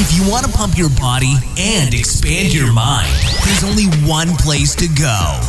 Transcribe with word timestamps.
If 0.00 0.14
you 0.16 0.30
want 0.30 0.46
to 0.46 0.52
pump 0.52 0.78
your 0.78 0.90
body 0.90 1.34
and 1.58 1.92
expand 1.92 2.54
your 2.54 2.72
mind, 2.72 3.12
there's 3.44 3.64
only 3.64 3.86
one 4.08 4.28
place 4.36 4.76
to 4.76 4.86
go. 4.86 5.40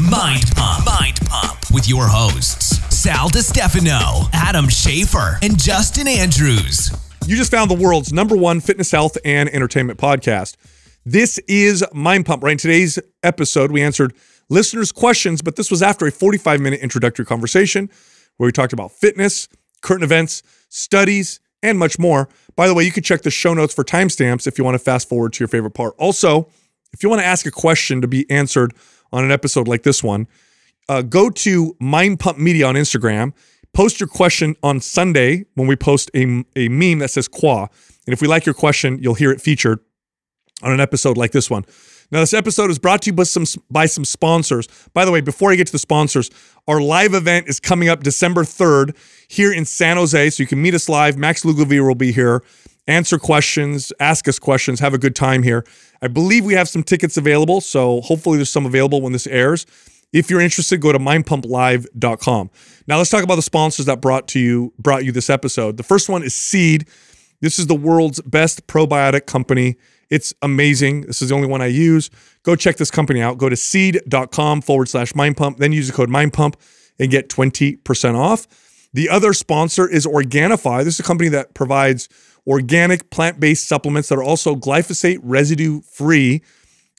Mind 0.00 0.44
Pump. 0.54 0.86
Mind 0.86 1.18
Pump 1.26 1.58
with 1.72 1.88
your 1.88 2.06
hosts, 2.06 2.78
Sal 2.96 3.28
DiStefano, 3.28 4.30
Adam 4.32 4.68
Schaefer, 4.68 5.40
and 5.42 5.58
Justin 5.58 6.06
Andrews. 6.06 6.92
You 7.26 7.34
just 7.34 7.50
found 7.50 7.68
the 7.68 7.74
world's 7.74 8.12
number 8.12 8.36
one 8.36 8.60
fitness, 8.60 8.92
health, 8.92 9.18
and 9.24 9.48
entertainment 9.48 9.98
podcast. 9.98 10.54
This 11.04 11.38
is 11.48 11.84
Mind 11.92 12.26
Pump. 12.26 12.44
Right 12.44 12.52
in 12.52 12.58
today's 12.58 13.00
episode, 13.24 13.72
we 13.72 13.82
answered 13.82 14.14
listeners' 14.48 14.92
questions, 14.92 15.42
but 15.42 15.56
this 15.56 15.68
was 15.68 15.82
after 15.82 16.06
a 16.06 16.12
45 16.12 16.60
minute 16.60 16.78
introductory 16.78 17.24
conversation 17.26 17.90
where 18.36 18.46
we 18.46 18.52
talked 18.52 18.72
about 18.72 18.92
fitness, 18.92 19.48
current 19.82 20.04
events, 20.04 20.44
studies, 20.68 21.40
and 21.62 21.78
much 21.78 21.98
more. 21.98 22.28
By 22.54 22.68
the 22.68 22.74
way, 22.74 22.84
you 22.84 22.92
can 22.92 23.02
check 23.02 23.22
the 23.22 23.30
show 23.30 23.54
notes 23.54 23.74
for 23.74 23.84
timestamps 23.84 24.46
if 24.46 24.58
you 24.58 24.64
want 24.64 24.74
to 24.74 24.78
fast 24.78 25.08
forward 25.08 25.32
to 25.34 25.40
your 25.40 25.48
favorite 25.48 25.72
part. 25.72 25.94
Also, 25.98 26.48
if 26.92 27.02
you 27.02 27.08
want 27.08 27.20
to 27.20 27.26
ask 27.26 27.46
a 27.46 27.50
question 27.50 28.00
to 28.00 28.08
be 28.08 28.28
answered 28.30 28.72
on 29.12 29.24
an 29.24 29.30
episode 29.30 29.68
like 29.68 29.82
this 29.82 30.02
one, 30.02 30.26
uh, 30.88 31.02
go 31.02 31.30
to 31.30 31.76
Mind 31.80 32.20
Pump 32.20 32.38
Media 32.38 32.66
on 32.66 32.74
Instagram. 32.74 33.32
Post 33.72 34.00
your 34.00 34.08
question 34.08 34.56
on 34.62 34.80
Sunday 34.80 35.44
when 35.54 35.66
we 35.66 35.76
post 35.76 36.10
a, 36.14 36.44
a 36.54 36.68
meme 36.68 37.00
that 37.00 37.10
says 37.10 37.28
Quah. 37.28 37.68
And 38.06 38.12
if 38.12 38.22
we 38.22 38.28
like 38.28 38.46
your 38.46 38.54
question, 38.54 38.98
you'll 39.02 39.14
hear 39.14 39.30
it 39.30 39.40
featured 39.40 39.80
on 40.62 40.72
an 40.72 40.80
episode 40.80 41.18
like 41.18 41.32
this 41.32 41.50
one. 41.50 41.64
Now, 42.10 42.20
this 42.20 42.34
episode 42.34 42.70
is 42.70 42.78
brought 42.78 43.02
to 43.02 43.10
you 43.10 43.12
by 43.14 43.24
some 43.24 43.44
by 43.70 43.86
some 43.86 44.04
sponsors. 44.04 44.68
By 44.94 45.04
the 45.04 45.10
way, 45.10 45.20
before 45.20 45.50
I 45.50 45.56
get 45.56 45.66
to 45.66 45.72
the 45.72 45.78
sponsors, 45.78 46.30
our 46.68 46.80
live 46.80 47.14
event 47.14 47.48
is 47.48 47.58
coming 47.58 47.88
up 47.88 48.02
December 48.02 48.44
3rd 48.44 48.96
here 49.28 49.52
in 49.52 49.64
San 49.64 49.96
Jose. 49.96 50.30
So 50.30 50.42
you 50.42 50.46
can 50.46 50.62
meet 50.62 50.74
us 50.74 50.88
live. 50.88 51.16
Max 51.16 51.42
Lugavere 51.42 51.86
will 51.86 51.94
be 51.94 52.12
here, 52.12 52.42
answer 52.86 53.18
questions, 53.18 53.92
ask 53.98 54.28
us 54.28 54.38
questions, 54.38 54.80
have 54.80 54.94
a 54.94 54.98
good 54.98 55.16
time 55.16 55.42
here. 55.42 55.64
I 56.00 56.08
believe 56.08 56.44
we 56.44 56.54
have 56.54 56.68
some 56.68 56.82
tickets 56.82 57.16
available, 57.16 57.60
so 57.60 58.00
hopefully 58.02 58.36
there's 58.36 58.50
some 58.50 58.66
available 58.66 59.00
when 59.00 59.12
this 59.12 59.26
airs. 59.26 59.66
If 60.12 60.30
you're 60.30 60.40
interested, 60.40 60.80
go 60.80 60.92
to 60.92 60.98
mindpumplive.com. 60.98 62.50
Now 62.86 62.98
let's 62.98 63.10
talk 63.10 63.24
about 63.24 63.34
the 63.34 63.42
sponsors 63.42 63.86
that 63.86 64.00
brought 64.00 64.28
to 64.28 64.38
you 64.38 64.72
brought 64.78 65.04
you 65.04 65.12
this 65.12 65.28
episode. 65.28 65.76
The 65.76 65.82
first 65.82 66.08
one 66.08 66.22
is 66.22 66.34
Seed. 66.34 66.88
This 67.40 67.58
is 67.58 67.66
the 67.66 67.74
world's 67.74 68.20
best 68.22 68.66
probiotic 68.66 69.26
company. 69.26 69.76
It's 70.10 70.32
amazing. 70.42 71.02
This 71.02 71.22
is 71.22 71.30
the 71.30 71.34
only 71.34 71.48
one 71.48 71.62
I 71.62 71.66
use. 71.66 72.10
Go 72.42 72.56
check 72.56 72.76
this 72.76 72.90
company 72.90 73.20
out. 73.20 73.38
Go 73.38 73.48
to 73.48 73.56
seed.com 73.56 74.62
forward 74.62 74.88
slash 74.88 75.14
mind 75.14 75.36
pump. 75.36 75.58
then 75.58 75.72
use 75.72 75.88
the 75.88 75.92
code 75.92 76.10
mind 76.10 76.32
pump 76.32 76.56
and 76.98 77.10
get 77.10 77.28
20% 77.28 78.14
off. 78.14 78.46
The 78.92 79.08
other 79.08 79.32
sponsor 79.32 79.88
is 79.88 80.06
Organifi. 80.06 80.84
This 80.84 80.94
is 80.94 81.00
a 81.00 81.02
company 81.02 81.28
that 81.30 81.54
provides 81.54 82.08
organic 82.46 83.10
plant 83.10 83.40
based 83.40 83.66
supplements 83.66 84.08
that 84.08 84.16
are 84.16 84.22
also 84.22 84.54
glyphosate 84.54 85.18
residue 85.22 85.80
free. 85.82 86.42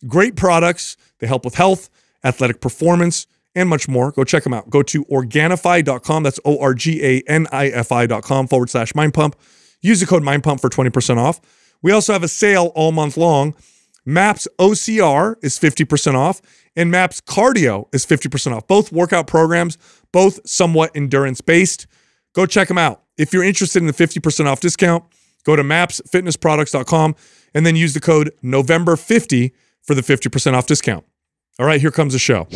Great 0.06 0.36
products. 0.36 0.98
They 1.20 1.28
help 1.28 1.46
with 1.46 1.56
health, 1.56 1.90
athletic 2.24 2.62
performance, 2.62 3.26
and 3.56 3.68
much 3.68 3.88
more. 3.88 4.12
Go 4.12 4.24
check 4.24 4.44
them 4.44 4.54
out. 4.54 4.70
Go 4.70 4.84
to 4.84 5.06
Organifi.com. 5.06 6.24
That's 6.24 6.40
O 6.46 6.60
R 6.60 6.74
G 6.74 7.04
A 7.04 7.24
N 7.28 7.48
I 7.52 7.68
F 7.68 7.92
I.com 7.92 8.48
forward 8.48 8.70
slash 8.70 8.94
mind 8.94 9.14
pump. 9.14 9.36
Use 9.82 10.00
the 10.00 10.06
code 10.06 10.24
mind 10.24 10.44
pump 10.44 10.62
for 10.62 10.70
20% 10.70 11.18
off. 11.18 11.40
We 11.82 11.92
also 11.92 12.14
have 12.14 12.24
a 12.24 12.28
sale 12.28 12.72
all 12.76 12.92
month 12.92 13.18
long. 13.18 13.56
MAPS 14.06 14.48
OCR 14.58 15.36
is 15.44 15.60
50% 15.60 16.16
off, 16.16 16.42
and 16.76 16.90
MAPS 16.90 17.22
Cardio 17.22 17.94
is 17.94 18.06
50% 18.06 18.56
off. 18.56 18.66
Both 18.68 18.92
workout 18.92 19.28
programs, 19.28 19.78
both 20.12 20.40
somewhat 20.48 20.92
endurance 20.96 21.42
based. 21.42 21.88
Go 22.34 22.46
check 22.46 22.70
them 22.70 22.78
out. 22.78 23.04
If 23.18 23.34
you're 23.34 23.44
interested 23.44 23.82
in 23.82 23.88
the 23.88 23.94
50% 23.94 24.46
off 24.46 24.62
discount, 24.62 25.04
go 25.44 25.56
to 25.56 25.64
mapsfitnessproducts.com 25.64 27.16
and 27.54 27.66
then 27.66 27.76
use 27.76 27.94
the 27.94 28.00
code 28.00 28.32
November50 28.44 29.52
for 29.82 29.96
the 29.96 30.02
50% 30.02 30.54
off 30.54 30.68
discount. 30.68 31.06
All 31.60 31.66
right, 31.66 31.82
here 31.82 31.92
comes 31.92 32.14
the 32.14 32.20
show. 32.20 32.48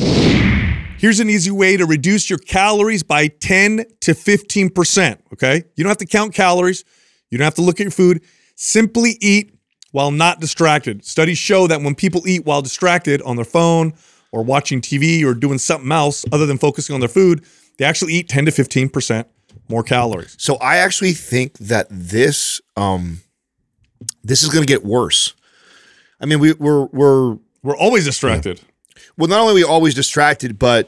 Here's 1.02 1.19
an 1.19 1.31
easy 1.31 1.49
way 1.49 1.77
to 1.77 1.88
reduce 1.88 2.30
your 2.30 2.38
calories 2.38 3.02
by 3.02 3.27
10 3.27 3.86
to 4.02 4.11
15%. 4.11 5.17
Okay. 5.33 5.64
You 5.76 5.83
don't 5.83 5.89
have 5.89 5.98
to 5.98 6.05
count 6.05 6.36
calories, 6.36 6.86
you 7.32 7.39
don't 7.39 7.45
have 7.45 7.55
to 7.55 7.64
look 7.64 7.80
at 7.80 7.83
your 7.86 7.92
food. 7.92 8.21
Simply 8.64 9.17
eat 9.22 9.55
while 9.92 10.11
not 10.11 10.39
distracted. 10.39 11.04
Studies 11.04 11.39
show 11.39 11.66
that 11.66 11.82
when 11.82 11.95
people 11.95 12.27
eat 12.27 12.45
while 12.45 12.61
distracted 12.61 13.20
on 13.23 13.36
their 13.36 13.44
phone 13.44 13.94
or 14.32 14.44
watching 14.44 14.82
TV 14.82 15.23
or 15.26 15.33
doing 15.33 15.58
something 15.58 15.92
else 15.92 16.26
other 16.32 16.45
than 16.45 16.60
focusing 16.60 16.94
on 16.94 17.00
their 17.00 17.10
food, 17.10 17.44
they 17.80 17.86
actually 17.86 18.14
eat 18.14 18.30
10 18.30 18.45
to 18.45 18.52
15% 18.52 19.26
more 19.67 19.82
calories. 19.82 20.36
So 20.38 20.58
I 20.58 20.77
actually 20.77 21.14
think 21.14 21.58
that 21.58 21.88
this 21.89 22.61
um 22.77 23.21
this 24.23 24.44
is 24.44 24.50
going 24.50 24.61
to 24.61 24.71
get 24.71 24.86
worse. 24.86 25.33
I 26.20 26.27
mean, 26.27 26.39
we, 26.39 26.54
we're 26.54 26.86
we're 26.86 27.38
We're 27.64 27.76
always 27.76 28.05
distracted. 28.05 28.61
well, 29.17 29.27
not 29.27 29.39
only 29.39 29.54
are 29.54 29.55
we 29.55 29.64
always 29.64 29.95
distracted, 29.95 30.60
but 30.60 30.88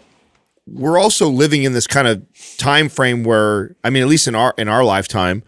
we're 0.68 1.00
also 1.00 1.28
living 1.28 1.64
in 1.64 1.74
this 1.74 1.88
kind 1.88 2.08
of 2.08 2.24
time 2.58 2.88
frame 2.88 3.24
where, 3.24 3.76
I 3.84 3.90
mean, 3.90 4.04
at 4.04 4.10
least 4.10 4.28
in 4.28 4.36
our 4.36 4.54
in 4.60 4.68
our 4.70 4.84
lifetime, 4.84 5.42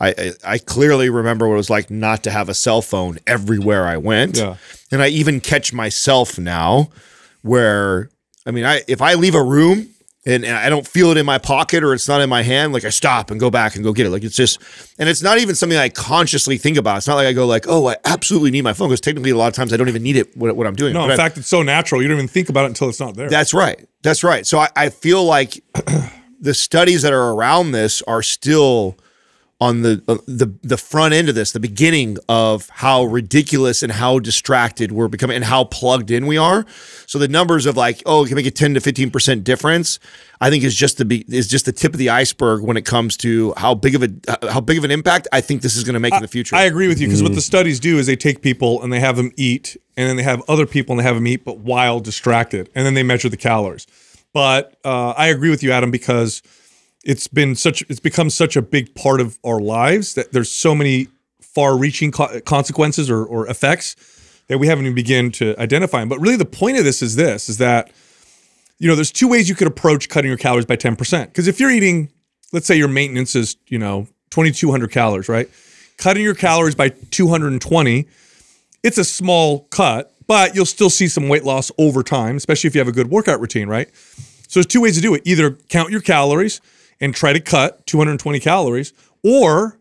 I 0.00 0.08
I, 0.10 0.32
I 0.44 0.58
clearly 0.58 1.10
remember 1.10 1.46
what 1.48 1.54
it 1.54 1.58
was 1.58 1.70
like 1.70 1.90
not 1.90 2.22
to 2.24 2.30
have 2.30 2.48
a 2.48 2.54
cell 2.54 2.82
phone 2.82 3.18
everywhere 3.26 3.86
I 3.86 3.96
went, 3.96 4.36
Yeah. 4.38 4.56
and 4.92 5.02
I 5.02 5.08
even 5.08 5.40
catch 5.40 5.72
myself 5.72 6.38
now, 6.38 6.90
where 7.42 8.10
I 8.46 8.50
mean, 8.50 8.64
I 8.64 8.82
if 8.88 9.00
I 9.02 9.14
leave 9.14 9.34
a 9.34 9.42
room. 9.42 9.88
And, 10.26 10.44
and 10.44 10.54
I 10.56 10.68
don't 10.68 10.86
feel 10.86 11.10
it 11.10 11.16
in 11.16 11.24
my 11.24 11.38
pocket 11.38 11.82
or 11.82 11.94
it's 11.94 12.06
not 12.06 12.20
in 12.20 12.28
my 12.28 12.42
hand. 12.42 12.74
Like 12.74 12.84
I 12.84 12.90
stop 12.90 13.30
and 13.30 13.40
go 13.40 13.48
back 13.50 13.76
and 13.76 13.84
go 13.84 13.94
get 13.94 14.04
it. 14.04 14.10
Like 14.10 14.24
it's 14.24 14.36
just, 14.36 14.60
and 14.98 15.08
it's 15.08 15.22
not 15.22 15.38
even 15.38 15.54
something 15.54 15.78
I 15.78 15.88
consciously 15.88 16.58
think 16.58 16.76
about. 16.76 16.98
It's 16.98 17.06
not 17.08 17.14
like 17.14 17.26
I 17.28 17.32
go 17.32 17.46
like, 17.46 17.64
oh, 17.66 17.88
I 17.88 17.96
absolutely 18.04 18.50
need 18.50 18.60
my 18.62 18.74
phone 18.74 18.88
because 18.88 19.00
technically 19.00 19.30
a 19.30 19.36
lot 19.38 19.46
of 19.46 19.54
times 19.54 19.72
I 19.72 19.78
don't 19.78 19.88
even 19.88 20.02
need 20.02 20.16
it 20.16 20.36
what, 20.36 20.54
what 20.54 20.66
I'm 20.66 20.74
doing. 20.74 20.92
No, 20.92 21.04
But 21.04 21.12
in 21.12 21.16
fact, 21.16 21.38
it's 21.38 21.48
so 21.48 21.62
natural. 21.62 22.02
You 22.02 22.08
don't 22.08 22.18
even 22.18 22.28
think 22.28 22.50
about 22.50 22.64
it 22.64 22.66
until 22.66 22.90
it's 22.90 23.00
not 23.00 23.14
there. 23.14 23.30
that's 23.30 23.54
right. 23.54 23.88
That's 24.02 24.22
right. 24.22 24.46
So 24.46 24.58
I, 24.58 24.68
I 24.76 24.90
feel 24.90 25.24
like 25.24 25.62
the 26.40 26.52
studies 26.52 27.00
that 27.02 27.14
are 27.14 27.30
around 27.32 27.70
this 27.72 28.02
are 28.02 28.20
still 28.22 28.98
on 29.60 29.82
the 29.82 30.02
uh, 30.06 30.18
the 30.26 30.54
the 30.62 30.76
front 30.76 31.14
end 31.14 31.28
of 31.28 31.34
this, 31.34 31.50
the 31.50 31.60
beginning 31.60 32.16
of 32.28 32.68
how 32.68 33.04
ridiculous 33.04 33.82
and 33.82 33.90
how 33.92 34.20
distracted 34.20 34.92
we're 34.92 35.08
becoming 35.08 35.34
and 35.34 35.44
how 35.44 35.64
plugged 35.64 36.12
in 36.12 36.26
we 36.26 36.36
are. 36.36 36.64
So 37.06 37.18
the 37.18 37.26
numbers 37.26 37.66
of 37.66 37.76
like, 37.76 38.00
oh, 38.06 38.24
it 38.24 38.28
can 38.28 38.36
make 38.36 38.46
a 38.46 38.52
10 38.52 38.74
to 38.74 38.80
15% 38.80 39.42
difference, 39.42 39.98
I 40.40 40.50
think 40.50 40.62
is 40.62 40.76
just 40.76 40.98
the 40.98 41.04
be, 41.04 41.24
is 41.28 41.48
just 41.48 41.64
the 41.64 41.72
tip 41.72 41.92
of 41.92 41.98
the 41.98 42.10
iceberg 42.10 42.62
when 42.62 42.76
it 42.76 42.84
comes 42.84 43.16
to 43.18 43.52
how 43.56 43.74
big 43.74 43.96
of 43.96 44.02
a 44.04 44.50
how 44.50 44.60
big 44.60 44.78
of 44.78 44.84
an 44.84 44.92
impact 44.92 45.26
I 45.32 45.40
think 45.40 45.62
this 45.62 45.76
is 45.76 45.82
going 45.82 45.94
to 45.94 46.00
make 46.00 46.14
in 46.14 46.22
the 46.22 46.28
future. 46.28 46.54
I 46.54 46.62
agree 46.62 46.86
with 46.86 47.00
you 47.00 47.08
because 47.08 47.22
what 47.22 47.34
the 47.34 47.40
studies 47.40 47.80
do 47.80 47.98
is 47.98 48.06
they 48.06 48.16
take 48.16 48.42
people 48.42 48.80
and 48.82 48.92
they 48.92 49.00
have 49.00 49.16
them 49.16 49.32
eat, 49.36 49.76
and 49.96 50.08
then 50.08 50.16
they 50.16 50.22
have 50.22 50.42
other 50.48 50.66
people 50.66 50.92
and 50.92 51.00
they 51.00 51.04
have 51.04 51.16
them 51.16 51.26
eat, 51.26 51.44
but 51.44 51.58
while 51.58 51.98
distracted, 51.98 52.70
and 52.76 52.86
then 52.86 52.94
they 52.94 53.02
measure 53.02 53.28
the 53.28 53.36
calories. 53.36 53.88
But 54.32 54.78
uh, 54.84 55.10
I 55.16 55.28
agree 55.28 55.50
with 55.50 55.64
you, 55.64 55.72
Adam, 55.72 55.90
because 55.90 56.42
it's 57.08 57.26
been 57.26 57.56
such 57.56 57.82
it's 57.88 57.98
become 57.98 58.28
such 58.28 58.54
a 58.54 58.62
big 58.62 58.94
part 58.94 59.20
of 59.20 59.38
our 59.42 59.58
lives 59.58 60.14
that 60.14 60.30
there's 60.30 60.50
so 60.50 60.74
many 60.74 61.08
far-reaching 61.40 62.12
co- 62.12 62.40
consequences 62.42 63.10
or, 63.10 63.24
or 63.24 63.48
effects 63.48 63.96
that 64.48 64.58
we 64.58 64.66
haven't 64.66 64.84
even 64.84 64.94
begin 64.94 65.32
to 65.32 65.58
identify 65.58 66.00
them. 66.00 66.08
But 66.10 66.20
really, 66.20 66.36
the 66.36 66.44
point 66.44 66.76
of 66.76 66.84
this 66.84 67.00
is 67.00 67.16
this: 67.16 67.48
is 67.48 67.56
that 67.58 67.90
you 68.78 68.86
know 68.86 68.94
there's 68.94 69.10
two 69.10 69.26
ways 69.26 69.48
you 69.48 69.54
could 69.54 69.66
approach 69.66 70.10
cutting 70.10 70.28
your 70.28 70.36
calories 70.36 70.66
by 70.66 70.76
10%. 70.76 71.26
Because 71.26 71.48
if 71.48 71.58
you're 71.58 71.70
eating, 71.70 72.12
let's 72.52 72.66
say 72.66 72.76
your 72.76 72.88
maintenance 72.88 73.34
is 73.34 73.56
you 73.68 73.78
know 73.78 74.06
2,200 74.30 74.90
calories, 74.92 75.30
right? 75.30 75.48
Cutting 75.96 76.22
your 76.22 76.34
calories 76.34 76.74
by 76.74 76.90
220, 76.90 78.06
it's 78.82 78.98
a 78.98 79.04
small 79.04 79.60
cut, 79.70 80.14
but 80.26 80.54
you'll 80.54 80.66
still 80.66 80.90
see 80.90 81.08
some 81.08 81.28
weight 81.28 81.42
loss 81.42 81.72
over 81.78 82.02
time, 82.02 82.36
especially 82.36 82.68
if 82.68 82.74
you 82.74 82.80
have 82.80 82.88
a 82.88 82.92
good 82.92 83.10
workout 83.10 83.40
routine, 83.40 83.66
right? 83.66 83.88
So 84.46 84.60
there's 84.60 84.66
two 84.66 84.82
ways 84.82 84.96
to 84.96 85.00
do 85.00 85.14
it: 85.14 85.22
either 85.24 85.52
count 85.70 85.90
your 85.90 86.02
calories 86.02 86.60
and 87.00 87.14
try 87.14 87.32
to 87.32 87.40
cut 87.40 87.86
220 87.86 88.40
calories, 88.40 88.92
or 89.24 89.78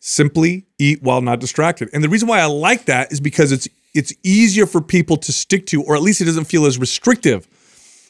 simply 0.00 0.66
eat 0.78 1.02
while 1.02 1.20
not 1.20 1.40
distracted. 1.40 1.88
And 1.92 2.02
the 2.02 2.08
reason 2.08 2.28
why 2.28 2.40
I 2.40 2.46
like 2.46 2.86
that 2.86 3.12
is 3.12 3.20
because 3.20 3.52
it's 3.52 3.68
it's 3.94 4.14
easier 4.22 4.66
for 4.66 4.80
people 4.80 5.16
to 5.18 5.32
stick 5.32 5.66
to, 5.66 5.82
or 5.82 5.94
at 5.94 6.02
least 6.02 6.20
it 6.20 6.24
doesn't 6.24 6.46
feel 6.46 6.64
as 6.64 6.78
restrictive. 6.78 7.46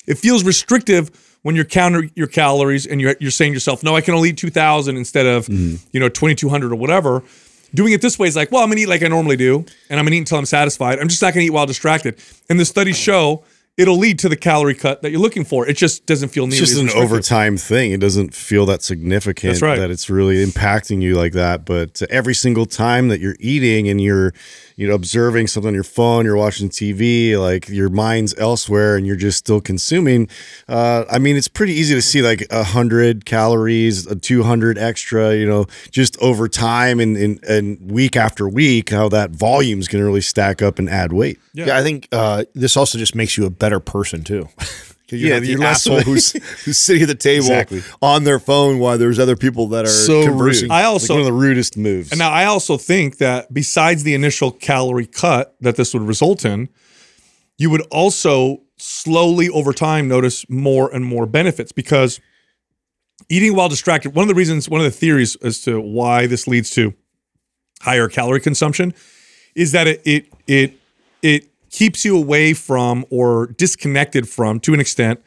It 0.06 0.16
feels 0.16 0.44
restrictive 0.44 1.10
when 1.42 1.56
you're 1.56 1.64
counting 1.64 2.10
your 2.14 2.28
calories 2.28 2.86
and 2.86 3.00
you're, 3.00 3.16
you're 3.18 3.32
saying 3.32 3.52
to 3.52 3.54
yourself, 3.54 3.82
no, 3.82 3.96
I 3.96 4.00
can 4.00 4.14
only 4.14 4.30
eat 4.30 4.38
2,000 4.38 4.96
instead 4.96 5.26
of, 5.26 5.46
mm-hmm. 5.46 5.84
you 5.92 5.98
know, 5.98 6.08
2,200 6.08 6.70
or 6.70 6.76
whatever. 6.76 7.22
Doing 7.74 7.92
it 7.92 8.00
this 8.00 8.18
way 8.18 8.28
is 8.28 8.36
like, 8.36 8.52
well, 8.52 8.62
I'm 8.62 8.68
gonna 8.68 8.82
eat 8.82 8.88
like 8.88 9.02
I 9.02 9.08
normally 9.08 9.36
do, 9.36 9.64
and 9.88 9.98
I'm 9.98 10.04
gonna 10.04 10.16
eat 10.16 10.20
until 10.20 10.38
I'm 10.38 10.46
satisfied. 10.46 10.98
I'm 10.98 11.08
just 11.08 11.22
not 11.22 11.34
gonna 11.34 11.46
eat 11.46 11.50
while 11.50 11.66
distracted. 11.66 12.18
And 12.48 12.60
the 12.60 12.64
studies 12.64 12.98
show 12.98 13.44
it'll 13.78 13.96
lead 13.96 14.18
to 14.18 14.28
the 14.28 14.36
calorie 14.36 14.74
cut 14.74 15.00
that 15.00 15.10
you're 15.10 15.20
looking 15.20 15.44
for. 15.44 15.66
It 15.66 15.76
just 15.78 16.04
doesn't 16.04 16.28
feel 16.28 16.46
nearly 16.46 16.62
It's 16.62 16.74
just 16.74 16.80
an 16.80 16.90
overtime 16.90 17.56
thing. 17.56 17.92
It 17.92 18.00
doesn't 18.00 18.34
feel 18.34 18.66
that 18.66 18.82
significant 18.82 19.54
That's 19.54 19.62
right. 19.62 19.78
that 19.78 19.90
it's 19.90 20.10
really 20.10 20.44
impacting 20.44 21.00
you 21.00 21.14
like 21.14 21.32
that. 21.32 21.64
But 21.64 22.02
every 22.10 22.34
single 22.34 22.66
time 22.66 23.08
that 23.08 23.20
you're 23.20 23.36
eating 23.40 23.88
and 23.88 23.98
you're, 23.98 24.34
you 24.76 24.88
know, 24.88 24.94
observing 24.94 25.46
something 25.46 25.68
on 25.68 25.74
your 25.74 25.84
phone, 25.84 26.26
you're 26.26 26.36
watching 26.36 26.68
TV, 26.68 27.38
like 27.38 27.68
your 27.70 27.88
mind's 27.88 28.36
elsewhere 28.38 28.96
and 28.96 29.06
you're 29.06 29.16
just 29.16 29.38
still 29.38 29.60
consuming. 29.60 30.28
Uh, 30.68 31.04
I 31.10 31.18
mean, 31.18 31.36
it's 31.36 31.48
pretty 31.48 31.72
easy 31.72 31.94
to 31.94 32.02
see 32.02 32.20
like 32.20 32.46
a 32.50 32.64
hundred 32.64 33.24
calories, 33.24 34.06
a 34.06 34.16
200 34.16 34.76
extra, 34.76 35.34
you 35.34 35.46
know, 35.46 35.64
just 35.90 36.20
over 36.20 36.46
time 36.46 37.00
and, 37.00 37.16
and, 37.16 37.42
and 37.44 37.90
week 37.90 38.16
after 38.16 38.46
week, 38.46 38.90
how 38.90 39.08
that 39.08 39.30
volume's 39.30 39.82
is 39.82 39.88
going 39.88 40.02
to 40.02 40.06
really 40.06 40.20
stack 40.20 40.60
up 40.60 40.78
and 40.78 40.90
add 40.90 41.12
weight. 41.12 41.38
Yeah, 41.54 41.76
I 41.76 41.82
think 41.82 42.08
uh, 42.12 42.44
this 42.54 42.76
also 42.76 42.98
just 42.98 43.14
makes 43.14 43.36
you 43.36 43.44
a 43.44 43.50
better 43.62 43.80
person 43.80 44.22
too. 44.24 44.48
you're 45.08 45.20
Yeah, 45.28 45.34
not 45.34 45.40
the 45.42 45.46
you're 45.48 45.64
asshole 45.64 45.98
of 45.98 46.04
who's 46.04 46.32
who's 46.64 46.78
sitting 46.78 47.02
at 47.02 47.08
the 47.08 47.14
table 47.14 47.46
Exactly. 47.46 47.82
on 48.00 48.24
their 48.24 48.38
phone 48.38 48.78
while 48.78 48.96
there's 48.98 49.18
other 49.18 49.36
people 49.36 49.66
that 49.68 49.84
are 49.84 49.88
So 49.88 50.24
conversing. 50.24 50.64
rude. 50.68 50.72
I 50.72 50.82
Like 50.82 50.92
also 50.92 51.14
one 51.14 51.20
of 51.20 51.26
the 51.26 51.32
rudest 51.32 51.76
moves. 51.76 52.10
And 52.12 52.18
now 52.18 52.30
I 52.30 52.44
also 52.46 52.76
think 52.76 53.18
that 53.18 53.52
besides 53.52 54.02
the 54.04 54.14
initial 54.14 54.50
calorie 54.50 55.06
cut 55.06 55.54
that 55.60 55.76
this 55.76 55.92
would 55.94 56.02
result 56.02 56.44
in, 56.44 56.68
you 57.58 57.68
would 57.70 57.82
also 57.90 58.62
slowly 58.78 59.48
over 59.50 59.72
time 59.72 60.08
notice 60.08 60.48
more 60.48 60.92
and 60.94 61.04
more 61.04 61.26
benefits 61.26 61.72
because 61.72 62.18
eating 63.28 63.54
while 63.54 63.68
distracted, 63.68 64.14
one 64.14 64.24
of 64.24 64.28
the 64.28 64.34
reasons, 64.34 64.68
one 64.68 64.80
of 64.80 64.84
the 64.84 64.90
theories 64.90 65.36
as 65.36 65.60
to 65.62 65.80
why 65.80 66.26
this 66.26 66.48
leads 66.48 66.70
to 66.70 66.94
higher 67.82 68.08
calorie 68.08 68.40
consumption 68.40 68.94
is 69.54 69.72
that 69.72 69.86
it 69.86 70.00
it 70.04 70.26
it 70.46 70.74
it 71.22 71.51
keeps 71.72 72.04
you 72.04 72.16
away 72.16 72.52
from 72.54 73.04
or 73.10 73.48
disconnected 73.58 74.28
from 74.28 74.60
to 74.60 74.72
an 74.72 74.78
extent 74.78 75.20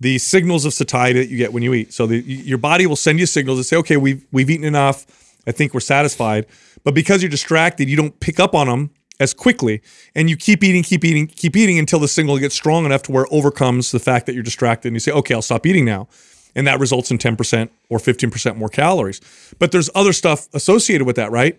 the 0.00 0.18
signals 0.18 0.64
of 0.64 0.72
satiety 0.72 1.18
that 1.18 1.28
you 1.28 1.36
get 1.36 1.52
when 1.52 1.64
you 1.64 1.74
eat. 1.74 1.92
So 1.92 2.06
the, 2.06 2.20
your 2.20 2.58
body 2.58 2.86
will 2.86 2.94
send 2.96 3.18
you 3.18 3.26
signals 3.26 3.58
to 3.58 3.64
say, 3.64 3.76
okay, 3.78 3.96
we've 3.96 4.24
we've 4.30 4.48
eaten 4.48 4.64
enough. 4.64 5.06
I 5.46 5.50
think 5.52 5.74
we're 5.74 5.80
satisfied. 5.80 6.46
But 6.84 6.94
because 6.94 7.22
you're 7.22 7.30
distracted, 7.30 7.88
you 7.88 7.96
don't 7.96 8.18
pick 8.20 8.38
up 8.38 8.54
on 8.54 8.68
them 8.68 8.90
as 9.20 9.34
quickly, 9.34 9.82
and 10.14 10.30
you 10.30 10.36
keep 10.36 10.62
eating, 10.62 10.84
keep 10.84 11.04
eating, 11.04 11.26
keep 11.26 11.56
eating 11.56 11.78
until 11.78 11.98
the 11.98 12.06
signal 12.06 12.38
gets 12.38 12.54
strong 12.54 12.84
enough 12.84 13.02
to 13.02 13.12
where 13.12 13.24
it 13.24 13.28
overcomes 13.32 13.90
the 13.90 13.98
fact 13.98 14.26
that 14.26 14.34
you're 14.34 14.44
distracted, 14.44 14.88
and 14.88 14.94
you 14.94 15.00
say, 15.00 15.10
okay, 15.10 15.34
I'll 15.34 15.42
stop 15.42 15.66
eating 15.66 15.84
now, 15.84 16.06
and 16.54 16.68
that 16.68 16.78
results 16.78 17.10
in 17.10 17.18
10% 17.18 17.68
or 17.88 17.98
15% 17.98 18.56
more 18.56 18.68
calories. 18.68 19.20
But 19.58 19.72
there's 19.72 19.90
other 19.92 20.12
stuff 20.12 20.46
associated 20.54 21.04
with 21.04 21.16
that, 21.16 21.32
right? 21.32 21.58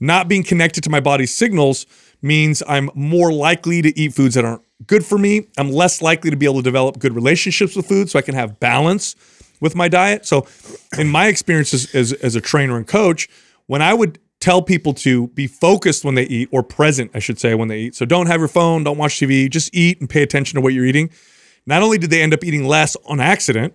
Not 0.00 0.26
being 0.26 0.42
connected 0.42 0.82
to 0.82 0.90
my 0.90 0.98
body's 0.98 1.32
signals 1.32 1.86
means 2.22 2.62
I'm 2.66 2.90
more 2.94 3.32
likely 3.32 3.82
to 3.82 3.98
eat 3.98 4.14
foods 4.14 4.34
that 4.34 4.44
aren't 4.44 4.62
good 4.86 5.04
for 5.04 5.18
me. 5.18 5.46
I'm 5.56 5.70
less 5.70 6.02
likely 6.02 6.30
to 6.30 6.36
be 6.36 6.46
able 6.46 6.56
to 6.56 6.62
develop 6.62 6.98
good 6.98 7.14
relationships 7.14 7.76
with 7.76 7.86
food 7.86 8.10
so 8.10 8.18
I 8.18 8.22
can 8.22 8.34
have 8.34 8.60
balance 8.60 9.16
with 9.60 9.74
my 9.74 9.88
diet. 9.88 10.26
So, 10.26 10.46
in 10.98 11.08
my 11.08 11.28
experience 11.28 11.72
as, 11.72 11.94
as, 11.94 12.12
as 12.12 12.36
a 12.36 12.40
trainer 12.40 12.76
and 12.76 12.86
coach, 12.86 13.28
when 13.66 13.82
I 13.82 13.94
would 13.94 14.18
tell 14.40 14.62
people 14.62 14.92
to 14.92 15.28
be 15.28 15.46
focused 15.46 16.04
when 16.04 16.14
they 16.14 16.24
eat 16.24 16.48
or 16.52 16.62
present, 16.62 17.10
I 17.14 17.20
should 17.20 17.38
say, 17.38 17.54
when 17.54 17.68
they 17.68 17.80
eat. 17.80 17.94
So, 17.94 18.04
don't 18.04 18.26
have 18.26 18.40
your 18.40 18.48
phone, 18.48 18.84
don't 18.84 18.98
watch 18.98 19.14
TV, 19.14 19.48
just 19.48 19.74
eat 19.74 20.00
and 20.00 20.10
pay 20.10 20.22
attention 20.22 20.56
to 20.56 20.60
what 20.60 20.74
you're 20.74 20.86
eating. 20.86 21.10
Not 21.66 21.82
only 21.82 21.98
did 21.98 22.10
they 22.10 22.22
end 22.22 22.34
up 22.34 22.44
eating 22.44 22.64
less 22.64 22.96
on 23.06 23.18
accident, 23.18 23.74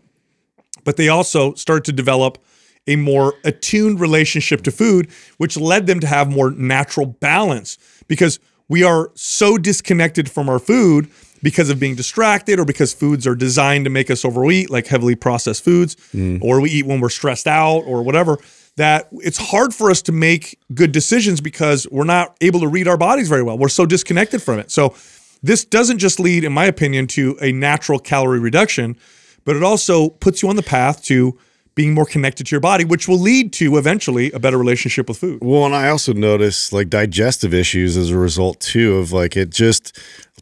but 0.83 0.97
they 0.97 1.09
also 1.09 1.53
start 1.55 1.83
to 1.85 1.91
develop 1.91 2.37
a 2.87 2.95
more 2.95 3.35
attuned 3.44 3.99
relationship 3.99 4.63
to 4.63 4.71
food, 4.71 5.09
which 5.37 5.57
led 5.57 5.85
them 5.85 5.99
to 5.99 6.07
have 6.07 6.29
more 6.29 6.51
natural 6.51 7.05
balance 7.05 7.77
because 8.11 8.41
we 8.67 8.83
are 8.83 9.09
so 9.15 9.57
disconnected 9.57 10.29
from 10.29 10.49
our 10.49 10.59
food 10.59 11.09
because 11.41 11.69
of 11.69 11.79
being 11.79 11.95
distracted 11.95 12.59
or 12.59 12.65
because 12.65 12.93
foods 12.93 13.25
are 13.25 13.35
designed 13.35 13.85
to 13.85 13.89
make 13.89 14.11
us 14.11 14.25
overeat, 14.25 14.69
like 14.69 14.85
heavily 14.85 15.15
processed 15.15 15.63
foods, 15.63 15.95
mm. 16.13 16.37
or 16.41 16.59
we 16.59 16.69
eat 16.69 16.85
when 16.85 16.99
we're 16.99 17.07
stressed 17.07 17.47
out 17.47 17.79
or 17.85 18.03
whatever, 18.03 18.37
that 18.75 19.07
it's 19.13 19.37
hard 19.37 19.73
for 19.73 19.89
us 19.89 20.01
to 20.01 20.11
make 20.11 20.59
good 20.73 20.91
decisions 20.91 21.39
because 21.39 21.87
we're 21.89 22.03
not 22.03 22.35
able 22.41 22.59
to 22.59 22.67
read 22.67 22.85
our 22.85 22.97
bodies 22.97 23.29
very 23.29 23.43
well. 23.43 23.57
We're 23.57 23.69
so 23.69 23.85
disconnected 23.85 24.43
from 24.43 24.59
it. 24.59 24.71
So, 24.71 24.93
this 25.41 25.63
doesn't 25.63 25.99
just 25.99 26.19
lead, 26.19 26.43
in 26.43 26.51
my 26.51 26.65
opinion, 26.65 27.07
to 27.07 27.37
a 27.41 27.53
natural 27.53 27.97
calorie 27.97 28.39
reduction, 28.39 28.97
but 29.45 29.55
it 29.55 29.63
also 29.63 30.09
puts 30.09 30.43
you 30.43 30.49
on 30.49 30.57
the 30.57 30.63
path 30.63 31.01
to 31.05 31.39
being 31.75 31.94
more 31.94 32.06
connected 32.06 32.45
to 32.47 32.51
your 32.51 32.59
body, 32.59 32.83
which 32.83 33.07
will 33.07 33.19
lead 33.19 33.53
to 33.53 33.77
eventually 33.77 34.31
a 34.31 34.39
better 34.39 34.57
relationship 34.57 35.07
with 35.07 35.18
food. 35.18 35.39
Well, 35.41 35.65
and 35.65 35.75
I 35.75 35.89
also 35.89 36.13
notice 36.13 36.73
like 36.73 36.89
digestive 36.89 37.53
issues 37.53 37.95
as 37.95 38.09
a 38.09 38.18
result 38.18 38.59
too 38.59 38.97
of 38.97 39.12
like 39.12 39.38
it 39.38 39.50
just 39.51 39.97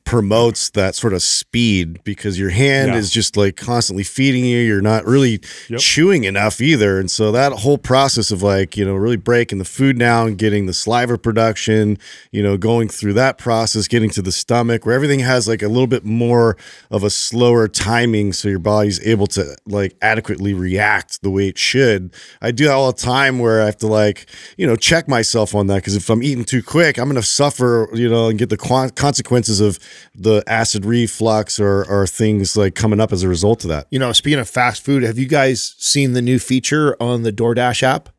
promotes 0.10 0.72
that 0.72 0.96
sort 0.96 1.14
of 1.14 1.22
speed 1.22 2.00
because 2.04 2.40
your 2.40 2.50
hand 2.50 2.88
Yeah. 2.94 2.98
is 2.98 3.12
just 3.12 3.38
like 3.38 3.56
constantly 3.56 4.04
feeding 4.04 4.44
you. 4.44 4.58
You're 4.60 4.82
not 4.82 5.06
really 5.06 5.40
Yep. 5.70 5.80
chewing 5.80 6.24
enough 6.24 6.60
either. 6.62 7.00
And 7.00 7.12
so 7.12 7.32
that 7.32 7.52
whole 7.52 7.78
process 7.78 8.32
of 8.32 8.42
like, 8.42 8.76
you 8.76 8.84
know, 8.84 8.96
really 8.96 9.18
breaking 9.18 9.60
the 9.60 9.66
food 9.66 10.00
down, 10.00 10.34
getting 10.34 10.66
the 10.66 10.74
saliva 10.74 11.20
production, 11.20 12.00
you 12.32 12.42
know, 12.42 12.58
going 12.58 12.90
through 12.90 13.14
that 13.14 13.38
process, 13.38 13.88
getting 13.88 14.10
to 14.10 14.24
the 14.24 14.32
stomach 14.32 14.84
where 14.84 14.96
everything 14.96 15.20
has 15.20 15.48
like 15.48 15.62
a 15.62 15.68
little 15.68 15.86
bit 15.86 16.04
more 16.04 16.58
of 16.90 17.04
a 17.04 17.12
slower 17.12 17.68
timing 17.68 18.34
so 18.34 18.48
your 18.50 18.58
body's 18.58 19.00
able 19.06 19.28
to 19.28 19.56
like 19.68 19.96
adequately 20.02 20.56
react 20.56 21.22
the 21.22 21.30
way 21.30 21.48
it 21.50 21.60
should. 21.60 22.12
I 22.42 22.50
do 22.50 22.66
that 22.66 22.74
all 22.74 22.92
the 22.92 22.98
time 23.00 23.38
where 23.38 23.62
I 23.62 23.66
have 23.68 23.78
to 23.78 23.88
like, 23.88 24.26
you 24.58 24.66
know, 24.66 24.76
check 24.76 25.08
myself 25.08 25.54
on 25.54 25.68
that 25.68 25.76
because 25.76 25.96
if 25.96 26.10
I'm 26.10 26.24
eating 26.24 26.46
too 26.46 26.64
quick, 26.64 26.98
I'm 26.98 27.06
going 27.06 27.16
to 27.22 27.28
suffer, 27.28 27.88
you 27.94 28.10
know, 28.10 28.28
and 28.30 28.40
get 28.40 28.50
the 28.50 28.58
consequences 28.58 29.60
of 29.60 29.78
the 30.16 30.44
acid 30.48 30.86
reflux 30.86 31.60
or, 31.60 31.86
or 31.90 32.06
things 32.08 32.56
like 32.58 32.76
coming 32.76 33.00
up 33.00 33.12
as 33.12 33.24
a 33.24 33.28
result 33.30 33.64
of 33.64 33.70
that. 33.70 33.88
you 33.92 34.00
know, 34.00 34.12
speaking 34.12 34.40
of 34.40 34.50
fast 34.50 34.84
food, 34.84 35.04
have 35.04 35.18
you 35.18 35.28
guys 35.28 35.76
seen 35.78 36.14
the 36.14 36.22
new 36.22 36.40
feature 36.40 36.96
on 37.02 37.24
the 37.24 37.32
DoorDash 37.32 37.84
app? 37.84 38.10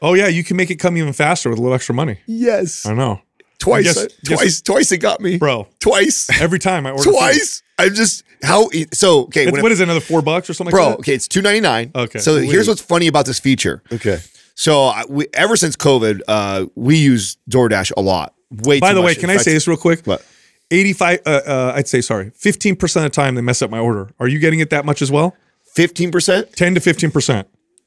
Oh 0.00 0.14
yeah, 0.14 0.28
you 0.28 0.44
can 0.44 0.56
make 0.56 0.70
it 0.70 0.76
come 0.76 0.96
even 0.96 1.12
faster 1.12 1.50
with 1.50 1.58
a 1.58 1.62
little 1.62 1.74
extra 1.74 1.94
money. 1.94 2.18
Yes. 2.26 2.86
I 2.86 2.94
know, 2.94 3.20
Twice, 3.58 3.84
Guess- 3.84 3.96
uh, 3.98 4.06
guess- 4.24 4.38
twice, 4.38 4.60
twice 4.62 4.92
it 4.92 4.98
got 4.98 5.20
me, 5.20 5.36
bro. 5.38 5.66
Twice, 5.80 6.30
Every 6.40 6.60
time 6.60 6.86
I 6.86 6.90
order 6.92 7.02
food. 7.02 7.12
twice. 7.12 7.62
I'm 7.78 7.94
just 7.94 8.22
how 8.42 8.68
e- 8.72 8.86
so 8.92 9.22
okay. 9.22 9.42
It's, 9.44 9.52
when 9.52 9.58
it- 9.60 9.62
what 9.64 9.72
is 9.72 9.80
it, 9.80 9.84
another 9.84 10.00
four 10.00 10.22
bucks 10.22 10.48
or 10.48 10.54
something 10.54 10.70
bro? 10.70 10.82
like 10.84 10.92
that? 10.94 10.98
Okay, 11.00 11.14
it's 11.14 11.26
two 11.26 11.42
ninety 11.42 11.60
nine. 11.60 11.90
Okay. 11.94 12.20
So 12.20 12.36
here's 12.38 12.68
what's 12.68 12.80
funny 12.80 13.08
about 13.08 13.26
this 13.26 13.40
feature. 13.40 13.82
Okay. 13.92 14.18
So 14.54 14.84
I, 14.84 15.04
we 15.08 15.26
ever 15.34 15.56
since 15.56 15.74
COVID, 15.76 16.20
uh, 16.28 16.66
we 16.76 16.96
use 16.98 17.36
DoorDash 17.50 17.92
a 17.96 18.00
lot. 18.00 18.34
Way. 18.50 18.78
By 18.80 18.90
too 18.90 18.94
the 18.96 19.00
way, 19.02 19.10
much. 19.12 19.18
can 19.18 19.24
In 19.24 19.30
I 19.30 19.34
fact- 19.34 19.44
say 19.46 19.52
this 19.54 19.66
real 19.68 19.76
quick? 19.76 20.04
What? 20.06 20.24
85, 20.70 21.20
uh, 21.24 21.30
uh, 21.46 21.72
I'd 21.74 21.88
say, 21.88 22.00
sorry, 22.00 22.30
15% 22.32 22.96
of 22.96 23.02
the 23.02 23.08
time 23.10 23.34
they 23.34 23.40
mess 23.40 23.62
up 23.62 23.70
my 23.70 23.78
order. 23.78 24.10
Are 24.20 24.28
you 24.28 24.38
getting 24.38 24.60
it 24.60 24.70
that 24.70 24.84
much 24.84 25.00
as 25.02 25.10
well? 25.10 25.34
Fifteen 25.74 26.10
percent. 26.10 26.52
10 26.56 26.74
to 26.74 26.80
15%. 26.80 27.44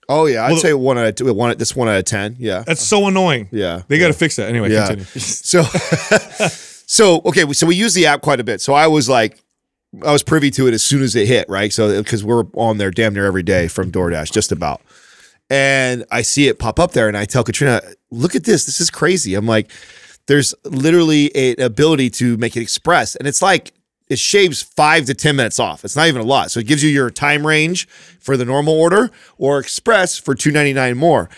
Oh 0.10 0.26
yeah, 0.26 0.46
I'd 0.46 0.52
Well, 0.52 0.60
say 0.62 0.74
one 0.74 0.98
out 0.98 1.20
of 1.22 1.36
one. 1.36 1.58
That's 1.58 1.76
one 1.76 1.88
out 1.88 1.98
of 1.98 2.06
ten. 2.06 2.36
Yeah. 2.40 2.64
That's 2.66 2.82
so 2.82 3.08
annoying. 3.08 3.50
Yeah. 3.52 3.84
They 3.88 3.98
got 4.00 4.08
to 4.08 4.14
fix 4.14 4.36
that. 4.38 4.50
Anyway, 4.50 4.72
Yeah. 4.72 4.88
continue. 4.88 5.06
So, 5.20 5.64
so 6.88 7.22
okay, 7.26 7.52
so 7.54 7.66
we 7.68 7.76
use 7.76 7.94
the 7.94 8.06
app 8.08 8.22
quite 8.22 8.40
a 8.40 8.44
bit. 8.44 8.62
So 8.62 8.74
I 8.74 8.88
was 8.88 9.08
like, 9.10 9.40
I 10.06 10.12
was 10.12 10.24
privy 10.24 10.52
to 10.52 10.68
it 10.68 10.74
as 10.74 10.84
soon 10.84 11.02
as 11.04 11.16
it 11.16 11.28
hit, 11.28 11.48
right? 11.50 11.72
So 11.72 12.02
because 12.02 12.24
we're 12.24 12.44
on 12.56 12.78
there 12.78 12.92
damn 12.92 13.14
near 13.14 13.26
every 13.26 13.44
day 13.44 13.68
from 13.68 13.92
DoorDash, 13.92 14.32
just 14.32 14.52
about. 14.52 14.82
And 15.50 16.06
I 16.12 16.22
see 16.22 16.48
it 16.48 16.60
pop 16.60 16.80
up 16.80 16.94
there, 16.94 17.08
and 17.10 17.18
I 17.18 17.26
tell 17.26 17.44
Katrina, 17.44 17.82
"Look 18.10 18.36
at 18.36 18.46
this! 18.46 18.66
This 18.66 18.80
is 18.80 18.90
crazy." 18.90 19.36
I'm 19.36 19.46
like, 19.46 19.70
"There's 20.32 20.54
literally 20.64 21.30
a- 21.36 21.56
an 21.56 21.62
ability 21.62 22.10
to 22.22 22.38
make 22.38 22.56
it 22.58 22.62
express, 22.62 23.16
and 23.18 23.28
it's 23.28 23.42
like." 23.42 23.74
It 24.10 24.20
shaves 24.20 24.62
five 24.62 25.06
to 25.06 25.14
10 25.14 25.38
minutes 25.38 25.58
off. 25.58 25.86
It's 25.86 25.96
not 25.96 26.08
even 26.10 26.20
a 26.22 26.26
lot. 26.26 26.52
So 26.52 26.60
it 26.60 26.68
gives 26.68 26.84
you 26.84 26.90
your 26.90 27.10
time 27.10 27.48
range 27.48 27.88
for 28.20 28.36
the 28.36 28.44
normal 28.44 28.74
order 28.74 29.10
or 29.38 29.58
express 29.58 30.18
for 30.18 30.36
$2.99 30.36 30.98
more. 30.98 31.30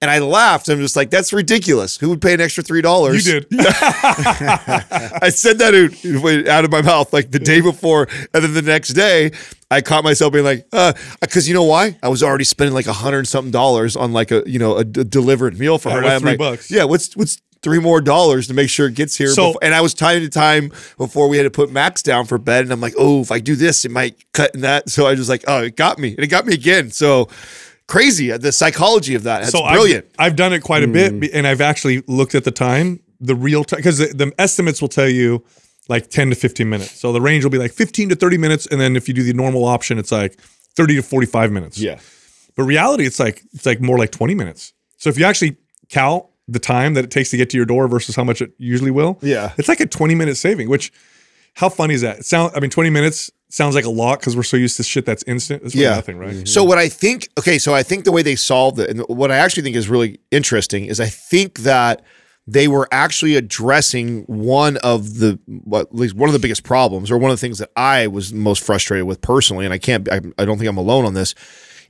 And 0.00 0.08
I 0.12 0.20
laughed. 0.20 0.68
I'm 0.68 0.78
just 0.78 0.94
like, 0.94 1.10
that's 1.10 1.32
ridiculous. 1.32 1.96
Who 1.96 2.08
would 2.10 2.22
pay 2.22 2.32
an 2.32 2.40
extra 2.40 2.62
$3? 2.62 3.14
You 3.14 3.20
did. 3.20 3.46
I 3.58 5.28
said 5.30 5.58
that 5.58 5.74
out, 5.74 6.48
out 6.48 6.64
of 6.64 6.70
my 6.70 6.82
mouth 6.82 7.12
like 7.12 7.32
the 7.32 7.40
day 7.40 7.60
before, 7.60 8.06
and 8.32 8.44
then 8.44 8.54
the 8.54 8.62
next 8.62 8.90
day, 8.90 9.32
I 9.68 9.80
caught 9.80 10.04
myself 10.04 10.32
being 10.32 10.44
like, 10.44 10.66
uh, 10.72 10.92
because 11.20 11.48
you 11.48 11.54
know 11.54 11.64
why? 11.64 11.96
I 12.00 12.08
was 12.08 12.22
already 12.22 12.44
spending 12.44 12.74
like 12.74 12.86
a 12.86 12.92
hundred 12.92 13.26
something 13.26 13.50
dollars 13.50 13.96
on 13.96 14.12
like 14.12 14.30
a 14.30 14.44
you 14.46 14.58
know 14.60 14.76
a, 14.76 14.84
d- 14.84 15.02
delivered 15.04 15.58
meal 15.58 15.78
for 15.78 15.90
her. 15.90 16.18
three 16.20 16.30
like, 16.30 16.38
bucks. 16.38 16.70
Yeah, 16.70 16.84
what's 16.84 17.16
what's 17.16 17.40
three 17.62 17.78
more 17.78 18.00
dollars 18.00 18.46
to 18.48 18.54
make 18.54 18.70
sure 18.70 18.88
it 18.88 18.94
gets 18.94 19.16
here? 19.16 19.28
So- 19.28 19.48
befo- 19.48 19.58
and 19.62 19.74
I 19.74 19.80
was 19.80 19.94
time 19.94 20.20
to 20.20 20.28
time 20.28 20.72
before 20.98 21.28
we 21.28 21.36
had 21.36 21.44
to 21.44 21.50
put 21.50 21.70
Max 21.70 22.02
down 22.02 22.26
for 22.26 22.38
bed, 22.38 22.64
and 22.64 22.72
I'm 22.72 22.80
like, 22.80 22.94
oh, 22.98 23.20
if 23.20 23.30
I 23.30 23.38
do 23.38 23.56
this, 23.56 23.84
it 23.84 23.90
might 23.90 24.24
cut 24.32 24.54
in 24.54 24.62
that. 24.62 24.90
So 24.90 25.06
I 25.06 25.14
was 25.14 25.28
like, 25.28 25.44
oh, 25.46 25.64
it 25.64 25.76
got 25.76 25.98
me, 25.98 26.10
and 26.10 26.20
it 26.20 26.28
got 26.28 26.46
me 26.46 26.54
again. 26.54 26.90
So 26.90 27.28
crazy 27.90 28.30
uh, 28.30 28.38
the 28.38 28.52
psychology 28.52 29.14
of 29.14 29.24
that. 29.24 29.40
That's 29.40 29.52
so 29.52 29.68
brilliant. 29.68 30.06
I've, 30.18 30.32
I've 30.32 30.36
done 30.36 30.52
it 30.52 30.62
quite 30.62 30.82
a 30.82 30.88
bit, 30.88 31.12
mm. 31.12 31.28
and 31.34 31.46
I've 31.46 31.60
actually 31.60 32.02
looked 32.06 32.34
at 32.34 32.44
the 32.44 32.50
time, 32.50 33.00
the 33.20 33.34
real 33.34 33.64
time, 33.64 33.78
because 33.78 33.98
the, 33.98 34.06
the 34.06 34.32
estimates 34.38 34.80
will 34.80 34.88
tell 34.88 35.08
you 35.08 35.44
like 35.88 36.08
10 36.08 36.30
to 36.30 36.36
15 36.36 36.70
minutes. 36.70 36.92
So 37.00 37.12
the 37.12 37.20
range 37.20 37.44
will 37.44 37.50
be 37.50 37.58
like 37.58 37.72
15 37.72 38.10
to 38.10 38.14
30 38.14 38.38
minutes, 38.38 38.66
and 38.66 38.80
then 38.80 38.96
if 38.96 39.08
you 39.08 39.14
do 39.14 39.24
the 39.24 39.34
normal 39.34 39.64
option, 39.64 39.98
it's 39.98 40.12
like 40.12 40.40
30 40.76 40.96
to 40.96 41.02
45 41.02 41.50
minutes. 41.50 41.78
Yeah. 41.78 41.98
But 42.56 42.62
reality, 42.62 43.06
it's 43.06 43.20
like 43.20 43.42
it's 43.52 43.66
like 43.66 43.80
more 43.80 43.98
like 43.98 44.12
20 44.12 44.34
minutes. 44.34 44.72
So 44.96 45.10
if 45.10 45.18
you 45.18 45.24
actually 45.24 45.56
count 45.88 46.26
the 46.50 46.58
time 46.58 46.94
that 46.94 47.04
it 47.04 47.10
takes 47.10 47.30
to 47.30 47.36
get 47.36 47.50
to 47.50 47.56
your 47.56 47.66
door 47.66 47.86
versus 47.88 48.16
how 48.16 48.24
much 48.24 48.42
it 48.42 48.52
usually 48.58 48.90
will, 48.90 49.18
Yeah. 49.22 49.52
it's 49.56 49.68
like 49.68 49.80
a 49.80 49.86
20 49.86 50.14
minute 50.14 50.36
saving. 50.36 50.68
Which, 50.68 50.92
how 51.54 51.68
funny 51.68 51.94
is 51.94 52.00
that? 52.02 52.18
It 52.20 52.24
sound, 52.26 52.52
I 52.56 52.60
mean, 52.60 52.70
20 52.70 52.90
minutes 52.90 53.30
sounds 53.48 53.74
like 53.74 53.84
a 53.84 53.90
lot 53.90 54.20
because 54.20 54.36
we're 54.36 54.42
so 54.44 54.56
used 54.56 54.76
to 54.76 54.82
shit 54.82 55.04
that's 55.06 55.22
instant. 55.24 55.62
It's 55.64 55.74
really 55.74 55.86
Yeah. 55.86 55.94
nothing, 55.96 56.16
right? 56.18 56.34
Mm-hmm. 56.34 56.44
So 56.46 56.62
what 56.64 56.78
I 56.78 56.88
think, 56.88 57.28
okay, 57.38 57.58
so 57.58 57.74
I 57.74 57.82
think 57.82 58.04
the 58.04 58.12
way 58.12 58.22
they 58.22 58.36
solved 58.36 58.78
it, 58.78 58.90
and 58.90 59.00
what 59.08 59.30
I 59.32 59.36
actually 59.36 59.64
think 59.64 59.76
is 59.76 59.88
really 59.88 60.18
interesting, 60.30 60.86
is 60.86 61.00
I 61.00 61.06
think 61.06 61.60
that 61.60 62.02
they 62.46 62.66
were 62.68 62.88
actually 62.90 63.36
addressing 63.36 64.22
one 64.24 64.76
of 64.78 65.18
the 65.18 65.38
what 65.46 65.82
at 65.86 65.94
least 65.94 66.14
one 66.14 66.28
of 66.28 66.32
the 66.32 66.38
biggest 66.40 66.64
problems 66.64 67.10
or 67.10 67.18
one 67.18 67.30
of 67.30 67.36
the 67.36 67.40
things 67.40 67.58
that 67.58 67.70
I 67.76 68.06
was 68.08 68.32
most 68.32 68.64
frustrated 68.64 69.06
with 69.06 69.20
personally 69.20 69.64
and 69.66 69.74
I 69.74 69.78
can't 69.78 70.10
I, 70.10 70.20
I 70.38 70.44
don't 70.46 70.58
think 70.58 70.68
I'm 70.68 70.78
alone 70.78 71.04
on 71.04 71.14
this 71.14 71.34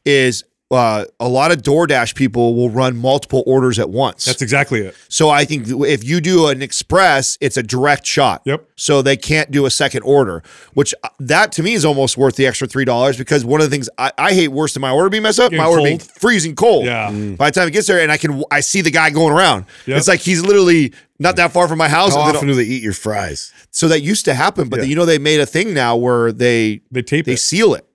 is 0.05 0.45
uh, 0.71 1.05
a 1.19 1.29
lot 1.29 1.51
of 1.51 1.63
DoorDash 1.63 2.15
people 2.15 2.55
will 2.55 2.71
run 2.71 2.97
multiple 2.97 3.43
orders 3.47 3.79
at 3.79 3.91
once. 3.91 4.25
That's 4.25 4.41
exactly 4.43 4.81
it. 4.83 4.95
so 5.09 5.29
I 5.29 5.45
think 5.45 5.67
if 5.69 6.05
you 6.05 6.21
do 6.21 6.47
an 6.49 6.63
express, 6.63 7.37
it's 7.41 7.57
a 7.57 7.63
direct 7.63 8.07
shot. 8.07 8.43
Yep. 8.45 8.69
So 8.77 9.03
they 9.03 9.17
can't 9.17 9.51
do 9.51 9.67
a 9.67 9.71
second 9.71 10.03
order, 10.05 10.43
which 10.75 10.95
uh, 11.03 11.09
that 11.19 11.53
to 11.53 11.63
me 11.63 11.75
is 11.75 11.85
almost 11.85 12.17
worth 12.17 12.37
the 12.37 12.47
extra 12.47 12.67
three 12.69 12.85
dollars 12.85 13.19
because 13.19 13.45
one 13.45 13.61
of 13.61 13.69
the 13.69 13.71
things 13.75 13.89
I, 13.99 14.13
I 14.17 14.33
hate 14.33 14.49
worse 14.49 14.75
than 14.75 14.81
my 14.83 14.91
order 14.93 15.09
being 15.11 15.23
messed 15.25 15.41
up, 15.41 15.51
Getting 15.51 15.65
my 15.65 15.69
order 15.69 15.83
being 15.83 15.99
freezing 15.99 16.55
cold. 16.55 16.85
Yeah. 16.87 17.11
By 17.37 17.51
the 17.51 17.55
time 17.61 17.69
it 17.69 17.73
gets 17.73 17.87
there, 17.89 18.01
and 18.01 18.13
I 18.13 18.17
can 18.17 18.43
I 18.51 18.61
see 18.61 18.81
the 18.81 18.91
guy 18.91 19.11
going 19.11 19.33
around. 19.33 19.67
Yep. 19.87 19.99
It's 19.99 20.09
like 20.09 20.21
he's 20.21 20.43
literally 20.43 20.93
not 21.19 21.37
that 21.37 21.53
far 21.53 21.69
from 21.69 21.79
my 21.79 21.89
house. 21.89 22.15
How 22.15 22.23
they 22.23 22.29
often 22.37 22.49
don't- 22.49 22.57
do 22.57 22.63
they 22.65 22.71
eat 22.71 22.83
your 22.83 22.93
fries? 22.95 23.53
so 23.73 23.87
that 23.89 24.01
used 24.01 24.25
to 24.25 24.35
happen, 24.35 24.69
but 24.69 24.81
Yeah. 24.81 24.87
you 24.87 24.97
know 24.97 25.05
they 25.05 25.19
made 25.19 25.39
a 25.41 25.47
thing 25.47 25.73
now 25.75 25.95
where 25.97 26.33
they 26.33 26.81
They 26.91 27.03
tape 27.03 27.27
they 27.27 27.35
it. 27.35 27.39
seal 27.39 27.75
it, 27.75 27.87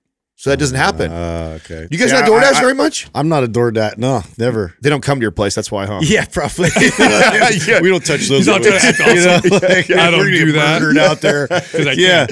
so 0.46 0.52
that 0.52 0.58
doesn't 0.58 0.78
happen. 0.78 1.12
Uh, 1.12 1.58
okay. 1.64 1.88
you 1.90 1.98
guys 1.98 2.12
Yeah, 2.12 2.20
not 2.20 2.30
DoorDash 2.30 2.54
I- 2.54 2.58
I- 2.60 2.62
very 2.62 2.76
much? 2.76 3.08
I'm 3.16 3.28
not 3.30 3.44
a 3.44 3.48
DoorDash. 3.48 3.98
No, 3.98 4.22
never. 4.38 4.76
They 4.80 4.92
don't 4.92 5.02
come 5.02 5.18
to 5.18 5.24
your 5.24 5.32
place. 5.32 5.56
That's 5.56 5.72
why, 5.72 5.88
huh? 5.88 6.02
Yeah, 6.04 6.26
probably. 6.26 6.70
Yeah. 7.66 7.82
We 7.82 7.90
don't 7.90 8.06
touch 8.06 8.28
those. 8.28 8.46
Not 8.46 8.62
doing 8.62 8.76
that. 8.76 8.96
You 9.16 9.50
know, 9.50 9.58
like, 9.58 9.90
I 9.90 10.12
don't 10.12 10.24
do 10.30 10.52
that. 10.52 10.84
murdered 10.84 11.00
out 11.00 11.22
there. 11.22 11.48
Yeah. 11.96 12.28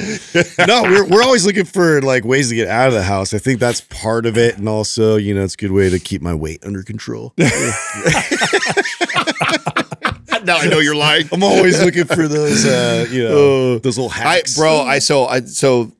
no, 0.67 0.83
we're, 0.83 1.07
we're 1.07 1.23
always 1.23 1.43
looking 1.43 1.65
for 1.65 2.03
like 2.03 2.23
ways 2.23 2.49
to 2.49 2.55
get 2.55 2.67
out 2.67 2.89
of 2.89 2.93
the 2.93 3.01
house. 3.01 3.33
I 3.33 3.39
think 3.39 3.59
that's 3.59 3.81
part 3.81 4.27
of 4.27 4.37
it, 4.37 4.59
and 4.59 4.69
also, 4.69 5.15
you 5.15 5.33
know, 5.33 5.43
it's 5.43 5.55
a 5.55 5.57
good 5.57 5.71
way 5.71 5.89
to 5.89 5.97
keep 5.97 6.21
my 6.21 6.35
weight 6.35 6.63
under 6.63 6.83
control. 6.83 7.33
now 7.39 7.47
I 10.57 10.67
know 10.69 10.77
you're 10.79 10.93
lying. 10.95 11.27
I'm 11.31 11.41
always 11.43 11.81
looking 11.83 12.05
for 12.05 12.27
those, 12.27 12.63
uh, 12.65 13.07
you 13.09 13.23
know, 13.23 13.79
those 13.79 13.97
little 13.97 14.11
I, 14.11 14.35
hacks. 14.35 14.55
bro, 14.55 14.81
I 14.81 14.99
so 14.99 15.25
I 15.25 15.41
so 15.41 15.91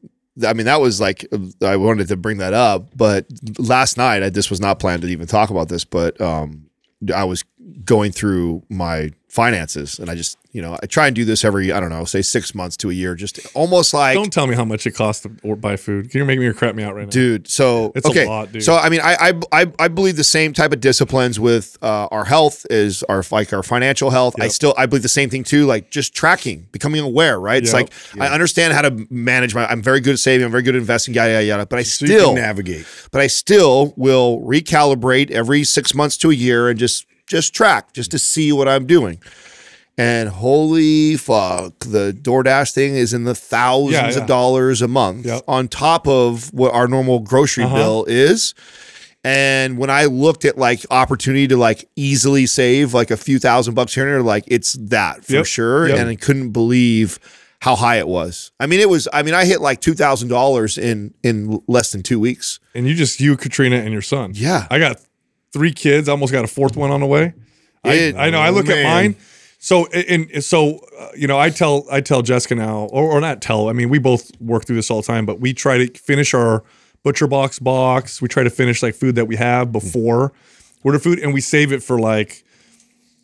I 0.46 0.54
mean 0.54 0.66
that 0.66 0.82
was 0.82 1.00
like 1.00 1.26
I 1.62 1.76
wanted 1.78 2.08
to 2.08 2.18
bring 2.18 2.38
that 2.38 2.54
up, 2.54 2.96
but 2.96 3.28
last 3.60 3.98
night 3.98 4.24
I 4.24 4.30
this 4.30 4.50
was 4.50 4.60
not 4.60 4.80
planned 4.80 5.04
to 5.04 5.08
even 5.08 5.28
talk 5.28 5.50
about 5.50 5.70
this, 5.70 5.86
but 5.86 6.20
um 6.20 6.68
I 7.14 7.24
was 7.26 7.44
going 7.86 8.12
through 8.12 8.64
my 8.70 9.12
finances 9.30 9.98
and 9.98 10.12
I 10.12 10.16
just 10.16 10.38
you 10.52 10.62
know 10.62 10.78
I 10.84 10.86
try 10.86 11.08
and 11.08 11.16
do 11.16 11.26
this 11.26 11.44
every 11.44 11.72
I 11.72 11.80
don't 11.80 11.90
know 11.90 12.06
say 12.06 12.22
six 12.22 12.54
months 12.54 12.78
to 12.78 12.92
a 12.92 12.94
year, 12.94 13.16
just 13.16 13.40
almost 13.56 13.92
like 13.94 14.14
Don't 14.14 14.32
tell 14.32 14.46
me 14.46 14.54
how 14.56 14.64
much 14.64 14.86
it 14.86 14.92
costs 14.92 15.24
to 15.24 15.32
or 15.44 15.56
buy 15.56 15.76
food. 15.76 16.12
Can 16.12 16.20
you 16.20 16.26
make 16.26 16.40
me 16.40 16.54
crap 16.54 16.76
me 16.76 16.84
out 16.84 16.94
right 16.94 17.06
now? 17.06 17.10
dude. 17.10 17.48
So 17.48 17.92
It's 17.96 18.06
a 18.06 18.12
okay, 18.12 18.28
lot, 18.28 18.52
dude. 18.52 18.64
so 18.64 18.76
I 18.76 18.90
mean, 18.90 19.00
I, 19.04 19.34
I 19.52 19.72
I 19.80 19.88
believe 19.88 20.18
the 20.18 20.24
same 20.24 20.54
type 20.54 20.72
of 20.72 20.82
disciplines 20.82 21.40
with 21.40 21.78
uh, 21.82 22.08
our 22.12 22.26
health 22.26 22.68
is 22.70 23.02
our 23.04 23.24
like 23.32 23.52
our 23.54 23.64
financial 23.64 24.12
health. 24.12 24.36
I 24.40 24.50
still 24.50 24.76
I 24.78 24.86
believe 24.86 25.02
the 25.04 25.10
same 25.10 25.30
thing 25.32 25.44
too, 25.44 25.66
like 25.66 25.90
just 25.90 26.14
tracking, 26.14 26.68
becoming 26.72 27.02
aware. 27.02 27.40
Right? 27.40 27.64
It's 27.64 27.74
Yep. 27.74 27.90
like 28.16 28.22
I 28.22 28.32
understand 28.32 28.74
how 28.74 28.84
to 28.84 29.08
manage 29.10 29.56
my. 29.56 29.66
I'm 29.66 29.82
very 29.82 30.00
good 30.00 30.14
at 30.14 30.20
saving. 30.20 30.46
I'm 30.46 30.52
very 30.52 30.64
good 30.64 30.76
at 30.76 30.80
investing. 30.82 31.16
Yada 31.16 31.32
yada 31.32 31.46
yada. 31.46 31.66
But 31.66 31.80
I 31.80 31.84
so 31.84 32.06
you 32.06 32.12
still, 32.12 32.34
can 32.34 32.42
navigate. 32.44 32.86
but 33.12 33.20
I 33.22 33.28
still 33.28 33.94
will 33.98 34.42
recalibrate 34.42 35.32
every 35.32 35.64
six 35.64 35.96
months 35.96 36.18
to 36.18 36.30
a 36.30 36.34
year 36.36 36.70
and 36.70 36.78
just 36.78 37.08
just 37.28 37.54
track 37.54 37.94
just 37.94 38.12
to 38.12 38.20
see 38.20 38.52
what 38.52 38.68
I'm 38.68 38.86
doing. 38.86 39.20
And 39.98 40.30
holy 40.30 41.18
fuck, 41.18 41.78
the 41.80 42.18
DoorDash 42.20 42.74
thing 42.74 42.96
is 42.96 43.14
in 43.14 43.26
the 43.26 43.36
thousands 43.36 43.94
Yeah, 43.94 44.10
yeah. 44.10 44.18
of 44.22 44.26
dollars 44.28 44.82
a 44.82 44.88
month 44.88 45.26
Yep. 45.28 45.44
on 45.48 45.68
top 45.68 46.08
of 46.08 46.52
what 46.54 46.74
our 46.74 46.88
normal 46.88 47.20
grocery 47.20 47.64
Uh-huh. 47.66 47.76
bill 47.76 48.06
is. 48.08 48.56
And 49.24 49.78
when 49.78 49.90
I 49.90 50.06
looked 50.06 50.46
at 50.46 50.58
like 50.58 50.86
opportunity 50.92 51.48
to 51.48 51.56
like 51.58 51.88
easily 51.96 52.46
save 52.46 52.94
like 52.94 53.12
a 53.12 53.16
few 53.18 53.40
thousand 53.40 53.76
bucks 53.76 53.94
here 53.94 54.04
and 54.06 54.14
there, 54.14 54.22
like 54.24 54.44
it's 54.48 54.74
that 54.74 55.24
for 55.26 55.34
Yep. 55.34 55.46
sure. 55.46 55.88
Yep. 55.88 55.98
And 56.00 56.10
I 56.10 56.16
couldn't 56.16 56.50
believe 56.50 57.20
how 57.62 57.76
high 57.78 57.98
it 58.00 58.08
was. 58.08 58.52
I 58.60 58.66
mean, 58.66 58.82
it 58.82 58.90
was. 58.90 59.08
I 59.14 59.24
mean, 59.24 59.34
I 59.34 59.46
hit 59.46 59.62
like 59.62 59.80
two 59.80 59.94
thousand 59.94 60.28
dollars 60.28 60.78
in 60.78 61.14
in 61.24 61.62
less 61.68 61.94
than 61.94 62.04
two 62.04 62.20
weeks. 62.20 62.60
And 62.76 62.86
you 62.86 62.96
just 62.96 63.22
you, 63.22 63.38
Katrina, 63.38 63.78
and 63.78 63.94
your 63.94 64.02
son. 64.02 64.32
Yeah. 64.36 64.68
I 64.70 64.80
got 64.80 65.00
three 65.54 65.72
kids. 65.72 66.10
I 66.10 66.12
almost 66.12 66.34
got 66.34 66.44
a 66.44 66.48
fourth 66.48 66.76
one 66.76 66.92
on 66.92 67.00
the 67.00 67.06
way. 67.08 67.34
It- 67.86 68.16
I, 68.16 68.28
I 68.28 68.30
know. 68.30 68.40
I 68.40 68.50
look 68.50 68.68
at 68.70 68.84
mine. 68.84 69.16
So 69.60 69.86
and 69.94 70.30
and 70.32 70.44
so 70.44 70.80
uh, 71.00 71.10
you 71.16 71.26
know, 71.28 71.40
I 71.40 71.50
tell 71.50 71.86
I 71.90 72.02
tell 72.02 72.22
Jessica 72.22 72.56
now, 72.56 72.80
or, 72.92 73.12
or 73.12 73.22
not 73.22 73.42
tell. 73.42 73.70
I 73.70 73.74
mean, 73.74 73.88
we 73.90 73.98
both 73.98 74.30
work 74.42 74.66
through 74.66 74.76
this 74.76 74.92
all 74.92 75.00
the 75.02 75.08
time, 75.08 75.26
but 75.26 75.40
we 75.40 75.54
try 75.54 75.78
to 75.78 75.88
finish 76.00 76.34
our 76.34 76.64
butcher 77.04 77.28
box 77.28 77.60
box. 77.60 78.22
We 78.22 78.28
try 78.28 78.44
to 78.44 78.50
finish 78.50 78.84
like 78.84 78.94
food 78.96 79.16
that 79.16 79.26
we 79.26 79.38
have 79.38 79.72
before 79.72 80.34
order 80.84 81.00
food, 81.00 81.20
and 81.20 81.34
we 81.34 81.40
save 81.40 81.72
it 81.72 81.82
for 81.82 81.98
like 81.98 82.44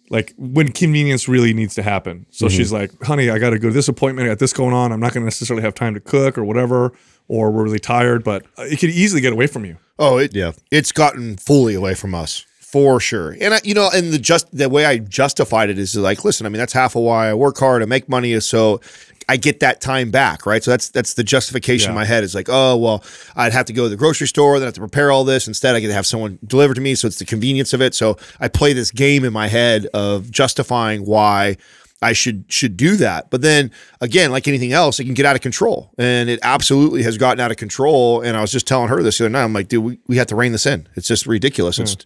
like 0.10 0.34
when 0.38 0.72
convenience 0.72 1.28
really 1.28 1.54
needs 1.54 1.76
to 1.76 1.84
happen. 1.84 2.26
So 2.30 2.46
Mm-hmm. 2.46 2.56
she's 2.58 2.72
like, 2.72 2.92
"Honey, 3.04 3.30
I 3.30 3.38
got 3.38 3.50
to 3.50 3.60
go 3.60 3.68
to 3.68 3.74
this 3.74 3.90
appointment. 3.90 4.26
I 4.28 4.32
got 4.32 4.40
this 4.40 4.54
going 4.54 4.74
on. 4.74 4.94
I'm 4.94 5.00
not 5.02 5.14
going 5.14 5.22
to 5.24 5.26
necessarily 5.26 5.64
have 5.64 5.76
time 5.76 5.94
to 5.94 6.00
cook 6.00 6.38
or 6.38 6.46
whatever, 6.46 6.94
or 7.28 7.52
we're 7.52 7.64
really 7.64 7.80
tired, 7.80 8.24
but 8.24 8.46
uh, 8.58 8.64
it 8.64 8.80
could 8.80 8.92
easily 8.92 9.20
get 9.22 9.34
away 9.34 9.48
from 9.48 9.66
you." 9.66 9.76
Oh, 10.00 10.18
it, 10.18 10.34
Yeah. 10.36 10.54
it's 10.72 10.92
gotten 10.92 11.38
fully 11.38 11.76
away 11.76 11.94
from 11.94 12.16
us 12.16 12.46
for 12.60 13.00
sure. 13.00 13.36
And 13.42 13.56
I, 13.56 13.60
you 13.64 13.74
know, 13.74 13.90
and 13.94 14.12
the 14.14 14.20
just 14.20 14.48
the 14.56 14.70
way 14.70 14.86
I 14.86 14.98
justified 15.00 15.70
it 15.70 15.78
is 15.78 15.96
like, 15.96 16.24
listen, 16.24 16.46
I 16.46 16.50
mean, 16.50 16.60
that's 16.60 16.74
half 16.74 16.96
of 16.96 17.02
why 17.04 17.30
I 17.30 17.34
work 17.34 17.58
hard 17.58 17.82
and 17.82 17.90
make 17.90 18.08
money 18.08 18.40
so 18.40 18.80
I 19.28 19.38
get 19.38 19.60
that 19.60 19.80
time 19.82 20.10
back, 20.10 20.46
right? 20.48 20.64
So 20.64 20.72
that's 20.72 20.90
that's 20.90 21.14
the 21.14 21.24
justification 21.24 21.90
in 21.92 21.96
my 21.96 22.06
head 22.06 22.24
is 22.24 22.34
like, 22.34 22.48
oh 22.50 22.76
well, 22.78 23.04
I'd 23.36 23.54
have 23.54 23.66
to 23.66 23.74
go 23.74 23.84
to 23.84 23.90
the 23.90 23.96
grocery 23.96 24.28
store, 24.28 24.58
then 24.58 24.66
I 24.66 24.70
have 24.70 24.74
to 24.76 24.80
prepare 24.82 25.12
all 25.12 25.24
this. 25.24 25.48
Instead, 25.48 25.76
I 25.76 25.80
get 25.82 25.88
to 25.88 25.94
have 25.94 26.08
someone 26.08 26.40
deliver 26.46 26.74
to 26.74 26.82
me, 26.82 26.96
so 26.96 27.08
it's 27.08 27.20
the 27.20 27.26
convenience 27.26 27.74
of 27.74 27.82
it. 27.82 27.94
So 27.94 28.18
I 28.40 28.48
play 28.48 28.74
this 28.74 28.90
game 28.90 29.24
in 29.24 29.32
my 29.34 29.48
head 29.48 29.86
of 29.94 30.32
justifying 30.32 31.06
why 31.06 31.58
I 32.02 32.14
should 32.14 32.46
should 32.48 32.78
do 32.78 32.96
that. 32.98 33.30
But 33.30 33.42
then 33.42 33.72
again, 34.00 34.32
like 34.32 34.48
anything 34.48 34.72
else, 34.72 35.00
it 35.00 35.06
can 35.06 35.14
get 35.14 35.26
out 35.26 35.36
of 35.36 35.42
control. 35.42 35.92
And 35.98 36.30
it 36.30 36.40
absolutely 36.44 37.04
has 37.04 37.18
gotten 37.18 37.40
out 37.40 37.52
of 37.52 37.58
control. 37.58 38.22
And 38.22 38.38
I 38.38 38.42
was 38.42 38.52
just 38.52 38.68
telling 38.68 38.88
her 38.90 39.04
this 39.04 39.18
the 39.18 39.26
other 39.26 39.30
night. 39.30 39.44
I'm 39.44 39.54
like, 39.54 39.68
dude, 39.68 39.84
we, 39.84 40.00
we 40.08 40.18
have 40.18 40.28
to 40.28 40.36
rein 40.36 40.52
this 40.52 40.66
in. 40.66 40.88
It's 40.96 41.08
just 41.08 41.26
ridiculous. 41.26 41.78
It's 41.80 41.98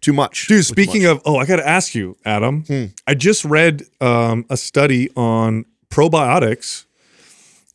too 0.00 0.12
much. 0.12 0.46
Dude, 0.46 0.64
speaking 0.64 1.02
much. 1.02 1.16
of, 1.16 1.22
oh, 1.24 1.36
I 1.36 1.46
got 1.46 1.56
to 1.56 1.68
ask 1.68 1.94
you, 1.94 2.16
Adam. 2.24 2.64
Hmm. 2.64 2.84
I 3.06 3.14
just 3.14 3.44
read 3.44 3.82
um, 4.00 4.46
a 4.48 4.56
study 4.56 5.10
on 5.16 5.64
probiotics 5.90 6.86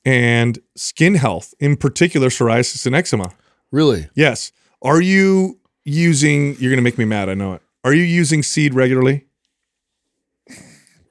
and 0.06 0.60
skin 0.76 1.16
health, 1.16 1.54
in 1.60 1.76
particular 1.76 2.30
psoriasis 2.30 2.86
and 2.86 2.96
eczema. 2.96 3.34
really, 3.72 4.08
Yes. 4.16 4.52
Are 4.82 5.02
you 5.02 5.60
using, 5.84 6.56
you're 6.60 6.70
going 6.70 6.78
to 6.78 6.84
make 6.84 6.98
me 6.98 7.06
mad, 7.06 7.28
I 7.28 7.34
know 7.34 7.54
it. 7.54 7.62
Are 7.84 7.94
you 7.94 8.04
using 8.04 8.44
seed 8.44 8.74
regularly? 8.74 9.25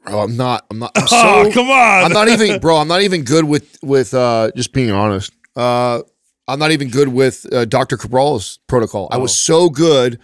Bro, 0.04 0.20
I'm 0.20 0.36
not, 0.36 0.64
I'm 0.70 0.78
not, 0.78 0.92
I'm 0.96 1.06
so, 1.08 1.16
oh, 1.16 1.50
come 1.52 1.68
on. 1.70 2.04
I'm 2.04 2.12
not 2.12 2.28
even, 2.28 2.60
bro, 2.60 2.76
I'm 2.76 2.88
not 2.88 3.02
even 3.02 3.22
good 3.24 3.44
with, 3.44 3.78
with, 3.82 4.14
uh, 4.14 4.50
just 4.56 4.72
being 4.72 4.90
honest. 4.90 5.32
Uh, 5.56 6.02
I'm 6.46 6.58
not 6.58 6.72
even 6.72 6.90
good 6.90 7.08
with 7.08 7.46
uh, 7.52 7.64
Dr. 7.64 7.96
Cabral's 7.96 8.58
protocol. 8.66 9.08
I 9.10 9.16
was 9.18 9.30
Oh. 9.32 9.64
so 9.64 9.70
good 9.70 10.18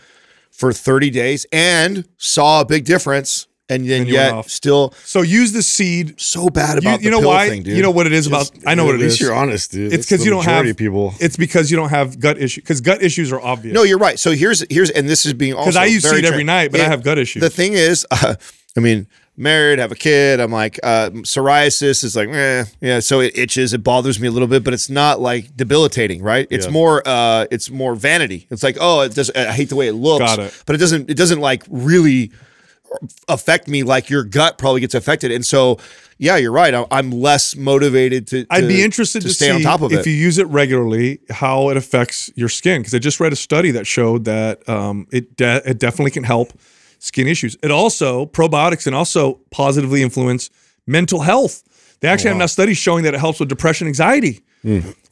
for 0.50 0.72
30 0.72 1.10
days 1.10 1.46
and 1.52 2.06
saw 2.18 2.60
a 2.60 2.64
big 2.64 2.84
difference. 2.84 3.46
And 3.70 3.88
then 3.88 4.00
And 4.00 4.10
yet 4.10 4.50
still 4.50 4.92
so 5.04 5.22
use 5.22 5.52
the 5.52 5.62
seed. 5.62 6.20
so 6.20 6.48
bad 6.48 6.76
about 6.76 7.02
you 7.02 7.10
the 7.12 7.20
know 7.20 7.28
why? 7.28 7.48
thing, 7.48 7.62
dude. 7.62 7.76
You 7.76 7.84
know 7.84 7.92
what 7.92 8.06
it 8.06 8.12
is 8.12 8.26
about? 8.26 8.50
I 8.66 8.74
know 8.74 8.84
what 8.84 8.96
At 8.96 9.00
it 9.00 9.04
least 9.04 9.20
you're 9.20 9.32
honest, 9.32 9.70
dude. 9.70 9.92
It's 9.92 10.04
because 10.04 10.24
you 10.24 10.30
don't 10.32 10.44
have 10.44 10.76
people. 10.76 11.14
It's 11.20 11.36
because 11.36 11.70
you 11.70 11.76
don't 11.76 11.90
have 11.90 12.18
gut 12.18 12.36
issues. 12.36 12.64
Because 12.64 12.80
gut 12.80 13.00
issues 13.00 13.30
are 13.30 13.40
obvious. 13.40 13.72
No, 13.72 13.84
you're 13.84 13.96
right. 14.00 14.18
So 14.18 14.32
here's 14.32 14.64
here's 14.68 14.90
and 14.90 15.08
this 15.08 15.24
is 15.24 15.34
being 15.34 15.52
also 15.54 15.66
because 15.66 15.76
I 15.76 15.84
use 15.84 16.02
seed 16.02 16.24
every 16.24 16.42
night, 16.42 16.72
but 16.72 16.80
I 16.80 16.84
have 16.88 17.04
gut 17.04 17.16
issues. 17.16 17.42
The 17.42 17.48
thing 17.48 17.74
is, 17.74 18.04
uh, 18.10 18.34
I 18.76 18.80
mean, 18.80 19.06
married, 19.40 19.78
have 19.78 19.90
a 19.90 19.96
kid. 19.96 20.38
I'm 20.38 20.52
like 20.52 20.78
uh, 20.82 21.10
psoriasis 21.10 22.04
is 22.04 22.14
like, 22.14 22.28
eh, 22.28 22.64
yeah. 22.80 23.00
So 23.00 23.20
it 23.20 23.36
itches, 23.36 23.72
it 23.72 23.82
bothers 23.82 24.20
me 24.20 24.28
a 24.28 24.30
little 24.30 24.48
bit, 24.48 24.62
but 24.62 24.74
it's 24.74 24.90
not 24.90 25.20
like 25.20 25.56
debilitating, 25.56 26.22
right? 26.22 26.46
It's 26.50 26.66
Yeah. 26.66 26.72
more, 26.72 27.02
uh, 27.06 27.46
it's 27.50 27.70
more 27.70 27.94
vanity. 27.94 28.46
It's 28.50 28.62
like, 28.62 28.76
oh, 28.80 29.00
it 29.00 29.14
does. 29.14 29.30
I 29.30 29.52
hate 29.52 29.70
the 29.70 29.76
way 29.76 29.88
it 29.88 29.94
looks, 29.94 30.32
it. 30.38 30.62
but 30.66 30.76
it 30.76 30.78
doesn't. 30.78 31.10
It 31.10 31.16
doesn't 31.16 31.40
like 31.40 31.64
really 31.68 32.30
affect 33.28 33.68
me 33.68 33.82
like 33.82 34.10
your 34.10 34.24
gut 34.24 34.58
probably 34.58 34.80
gets 34.80 34.94
affected. 34.94 35.30
And 35.30 35.46
so, 35.46 35.78
yeah, 36.18 36.36
you're 36.36 36.52
right. 36.52 36.74
I'm 36.90 37.10
less 37.10 37.56
motivated 37.56 38.26
to. 38.28 38.46
I'd 38.50 38.68
be 38.68 38.82
interested 38.82 39.22
to, 39.22 39.30
stay 39.30 39.46
see 39.46 39.52
on 39.52 39.60
top 39.62 39.80
of 39.80 39.92
if 39.92 39.98
it. 39.98 40.00
If 40.00 40.06
you 40.06 40.12
use 40.12 40.38
it 40.38 40.46
regularly, 40.48 41.20
how 41.30 41.70
it 41.70 41.76
affects 41.76 42.30
your 42.34 42.48
skin. 42.48 42.82
Because 42.82 42.94
I 42.94 42.98
just 42.98 43.20
read 43.20 43.32
a 43.32 43.36
study 43.36 43.70
that 43.70 43.86
showed 43.86 44.24
that 44.24 44.68
um, 44.68 45.06
it 45.10 45.36
de- 45.36 45.70
it 45.70 45.78
definitely 45.78 46.10
can 46.10 46.24
help 46.24 46.52
skin 47.00 47.26
issues. 47.26 47.56
It 47.62 47.70
also 47.72 48.26
probiotics 48.26 48.84
can 48.84 48.94
also 48.94 49.40
positively 49.50 50.02
influence 50.02 50.50
mental 50.86 51.20
health. 51.20 51.64
They 52.00 52.08
actually 52.08 52.28
have 52.28 52.38
now 52.38 52.46
studies 52.46 52.78
showing 52.78 53.04
that 53.04 53.14
it 53.14 53.20
helps 53.20 53.40
with 53.40 53.48
depression, 53.48 53.88
anxiety. 53.88 54.44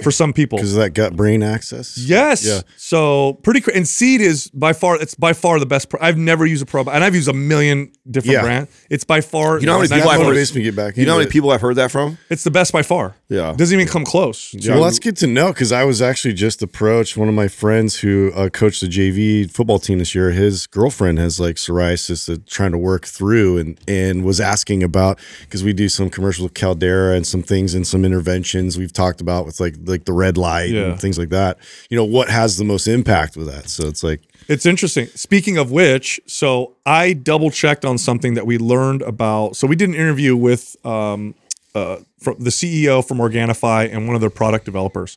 For 0.02 0.10
some 0.12 0.32
people. 0.32 0.58
because 0.58 0.74
of 0.74 0.80
that 0.80 0.90
gut 0.90 1.16
brain 1.16 1.42
axis. 1.42 1.98
Yes. 1.98 2.44
Yeah. 2.46 2.60
So 2.76 3.34
pretty 3.42 3.60
cra- 3.60 3.74
and 3.74 3.86
seed 3.88 4.20
is 4.20 4.48
by 4.48 4.72
far 4.72 5.00
it's 5.00 5.14
by 5.14 5.32
far 5.32 5.58
the 5.58 5.66
best. 5.66 5.88
Pro- 5.88 6.00
I've 6.00 6.16
never 6.18 6.46
used 6.46 6.62
a 6.62 6.66
probiotic, 6.66 6.94
and 6.94 7.02
I've 7.04 7.14
used 7.16 7.28
a 7.28 7.32
million 7.32 7.90
different 8.08 8.34
Yeah. 8.34 8.42
brands. 8.42 8.70
It's 8.90 9.02
by 9.04 9.20
far 9.20 9.58
You 9.58 9.66
know 9.66 9.72
how 9.72 9.78
many 9.78 9.88
people 9.88 9.98
That 10.10 10.20
I've 10.20 10.26
heard- 10.26 10.54
me 10.54 10.62
get 10.62 10.76
back. 10.76 10.96
You 10.96 11.04
know 11.06 11.12
how 11.12 11.18
many 11.18 11.28
it. 11.28 11.32
people 11.32 11.50
I've 11.50 11.60
heard 11.62 11.76
that 11.76 11.90
from? 11.90 12.18
It's 12.30 12.44
the 12.44 12.50
best 12.50 12.72
by 12.72 12.82
far. 12.82 13.16
Yeah. 13.28 13.54
Doesn't 13.56 13.74
even 13.74 13.90
come 13.90 14.04
close. 14.04 14.50
to- 14.52 14.70
Well, 14.72 14.84
that's 14.84 14.98
good 15.00 15.16
to 15.18 15.26
know 15.26 15.48
because 15.48 15.72
I 15.72 15.82
was 15.84 16.00
actually 16.00 16.34
just 16.34 16.62
approached 16.62 17.16
one 17.16 17.28
of 17.28 17.34
my 17.34 17.48
friends 17.48 17.96
who 17.96 18.30
uh, 18.36 18.50
coached 18.50 18.80
the 18.82 18.86
JV 18.88 19.46
football 19.50 19.78
team 19.80 19.98
this 19.98 20.14
year. 20.14 20.30
His 20.30 20.66
girlfriend 20.66 21.18
has 21.18 21.40
like 21.40 21.56
psoriasis 21.56 22.26
that 22.26 22.46
trying 22.46 22.72
to 22.72 22.78
work 22.78 23.04
through 23.06 23.58
and 23.58 23.80
and 23.88 24.24
was 24.24 24.40
asking 24.40 24.82
about 24.82 25.18
because 25.40 25.64
we 25.64 25.72
do 25.72 25.88
some 25.88 26.08
commercials 26.08 26.44
with 26.44 26.54
Caldera 26.54 27.14
and 27.16 27.26
some 27.26 27.42
things 27.42 27.74
and 27.74 27.86
some 27.86 28.04
interventions 28.04 28.78
we've 28.78 28.92
talked 28.92 29.20
about 29.20 29.37
with 29.46 29.60
like 29.60 29.74
like 29.84 30.04
the 30.04 30.12
red 30.12 30.36
light 30.36 30.70
Yeah. 30.70 30.82
and 30.92 31.00
things 31.00 31.18
like 31.18 31.28
that. 31.30 31.58
You 31.90 31.96
know 31.96 32.04
what 32.04 32.28
has 32.28 32.56
the 32.56 32.64
most 32.64 32.86
impact 32.88 33.36
with 33.36 33.46
that? 33.46 33.68
So 33.68 33.86
it's 33.88 34.02
like 34.02 34.20
It's 34.48 34.66
interesting. 34.66 35.06
Speaking 35.14 35.58
of 35.58 35.70
which, 35.70 36.20
so 36.26 36.76
I 36.86 37.12
double 37.12 37.50
checked 37.50 37.84
on 37.84 37.98
something 37.98 38.34
that 38.34 38.46
we 38.46 38.58
learned 38.58 39.02
about. 39.02 39.56
So 39.56 39.66
we 39.66 39.76
did 39.76 39.88
an 39.88 39.94
interview 39.94 40.36
with 40.36 40.76
um, 40.86 41.34
uh, 41.74 41.98
from 42.18 42.36
the 42.42 42.50
CEO 42.50 43.06
from 43.06 43.18
Organifi 43.18 43.92
and 43.94 44.06
one 44.06 44.14
of 44.14 44.20
their 44.20 44.30
product 44.30 44.64
developers, 44.64 45.16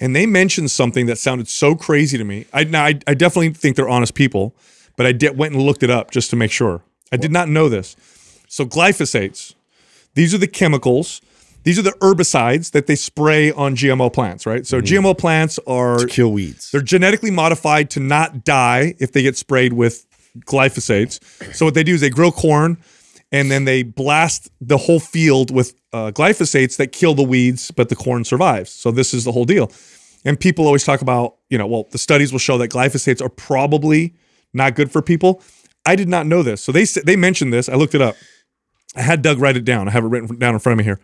and 0.00 0.14
they 0.14 0.26
mentioned 0.26 0.70
something 0.70 1.06
that 1.06 1.16
sounded 1.18 1.48
so 1.48 1.74
crazy 1.74 2.16
to 2.18 2.24
me. 2.24 2.46
I 2.52 2.64
now 2.64 2.84
I, 2.84 2.98
I 3.06 3.14
definitely 3.14 3.50
think 3.54 3.76
they're 3.76 3.88
honest 3.88 4.14
people, 4.14 4.54
but 4.96 5.06
I 5.06 5.12
did, 5.12 5.36
went 5.38 5.54
and 5.54 5.62
looked 5.62 5.82
it 5.82 5.90
up 5.90 6.10
just 6.10 6.30
to 6.30 6.36
make 6.36 6.50
sure. 6.52 6.82
I 7.10 7.16
did 7.16 7.32
not 7.32 7.48
know 7.48 7.68
this. 7.68 7.96
So 8.48 8.64
glyphosates, 8.66 9.54
these 10.14 10.34
are 10.34 10.38
the 10.38 10.46
chemicals. 10.46 11.20
These 11.68 11.78
are 11.78 11.82
the 11.82 11.92
herbicides 12.00 12.70
that 12.70 12.86
they 12.86 12.94
spray 12.94 13.52
on 13.52 13.76
GMO 13.76 14.10
plants, 14.10 14.46
right? 14.46 14.66
So 14.66 14.80
GMO 14.80 15.18
plants 15.18 15.58
are 15.66 15.98
to 15.98 16.06
kill 16.06 16.32
weeds. 16.32 16.70
they're 16.70 16.80
genetically 16.80 17.30
modified 17.30 17.90
to 17.90 18.00
not 18.00 18.42
die 18.42 18.94
if 18.98 19.12
they 19.12 19.20
get 19.20 19.36
sprayed 19.36 19.74
with 19.74 20.06
glyphosates. 20.46 21.20
So 21.54 21.66
what 21.66 21.74
they 21.74 21.84
do 21.84 21.92
is 21.92 22.00
they 22.00 22.08
grow 22.08 22.32
corn 22.32 22.78
and 23.30 23.50
then 23.50 23.66
they 23.66 23.82
blast 23.82 24.50
the 24.62 24.78
whole 24.78 24.98
field 24.98 25.54
with 25.54 25.74
uh, 25.92 26.10
glyphosates 26.10 26.78
that 26.78 26.92
kill 26.92 27.14
the 27.14 27.22
weeds, 27.22 27.70
but 27.70 27.90
the 27.90 27.96
corn 27.96 28.24
survives. 28.24 28.70
So 28.70 28.90
this 28.90 29.12
is 29.12 29.24
the 29.24 29.32
whole 29.32 29.44
deal. 29.44 29.70
And 30.24 30.40
people 30.40 30.64
always 30.64 30.84
talk 30.84 31.02
about, 31.02 31.36
you 31.50 31.58
know, 31.58 31.66
well, 31.66 31.86
the 31.90 31.98
studies 31.98 32.32
will 32.32 32.38
show 32.38 32.56
that 32.56 32.70
glyphosates 32.70 33.20
are 33.20 33.28
probably 33.28 34.14
not 34.54 34.74
good 34.74 34.90
for 34.90 35.02
people. 35.02 35.42
I 35.84 35.96
did 35.96 36.08
not 36.08 36.26
know 36.26 36.42
this. 36.42 36.62
So 36.62 36.72
they 36.72 36.86
they 36.86 37.16
mentioned 37.16 37.52
this. 37.52 37.68
I 37.68 37.74
looked 37.74 37.94
it 37.94 38.00
up. 38.00 38.16
I 38.96 39.02
had 39.02 39.20
Doug 39.20 39.38
write 39.38 39.58
it 39.58 39.66
down. 39.66 39.86
I 39.86 39.90
have 39.90 40.04
it 40.04 40.08
written 40.08 40.38
down 40.38 40.54
in 40.54 40.60
front 40.60 40.72
of 40.72 40.78
me 40.78 40.84
here. 40.84 40.98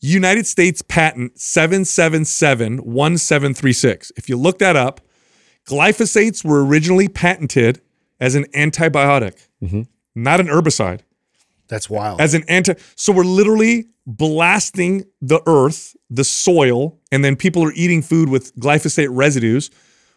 United 0.00 0.46
States 0.46 0.82
patent 0.82 1.36
7771736. 1.36 4.12
If 4.16 4.28
you 4.28 4.36
look 4.36 4.58
that 4.58 4.76
up, 4.76 5.00
glyphosates 5.66 6.44
were 6.44 6.64
originally 6.64 7.08
patented 7.08 7.80
as 8.18 8.34
an 8.34 8.44
antibiotic, 8.54 9.46
mm-hmm. 9.62 9.82
not 10.14 10.40
an 10.40 10.48
herbicide. 10.48 11.00
That's 11.68 11.88
wild. 11.88 12.20
As 12.20 12.34
an 12.34 12.42
anti 12.48 12.74
so 12.96 13.12
we're 13.12 13.22
literally 13.24 13.86
blasting 14.06 15.04
the 15.20 15.40
earth, 15.46 15.94
the 16.08 16.24
soil, 16.24 16.98
and 17.12 17.24
then 17.24 17.36
people 17.36 17.62
are 17.62 17.72
eating 17.72 18.02
food 18.02 18.28
with 18.28 18.56
glyphosate 18.56 19.08
residues, 19.10 19.70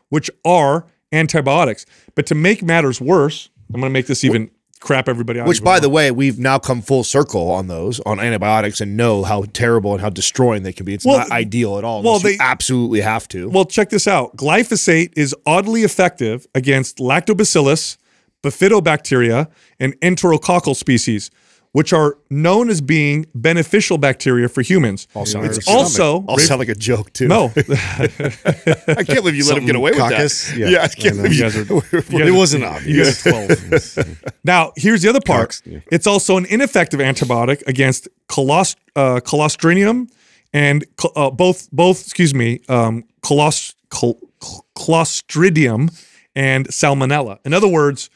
which 0.10 0.32
are 0.44 0.88
antibiotics. 1.12 1.86
But 2.16 2.26
to 2.28 2.36
make 2.36 2.64
matters 2.64 3.00
worse, 3.00 3.50
I'm 3.74 3.82
gonna 3.82 3.92
make 3.92 4.08
this 4.08 4.24
even 4.24 4.50
crap 4.84 5.08
everybody 5.08 5.40
out. 5.40 5.48
Which, 5.48 5.64
by 5.64 5.80
the 5.80 5.90
way, 5.90 6.12
we've 6.12 6.38
now 6.38 6.60
come 6.60 6.82
full 6.82 7.04
circle 7.06 7.50
on 7.50 7.68
those 7.68 8.00
on 8.02 8.20
antibiotics 8.20 8.82
and 8.82 8.98
know 8.98 9.24
how 9.24 9.46
terrible 9.54 9.94
and 9.94 10.02
how 10.02 10.10
destroying 10.10 10.64
they 10.64 10.74
can 10.74 10.86
be. 10.86 10.94
It's 10.94 11.06
Well, 11.06 11.20
not 11.20 11.32
ideal 11.32 11.78
at 11.78 11.84
all. 11.86 12.04
well, 12.04 12.20
they- 12.20 12.38
absolutely 12.40 13.02
have 13.02 13.28
to. 13.30 13.50
Well, 13.50 13.66
check 13.66 13.90
this 13.90 14.08
out. 14.08 14.36
Glyphosate 14.36 15.14
is 15.16 15.34
oddly 15.46 15.84
effective 15.84 16.46
against 16.54 16.98
lactobacillus, 16.98 17.98
bifidobacteria, 18.44 19.48
and 19.80 20.00
enterococcal 20.02 20.76
species, 20.76 21.32
which 21.74 21.92
are 21.92 22.18
known 22.30 22.70
as 22.70 22.82
being 22.82 23.26
beneficial 23.36 23.98
bacteria 23.98 24.48
for 24.48 24.62
humans. 24.62 25.08
sound 25.26 25.46
it's 25.46 25.68
like 25.68 25.76
also 25.76 26.24
I'll 26.30 26.38
sound 26.38 26.60
like 26.60 26.70
a 26.70 26.76
joke 26.76 27.12
too. 27.14 27.28
no. 27.28 27.52
I 27.58 29.04
can't 29.04 29.08
believe 29.24 29.36
you 29.36 29.46
let 29.48 29.58
him 29.58 29.66
get 29.66 29.76
away 29.76 29.92
with 29.92 30.00
that. 30.00 30.54
Yeah. 30.58 30.68
Yeah, 30.70 30.84
I 30.84 30.88
can't 30.88 31.20
I 31.20 31.24
believe 31.24 31.34
You 31.34 31.38
you. 31.38 31.44
guys 31.44 31.56
are, 31.58 31.64
you 31.64 32.20
guys 32.20 32.28
it 32.28 32.32
wasn't 32.32 32.64
you 32.64 32.70
obvious. 32.70 33.24
guys 33.24 33.98
are 33.98 34.04
12. 34.04 34.34
now, 34.44 34.72
here's 34.76 35.02
the 35.02 35.10
other 35.10 35.22
part. 35.22 35.50
Cox, 35.50 35.62
yeah. 35.66 35.80
It's 35.92 36.08
also 36.08 36.38
an 36.38 36.46
ineffective 36.46 37.00
antibiotic 37.00 37.64
against 37.68 38.08
colos- 38.30 38.76
uh, 38.96 39.20
Clostridium 39.24 40.10
and 40.54 40.86
cl- 41.00 41.14
uh, 41.16 41.32
both 41.32 41.70
both 41.72 42.02
excuse 42.02 42.34
me, 42.36 42.62
um, 42.70 43.04
colos- 43.22 43.74
cl- 43.92 44.20
cl- 44.42 44.66
Clostridium 44.78 45.90
and 46.36 46.68
Salmonella. 46.68 47.40
In 47.46 47.54
other 47.54 47.68
words, 47.68 48.10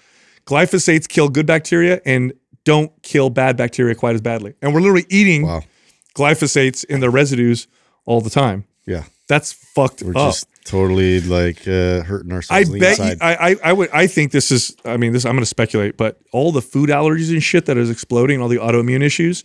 glyphosates 0.45 1.07
kill 1.07 1.29
good 1.29 1.45
bacteria 1.45 2.01
and 2.05 2.33
don't 2.71 2.91
kill 3.01 3.29
bad 3.29 3.55
bacteria 3.55 3.95
quite 3.95 4.15
as 4.15 4.21
badly. 4.21 4.53
And 4.61 4.73
we're 4.73 4.81
literally 4.81 5.05
eating 5.09 5.41
Wow. 5.47 5.61
glyphosates 6.15 6.83
in 6.85 6.99
their 6.99 7.09
residues 7.11 7.67
all 8.05 8.19
the 8.21 8.29
time. 8.29 8.65
Yeah. 8.85 9.03
That's 9.29 9.51
fucked 9.53 10.01
We're 10.03 10.11
up. 10.17 10.33
just 10.33 10.47
totally 10.65 11.21
like 11.21 11.59
uh, 11.67 12.01
hurting 12.03 12.31
ourselves. 12.31 12.69
the 12.69 12.79
bet 12.79 12.97
you. 12.99 13.15
I, 13.21 13.51
I 13.51 13.55
I 13.69 13.73
would 13.73 13.89
I 13.91 14.07
think 14.07 14.31
this 14.31 14.51
is 14.51 14.75
I 14.85 14.97
mean 14.97 15.11
this 15.13 15.25
I'm 15.25 15.33
going 15.33 15.41
to 15.41 15.45
speculate 15.57 15.95
but 15.97 16.17
all 16.33 16.51
the 16.51 16.61
food 16.61 16.89
allergies 16.89 17.31
and 17.31 17.41
shit 17.43 17.65
that 17.67 17.77
is 17.77 17.89
exploding 17.89 18.41
all 18.41 18.47
the 18.49 18.57
autoimmune 18.57 19.01
issues 19.01 19.43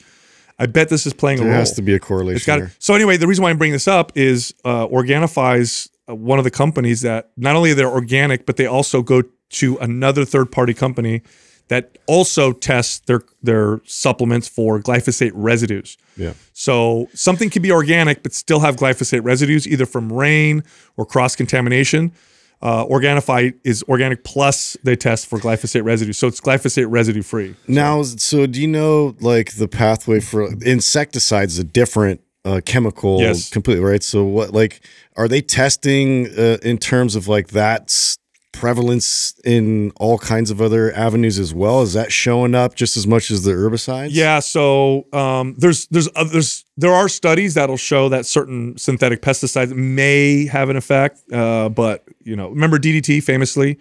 I 0.58 0.66
bet 0.66 0.88
this 0.88 1.06
is 1.06 1.12
playing 1.14 1.38
a 1.40 1.42
role. 1.42 1.50
there 1.50 1.58
has 1.58 1.72
to 1.74 1.82
be 1.82 1.94
a 1.94 1.98
correlation. 2.00 2.36
It's 2.36 2.46
got 2.46 2.58
there. 2.58 2.72
so 2.78 2.94
anyway 2.94 3.16
the 3.16 3.26
reason 3.26 3.42
why 3.44 3.50
I'm 3.50 3.58
bringing 3.58 3.72
this 3.72 3.88
up 3.88 4.12
is 4.16 4.54
uh, 4.64 4.86
Organifi's 4.88 5.88
uh, 6.08 6.14
one 6.14 6.38
of 6.38 6.44
the 6.44 6.50
companies 6.50 7.00
that 7.02 7.30
not 7.36 7.54
only 7.56 7.72
they're 7.74 7.88
organic 8.02 8.46
but 8.46 8.56
they 8.56 8.66
also 8.66 9.02
go 9.02 9.22
to 9.60 9.76
another 9.78 10.24
third 10.24 10.50
party 10.52 10.74
company 10.74 11.22
that 11.72 11.84
also 12.06 12.52
tests 12.52 13.00
their 13.08 13.22
their 13.42 13.80
supplements 13.84 14.46
for 14.56 14.78
glyphosate 14.88 15.32
residues. 15.34 15.96
Yeah. 16.16 16.34
So 16.52 17.08
something 17.14 17.48
can 17.50 17.62
be 17.62 17.72
organic 17.72 18.22
but 18.22 18.32
still 18.34 18.60
have 18.60 18.76
glyphosate 18.76 19.24
residues, 19.24 19.66
either 19.66 19.86
from 19.86 20.12
rain 20.12 20.62
or 20.96 21.04
cross 21.06 21.34
contamination. 21.36 22.12
Uh, 22.60 22.84
Organifi 22.86 23.54
is 23.64 23.82
organic 23.88 24.22
plus 24.22 24.76
they 24.84 24.94
test 24.96 25.26
for 25.26 25.38
glyphosate 25.40 25.82
residue, 25.84 26.12
so 26.12 26.28
it's 26.28 26.40
glyphosate 26.40 26.86
residue 26.88 27.22
free. 27.22 27.56
Now, 27.66 28.02
so 28.04 28.46
do 28.46 28.60
you 28.60 28.68
know 28.68 29.16
like 29.20 29.48
the 29.56 29.66
pathway 29.66 30.20
for 30.20 30.52
insecticides? 30.64 31.58
A 31.58 31.64
different 31.64 32.20
uh, 32.44 32.60
chemical, 32.64 33.20
Yes. 33.20 33.50
completely 33.50 33.82
right. 33.84 34.02
So 34.02 34.22
what 34.24 34.52
like 34.52 34.80
are 35.16 35.26
they 35.28 35.40
testing 35.40 36.26
uh, 36.38 36.58
in 36.62 36.78
terms 36.78 37.16
of 37.16 37.26
like 37.26 37.48
that's 37.48 38.16
prevalence 38.52 39.38
in 39.44 39.90
all 39.96 40.18
kinds 40.18 40.50
of 40.50 40.60
other 40.60 40.92
avenues 40.94 41.38
as 41.38 41.52
well? 41.52 41.82
Is 41.82 41.94
that 41.94 42.12
showing 42.12 42.54
up 42.54 42.74
just 42.74 42.96
as 42.96 43.06
much 43.06 43.30
as 43.30 43.44
the 43.44 43.52
herbicides? 43.52 44.10
Yeah, 44.12 44.38
so 44.40 45.06
um, 45.12 45.54
there's 45.58 45.86
there's 45.86 46.08
others 46.14 46.64
there 46.76 46.92
are 46.92 47.08
studies 47.08 47.54
that'll 47.54 47.76
show 47.76 48.08
that 48.10 48.26
certain 48.26 48.76
synthetic 48.78 49.22
pesticides 49.22 49.74
may 49.74 50.46
have 50.46 50.68
an 50.68 50.76
effect, 50.76 51.20
uh, 51.32 51.68
but 51.68 52.04
you 52.22 52.36
know 52.36 52.50
remember 52.50 52.78
DDT 52.78 53.22
famously, 53.22 53.78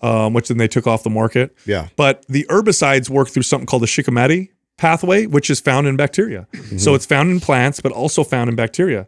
um, 0.00 0.32
which 0.32 0.48
then 0.48 0.58
they 0.58 0.68
took 0.68 0.86
off 0.86 1.02
the 1.02 1.10
market. 1.10 1.54
Yeah. 1.66 1.88
But 1.96 2.26
the 2.26 2.44
herbicides 2.50 3.08
work 3.08 3.28
through 3.28 3.44
something 3.44 3.66
called 3.66 3.82
the 3.82 3.86
Shikimate 3.86 4.50
pathway, 4.76 5.26
which 5.26 5.48
is 5.50 5.60
found 5.60 5.86
in 5.86 5.96
bacteria. 5.96 6.46
So 6.78 6.94
it's 6.94 7.06
found 7.06 7.30
in 7.30 7.40
plants, 7.40 7.80
but 7.80 7.92
also 7.92 8.24
found 8.24 8.50
in 8.50 8.56
bacteria. 8.56 9.06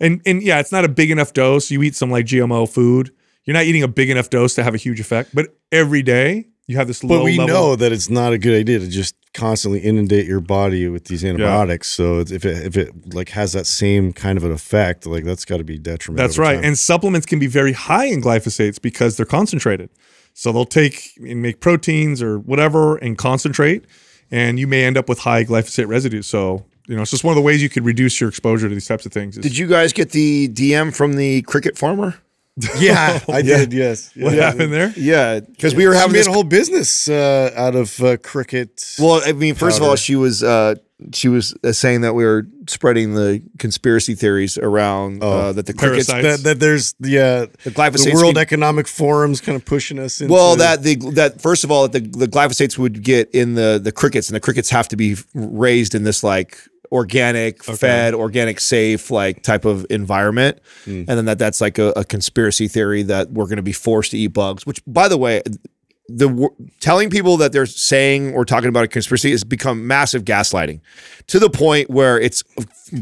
And 0.00 0.20
and 0.26 0.42
yeah, 0.42 0.58
it's 0.58 0.72
not 0.72 0.84
a 0.84 0.88
big 0.88 1.10
enough 1.10 1.32
dose. 1.32 1.70
You 1.70 1.82
eat 1.82 1.94
some 1.94 2.10
like 2.10 2.26
GMO 2.26 2.68
food, 2.68 3.12
you're 3.44 3.54
not 3.54 3.64
eating 3.64 3.82
a 3.82 3.88
big 3.88 4.10
enough 4.10 4.30
dose 4.30 4.54
to 4.54 4.62
have 4.64 4.74
a 4.74 4.78
huge 4.78 5.00
effect. 5.00 5.34
But 5.34 5.54
every 5.70 6.02
day 6.02 6.48
you 6.66 6.76
have 6.76 6.86
this 6.86 7.00
But 7.00 7.08
low 7.08 7.24
we 7.24 7.36
level. 7.38 7.54
know 7.54 7.76
that 7.76 7.92
it's 7.92 8.08
not 8.10 8.32
a 8.32 8.38
good 8.38 8.58
idea 8.58 8.78
to 8.78 8.88
just 8.88 9.14
constantly 9.34 9.80
inundate 9.80 10.26
your 10.26 10.40
body 10.40 10.86
with 10.88 11.06
these 11.06 11.24
antibiotics. 11.24 11.88
So 11.88 12.20
if 12.20 12.44
it 12.44 12.66
if 12.66 12.76
it 12.76 13.14
like 13.14 13.30
has 13.30 13.52
that 13.52 13.66
same 13.66 14.12
kind 14.12 14.36
of 14.38 14.44
an 14.44 14.52
effect, 14.52 15.06
like 15.06 15.24
that's 15.24 15.44
got 15.44 15.56
to 15.58 15.64
be 15.64 15.78
detrimental. 15.78 16.26
That's 16.26 16.38
right. 16.38 16.62
And 16.62 16.78
supplements 16.78 17.26
can 17.26 17.38
be 17.38 17.46
very 17.46 17.72
high 17.72 18.06
in 18.06 18.20
glyphosates 18.22 18.80
because 18.80 19.16
they're 19.16 19.26
concentrated. 19.26 19.90
So 20.34 20.50
they'll 20.52 20.64
take 20.64 21.12
and 21.18 21.42
make 21.42 21.60
proteins 21.60 22.22
or 22.22 22.38
whatever 22.38 22.96
and 22.96 23.18
concentrate, 23.18 23.84
and 24.30 24.58
you 24.58 24.66
may 24.66 24.84
end 24.84 24.96
up 24.96 25.08
with 25.08 25.18
high 25.18 25.44
glyphosate 25.44 25.88
residues. 25.88 26.26
So, 26.26 26.64
you 26.88 26.96
know, 26.96 27.02
it's 27.02 27.10
just 27.10 27.22
one 27.24 27.32
of 27.32 27.36
the 27.36 27.42
ways 27.42 27.62
you 27.62 27.68
could 27.68 27.84
reduce 27.84 28.18
your 28.20 28.28
exposure 28.30 28.66
to 28.68 28.74
these 28.74 28.86
types 28.86 29.04
of 29.04 29.12
things. 29.12 29.36
is- 29.36 29.42
Did 29.42 29.58
you 29.58 29.66
guys 29.66 29.92
get 29.92 30.10
the 30.12 30.48
DM 30.48 30.90
from 30.94 31.14
the 31.16 31.42
cricket 31.42 31.76
farmer? 31.76 32.14
yeah, 32.78 33.20
I 33.28 33.40
did. 33.42 33.72
Yes. 33.72 34.10
what 34.14 34.34
Yeah. 34.34 34.42
happened 34.50 34.72
there? 34.72 34.92
Yeah, 34.96 35.40
because 35.40 35.74
we 35.74 35.86
were 35.86 35.94
She 35.94 35.98
having 36.00 36.12
this 36.12 36.26
a 36.26 36.32
whole 36.32 36.44
business 36.44 37.08
uh, 37.08 37.50
out 37.56 37.74
of 37.74 37.98
uh, 38.02 38.18
cricket. 38.18 38.94
Well, 38.98 39.22
I 39.24 39.32
mean, 39.32 39.54
first 39.54 39.78
of 39.78 39.84
all, 39.86 39.96
she 39.96 40.16
was 40.16 40.42
uh, 40.42 40.74
she 41.14 41.28
was 41.28 41.54
uh, 41.64 41.72
saying 41.72 42.02
that 42.02 42.14
we 42.14 42.24
were 42.24 42.46
spreading 42.68 43.14
the 43.14 43.42
conspiracy 43.58 44.14
theories 44.14 44.58
around 44.58 45.22
uh, 45.24 45.52
that 45.52 45.64
the 45.66 45.72
crickets. 45.72 46.08
That, 46.08 46.40
that 46.40 46.60
there's 46.60 46.94
the 47.00 47.18
uh, 47.18 47.46
The 47.64 47.70
glyphosates 47.70 48.04
the 48.04 48.14
World 48.14 48.34
can- 48.34 48.42
Economic 48.42 48.86
Forum's 48.86 49.40
kind 49.40 49.56
of 49.56 49.64
pushing 49.64 49.98
us 49.98 50.20
into. 50.20 50.32
Well, 50.34 50.56
that 50.56 50.82
the 50.82 50.96
that 51.14 51.40
first 51.40 51.64
of 51.64 51.70
all, 51.70 51.88
that 51.88 51.92
the 51.92 52.26
the 52.26 52.28
glyphosates 52.28 52.76
would 52.76 53.02
get 53.02 53.30
in 53.30 53.54
the 53.54 53.80
the 53.82 53.92
crickets, 53.92 54.28
and 54.28 54.36
the 54.36 54.40
crickets 54.40 54.68
have 54.68 54.88
to 54.88 54.96
be 54.96 55.16
raised 55.34 55.94
in 55.94 56.04
this 56.04 56.22
like 56.22 56.58
organic, 56.92 57.64
fed, 57.64 58.14
organic, 58.14 58.60
safe, 58.60 59.10
like 59.10 59.42
type 59.42 59.64
of 59.64 59.86
environment, 59.90 60.60
hmm. 60.84 61.04
and 61.08 61.08
then 61.08 61.24
that 61.24 61.38
that's 61.38 61.60
like 61.60 61.78
a, 61.78 61.92
a 61.96 62.04
conspiracy 62.04 62.68
theory 62.68 63.02
that 63.02 63.32
we're 63.32 63.46
going 63.46 63.56
to 63.56 63.62
be 63.62 63.72
forced 63.72 64.12
to 64.12 64.18
eat 64.18 64.28
bugs. 64.28 64.66
Which, 64.66 64.82
by 64.86 65.08
the 65.08 65.16
way, 65.16 65.42
the 66.16 66.48
telling 66.80 67.10
people 67.10 67.36
that 67.38 67.52
they're 67.52 67.66
saying 67.66 68.34
or 68.34 68.44
talking 68.44 68.68
about 68.68 68.84
a 68.84 68.88
conspiracy 68.88 69.30
has 69.30 69.44
become 69.44 69.86
massive 69.86 70.24
gaslighting 70.24 70.80
to 71.28 71.38
the 71.38 71.48
point 71.50 71.88
where 71.90 72.18
it's 72.20 72.42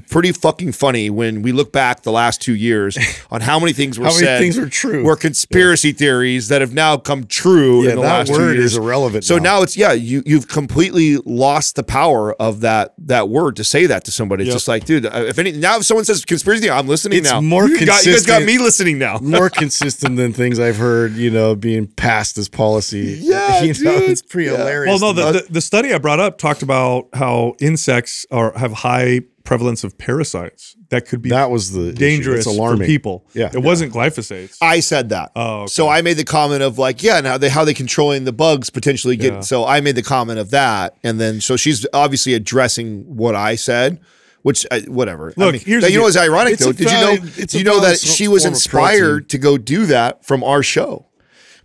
pretty 0.09 0.31
fucking 0.31 0.71
funny 0.73 1.11
when 1.11 1.43
we 1.43 1.51
look 1.51 1.73
back 1.73 2.03
the 2.03 2.13
last 2.13 2.41
two 2.41 2.55
years 2.55 2.97
on 3.31 3.41
how 3.41 3.59
many 3.59 3.73
things 3.73 3.99
were 3.99 4.05
How 4.05 4.13
many 4.13 4.25
said 4.25 4.41
things 4.41 4.59
were 4.59 4.69
true. 4.69 5.03
were 5.05 5.17
conspiracy 5.17 5.93
theories 5.93 6.49
that 6.49 6.61
have 6.61 6.73
now 6.73 6.97
come 6.97 7.25
true 7.27 7.83
Yeah, 7.85 7.91
in 7.91 7.97
the 7.97 8.03
that 8.03 8.09
last 8.29 8.29
two 8.29 8.53
years 8.53 8.73
is 8.73 8.77
irrelevant 8.77 9.25
so 9.25 9.37
now. 9.39 9.43
now 9.57 9.63
it's 9.63 9.77
yeah 9.77 9.93
you 9.93 10.23
you've 10.27 10.47
completely 10.49 11.17
lost 11.25 11.75
the 11.77 11.83
power 11.83 12.35
of 12.41 12.61
that 12.61 12.95
that 12.99 13.29
word 13.29 13.57
to 13.57 13.65
say 13.65 13.87
that 13.87 14.05
to 14.05 14.13
somebody 14.13 14.43
it's 14.45 14.49
Yep. 14.49 14.55
just 14.55 14.69
like 14.69 14.85
dude 14.85 15.07
uh, 15.07 15.11
if 15.27 15.39
any 15.39 15.53
now 15.53 15.79
if 15.79 15.85
someone 15.85 16.05
says 16.05 16.25
conspiracy 16.25 16.71
I'm 16.71 16.87
listening 16.87 17.19
It's 17.19 17.31
now 17.31 17.41
more 17.41 17.67
you, 17.69 17.85
got, 17.87 18.05
you 18.07 18.13
guys 18.13 18.27
got 18.27 18.43
me 18.45 18.59
listening 18.59 18.99
now 18.99 19.19
more 19.21 19.51
consistent 19.61 20.17
than 20.17 20.33
things 20.33 20.59
I've 20.61 20.77
heard, 20.77 21.13
you 21.15 21.31
know, 21.31 21.55
being 21.57 21.87
passed 21.87 22.39
as 22.39 22.49
policy. 22.49 23.00
Yeah, 23.03 23.63
you 23.63 23.75
know, 23.85 23.99
dude. 24.01 24.11
it's 24.11 24.23
pretty 24.23 24.51
Yeah. 24.51 24.59
hilarious. 24.59 25.01
Well, 25.01 25.15
no, 25.15 25.33
the, 25.33 25.41
the, 25.41 25.53
the 25.55 25.61
study 25.61 25.93
I 25.93 25.99
brought 25.99 26.21
up 26.21 26.39
talked 26.39 26.63
about 26.63 27.09
how 27.15 27.55
insects 27.61 28.27
are 28.31 28.57
have 28.59 28.73
high 28.73 29.21
prevalence 29.43 29.83
of 29.85 29.97
parasites 29.99 30.77
that 30.91 31.09
could 31.09 31.23
be 31.23 31.31
that 31.31 31.51
was 31.51 31.73
the 31.73 31.89
issue. 31.89 31.93
dangerous 31.97 32.47
It's 32.47 32.47
alarming. 32.47 32.81
for 32.83 32.87
people. 32.87 33.27
Yeah. 33.33 33.51
it 33.53 33.59
wasn't 33.63 33.93
glyphosate. 33.93 34.57
I 34.61 34.81
said 34.81 35.09
that. 35.09 35.33
Oh, 35.35 35.63
okay. 35.63 35.67
So 35.69 35.89
I 35.89 36.03
made 36.03 36.19
the 36.19 36.25
comment 36.25 36.63
of 36.63 36.79
like, 36.79 37.03
yeah, 37.03 37.17
and 37.19 37.27
how 37.27 37.39
they 37.39 37.49
how 37.49 37.65
they 37.65 37.75
controlling 37.75 38.25
the 38.25 38.33
bugs 38.33 38.71
potentially 38.71 39.17
get. 39.17 39.33
Yeah. 39.33 39.41
So 39.41 39.65
I 39.67 39.81
made 39.81 39.97
the 39.97 40.03
comment 40.03 40.39
of 40.39 40.51
that, 40.51 40.95
and 41.03 41.21
then 41.21 41.41
so 41.41 41.57
she's 41.57 41.87
obviously 41.93 42.35
addressing 42.35 43.17
what 43.17 43.35
I 43.35 43.57
said, 43.57 43.99
which 44.43 44.67
I, 44.71 44.81
whatever. 44.83 45.31
I 45.37 45.41
Look, 45.41 45.53
mean, 45.55 45.63
here's 45.65 45.83
you 45.85 45.91
the 45.91 45.97
know 45.97 46.03
what's 46.03 46.17
ironic 46.17 46.59
though? 46.59 46.71
a 46.71 46.73
Did 46.73 46.81
you 46.81 46.97
know? 47.01 47.17
valid- 47.17 47.39
it's 47.39 47.53
Do 47.53 47.59
a 47.59 47.61
you 47.61 47.65
know 47.65 47.81
that 47.81 47.99
she 47.99 48.29
was 48.29 48.45
inspired 48.45 49.29
to 49.31 49.39
go 49.39 49.59
do 49.59 49.87
that 49.87 50.25
from 50.25 50.45
our 50.45 50.63
show? 50.63 51.07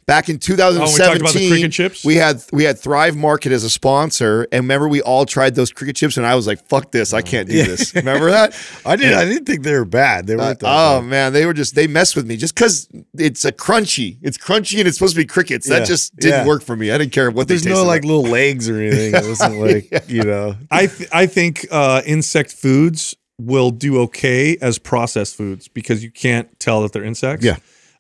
Back 0.07 0.29
in 0.29 0.35
Oh, 0.35 0.37
talked 0.39 0.59
about 0.59 0.73
the 0.73 0.79
2017, 0.85 1.49
cricket 1.49 1.71
chips? 1.71 2.05
we 2.05 2.13
had 2.15 2.39
we 2.53 2.63
had 2.63 2.77
Thrive 2.77 3.15
Market 3.17 3.51
as 3.51 3.63
a 3.63 3.71
sponsor, 3.71 4.43
and 4.51 4.65
remember 4.65 4.87
we 4.87 5.01
all 5.01 5.25
tried 5.25 5.55
those 5.55 5.71
cricket 5.71 5.95
chips, 5.95 6.15
and 6.17 6.27
I 6.27 6.35
was 6.35 6.45
like, 6.45 6.63
"Fuck 6.67 6.91
this, 6.91 7.11
I 7.11 7.23
can't 7.23 7.49
do 7.49 7.63
this." 7.63 7.95
Remember 7.95 8.29
that? 8.29 8.55
I 8.85 8.97
didn't. 8.97 9.17
I 9.17 9.25
didn't 9.25 9.45
think 9.45 9.63
they 9.63 9.73
were 9.73 9.83
bad. 9.83 10.27
They 10.27 10.35
Uh, 10.35 10.37
weren't. 10.37 10.59
oh 10.63 10.99
bad. 11.01 11.05
man, 11.09 11.33
they 11.33 11.47
were 11.47 11.55
just 11.55 11.73
they 11.73 11.87
messed 11.87 12.15
with 12.15 12.27
me 12.27 12.37
just 12.37 12.53
because 12.53 12.87
it's 13.17 13.45
a 13.45 13.51
crunchy. 13.51 14.19
It's 14.21 14.37
crunchy 14.37 14.77
and 14.77 14.87
it's 14.87 14.95
supposed 14.95 15.15
to 15.15 15.21
be 15.21 15.25
crickets. 15.25 15.67
That 15.69 15.79
Yeah, 15.79 15.85
just 15.85 16.15
didn't 16.17 16.41
yeah. 16.41 16.45
work 16.47 16.61
for 16.61 16.75
me. 16.75 16.91
I 16.91 16.99
didn't 16.99 17.11
care 17.11 17.31
what 17.31 17.47
There's 17.47 17.63
they 17.63 17.71
no 17.71 17.77
tasted 17.77 17.87
like 17.87 18.03
little 18.05 18.21
legs 18.21 18.69
or 18.69 18.79
anything. 18.79 19.15
It 19.15 19.25
wasn't 19.27 19.57
like 19.91 20.07
you 20.07 20.21
know. 20.23 20.55
I 20.69 20.85
th- 20.85 21.09
I 21.11 21.25
think 21.25 21.65
uh, 21.71 22.03
insect 22.05 22.51
foods 22.53 23.15
will 23.39 23.71
do 23.71 24.01
okay 24.01 24.55
as 24.61 24.77
processed 24.77 25.35
foods 25.35 25.67
because 25.67 26.03
you 26.03 26.11
can't 26.11 26.59
tell 26.59 26.83
that 26.83 26.93
they're 26.93 27.03
insects. 27.03 27.43
Yeah. 27.43 27.57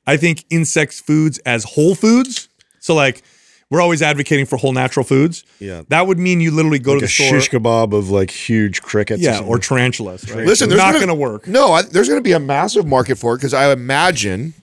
I 0.07 0.17
think 0.17 0.45
insect 0.49 0.93
foods 0.93 1.39
as 1.39 1.63
whole 1.63 1.95
foods. 1.95 2.47
So 2.79 2.93
like 2.95 3.23
we're 3.71 3.81
always 3.81 4.01
advocating 4.03 4.45
for 4.45 4.57
whole 4.57 4.73
natural 4.73 5.03
foods. 5.03 5.43
Yeah. 5.59 5.81
That 5.89 6.05
would 6.05 6.19
mean 6.19 6.39
you 6.39 6.51
literally 6.51 6.77
go 6.79 6.91
Like 6.91 6.99
to 6.99 7.05
the 7.05 7.11
store. 7.11 7.27
shish 7.41 7.49
kebab 7.49 7.93
of 7.97 8.09
like 8.11 8.29
huge 8.29 8.81
crickets. 8.83 9.21
yeah, 9.23 9.35
something. 9.37 9.51
or 9.51 9.57
tarantulas. 9.59 10.29
Right? 10.31 10.45
Listen, 10.45 10.69
there's 10.69 10.77
not 10.81 10.99
gonna- 10.99 11.15
work. 11.15 11.47
No, 11.47 11.71
I, 11.73 11.81
there's 11.81 12.07
going 12.07 12.19
to 12.19 12.23
be 12.23 12.33
a 12.33 12.39
massive 12.39 12.85
market 12.85 13.17
for 13.17 13.33
it 13.33 13.37
because 13.37 13.53
I 13.55 13.71
imagine 13.73 14.53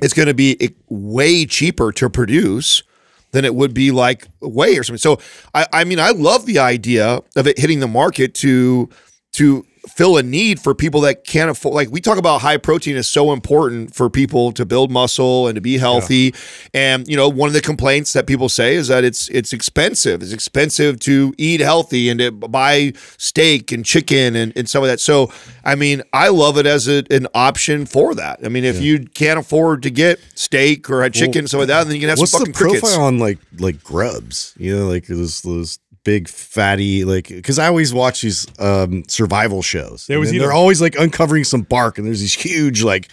it's 0.00 0.14
going 0.14 0.28
to 0.28 0.34
be 0.34 0.76
way 0.88 1.44
cheaper 1.46 1.90
to 1.92 2.08
produce 2.08 2.84
than 3.32 3.44
it 3.44 3.54
would 3.56 3.74
be 3.74 3.90
like 3.90 4.26
whey 4.40 4.78
or 4.78 4.84
something. 4.84 4.98
So 4.98 5.18
I, 5.52 5.66
I 5.72 5.84
mean, 5.84 5.98
I 5.98 6.10
love 6.10 6.46
the 6.46 6.60
idea 6.60 7.20
of 7.36 7.46
it 7.48 7.58
hitting 7.58 7.80
the 7.80 7.88
market 7.88 8.34
to 8.36 8.88
to 9.32 9.66
fill 9.90 10.16
a 10.16 10.22
need 10.22 10.60
for 10.60 10.74
people 10.74 11.00
that 11.02 11.24
can't 11.24 11.50
afford. 11.50 11.74
Like 11.74 11.90
we 11.90 12.00
talk 12.00 12.18
about 12.18 12.40
high 12.40 12.56
protein 12.56 12.96
is 12.96 13.08
so 13.08 13.32
important 13.32 13.94
for 13.94 14.08
people 14.10 14.52
to 14.52 14.64
build 14.64 14.90
muscle 14.90 15.46
and 15.48 15.54
to 15.54 15.60
be 15.60 15.78
healthy. 15.78 16.34
And 16.74 17.06
you 17.08 17.16
know, 17.16 17.28
one 17.28 17.48
of 17.48 17.52
the 17.52 17.60
complaints 17.60 18.12
that 18.12 18.26
people 18.26 18.48
say 18.48 18.74
is 18.74 18.88
that 18.88 19.04
it's 19.04 19.28
it's 19.28 19.52
expensive. 19.52 20.22
It's 20.22 20.32
expensive 20.32 21.00
to 21.00 21.34
eat 21.38 21.60
healthy 21.60 22.08
and 22.08 22.20
to 22.20 22.30
buy 22.30 22.92
steak 23.16 23.72
and 23.72 23.84
chicken 23.84 24.36
and, 24.36 24.52
and 24.56 24.68
some 24.68 24.82
of 24.82 24.88
that. 24.88 25.00
So 25.00 25.32
I 25.64 25.74
mean, 25.74 26.02
I 26.12 26.28
love 26.28 26.58
it 26.58 26.66
as 26.66 26.88
a, 26.88 27.04
an 27.10 27.26
option 27.34 27.86
for 27.86 28.14
that. 28.14 28.40
I 28.44 28.48
mean, 28.48 28.64
if 28.64 28.80
you 28.80 29.00
can't 29.00 29.38
afford 29.38 29.82
to 29.82 29.90
get 29.90 30.20
steak 30.34 30.88
or 30.90 31.02
a 31.02 31.10
chicken 31.10 31.40
and 31.40 31.50
some 31.50 31.60
of 31.60 31.68
that, 31.68 31.84
then 31.84 31.94
you 31.94 32.00
can 32.00 32.08
have 32.10 32.18
What's 32.18 32.32
some 32.32 32.40
the 32.40 32.52
fucking 32.52 32.54
crickets. 32.54 32.80
profile 32.80 33.06
on 33.06 33.18
like 33.18 33.38
like 33.58 33.82
grubs? 33.82 34.54
You 34.58 34.76
know, 34.76 34.88
like 34.88 35.06
those 35.06 35.42
those 35.42 35.78
big 36.04 36.28
fatty 36.28 37.04
like 37.04 37.28
because 37.28 37.58
I 37.58 37.66
always 37.66 37.92
watch 37.92 38.22
these 38.22 38.46
um 38.58 39.04
survival 39.08 39.62
shows. 39.62 40.08
Always 40.10 40.30
and 40.30 40.36
eat 40.36 40.38
they're 40.40 40.52
always 40.52 40.80
like 40.80 40.96
uncovering 40.96 41.44
some 41.44 41.62
bark, 41.62 41.98
and 41.98 42.06
there's 42.06 42.20
these 42.20 42.34
huge 42.34 42.82
like 42.82 43.08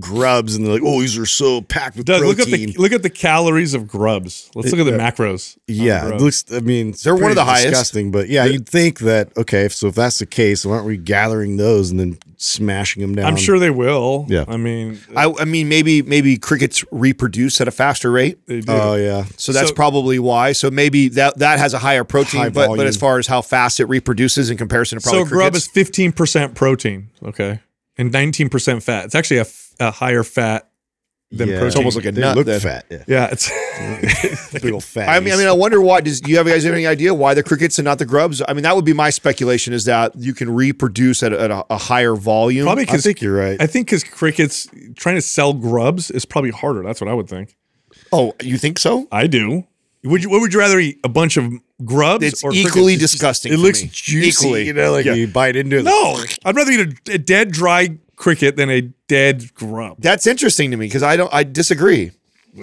grubs, 0.00 0.54
and 0.56 0.64
they're 0.66 0.74
like, 0.74 0.82
oh, 0.84 1.00
these 1.00 1.16
are 1.18 1.26
so 1.26 1.60
packed 1.62 1.96
with 1.96 2.06
Doug, 2.06 2.20
protein. 2.22 2.36
look 2.38 2.48
at 2.48 2.52
the 2.52 2.72
look 2.78 2.92
at 2.92 3.02
the 3.02 3.10
calories 3.10 3.74
of 3.74 3.86
grubs. 3.86 4.50
Let's 4.54 4.70
look 4.72 4.86
at 4.86 4.90
the 4.90 4.98
macros. 4.98 5.56
yeah, 5.66 6.08
it 6.08 6.20
looks. 6.20 6.44
I 6.52 6.60
mean, 6.60 6.90
it's 6.90 7.02
They're 7.02 7.14
one 7.14 7.22
of 7.24 7.26
pretty 7.28 7.34
the 7.36 7.44
highest. 7.44 7.68
Disgusting, 7.68 8.10
but 8.10 8.28
yeah, 8.28 8.44
you'd 8.44 8.68
think 8.68 9.00
that 9.00 9.36
okay. 9.36 9.68
So 9.68 9.88
if 9.88 9.94
that's 9.94 10.18
the 10.18 10.26
case, 10.26 10.64
why 10.64 10.74
aren't 10.74 10.86
we 10.86 10.96
gathering 10.96 11.56
those 11.56 11.90
and 11.90 11.98
then 12.00 12.18
smashing 12.36 13.00
them 13.02 13.14
down? 13.14 13.26
I'm 13.26 13.36
sure 13.36 13.58
they 13.58 13.70
will. 13.70 14.26
Yeah. 14.28 14.44
I 14.46 14.56
mean, 14.56 14.98
I, 15.16 15.32
I 15.40 15.44
mean, 15.44 15.68
maybe 15.68 16.02
maybe 16.02 16.36
crickets 16.36 16.84
reproduce 16.90 17.60
at 17.60 17.68
a 17.68 17.70
faster 17.72 18.10
rate. 18.10 18.38
they 18.46 18.60
do. 18.60 18.72
Oh 18.72 18.94
yeah, 18.94 19.24
So 19.36 19.52
that's 19.52 19.68
So- 19.68 19.74
probably 19.74 20.18
why. 20.18 20.52
So 20.52 20.70
maybe 20.70 21.08
that 21.10 21.38
that 21.38 21.58
has 21.58 21.74
a 21.74 21.78
higher 21.78 22.04
protein, 22.04 22.40
High 22.42 22.48
but 22.50 22.76
but 22.76 22.86
as 22.86 22.96
far 22.96 23.18
as 23.18 23.26
how 23.26 23.40
fast 23.42 23.80
it 23.80 23.86
reproduces 23.86 24.50
in 24.50 24.56
comparison 24.56 24.98
to 24.98 25.02
probably 25.02 25.20
so 25.24 25.28
probably 25.28 25.38
grub 25.44 25.54
is 25.54 25.68
15% 25.68 26.54
protein, 26.54 27.08
okay, 27.24 27.60
and 27.96 28.12
19% 28.12 28.82
fat. 28.82 29.06
It's 29.06 29.14
actually 29.14 29.38
a, 29.38 29.42
f- 29.42 29.74
a 29.80 29.90
higher 29.90 30.22
fat 30.22 30.68
than 31.30 31.48
yeah. 31.48 31.54
protein. 31.54 31.66
It's 31.66 31.76
almost 31.76 31.96
like 31.96 32.06
a 32.06 32.12
they 32.12 32.20
nut 32.20 32.36
look 32.36 32.46
then. 32.46 32.60
fat. 32.60 32.86
Yeah, 32.90 33.04
yeah, 33.06 33.28
it's 33.32 34.52
big 34.52 34.72
old 34.72 34.84
fat. 34.94 35.08
I 35.08 35.20
mean, 35.20 35.34
I 35.34 35.36
mean, 35.36 35.48
I 35.48 35.52
wonder 35.52 35.80
why. 35.80 36.00
Does 36.00 36.20
do 36.20 36.30
you 36.30 36.36
have 36.38 36.46
guys 36.46 36.64
have 36.64 36.74
any 36.74 36.86
idea 36.86 37.12
why 37.14 37.34
the 37.34 37.42
crickets 37.42 37.78
and 37.78 37.84
not 37.84 37.98
the 37.98 38.06
grubs? 38.06 38.42
I 38.46 38.52
mean, 38.52 38.62
that 38.62 38.76
would 38.76 38.84
be 38.84 38.92
my 38.92 39.10
speculation 39.10 39.72
is 39.72 39.84
that 39.86 40.14
you 40.16 40.34
can 40.34 40.54
reproduce 40.54 41.22
at, 41.22 41.32
a, 41.32 41.40
at 41.40 41.50
a, 41.50 41.64
a 41.70 41.76
higher 41.78 42.14
volume. 42.14 42.64
probably 42.64 42.82
I 42.82 42.86
because 42.86 43.04
think 43.04 43.20
you're 43.20 43.36
right. 43.36 43.60
I 43.60 43.66
think 43.66 43.88
because 43.88 44.04
crickets 44.04 44.68
trying 44.94 45.16
to 45.16 45.22
sell 45.22 45.52
grubs 45.52 46.10
is 46.10 46.24
probably 46.24 46.50
harder. 46.50 46.82
That's 46.82 47.00
what 47.00 47.08
I 47.08 47.14
would 47.14 47.28
think. 47.28 47.56
oh, 48.12 48.34
you 48.42 48.58
think 48.58 48.78
so? 48.78 49.08
I 49.10 49.26
do. 49.26 49.66
Would 50.06 50.22
you? 50.24 50.30
What 50.30 50.40
would 50.40 50.52
you 50.52 50.58
rather 50.60 50.78
eat? 50.78 50.98
A 51.04 51.08
bunch 51.08 51.36
of 51.36 51.52
grubs? 51.84 52.24
It's 52.24 52.44
or 52.44 52.52
equally 52.52 52.94
crickets? 52.94 53.12
disgusting. 53.12 53.52
it 53.52 53.58
looks 53.58 53.82
me. 53.82 53.90
juicy. 53.92 54.28
Equally. 54.46 54.66
You 54.66 54.72
know, 54.72 54.92
like 54.92 55.04
Yeah. 55.06 55.14
you 55.14 55.26
bite 55.28 55.56
into 55.56 55.78
it. 55.78 55.82
No, 55.84 56.16
I'd 56.44 56.56
rather 56.56 56.70
eat 56.72 56.98
a, 57.08 57.12
a 57.14 57.18
dead 57.18 57.50
dry 57.52 57.98
cricket 58.16 58.56
than 58.56 58.70
a 58.70 58.80
dead 59.08 59.52
grub. 59.54 59.96
That's 60.00 60.26
interesting 60.26 60.70
to 60.70 60.76
me 60.76 60.86
because 60.86 61.02
I 61.02 61.16
don't. 61.16 61.32
I 61.32 61.44
disagree. 61.44 62.12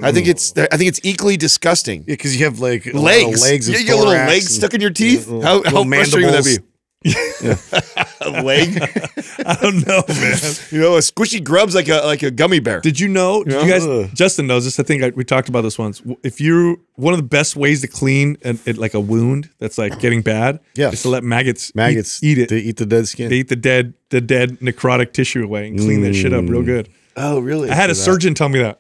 I 0.02 0.12
think 0.12 0.28
it's. 0.28 0.58
I 0.58 0.76
think 0.78 0.88
it's 0.88 1.00
equally 1.04 1.38
disgusting. 1.38 2.00
Yeah, 2.08 2.14
because 2.14 2.36
you 2.36 2.46
have 2.46 2.60
like 2.60 2.88
a 2.88 2.90
lot 2.94 2.98
of 2.98 3.04
Legs, 3.04 3.42
legs, 3.44 3.70
you 3.70 3.86
get 3.86 3.96
little 3.96 4.12
legs 4.14 4.56
stuck 4.56 4.74
in 4.74 4.82
your 4.82 4.90
teeth. 4.90 5.28
little- 5.28 5.44
how 5.44 5.58
little 5.58 5.84
how 5.84 5.90
frustrating 5.90 6.32
would 6.32 6.34
that 6.34 6.46
mandibles. 6.46 6.70
Be? 7.04 7.12
a 8.22 8.42
leg, 8.44 8.78
I 9.46 9.58
don't 9.62 9.86
know, 9.86 10.04
man. 10.08 10.38
you 10.72 10.80
know, 10.80 10.96
a 10.96 11.00
squishy 11.00 11.44
grub's 11.44 11.76
like 11.76 11.88
a 11.88 12.02
like 12.06 12.24
a 12.24 12.32
gummy 12.32 12.60
bear. 12.60 12.82
Did 12.82 13.00
you 13.00 13.08
know? 13.08 13.44
Did 13.44 13.62
you 13.62 13.70
guys? 13.70 13.86
Ugh. 13.86 14.10
Justin 14.14 14.48
knows 14.48 14.66
this. 14.66 14.80
I 14.80 14.84
think 14.84 15.04
I, 15.04 15.10
we 15.10 15.24
talked 15.24 15.50
about 15.50 15.62
this 15.62 15.78
once. 15.78 16.02
If 16.24 16.40
you're 16.40 16.78
one 16.96 17.14
of 17.14 17.18
the 17.18 17.28
best 17.28 17.56
ways 17.56 17.82
to 17.82 17.88
clean 17.88 18.38
an, 18.44 18.60
it, 18.66 18.78
like 18.78 18.94
a 18.94 19.00
wound 19.00 19.50
that's 19.60 19.78
like 19.78 20.00
getting 20.00 20.22
bad, 20.22 20.60
Yeah. 20.76 20.90
is 20.90 21.02
to 21.04 21.10
let 21.10 21.24
maggots 21.24 21.70
eat- 21.70 21.76
maggots 21.76 22.24
eat, 22.24 22.38
it. 22.38 22.50
They 22.50 22.60
eat 22.60 22.78
the 22.78 22.86
dead 22.86 23.08
skin. 23.08 23.30
They 23.30 23.38
eat 23.38 23.50
the 23.50 23.56
dead 23.56 23.94
the 24.10 24.22
dead 24.22 24.60
necrotic 24.60 25.14
tissue 25.14 25.44
away 25.44 25.68
and 25.68 25.80
clean 25.80 26.02
that 26.02 26.14
shit 26.14 26.34
up 26.34 26.48
real 26.48 26.62
mm. 26.62 26.66
good. 26.66 26.90
oh, 27.18 27.40
really? 27.40 27.70
I 27.70 27.76
had 27.76 27.90
a 27.90 27.96
surgeon 27.96 28.34
tell 28.34 28.50
me 28.50 28.60
that. 28.60 28.80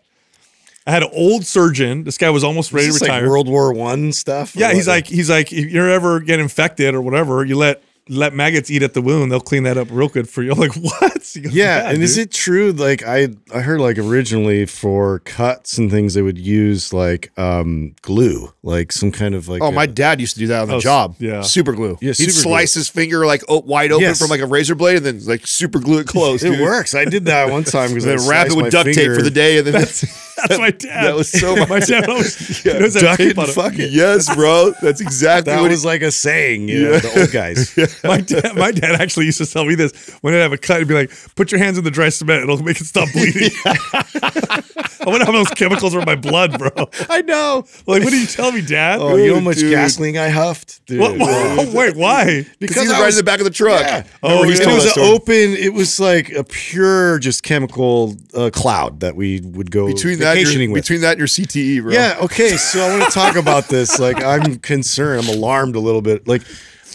I 0.86 0.91
had 0.91 1.03
an 1.03 1.09
old 1.13 1.45
surgeon. 1.45 2.03
This 2.03 2.17
guy 2.17 2.29
was 2.29 2.43
almost 2.43 2.73
ready 2.73 2.88
to 2.88 2.93
retire. 2.93 3.21
like 3.21 3.29
World 3.29 3.47
War 3.47 3.73
One 3.73 4.12
stuff. 4.12 4.55
yeah, 4.55 4.73
he's 4.73 4.88
like 4.88 5.07
he's 5.07 5.29
like 5.29 5.53
if 5.53 5.71
you 5.71 5.89
ever 5.89 6.19
get 6.19 6.39
infected 6.39 6.93
or 6.93 7.01
whatever, 7.01 7.45
you 7.45 7.57
let 7.57 7.81
let 8.10 8.34
maggots 8.34 8.70
eat 8.70 8.84
at 8.84 8.94
the 8.94 9.02
wound. 9.02 9.32
They'll 9.32 9.39
clean 9.39 9.63
that 9.63 9.78
up 9.78 9.88
real 9.92 10.10
good 10.10 10.28
for 10.30 10.44
you. 10.44 10.52
I'm 10.54 10.60
like 10.60 10.74
what? 10.76 11.13
Goes, 11.34 11.36
Yeah, 11.56 11.89
and 11.89 12.04
is 12.04 12.18
it 12.18 12.32
true? 12.32 12.72
Like 12.74 13.02
I, 13.04 13.30
I 13.54 13.62
heard 13.62 13.80
like 13.80 13.98
originally 13.98 14.66
for 14.66 15.20
cuts 15.20 15.78
and 15.78 15.89
things 15.89 16.13
they 16.13 16.22
would 16.22 16.38
use 16.38 16.94
like 16.94 17.32
um 17.39 17.96
glue, 18.02 18.54
like 18.62 18.92
some 18.92 19.12
kind 19.12 19.34
of 19.36 19.48
like. 19.48 19.62
Oh, 19.63 19.68
a- 19.68 19.72
my 19.72 19.86
dad 19.86 20.20
used 20.22 20.34
to 20.36 20.39
do 20.39 20.48
that 20.48 20.62
on 20.63 20.68
the 20.68 20.76
Oh, 20.76 20.80
job. 20.80 21.16
yeah. 21.20 21.42
super 21.42 21.72
glue. 21.74 21.98
Yeah, 22.02 22.10
He'd 22.10 22.16
super 22.16 22.32
slice 22.32 22.74
his 22.74 22.89
finger 22.89 23.26
like 23.26 23.42
o- 23.50 23.62
wide 23.62 23.92
open 23.92 24.04
Yes. 24.04 24.20
from 24.20 24.30
like 24.30 24.42
a 24.42 24.46
razor 24.48 24.76
blade, 24.76 24.98
and 24.98 25.06
then 25.06 25.26
like 25.26 25.48
super 25.48 25.80
glue 25.80 26.00
it 26.00 26.08
closed. 26.16 26.44
It 26.44 26.52
dude. 26.52 26.60
works. 26.62 26.94
I 26.94 27.06
did 27.06 27.26
that 27.26 27.50
one 27.52 27.63
time 27.63 27.89
because 27.89 28.06
And 28.06 28.20
then 28.20 28.28
wrap 28.30 28.48
it 28.48 28.56
with 28.56 28.72
duct 28.72 28.94
tape 28.94 29.12
for 29.16 29.22
the 29.22 29.32
day, 29.32 29.58
and 29.60 29.66
then 29.68 29.74
That's 29.74 30.33
my 30.58 30.72
dad. 30.72 31.06
That 31.06 31.15
was 31.15 31.30
so 31.32 31.56
my 31.67 31.80
dad 31.80 32.10
always 32.10 32.36
he 32.63 32.74
knows 32.74 32.93
that 32.96 33.02
Duck 33.02 33.17
tape 33.17 33.32
it 33.32 33.38
on 33.38 33.46
and 33.46 33.54
fuck 33.54 33.74
it. 33.78 33.91
yes, 33.91 34.34
bro. 34.36 34.72
That's 34.82 35.02
exactly 35.02 35.54
That 35.54 35.62
what 35.62 35.72
was 35.72 35.86
like 35.86 36.02
a 36.02 36.12
saying, 36.12 36.67
you 36.69 36.84
know, 36.84 37.00
the 37.00 37.19
old 37.22 37.32
guys. 37.32 37.76
My 38.04 38.19
dad, 38.22 38.56
my 38.56 38.72
dad 38.72 39.00
actually 39.02 39.26
used 39.26 39.38
to 39.39 39.46
tell 39.46 39.65
me 39.65 39.76
this 39.76 40.10
when 40.22 40.34
I 40.34 40.38
have 40.38 40.52
a 40.54 40.58
cut. 40.58 40.80
He'd 40.80 40.88
be 40.88 40.93
like, 40.93 41.12
"Put 41.36 41.52
your 41.52 41.60
hands 41.60 41.78
in 41.78 41.84
the 41.84 41.91
dry 41.91 42.10
cement; 42.10 42.43
it'll 42.43 42.62
make 42.62 42.80
it 42.82 42.86
stop 42.86 43.12
bleeding." 43.13 43.52
I 43.65 45.06
wonder 45.06 45.26
how 45.26 45.32
those 45.32 45.50
chemicals 45.50 45.93
are 45.96 46.00
in 46.00 46.06
my 46.06 46.15
blood, 46.15 46.58
bro. 46.58 46.69
I 47.10 47.22
know. 47.22 47.65
Like, 47.88 48.04
what 48.04 48.12
did 48.12 48.22
you 48.22 48.28
tell 48.28 48.52
me, 48.52 48.62
Dad? 48.62 49.00
Oh, 49.02 49.15
you 49.15 49.28
know 49.30 49.36
how 49.36 49.39
much 49.41 49.58
dude. 49.58 49.72
gasoline 49.72 50.17
I 50.17 50.30
huffed? 50.30 50.86
Dude. 50.86 51.00
What- 51.00 51.17
what- 51.17 51.74
wait, 51.74 51.96
why? 51.96 52.46
because 52.60 52.84
he's 52.84 52.91
right 52.91 53.10
in 53.10 53.15
the 53.15 53.24
back 53.24 53.39
of 53.39 53.46
the 53.46 53.52
truck. 53.52 53.82
Yeah. 53.82 54.04
Oh, 54.22 54.43
he's 54.43 54.60
yeah. 54.60 54.69
it 54.72 54.74
was 54.76 54.98
an 54.98 55.04
open. 55.04 55.34
It 55.36 55.74
was 55.74 56.00
like 56.00 56.32
a 56.32 56.43
pure, 56.43 57.19
just 57.19 57.43
chemical 57.43 58.15
uh, 58.34 58.50
cloud 58.54 59.02
that 59.02 59.15
we 59.15 59.41
would 59.41 59.72
go 59.72 59.88
between 59.88 60.19
that, 60.23 60.33
vacationing 60.36 60.69
your, 60.69 60.73
with. 60.73 60.83
between 60.83 61.01
that 61.01 61.12
and 61.12 61.19
your 61.19 61.27
CTE, 61.27 61.81
bro. 61.83 61.93
yeah. 61.93 62.17
Okay. 62.21 62.57
So 62.57 62.79
I 62.81 62.97
want 62.97 63.03
to 63.12 63.12
talk 63.12 63.36
about 63.36 63.67
this. 63.67 63.99
Like, 63.99 64.23
I'm 64.23 64.57
concerned. 64.59 65.27
I'm 65.27 65.36
alarmed 65.38 65.75
a 65.75 65.79
little 65.79 66.01
bit. 66.01 66.27
Like, 66.27 66.41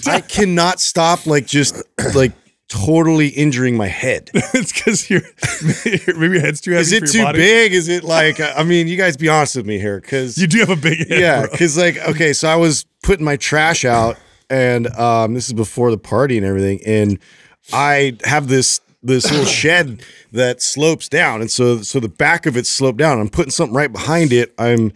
I 0.06 0.20
cannot 0.20 0.80
stop. 0.80 1.26
Like, 1.26 1.46
just 1.46 1.82
like 2.14 2.32
totally 2.68 3.28
injuring 3.28 3.76
my 3.76 3.86
head. 3.88 4.30
it's 4.34 4.72
because 4.72 5.08
you're 5.08 5.22
maybe 6.18 6.34
your 6.34 6.40
head's 6.40 6.60
too 6.60 6.72
heavy 6.72 6.82
Is 6.82 6.92
it 6.92 7.00
your 7.02 7.12
too 7.12 7.22
body. 7.24 7.38
big? 7.38 7.72
Is 7.72 7.88
it 7.88 8.04
like? 8.04 8.40
I 8.40 8.62
mean, 8.62 8.88
you 8.88 8.96
guys 8.96 9.16
be 9.16 9.28
honest 9.28 9.56
with 9.56 9.66
me 9.66 9.78
here, 9.78 10.00
because 10.00 10.36
You 10.38 10.46
do 10.46 10.58
have 10.58 10.70
a 10.70 10.76
big 10.76 11.08
head. 11.08 11.20
yeah, 11.20 11.46
because 11.50 11.76
like 11.78 11.96
okay, 12.08 12.32
so 12.32 12.48
I 12.48 12.56
was 12.56 12.84
putting 13.02 13.24
my 13.24 13.36
trash 13.36 13.84
out, 13.84 14.18
and 14.50 14.86
um, 14.98 15.34
this 15.34 15.46
is 15.46 15.52
before 15.54 15.90
the 15.90 15.98
party 15.98 16.36
and 16.36 16.44
everything, 16.46 16.80
and 16.86 17.18
I 17.72 18.16
have 18.24 18.48
this 18.48 18.80
this 19.02 19.30
little 19.30 19.46
shed 19.60 20.02
that 20.32 20.62
slopes 20.62 21.08
down, 21.08 21.40
and 21.40 21.50
so 21.50 21.82
so 21.82 22.00
the 22.00 22.08
back 22.08 22.46
of 22.46 22.56
it 22.56 22.66
sloped 22.66 22.98
down. 22.98 23.20
I'm 23.20 23.28
putting 23.28 23.50
something 23.50 23.74
right 23.76 23.92
behind 23.92 24.32
it. 24.32 24.54
I'm, 24.58 24.92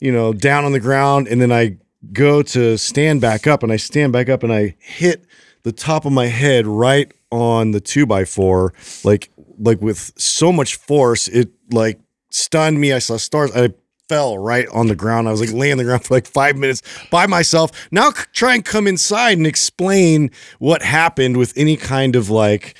you 0.00 0.12
know, 0.12 0.32
down 0.32 0.64
on 0.64 0.72
the 0.72 0.80
ground, 0.80 1.28
and 1.28 1.40
then 1.40 1.52
I 1.52 1.78
go 2.12 2.42
to 2.42 2.76
stand 2.76 3.20
back 3.20 3.46
up, 3.46 3.62
and 3.62 3.72
I 3.72 3.76
stand 3.76 4.12
back 4.12 4.28
up, 4.28 4.42
and 4.42 4.52
I 4.52 4.76
hit 4.78 5.24
the 5.62 5.72
top 5.72 6.04
of 6.04 6.12
my 6.12 6.26
head 6.26 6.66
right 6.66 7.12
on 7.32 7.72
the 7.72 7.80
two 7.80 8.06
by 8.06 8.24
four, 8.24 8.72
like 9.04 9.30
like 9.58 9.80
with 9.80 10.12
so 10.16 10.52
much 10.52 10.76
force, 10.76 11.28
it 11.28 11.50
like 11.72 12.00
stunned 12.30 12.80
me. 12.80 12.92
I 12.92 12.98
saw 12.98 13.16
stars. 13.16 13.50
I 13.54 13.70
fell 14.08 14.38
right 14.38 14.68
on 14.68 14.86
the 14.86 14.94
ground. 14.94 15.28
I 15.28 15.32
was 15.32 15.40
like 15.40 15.52
laying 15.52 15.72
on 15.72 15.78
the 15.78 15.84
ground 15.84 16.04
for 16.04 16.14
like 16.14 16.26
five 16.26 16.56
minutes 16.56 16.82
by 17.10 17.26
myself. 17.26 17.88
Now 17.90 18.10
c- 18.10 18.24
try 18.32 18.54
and 18.54 18.64
come 18.64 18.86
inside 18.86 19.38
and 19.38 19.46
explain 19.46 20.30
what 20.58 20.82
happened 20.82 21.36
with 21.36 21.52
any 21.56 21.76
kind 21.76 22.14
of 22.14 22.30
like, 22.30 22.76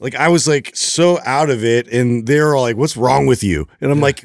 like 0.00 0.14
I 0.14 0.28
was 0.28 0.48
like 0.48 0.70
so 0.74 1.18
out 1.24 1.50
of 1.50 1.64
it, 1.64 1.88
and 1.88 2.26
they're 2.26 2.54
all 2.54 2.62
like, 2.62 2.76
"What's 2.76 2.96
wrong 2.96 3.26
with 3.26 3.42
you?" 3.44 3.66
And 3.80 3.90
I'm 3.90 4.00
like. 4.00 4.24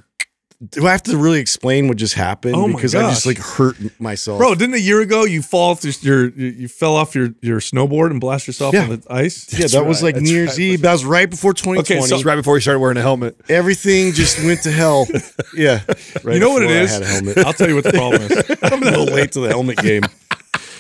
Do 0.72 0.88
I 0.88 0.92
have 0.94 1.04
to 1.04 1.18
really 1.18 1.42
explain 1.42 1.90
what 1.90 1.98
just 1.98 2.14
happened? 2.14 2.56
Oh 2.56 2.66
my 2.70 2.76
because 2.76 2.96
I 2.96 3.02
just 3.10 3.26
like 3.26 3.38
hurt 3.38 3.76
myself. 4.00 4.40
Bro, 4.40 4.56
didn't 4.56 4.76
a 4.76 4.80
year 4.80 5.02
ago 5.02 5.26
you 5.26 5.42
fall 5.42 5.72
off 5.72 5.82
this, 5.82 6.02
your 6.02 6.30
you 6.30 6.48
you 6.48 6.68
fell 6.70 6.96
off 6.96 7.14
your 7.14 7.32
your 7.42 7.60
snowboard 7.60 8.10
and 8.12 8.22
blast 8.22 8.48
yourself 8.48 8.74
Yeah. 8.74 8.84
on 8.84 8.90
the 8.92 9.04
ice? 9.10 9.48
yeah, 9.60 9.68
that 9.68 9.86
was 9.86 10.02
like 10.02 10.16
New 10.16 10.32
Year's 10.34 10.58
Eve. 10.58 10.82
That 10.82 10.94
was 10.94 11.04
right 11.04 11.30
before 11.30 11.54
2020. 11.54 11.80
Okay, 12.00 12.08
so- 12.08 12.16
Just 12.16 12.26
right 12.26 12.38
before 12.38 12.56
you 12.56 12.62
started 12.62 12.80
wearing 12.80 12.96
a 12.98 13.02
helmet. 13.02 13.36
Everything 13.50 14.14
just 14.14 14.42
went 14.46 14.64
to 14.64 14.72
hell. 14.72 15.08
Yeah. 15.56 15.82
Right 16.24 16.36
You 16.36 16.40
know 16.40 16.52
what 16.52 16.64
it 16.64 16.72
is. 16.72 16.90
I 16.90 16.94
had 16.94 17.02
a 17.04 17.06
helmet. 17.06 17.38
I'll 17.40 17.54
tell 17.54 17.68
you 17.70 17.76
what 17.76 17.84
the 17.84 17.92
problem 17.92 18.22
is. 18.24 18.58
I'm 18.64 18.82
a 18.82 18.86
little 18.92 19.06
late 19.14 19.34
to 19.34 19.42
the 19.42 19.50
helmet 19.50 19.78
game. 19.78 20.04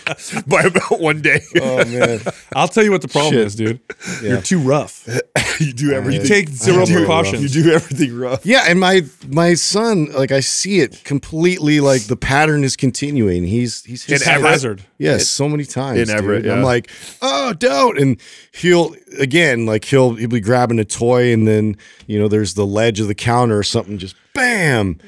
by 0.47 0.63
about 0.63 0.99
one 0.99 1.21
day. 1.21 1.41
Oh 1.61 1.83
man. 1.85 2.19
I'll 2.55 2.67
tell 2.67 2.83
you 2.83 2.91
what 2.91 3.01
the 3.01 3.07
problem 3.07 3.33
Shit. 3.33 3.45
is, 3.45 3.55
dude. 3.55 3.79
You're 4.21 4.41
too 4.41 4.59
rough. 4.59 5.07
you 5.59 5.73
do 5.73 5.91
everything. 5.93 6.21
You 6.21 6.27
take 6.27 6.49
zero 6.49 6.85
precautions. 6.85 7.55
You 7.55 7.63
do 7.63 7.71
everything 7.71 8.17
rough. 8.17 8.45
Yeah, 8.45 8.65
and 8.67 8.79
my 8.79 9.03
my 9.27 9.53
son, 9.53 10.11
like 10.11 10.31
I 10.31 10.41
see 10.41 10.79
it 10.79 11.03
completely. 11.03 11.79
Like 11.79 12.03
the 12.03 12.17
pattern 12.17 12.63
is 12.63 12.75
continuing. 12.75 13.45
He's 13.45 13.83
he's 13.83 14.03
his 14.03 14.21
It's 14.21 14.25
haphazard. 14.29 14.83
Yes, 14.97 15.27
so 15.27 15.47
many 15.49 15.65
times. 15.65 16.09
in 16.09 16.15
Everett, 16.15 16.43
dude. 16.43 16.51
I'm 16.51 16.63
like, 16.63 16.89
oh, 17.21 17.53
don't. 17.53 17.97
And 17.97 18.21
he'll 18.51 18.95
again, 19.19 19.65
like 19.65 19.85
he'll 19.85 20.15
he'll 20.15 20.29
be 20.29 20.39
grabbing 20.41 20.79
a 20.79 20.85
toy, 20.85 21.31
and 21.33 21.47
then 21.47 21.77
you 22.07 22.19
know, 22.19 22.27
there's 22.27 22.53
the 22.53 22.65
ledge 22.65 22.99
of 22.99 23.07
the 23.07 23.15
counter 23.15 23.57
or 23.57 23.63
something, 23.63 23.97
just 23.97 24.15
bam. 24.33 24.99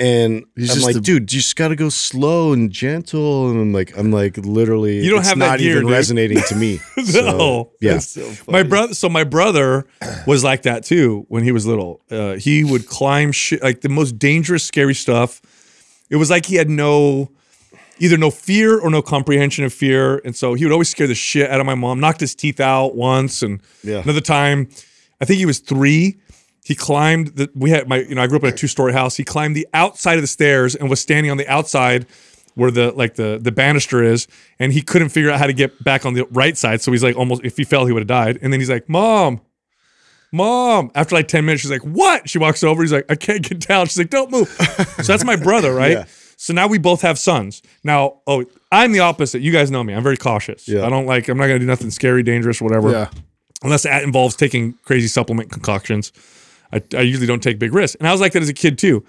And 0.00 0.44
He's 0.54 0.70
I'm 0.70 0.74
just 0.76 0.86
like, 0.86 0.96
a- 0.96 1.00
dude, 1.00 1.32
you 1.32 1.40
just 1.40 1.56
got 1.56 1.68
to 1.68 1.76
go 1.76 1.88
slow 1.88 2.52
and 2.52 2.70
gentle. 2.70 3.50
And 3.50 3.60
I'm 3.60 3.72
like, 3.72 3.96
I'm 3.98 4.12
like, 4.12 4.36
literally, 4.36 5.02
You 5.02 5.10
don't 5.10 5.20
it's 5.20 5.28
have 5.28 5.38
that 5.40 5.46
not 5.46 5.58
gear, 5.58 5.72
even 5.72 5.82
dude. 5.84 5.90
resonating 5.92 6.40
to 6.48 6.54
me. 6.54 6.78
no. 6.96 7.02
So, 7.04 7.72
yeah. 7.80 7.98
So 7.98 8.32
my 8.46 8.62
brother 8.62 8.94
so 8.94 9.08
my 9.08 9.24
brother 9.24 9.86
was 10.26 10.44
like 10.44 10.62
that 10.62 10.84
too 10.84 11.24
when 11.28 11.42
he 11.42 11.50
was 11.50 11.66
little. 11.66 12.00
Uh, 12.10 12.34
he 12.34 12.62
would 12.62 12.86
climb 12.86 13.32
shit 13.32 13.60
like 13.62 13.80
the 13.80 13.88
most 13.88 14.18
dangerous, 14.20 14.62
scary 14.62 14.94
stuff. 14.94 15.42
It 16.10 16.16
was 16.16 16.30
like 16.30 16.46
he 16.46 16.54
had 16.54 16.70
no 16.70 17.30
either 17.98 18.16
no 18.16 18.30
fear 18.30 18.78
or 18.78 18.90
no 18.90 19.02
comprehension 19.02 19.64
of 19.64 19.72
fear. 19.72 20.18
And 20.24 20.36
so 20.36 20.54
he 20.54 20.64
would 20.64 20.70
always 20.72 20.88
scare 20.88 21.08
the 21.08 21.16
shit 21.16 21.50
out 21.50 21.58
of 21.58 21.66
my 21.66 21.74
mom, 21.74 21.98
knocked 21.98 22.20
his 22.20 22.36
teeth 22.36 22.60
out 22.60 22.94
once 22.94 23.42
and 23.42 23.60
Yeah. 23.82 23.98
another 24.02 24.20
time, 24.20 24.68
I 25.20 25.24
think 25.24 25.40
he 25.40 25.46
was 25.46 25.58
three. 25.58 26.18
He 26.68 26.74
climbed 26.74 27.28
the 27.28 27.48
we 27.54 27.70
had 27.70 27.88
my 27.88 28.00
you 28.00 28.14
know, 28.14 28.20
I 28.22 28.26
grew 28.26 28.36
up 28.36 28.42
in 28.44 28.52
a 28.52 28.56
two-story 28.56 28.92
house. 28.92 29.16
He 29.16 29.24
climbed 29.24 29.56
the 29.56 29.66
outside 29.72 30.16
of 30.16 30.20
the 30.20 30.26
stairs 30.26 30.74
and 30.74 30.90
was 30.90 31.00
standing 31.00 31.30
on 31.30 31.38
the 31.38 31.48
outside 31.48 32.04
where 32.56 32.70
the 32.70 32.92
like 32.92 33.14
the 33.14 33.38
the 33.40 33.50
banister 33.50 34.02
is, 34.02 34.28
and 34.58 34.70
he 34.70 34.82
couldn't 34.82 35.08
figure 35.08 35.30
out 35.30 35.38
how 35.38 35.46
to 35.46 35.54
get 35.54 35.82
back 35.82 36.04
on 36.04 36.12
the 36.12 36.26
right 36.30 36.58
side. 36.58 36.82
So 36.82 36.92
he's 36.92 37.02
like 37.02 37.16
almost 37.16 37.42
if 37.42 37.56
he 37.56 37.64
fell, 37.64 37.86
he 37.86 37.92
would 37.94 38.00
have 38.02 38.06
died. 38.08 38.38
And 38.42 38.52
then 38.52 38.60
he's 38.60 38.68
like, 38.68 38.86
Mom, 38.86 39.40
Mom. 40.30 40.90
After 40.94 41.14
like 41.14 41.26
10 41.28 41.46
minutes, 41.46 41.62
she's 41.62 41.70
like, 41.70 41.80
What? 41.82 42.28
She 42.28 42.38
walks 42.38 42.62
over, 42.62 42.82
he's 42.82 42.92
like, 42.92 43.06
I 43.10 43.14
can't 43.14 43.42
get 43.48 43.60
down. 43.66 43.86
She's 43.86 43.98
like, 43.98 44.10
Don't 44.10 44.30
move. 44.30 44.48
so 44.96 45.02
that's 45.04 45.24
my 45.24 45.36
brother, 45.36 45.72
right? 45.72 45.92
Yeah. 45.92 46.04
So 46.36 46.52
now 46.52 46.66
we 46.68 46.78
both 46.78 47.00
have 47.02 47.18
sons. 47.18 47.62
Now, 47.82 48.20
oh, 48.26 48.44
I'm 48.70 48.92
the 48.92 49.00
opposite. 49.00 49.40
You 49.40 49.52
guys 49.52 49.70
know 49.70 49.82
me. 49.82 49.94
I'm 49.94 50.02
very 50.02 50.16
cautious. 50.18 50.68
Yeah. 50.68 50.84
I 50.86 50.90
don't 50.90 51.06
like, 51.06 51.28
I'm 51.28 51.38
not 51.38 51.46
gonna 51.46 51.58
do 51.58 51.66
nothing 51.66 51.90
scary, 51.90 52.22
dangerous, 52.22 52.60
whatever 52.60 52.90
Yeah. 52.92 53.10
unless 53.62 53.84
that 53.84 54.02
involves 54.04 54.36
taking 54.36 54.74
crazy 54.84 55.08
supplement 55.08 55.50
concoctions. 55.50 56.12
I, 56.72 56.82
I 56.96 57.00
usually 57.00 57.26
don't 57.26 57.42
take 57.42 57.58
big 57.58 57.72
risks. 57.74 57.94
And 57.96 58.06
I 58.08 58.12
was 58.12 58.20
like 58.20 58.32
that 58.32 58.42
as 58.42 58.48
a 58.48 58.54
kid 58.54 58.78
too. 58.78 59.04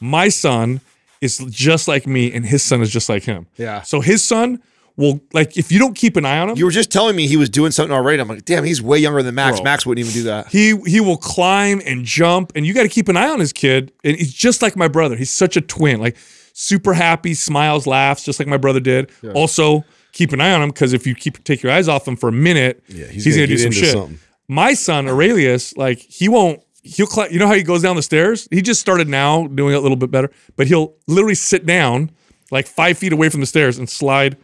My 0.00 0.28
son 0.28 0.80
is 1.20 1.38
just 1.50 1.88
like 1.88 2.06
me, 2.06 2.32
and 2.32 2.44
his 2.44 2.62
son 2.62 2.82
is 2.82 2.90
just 2.90 3.08
like 3.08 3.22
him. 3.24 3.46
Yeah. 3.56 3.82
So 3.82 4.00
his 4.00 4.22
son 4.24 4.62
will 4.96 5.20
like 5.32 5.56
if 5.56 5.70
you 5.70 5.78
don't 5.78 5.94
keep 5.94 6.16
an 6.16 6.24
eye 6.24 6.38
on 6.38 6.50
him, 6.50 6.56
You 6.56 6.64
were 6.64 6.70
just 6.70 6.90
telling 6.90 7.16
me 7.16 7.26
he 7.26 7.36
was 7.36 7.48
doing 7.50 7.70
something 7.70 7.94
already. 7.94 8.20
I'm 8.20 8.28
like, 8.28 8.44
damn, 8.44 8.64
he's 8.64 8.80
way 8.82 8.98
younger 8.98 9.22
than 9.22 9.34
Max. 9.34 9.58
Bro. 9.58 9.64
Max 9.64 9.86
wouldn't 9.86 10.06
even 10.06 10.14
do 10.18 10.24
that. 10.24 10.48
he 10.48 10.76
he 10.86 11.00
will 11.00 11.16
climb 11.16 11.80
and 11.86 12.04
jump, 12.04 12.52
and 12.54 12.66
you 12.66 12.74
got 12.74 12.82
to 12.82 12.88
keep 12.88 13.08
an 13.08 13.16
eye 13.16 13.28
on 13.28 13.40
his 13.40 13.52
kid. 13.52 13.92
And 14.04 14.16
he's 14.16 14.32
just 14.32 14.62
like 14.62 14.76
my 14.76 14.88
brother. 14.88 15.16
He's 15.16 15.30
such 15.30 15.56
a 15.56 15.60
twin, 15.60 16.00
like 16.00 16.16
super 16.52 16.92
happy, 16.94 17.34
smiles, 17.34 17.86
laughs, 17.86 18.24
just 18.24 18.38
like 18.38 18.48
my 18.48 18.56
brother 18.56 18.80
did. 18.80 19.10
Also, 19.34 19.84
keep 20.12 20.32
an 20.32 20.40
eye 20.40 20.52
on 20.52 20.62
him 20.62 20.70
because 20.70 20.92
if 20.94 21.06
you 21.06 21.14
keep 21.14 21.42
take 21.44 21.62
your 21.62 21.72
eyes 21.72 21.88
off 21.88 22.06
him 22.08 22.16
for 22.16 22.28
a 22.28 22.32
minute, 22.32 22.82
Yeah, 22.88 23.06
he's, 23.06 23.24
he's 23.24 23.36
gonna, 23.36 23.46
gonna 23.46 23.56
do 23.56 23.58
some 23.58 23.66
into 23.66 23.78
shit. 23.78 23.92
something. 23.92 24.18
My 24.48 24.74
son 24.74 25.08
Aurelius, 25.08 25.76
like 25.76 25.98
he 25.98 26.28
won't. 26.28 26.62
He'll 26.86 27.06
climb. 27.06 27.32
You 27.32 27.38
know 27.38 27.46
how 27.46 27.54
he 27.54 27.62
goes 27.62 27.82
down 27.82 27.96
the 27.96 28.02
stairs? 28.02 28.48
He 28.50 28.62
just 28.62 28.80
started 28.80 29.08
now 29.08 29.46
doing 29.48 29.74
it 29.74 29.76
a 29.76 29.80
little 29.80 29.96
bit 29.96 30.10
better, 30.10 30.30
but 30.56 30.66
he'll 30.66 30.94
literally 31.06 31.34
sit 31.34 31.66
down 31.66 32.10
like 32.50 32.66
five 32.66 32.96
feet 32.96 33.12
away 33.12 33.28
from 33.28 33.40
the 33.40 33.46
stairs 33.46 33.78
and 33.78 33.88
slide. 33.88 34.36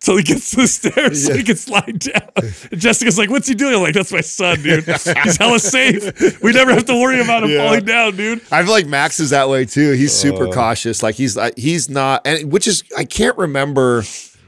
till 0.00 0.16
he 0.16 0.22
gets 0.22 0.50
to 0.52 0.56
the 0.56 0.66
stairs 0.66 1.26
so 1.26 1.34
he 1.34 1.42
can 1.42 1.56
slide 1.56 1.98
down. 1.98 2.30
And 2.70 2.80
Jessica's 2.80 3.18
like, 3.18 3.30
"What's 3.30 3.46
he 3.46 3.54
doing?" 3.54 3.74
I'm 3.74 3.82
like, 3.82 3.94
"That's 3.94 4.12
my 4.12 4.22
son, 4.22 4.62
dude. 4.62 4.84
He's 4.84 5.36
hella 5.36 5.60
safe. 5.60 6.42
We 6.42 6.52
never 6.52 6.72
have 6.72 6.86
to 6.86 6.94
worry 6.94 7.20
about 7.20 7.44
him 7.44 7.56
falling 7.58 7.84
down, 7.84 8.16
dude." 8.16 8.40
I 8.50 8.62
feel 8.62 8.72
like 8.72 8.86
Max 8.86 9.20
is 9.20 9.30
that 9.30 9.48
way 9.48 9.66
too. 9.66 9.92
He's 9.92 10.14
super 10.14 10.48
oh. 10.48 10.52
cautious. 10.52 11.02
Like 11.02 11.16
he's 11.16 11.36
like 11.36 11.56
he's 11.56 11.90
not, 11.90 12.26
and 12.26 12.50
which 12.50 12.66
is 12.66 12.82
I 12.96 13.04
can't 13.04 13.36
remember. 13.36 14.04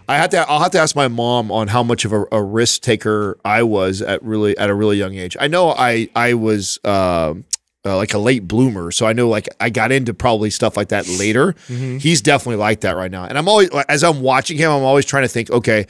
I 0.09 0.17
had 0.17 0.31
to. 0.33 0.49
I'll 0.49 0.61
have 0.61 0.73
to 0.73 0.79
ask 0.79 0.95
my 0.97 1.09
mom 1.09 1.51
on 1.51 1.69
how 1.69 1.83
much 1.83 2.05
of 2.05 2.13
a, 2.13 2.25
a 2.33 2.43
risk 2.43 2.83
taker 2.83 3.39
I 3.45 3.63
was 3.63 4.03
at 4.03 4.23
really 4.23 4.57
at 4.59 4.71
a 4.71 4.75
really 4.75 4.97
young 4.99 5.15
age. 5.15 5.37
I 5.41 5.49
know 5.49 5.71
I 5.71 6.09
I 6.15 6.35
was. 6.35 6.79
um 6.85 7.45
uh, 7.85 7.97
like 7.97 8.15
a 8.15 8.19
late 8.19 8.47
bloomer, 8.47 8.93
so 8.93 9.07
I 9.07 9.13
know 9.13 9.29
like 9.29 9.49
I 9.59 9.69
got 9.69 9.91
into 9.91 10.15
probably 10.15 10.51
stuff 10.51 10.77
like 10.77 10.91
that 10.91 11.09
later. 11.09 11.57
He's 11.67 12.23
definitely 12.23 12.59
like 12.59 12.83
that 12.83 12.95
right 12.95 13.11
now, 13.11 13.25
and 13.25 13.37
I'm 13.37 13.49
always 13.49 13.71
as 13.89 14.05
I'm 14.05 14.21
watching 14.21 14.57
him, 14.57 14.71
I'm 14.71 14.85
always 14.85 15.05
trying 15.05 15.25
to 15.25 15.29
think, 15.29 15.51
okay, 15.51 15.87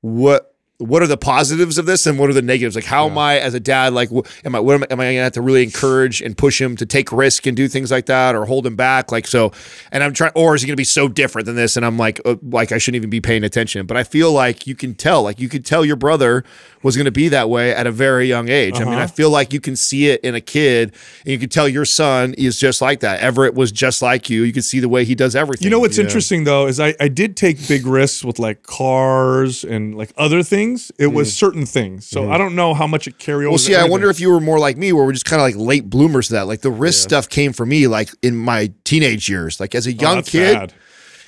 what 0.00 0.53
what 0.78 1.02
are 1.02 1.06
the 1.06 1.16
positives 1.16 1.78
of 1.78 1.86
this 1.86 2.04
and 2.04 2.18
what 2.18 2.28
are 2.28 2.32
the 2.32 2.42
negatives? 2.42 2.74
Like, 2.74 2.84
how 2.84 3.08
am 3.08 3.16
I 3.16 3.38
as 3.38 3.54
a 3.54 3.60
dad? 3.60 3.92
Like, 3.92 4.10
am 4.44 4.54
I 4.56 4.58
what 4.60 4.74
am, 4.74 4.82
I- 4.82 4.86
am 4.90 5.00
I 5.00 5.04
going 5.04 5.16
to 5.16 5.22
have 5.22 5.32
to 5.34 5.42
really 5.42 5.62
encourage 5.62 6.20
and 6.20 6.36
push 6.36 6.60
him 6.60 6.76
to 6.76 6.84
take 6.86 7.12
risk 7.12 7.46
and 7.46 7.56
do 7.56 7.68
things 7.68 7.90
like 7.92 8.06
that, 8.06 8.34
or 8.34 8.44
hold 8.44 8.66
him 8.66 8.74
back? 8.74 9.12
Like, 9.12 9.26
so, 9.28 9.52
and 9.92 10.02
I'm 10.02 10.12
trying, 10.12 10.32
or 10.34 10.54
is 10.56 10.62
he 10.62 10.66
going 10.66 10.74
to 10.74 10.80
be 10.80 10.84
so 10.84 11.06
different 11.06 11.46
than 11.46 11.54
this? 11.54 11.76
And 11.76 11.86
I'm 11.86 11.96
like, 11.96 12.20
uh, 12.24 12.36
like 12.42 12.72
I 12.72 12.78
shouldn't 12.78 12.96
even 12.96 13.10
be 13.10 13.20
paying 13.20 13.44
attention. 13.44 13.86
But 13.86 13.96
I 13.96 14.02
feel 14.04 14.32
like 14.32 14.66
you 14.66 14.74
can 14.74 14.94
tell, 14.94 15.22
like 15.22 15.38
you 15.38 15.48
could 15.48 15.64
tell 15.64 15.84
your 15.84 15.96
brother 15.96 16.44
was 16.82 16.96
going 16.96 17.06
to 17.06 17.12
be 17.12 17.28
that 17.28 17.48
way 17.48 17.72
at 17.72 17.86
a 17.86 17.90
very 17.92 18.26
young 18.26 18.48
age. 18.50 18.74
I 18.76 18.84
mean, 18.84 18.94
I 18.98 19.06
feel 19.06 19.30
like 19.30 19.52
you 19.54 19.60
can 19.60 19.74
see 19.76 20.08
it 20.08 20.20
in 20.22 20.34
a 20.34 20.40
kid, 20.40 20.92
and 21.24 21.32
you 21.32 21.38
can 21.38 21.48
tell 21.48 21.68
your 21.68 21.84
son 21.86 22.34
is 22.34 22.58
just 22.58 22.82
like 22.82 23.00
that. 23.00 23.20
Everett 23.20 23.54
was 23.54 23.70
just 23.72 24.02
like 24.02 24.28
you. 24.28 24.42
You 24.42 24.52
can 24.52 24.62
see 24.62 24.80
the 24.80 24.88
way 24.88 25.04
he 25.04 25.14
does 25.14 25.34
everything. 25.36 25.64
You 25.64 25.70
know 25.70 25.78
what's 25.78 25.98
interesting 25.98 26.44
though 26.44 26.66
is 26.66 26.80
I, 26.80 26.94
I 27.00 27.08
did 27.08 27.36
take 27.36 27.66
big 27.68 27.86
risks 27.86 28.22
with 28.24 28.38
like 28.38 28.64
cars 28.64 29.64
and 29.64 29.94
like 29.96 30.12
other 30.18 30.42
things, 30.42 30.63
things. 30.66 30.92
It 30.98 31.08
was 31.08 31.28
mm. 31.30 31.32
certain 31.32 31.66
things. 31.66 32.06
So 32.06 32.22
mm-hmm. 32.22 32.32
I 32.32 32.38
don't 32.38 32.54
know 32.54 32.74
how 32.74 32.86
much 32.86 33.06
it 33.06 33.18
carried 33.18 33.44
over. 33.46 33.50
Well, 33.50 33.58
to 33.58 33.64
see, 33.64 33.74
I 33.74 33.78
everything. 33.78 33.90
wonder 33.92 34.10
if 34.10 34.20
you 34.20 34.30
were 34.30 34.40
more 34.40 34.58
like 34.58 34.76
me, 34.76 34.92
where 34.92 35.04
we're 35.04 35.12
just 35.12 35.24
kind 35.24 35.40
of 35.40 35.46
like 35.46 35.56
late 35.56 35.88
bloomers 35.88 36.28
to 36.28 36.34
that. 36.34 36.46
Like 36.46 36.60
the 36.60 36.70
wrist 36.70 37.02
stuff 37.02 37.28
came 37.28 37.52
for 37.52 37.66
me, 37.66 37.86
like 37.86 38.10
in 38.22 38.36
my 38.36 38.72
teenage 38.84 39.28
years, 39.28 39.60
like 39.60 39.74
as 39.74 39.86
a 39.86 39.90
Oh, 39.90 39.92
young 39.92 40.16
that's 40.16 40.30
kid. 40.30 40.54
bad. 40.54 40.72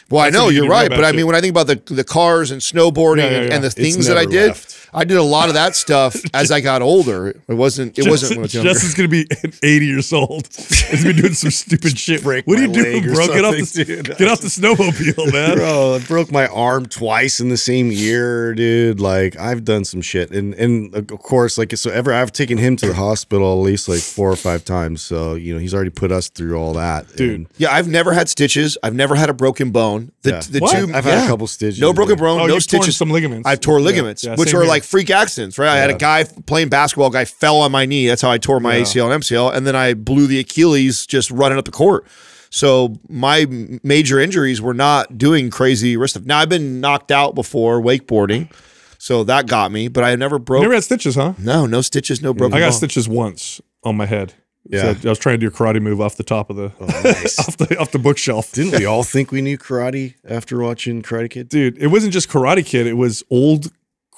Well, 0.09 0.21
I 0.23 0.27
That's 0.27 0.35
know 0.37 0.45
when 0.47 0.55
you 0.55 0.63
you're 0.63 0.71
right, 0.71 0.89
but 0.89 1.03
I 1.03 1.09
shit. 1.09 1.17
mean, 1.17 1.27
when 1.27 1.35
I 1.35 1.41
think 1.41 1.51
about 1.51 1.67
the 1.67 1.83
the 1.93 2.05
cars 2.05 2.53
and 2.53 2.61
snowboarding 2.61 3.19
Yeah, 3.19 3.31
yeah, 3.31 3.37
and, 3.39 3.49
yeah. 3.49 3.55
and 3.57 3.65
the 3.65 3.67
It's 3.67 3.75
things 3.75 4.07
that 4.07 4.17
I 4.17 4.21
never 4.21 4.31
did, 4.31 4.49
left. 4.49 4.86
I 4.95 5.05
did 5.05 5.17
a 5.17 5.23
lot 5.23 5.49
of 5.49 5.55
that 5.55 5.77
stuff 5.77 6.17
as 6.35 6.51
I 6.51 6.61
got 6.61 6.83
older. 6.83 7.29
It 7.29 7.43
wasn't. 7.49 7.99
It 7.99 8.09
wasn't 8.09 8.31
when 8.33 8.39
I 8.39 8.43
was 8.43 8.53
Justin, 8.53 8.65
younger. 8.65 8.71
Justin's 8.73 8.95
gonna 8.95 9.09
be 9.09 9.27
80 9.63 9.87
years 9.87 10.13
old. 10.13 10.47
He's 10.55 11.05
been 11.05 11.17
doing 11.17 11.33
some 11.35 11.51
stupid 11.51 11.99
shit. 11.99 12.23
Break 12.23 12.47
what 12.47 12.59
are 12.59 12.63
you 12.63 12.69
my 12.69 12.75
doing, 12.75 13.03
bro? 13.05 13.27
Get 13.29 13.45
off 13.45 13.55
the 13.57 13.85
dude. 13.85 14.05
get 14.19 14.29
off 14.29 14.41
the 14.41 14.49
snowmobile, 14.49 15.33
man. 15.33 15.57
Bro, 15.57 15.95
I 15.97 15.99
broke 16.07 16.31
my 16.33 16.47
arm 16.49 16.87
twice 16.87 17.41
in 17.41 17.49
the 17.49 17.57
same 17.57 17.91
year, 17.91 18.55
dude. 18.55 19.01
Like 19.01 19.39
I've 19.39 19.65
done 19.65 19.85
some 19.85 20.01
shit, 20.01 20.31
and 20.31 20.55
and 20.55 20.95
of 20.95 21.07
course, 21.21 21.59
like 21.59 21.77
so, 21.77 21.91
ever 21.91 22.13
I've 22.13 22.33
taken 22.33 22.59
him 22.59 22.77
to 22.77 22.87
the 22.87 22.95
hospital 22.95 23.53
at 23.61 23.65
least 23.65 23.89
like 23.89 24.01
four 24.01 24.31
or 24.31 24.37
five 24.37 24.65
times. 24.65 25.03
So 25.03 25.35
you 25.35 25.53
know 25.55 25.61
he's 25.61 25.75
already 25.75 25.91
put 25.91 26.13
us 26.13 26.29
through 26.29 26.57
all 26.57 26.73
that, 26.75 27.09
Dude. 27.17 27.35
And, 27.35 27.47
yeah, 27.59 27.73
I've 27.73 27.89
never 27.89 28.13
had 28.13 28.29
stitches. 28.29 28.79
I've 28.83 28.95
never 28.95 29.15
had 29.15 29.29
a 29.31 29.35
broken 29.35 29.71
bone. 29.71 30.13
The, 30.23 30.31
Yeah. 30.31 30.41
the 30.51 30.59
What? 30.61 30.77
two, 30.77 30.93
I've 30.95 31.05
had 31.05 31.25
a 31.25 31.27
couple 31.27 31.47
stitches, 31.47 31.81
No 31.81 31.93
broken 31.93 32.17
bone. 32.17 32.41
Oh, 32.41 32.47
no 32.47 32.55
you've 32.55 32.67
torn 32.67 32.83
stitches. 32.83 32.97
some 32.97 33.11
ligaments. 33.11 33.47
I've 33.49 33.61
tore 33.61 33.81
ligaments, 33.81 34.25
Yeah, 34.25 34.35
which 34.37 34.51
same 34.51 34.59
are 34.59 34.63
here. 34.63 34.71
Like 34.77 34.85
freak 34.85 35.11
accidents, 35.11 35.59
right? 35.59 35.69
I 35.69 35.77
had 35.77 35.91
a 35.91 35.95
guy 35.95 36.25
playing 36.47 36.69
basketball. 36.69 37.11
Guy 37.11 37.25
fell 37.25 37.57
on 37.57 37.73
my 37.73 37.87
knee. 37.87 38.07
That's 38.07 38.23
how 38.23 38.31
I 38.31 38.39
tore 38.39 38.61
my 38.61 38.77
Yeah. 38.77 38.83
ACL 38.83 39.07
and 39.07 39.23
MCL, 39.23 39.55
and 39.55 39.67
then 39.67 39.75
I 39.75 39.95
blew 39.95 40.27
the 40.27 40.39
Achilles 40.39 41.07
just 41.07 41.31
running 41.31 41.59
up 41.59 41.65
the 41.65 41.71
court. 41.71 42.07
So 42.51 42.97
my 43.09 43.47
major 43.83 44.21
injuries 44.21 44.63
were 44.63 44.75
not 44.75 45.19
doing 45.19 45.51
crazy 45.51 45.97
wrist 45.97 46.15
stuff. 46.15 46.27
Now 46.27 46.39
I've 46.39 46.49
been 46.49 46.81
knocked 46.81 47.11
out 47.11 47.35
before 47.35 47.81
wakeboarding, 47.83 48.51
so 48.99 49.25
that 49.25 49.47
got 49.47 49.73
me. 49.73 49.89
But 49.89 50.05
I 50.05 50.15
never 50.17 50.39
broke. 50.39 50.61
You 50.61 50.67
never 50.67 50.75
had 50.75 50.85
stitches, 50.85 51.17
huh? 51.17 51.35
no, 51.39 51.67
no 51.67 51.81
stitches, 51.83 52.23
no 52.23 52.33
broken. 52.33 52.57
I 52.57 52.61
got 52.61 52.67
bone. 52.67 52.73
stitches 52.79 53.09
once 53.09 53.61
on 53.83 53.97
my 53.97 54.07
head. 54.07 54.35
Yeah. 54.69 54.95
So 54.95 55.09
I 55.09 55.11
was 55.11 55.19
trying 55.19 55.35
to 55.35 55.39
do 55.39 55.47
a 55.49 55.51
karate 55.51 55.81
move 55.81 56.01
off 56.01 56.17
the 56.17 56.25
top 56.25 56.51
of 56.51 56.57
the 56.57 56.73
oh, 56.81 56.87
nice. 56.87 57.39
off 57.49 57.57
the 57.57 57.79
off 57.79 57.93
the 57.93 57.99
bookshelf. 57.99 58.53
Didn't 58.53 58.79
we 58.79 58.85
all 58.93 59.03
think 59.05 59.31
we 59.31 59.41
knew 59.43 59.59
karate 59.59 60.15
after 60.29 60.59
watching 60.61 61.03
Karate 61.03 61.31
Kid? 61.31 61.49
Dude, 61.49 61.79
it 61.79 61.89
wasn't 61.89 62.13
just 62.13 62.29
Karate 62.29 62.65
Kid. 62.65 62.87
It 62.87 62.95
was 62.95 63.23
old 63.31 63.71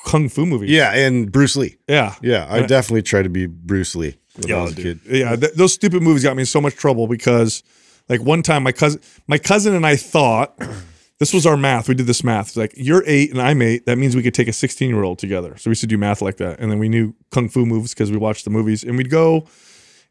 kung 0.04 0.28
fu 0.28 0.46
movies. 0.46 0.70
Yeah, 0.70 0.92
and 0.94 1.30
Bruce 1.30 1.56
Lee. 1.56 1.76
yeah, 1.88 2.14
Yeah, 2.22 2.46
I 2.48 2.62
definitely 2.66 3.02
tried 3.02 3.22
to 3.22 3.28
be 3.28 3.46
Bruce 3.46 3.94
Lee 3.96 4.16
when 4.36 4.50
I 4.50 4.54
Yeah, 4.56 4.62
was 4.62 4.72
a 4.78 4.82
kid. 4.82 5.00
Yeah, 5.08 5.36
th- 5.36 5.52
those 5.54 5.72
stupid 5.74 6.02
movies 6.02 6.22
got 6.22 6.36
me 6.36 6.42
in 6.42 6.46
so 6.46 6.60
much 6.60 6.74
trouble 6.76 7.06
because, 7.08 7.62
like, 8.08 8.22
one 8.22 8.42
time 8.42 8.62
my 8.62 8.72
cousin, 8.72 9.00
my 9.26 9.38
cousin 9.38 9.74
and 9.74 9.84
I 9.86 9.96
thought 9.96 10.54
this 11.18 11.32
was 11.34 11.44
our 11.46 11.56
math. 11.56 11.88
We 11.88 11.94
did 11.94 12.06
this 12.06 12.22
math. 12.22 12.48
It's 12.48 12.56
like 12.56 12.72
you're 12.76 13.02
eight 13.06 13.30
and 13.32 13.42
I'm 13.42 13.60
eight. 13.60 13.86
That 13.86 13.98
means 13.98 14.14
we 14.14 14.22
could 14.22 14.34
take 14.34 14.48
a 14.48 14.52
16 14.52 14.88
year 14.88 15.02
old 15.02 15.18
together. 15.18 15.56
So 15.56 15.68
we 15.68 15.72
used 15.72 15.80
to 15.82 15.86
do 15.88 15.98
math 15.98 16.22
like 16.22 16.36
that, 16.38 16.60
and 16.60 16.70
then 16.70 16.78
we 16.78 16.88
knew 16.88 17.14
kung 17.30 17.48
fu 17.48 17.66
moves 17.66 17.92
because 17.92 18.10
we 18.10 18.16
watched 18.16 18.44
the 18.44 18.50
movies, 18.50 18.84
and 18.84 18.96
we'd 18.96 19.10
go 19.10 19.46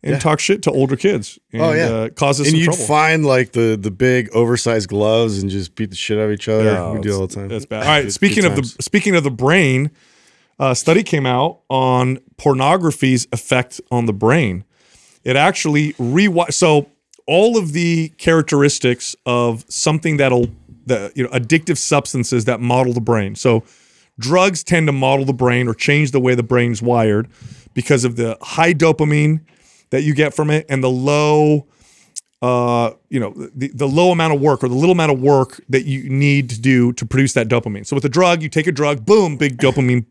and 0.04 0.22
talk 0.22 0.40
shit 0.40 0.62
to 0.64 0.72
older 0.72 0.96
kids. 0.96 1.38
And, 1.52 1.62
Oh, 1.62 1.72
yeah. 1.74 1.86
uh, 1.86 2.10
cause 2.10 2.40
us 2.40 2.48
And 2.48 2.52
some 2.52 2.60
you'd 2.60 2.66
trouble. 2.68 2.86
find 2.86 3.26
like 3.26 3.52
the 3.54 3.78
the 3.80 3.92
big 3.92 4.30
oversized 4.34 4.90
gloves 4.90 5.42
and 5.42 5.50
just 5.52 5.76
beat 5.76 5.90
the 5.90 5.96
shit 5.96 6.18
out 6.18 6.26
of 6.26 6.32
each 6.32 6.48
other. 6.48 6.64
Yeah, 6.66 6.92
we 6.92 7.00
do 7.02 7.14
all 7.20 7.28
the 7.28 7.36
time. 7.36 7.48
That's 7.50 7.66
bad. 7.66 7.84
All 7.84 7.90
right. 7.90 8.04
Good- 8.04 8.14
speaking 8.14 8.44
good 8.44 8.58
of 8.58 8.76
the 8.76 8.84
speaking 8.84 9.16
of 9.16 9.24
the 9.24 9.32
brain, 9.32 9.92
a 10.60 10.76
study 10.76 11.04
came 11.04 11.26
out 11.26 11.60
on 11.70 12.20
pornography's 12.38 13.28
effect 13.32 13.82
on 13.92 14.06
the 14.06 14.14
brain. 14.14 14.64
It 15.24 15.36
actually 15.36 15.94
rewi 15.94 16.54
So 16.54 16.90
all 17.26 17.58
of 17.58 17.74
the 17.74 18.10
characteristics 18.18 19.16
of 19.26 19.66
something 19.68 20.18
that'll 20.18 20.48
the 20.86 21.12
you 21.16 21.24
know 21.24 21.30
addictive 21.32 21.78
substances 21.78 22.46
that 22.46 22.62
model 22.62 22.94
the 22.94 23.02
brain. 23.02 23.36
So 23.36 23.64
drugs 24.20 24.64
tend 24.64 24.88
to 24.88 24.94
model 24.94 25.26
the 25.26 25.34
brain 25.34 25.68
or 25.68 25.74
change 25.74 26.12
the 26.12 26.20
way 26.22 26.34
the 26.34 26.44
brain's 26.44 26.82
wired 26.82 27.28
because 27.74 28.06
of 28.06 28.16
the 28.16 28.38
high 28.42 28.74
dopamine 28.74 29.42
that 29.90 30.04
you 30.04 30.14
get 30.14 30.34
from 30.34 30.50
it 30.50 30.66
and 30.70 30.84
the 30.84 30.90
low 30.90 31.68
uh, 32.42 32.92
you 33.10 33.20
know, 33.20 33.34
the, 33.56 33.70
the 33.70 33.88
low 33.88 34.12
amount 34.12 34.34
of 34.34 34.40
work 34.40 34.64
or 34.64 34.68
the 34.68 34.76
little 34.76 34.92
amount 34.92 35.12
of 35.12 35.20
work 35.20 35.60
that 35.70 35.86
you 35.86 36.08
need 36.08 36.50
to 36.52 36.62
do 36.62 36.94
to 36.94 37.06
produce 37.06 37.34
that 37.34 37.48
dopamine. 37.48 37.86
So 37.86 37.96
with 37.96 38.06
a 38.06 38.10
drug, 38.10 38.44
you 38.44 38.50
take 38.50 38.68
a 38.68 38.72
drug, 38.72 39.06
boom, 39.06 39.38
big 39.38 39.58
dopamine 39.62 40.06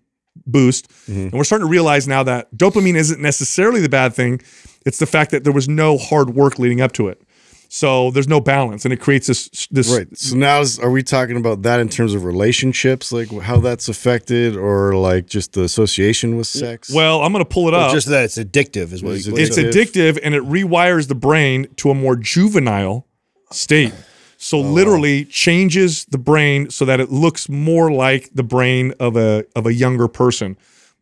boost. 0.44 0.90
And 1.26 1.32
we're 1.32 1.44
starting 1.44 1.66
to 1.66 1.70
realize 1.70 2.08
now 2.08 2.22
that 2.24 2.52
dopamine 2.54 2.96
isn't 2.96 3.20
necessarily 3.20 3.80
the 3.80 3.88
bad 3.88 4.12
thing. 4.12 4.40
It's 4.84 4.98
the 4.98 5.06
fact 5.06 5.30
that 5.30 5.44
there 5.44 5.52
was 5.52 5.68
no 5.68 5.98
hard 5.98 6.30
work 6.30 6.58
leading 6.58 6.80
up 6.80 6.92
to 6.92 7.08
it. 7.08 7.22
So 7.68 8.10
there's 8.10 8.28
no 8.28 8.40
balance 8.40 8.84
and 8.84 8.92
it 8.92 9.00
creates 9.00 9.26
this 9.26 9.66
this 9.70 9.90
Right. 9.90 10.06
So 10.16 10.36
now, 10.36 10.60
is, 10.60 10.78
are 10.78 10.90
we 10.90 11.02
talking 11.02 11.36
about 11.36 11.62
that 11.62 11.80
in 11.80 11.88
terms 11.88 12.14
of 12.14 12.24
relationships, 12.24 13.12
like 13.12 13.30
how 13.42 13.58
that's 13.60 13.88
affected, 13.88 14.56
or 14.56 14.94
like 14.94 15.26
just 15.26 15.52
the 15.52 15.62
association 15.62 16.36
with 16.36 16.46
sex? 16.46 16.90
well, 16.92 17.22
I'm 17.22 17.32
going 17.32 17.44
to 17.44 17.48
pull 17.48 17.68
it 17.68 17.74
up. 17.74 17.92
Just 17.92 18.08
that 18.08 18.24
it's 18.24 18.38
addictive 18.38 18.92
is 18.92 19.02
what 19.02 19.14
Is 19.14 19.26
you 19.26 19.36
it- 19.36 19.40
it's 19.40 19.56
addictive. 19.58 20.12
addictive 20.12 20.18
and 20.22 20.34
it 20.34 20.42
rewires 20.42 21.08
the 21.08 21.14
brain 21.14 21.66
to 21.76 21.90
a 21.90 21.94
more 21.94 22.16
juvenile 22.16 23.06
state. 23.52 23.92
So 24.38 24.58
oh, 24.58 24.60
literally 24.60 25.24
changes 25.24 26.04
the 26.06 26.18
brain 26.18 26.68
so 26.70 26.84
that 26.84 27.00
it 27.00 27.10
looks 27.10 27.48
more 27.48 27.90
like 27.90 28.30
the 28.34 28.42
brain 28.42 28.92
of 29.00 29.16
a 29.16 29.44
of 29.56 29.66
a 29.66 29.72
younger 29.72 30.08
person. 30.08 30.56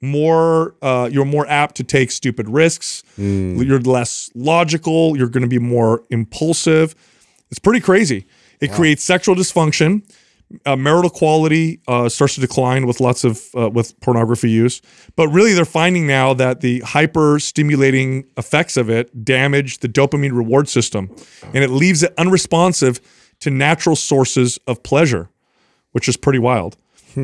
More, 0.04 0.74
uh, 0.82 1.08
you're 1.10 1.24
more 1.24 1.46
apt 1.48 1.76
to 1.76 1.84
take 1.84 2.10
stupid 2.10 2.48
risks. 2.48 3.02
You're 3.16 3.80
less 3.80 4.30
logical. 4.34 5.16
You're 5.16 5.28
going 5.28 5.42
to 5.42 5.48
be 5.48 5.58
more 5.58 6.02
impulsive. 6.10 6.94
It's 7.50 7.58
pretty 7.58 7.80
crazy. 7.80 8.26
It 8.60 8.70
creates 8.76 9.02
sexual 9.02 9.34
dysfunction. 9.34 10.02
Uh, 10.66 10.76
marital 10.76 11.10
quality 11.10 11.80
uh, 11.88 12.08
starts 12.08 12.34
to 12.34 12.40
decline 12.40 12.86
with 12.86 13.00
lots 13.00 13.24
of 13.24 13.42
uh, 13.56 13.70
with 13.70 13.98
pornography 14.00 14.50
use. 14.50 14.80
But 15.16 15.28
really, 15.28 15.54
they're 15.54 15.64
finding 15.64 16.06
now 16.06 16.34
that 16.34 16.60
the 16.60 16.80
hyper 16.80 17.40
stimulating 17.40 18.24
effects 18.36 18.76
of 18.76 18.90
it 18.90 19.24
damage 19.24 19.78
the 19.78 19.88
dopamine 19.88 20.36
reward 20.36 20.68
system, 20.68 21.10
and 21.54 21.64
it 21.64 21.70
leaves 21.70 22.02
it 22.02 22.12
unresponsive 22.18 23.00
to 23.40 23.50
natural 23.50 23.96
sources 23.96 24.58
of 24.66 24.82
pleasure, 24.82 25.28
which 25.92 26.08
is 26.08 26.16
pretty 26.16 26.38
wild. 26.38 26.76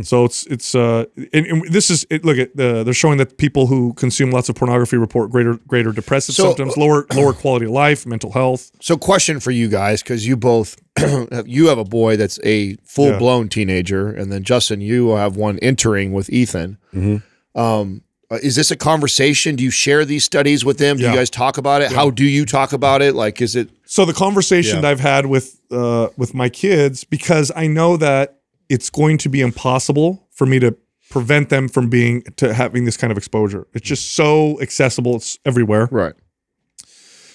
So 0.02 0.24
it's 0.24 0.46
it's 0.46 0.74
uh 0.74 1.04
and, 1.32 1.46
and 1.46 1.72
this 1.72 1.90
is 1.90 2.06
it, 2.10 2.24
look 2.24 2.38
at 2.38 2.56
the 2.56 2.84
they're 2.84 2.94
showing 2.94 3.18
that 3.18 3.38
people 3.38 3.66
who 3.66 3.92
consume 3.94 4.30
lots 4.30 4.48
of 4.48 4.54
pornography 4.54 4.96
report 4.96 5.30
greater 5.30 5.54
greater 5.66 5.92
depressive 5.92 6.34
So- 6.34 6.44
symptoms, 6.44 6.76
lower 6.76 7.06
lower 7.14 7.32
quality 7.32 7.66
of 7.66 7.72
life, 7.72 8.06
mental 8.06 8.32
health. 8.32 8.70
So, 8.80 8.96
question 8.96 9.40
for 9.40 9.50
you 9.50 9.68
guys, 9.68 10.02
because 10.02 10.26
you 10.26 10.36
both 10.36 10.76
you 11.46 11.68
have 11.68 11.78
a 11.78 11.84
boy 11.84 12.16
that's 12.16 12.38
a 12.44 12.76
full 12.84 13.16
blown 13.18 13.48
teenager, 13.48 14.08
and 14.10 14.30
then 14.32 14.42
Justin, 14.44 14.80
you 14.80 15.10
have 15.10 15.36
one 15.36 15.58
entering 15.60 16.12
with 16.12 16.30
Ethan. 16.30 16.78
Mm-hmm. 16.94 17.60
Um, 17.60 18.02
uh, 18.30 18.38
is 18.44 18.54
this 18.54 18.70
a 18.70 18.76
conversation? 18.76 19.56
Do 19.56 19.64
you 19.64 19.72
share 19.72 20.04
these 20.04 20.24
studies 20.24 20.64
with 20.64 20.78
them? 20.78 20.96
Do 20.98 21.02
Yeah. 21.02 21.10
you 21.10 21.16
guys 21.16 21.30
talk 21.30 21.58
about 21.58 21.82
it? 21.82 21.90
How 21.90 22.10
do 22.10 22.24
you 22.24 22.44
talk 22.46 22.72
about 22.72 23.02
it? 23.02 23.16
Like, 23.16 23.42
is 23.42 23.56
it 23.56 23.70
So 23.86 24.04
the 24.04 24.12
conversation 24.12 24.76
Yeah. 24.76 24.82
that 24.82 24.90
I've 24.92 25.00
had 25.00 25.26
with 25.26 25.60
uh, 25.72 26.08
with 26.16 26.32
my 26.34 26.48
kids, 26.48 27.02
because 27.04 27.50
I 27.56 27.66
know 27.66 27.96
that 27.96 28.39
it's 28.70 28.88
going 28.88 29.18
to 29.18 29.28
be 29.28 29.42
impossible 29.42 30.26
for 30.30 30.46
me 30.46 30.58
to 30.60 30.74
prevent 31.10 31.50
them 31.50 31.68
from 31.68 31.90
being 31.90 32.22
to 32.36 32.54
having 32.54 32.84
this 32.86 32.96
kind 32.96 33.10
of 33.10 33.18
exposure. 33.18 33.66
It's 33.74 33.86
just 33.86 34.14
so 34.14 34.58
accessible; 34.62 35.16
it's 35.16 35.38
everywhere. 35.44 35.88
right? 35.90 36.14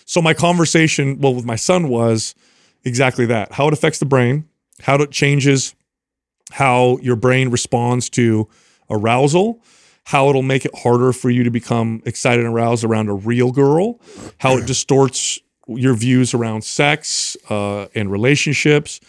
So 0.05 0.21
my 0.21 0.33
conversation, 0.33 1.19
well, 1.19 1.35
with 1.35 1.45
my 1.45 1.57
son 1.57 1.89
was 1.89 2.33
exactly 2.83 3.27
that: 3.27 3.51
how 3.51 3.67
it 3.67 3.73
affects 3.73 3.99
the 3.99 4.05
brain, 4.05 4.47
how 4.81 4.95
it 4.95 5.11
changes 5.11 5.75
how 6.51 6.97
your 7.01 7.15
brain 7.15 7.49
responds 7.49 8.09
to 8.11 8.47
arousal, 8.89 9.61
how 10.05 10.29
it'll 10.29 10.43
make 10.43 10.65
it 10.65 10.71
harder 10.75 11.11
for 11.11 11.29
you 11.29 11.43
to 11.43 11.49
become 11.49 12.01
excited 12.05 12.45
and 12.45 12.53
aroused 12.53 12.83
around 12.83 13.09
a 13.09 13.13
real 13.13 13.51
girl, 13.51 13.99
how 14.37 14.57
it 14.57 14.67
distorts 14.67 15.39
your 15.67 15.95
views 15.95 16.33
around 16.33 16.63
sex 16.63 17.35
uh, 17.49 17.87
and 17.95 18.11
relationships. 18.11 18.99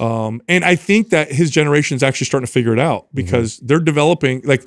Um, 0.00 0.42
and 0.48 0.64
I 0.64 0.76
think 0.76 1.10
that 1.10 1.32
his 1.32 1.50
generation 1.50 1.96
is 1.96 2.02
actually 2.02 2.26
starting 2.26 2.46
to 2.46 2.52
figure 2.52 2.72
it 2.72 2.78
out 2.78 3.06
because 3.14 3.58
they're 3.58 3.80
developing 3.80 4.42
like 4.44 4.66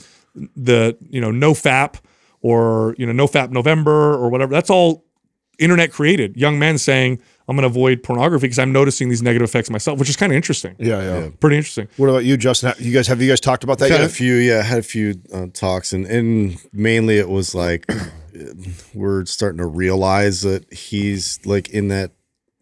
the 0.56 0.98
you 1.10 1.22
know 1.22 1.32
no 1.32 1.54
fap 1.54 1.96
or 2.42 2.96
you 2.98 3.06
know 3.06 3.12
no 3.12 3.28
fap 3.28 3.52
November 3.52 4.14
or 4.14 4.30
whatever. 4.30 4.54
That's 4.54 4.70
all 4.70 5.06
internet 5.60 5.92
created. 5.92 6.38
Young 6.38 6.58
men 6.58 6.78
saying 6.78 7.22
I'm 7.48 7.56
going 7.56 7.64
to 7.64 7.68
avoid 7.68 8.04
pornography 8.04 8.46
because 8.46 8.60
I'm 8.60 8.72
noticing 8.72 9.10
these 9.10 9.22
negative 9.22 9.50
effects 9.50 9.70
myself, 9.70 10.00
which 10.00 10.10
is 10.10 10.16
kind 10.16 10.32
of 10.32 10.36
interesting. 10.36 10.76
Yeah, 10.78 11.02
yeah. 11.02 11.30
Pretty 11.40 11.58
interesting. 11.58 11.88
What 11.98 12.08
about 12.08 12.24
you, 12.24 12.38
Justin? 12.38 12.74
You 12.78 12.94
guys 12.94 13.08
have 13.08 13.22
you 13.22 13.28
guys 13.28 13.40
talked 13.40 13.64
about 13.64 13.80
that 13.80 13.90
had 13.92 14.02
a 14.02 14.10
few, 14.10 14.36
yeah, 14.36 14.62
had 14.62 14.80
a 14.80 14.84
few 14.84 15.16
uh, 15.34 15.48
talks, 15.54 15.92
and 15.92 16.06
and 16.06 16.58
mainly 16.72 17.18
it 17.18 17.28
was 17.28 17.54
like 17.56 17.86
we're 18.94 19.26
starting 19.26 19.58
to 19.58 19.66
realize 19.66 20.42
that 20.42 20.72
he's 20.72 21.40
like 21.46 21.70
in 21.70 21.88
that 21.90 22.12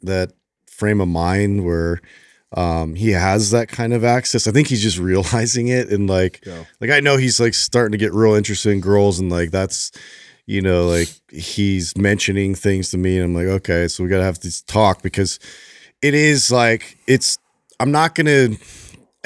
that 0.01 0.31
frame 0.67 1.01
of 1.01 1.07
mind 1.07 1.65
where 1.65 1.99
um 2.53 2.95
he 2.95 3.12
has 3.12 3.51
that 3.51 3.67
kind 3.67 3.93
of 3.93 4.03
access. 4.03 4.47
I 4.47 4.51
think 4.51 4.67
he's 4.67 4.81
just 4.81 4.97
realizing 4.99 5.67
it, 5.67 5.89
and 5.89 6.10
like 6.10 6.45
like 6.79 6.89
I 6.89 6.99
know 6.99 7.17
he's 7.17 7.39
like 7.39 7.53
starting 7.53 7.91
to 7.91 7.97
get 7.97 8.13
real 8.13 8.33
interested 8.33 8.71
in 8.71 8.81
girls, 8.81 9.19
and 9.19 9.31
like 9.31 9.51
that's 9.51 9.91
you 10.45 10.62
know 10.62 10.88
like 10.88 11.10
he's 11.29 11.95
mentioning 11.97 12.55
things 12.55 12.91
to 12.91 12.97
me, 12.97 13.17
and 13.17 13.25
I'm 13.25 13.36
like 13.36 13.53
okay, 13.62 13.88
so 13.88 14.03
we 14.03 14.10
gotta 14.10 14.23
have 14.23 14.39
this 14.39 14.62
talk 14.62 15.01
because 15.01 15.39
it 16.01 16.13
is 16.13 16.51
like 16.51 16.97
it's 17.07 17.38
I'm 17.79 17.91
not 17.91 18.15
gonna 18.15 18.49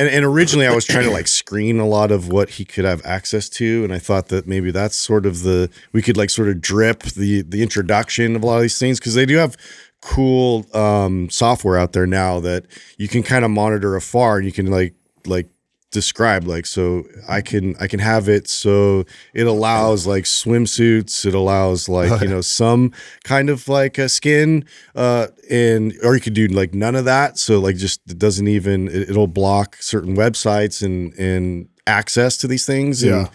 and, 0.01 0.09
and 0.09 0.25
originally 0.25 0.65
I 0.65 0.73
was 0.73 0.85
trying 0.85 1.03
to 1.03 1.11
like 1.11 1.27
screen 1.41 1.79
a 1.79 1.87
lot 1.87 2.11
of 2.11 2.27
what 2.29 2.49
he 2.49 2.65
could 2.65 2.85
have 2.85 3.05
access 3.05 3.47
to, 3.49 3.83
and 3.83 3.93
I 3.93 3.99
thought 3.99 4.29
that 4.29 4.47
maybe 4.47 4.71
that's 4.71 4.95
sort 4.95 5.25
of 5.25 5.43
the 5.43 5.69
we 5.93 6.01
could 6.01 6.17
like 6.17 6.29
sort 6.29 6.49
of 6.49 6.59
drip 6.59 7.03
the 7.03 7.43
the 7.43 7.61
introduction 7.61 8.35
of 8.35 8.43
a 8.43 8.45
lot 8.45 8.55
of 8.55 8.61
these 8.63 8.79
things 8.79 8.99
because 8.99 9.13
they 9.13 9.25
do 9.25 9.37
have 9.37 9.55
cool 10.01 10.65
um, 10.75 11.29
software 11.29 11.77
out 11.77 11.93
there 11.93 12.07
now 12.07 12.39
that 12.39 12.65
you 12.97 13.07
can 13.07 13.23
kind 13.23 13.45
of 13.45 13.51
monitor 13.51 13.95
afar 13.95 14.37
and 14.37 14.45
you 14.45 14.51
can 14.51 14.67
like 14.67 14.93
like 15.25 15.47
describe 15.91 16.45
like 16.47 16.65
so 16.65 17.03
i 17.27 17.41
can 17.41 17.75
i 17.79 17.85
can 17.85 17.99
have 17.99 18.29
it. 18.29 18.47
So 18.47 19.03
it 19.33 19.45
allows 19.45 20.07
like 20.07 20.23
swimsuits. 20.23 21.25
It 21.25 21.33
allows 21.35 21.89
like 21.89 22.21
you 22.21 22.27
know 22.33 22.41
some 22.41 22.93
kind 23.25 23.49
of 23.49 23.67
like 23.67 23.97
a 23.97 24.07
skin 24.09 24.65
uh 24.95 25.27
and 25.49 25.93
or 26.03 26.15
you 26.15 26.21
could 26.21 26.33
do 26.33 26.47
like 26.47 26.73
none 26.73 26.95
of 26.95 27.05
that. 27.05 27.37
So 27.37 27.59
like 27.59 27.75
just 27.75 27.99
it 28.09 28.17
doesn't 28.17 28.47
even 28.47 28.87
it, 28.87 29.09
it'll 29.09 29.27
block 29.27 29.75
certain 29.81 30.15
websites 30.15 30.81
and 30.81 31.13
and 31.15 31.67
access 31.85 32.37
to 32.37 32.47
these 32.47 32.65
things. 32.65 33.03
And 33.03 33.11
Yeah. 33.11 33.27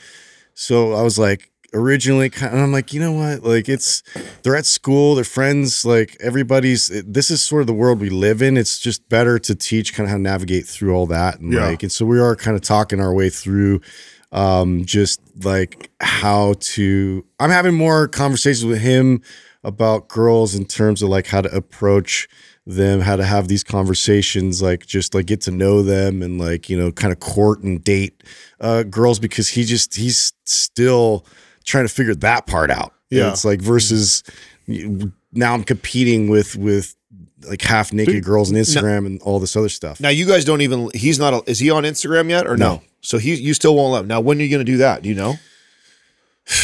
so 0.54 0.94
i 0.94 1.02
was 1.02 1.18
like 1.18 1.50
originally 1.76 2.30
kind 2.30 2.54
of, 2.54 2.60
I'm 2.60 2.72
like, 2.72 2.92
you 2.92 3.00
know 3.00 3.12
what? 3.12 3.42
Like 3.44 3.68
it's 3.68 4.02
they're 4.42 4.56
at 4.56 4.66
school, 4.66 5.14
they're 5.14 5.24
friends, 5.24 5.84
like 5.84 6.16
everybody's 6.20 6.88
this 7.06 7.30
is 7.30 7.42
sort 7.42 7.60
of 7.60 7.66
the 7.66 7.74
world 7.74 8.00
we 8.00 8.10
live 8.10 8.42
in. 8.42 8.56
It's 8.56 8.78
just 8.80 9.08
better 9.08 9.38
to 9.40 9.54
teach 9.54 9.94
kind 9.94 10.06
of 10.06 10.10
how 10.10 10.16
to 10.16 10.22
navigate 10.22 10.66
through 10.66 10.94
all 10.94 11.06
that 11.06 11.38
and 11.40 11.52
Yeah. 11.52 11.66
like 11.66 11.82
and 11.82 11.92
so 11.92 12.06
we 12.06 12.18
are 12.18 12.34
kind 12.34 12.56
of 12.56 12.62
talking 12.62 13.00
our 13.00 13.14
way 13.14 13.30
through 13.30 13.80
um 14.32 14.84
just 14.84 15.20
like 15.44 15.90
how 16.00 16.54
to 16.60 17.24
I'm 17.38 17.50
having 17.50 17.74
more 17.74 18.08
conversations 18.08 18.64
with 18.64 18.80
him 18.80 19.22
about 19.62 20.08
girls 20.08 20.54
in 20.54 20.64
terms 20.64 21.02
of 21.02 21.08
like 21.10 21.26
how 21.26 21.40
to 21.42 21.54
approach 21.54 22.28
them, 22.68 23.00
how 23.00 23.14
to 23.16 23.24
have 23.24 23.46
these 23.46 23.62
conversations, 23.62 24.60
like 24.60 24.84
just 24.86 25.14
like 25.14 25.26
get 25.26 25.40
to 25.42 25.52
know 25.52 25.82
them 25.82 26.22
and 26.22 26.40
like, 26.40 26.68
you 26.68 26.76
know, 26.76 26.90
kind 26.90 27.12
of 27.12 27.20
court 27.20 27.62
and 27.62 27.82
date 27.84 28.22
uh 28.60 28.82
girls 28.82 29.18
because 29.20 29.48
he 29.50 29.62
just 29.64 29.94
he's 29.94 30.32
still 30.44 31.24
trying 31.66 31.86
to 31.86 31.92
figure 31.92 32.14
that 32.14 32.46
part 32.46 32.70
out. 32.70 32.94
Yeah. 33.10 33.30
It's 33.30 33.44
like 33.44 33.60
versus 33.60 34.22
now 34.66 35.52
I'm 35.52 35.64
competing 35.64 36.28
with 36.28 36.56
with 36.56 36.94
like 37.46 37.62
half 37.62 37.92
naked 37.92 38.24
girls 38.24 38.50
on 38.50 38.56
Instagram 38.56 39.06
and 39.06 39.20
all 39.22 39.38
this 39.38 39.54
other 39.56 39.68
stuff. 39.68 40.00
Now 40.00 40.08
you 40.08 40.26
guys 40.26 40.44
don't 40.44 40.62
even. 40.62 40.88
He's 40.94 41.18
not. 41.18 41.48
Is 41.48 41.58
he 41.58 41.70
on 41.70 41.84
Instagram 41.84 42.30
yet 42.30 42.46
or 42.46 42.56
no? 42.56 42.76
No. 42.76 42.82
So 43.02 43.18
he 43.18 43.34
you 43.34 43.54
still 43.54 43.76
won't 43.76 43.92
let 43.92 44.00
him. 44.00 44.08
Now 44.08 44.20
when 44.20 44.38
are 44.38 44.42
you 44.42 44.50
going 44.50 44.64
to 44.64 44.72
do 44.72 44.78
that? 44.78 45.02
Do 45.02 45.08
you 45.08 45.14
know? 45.14 45.34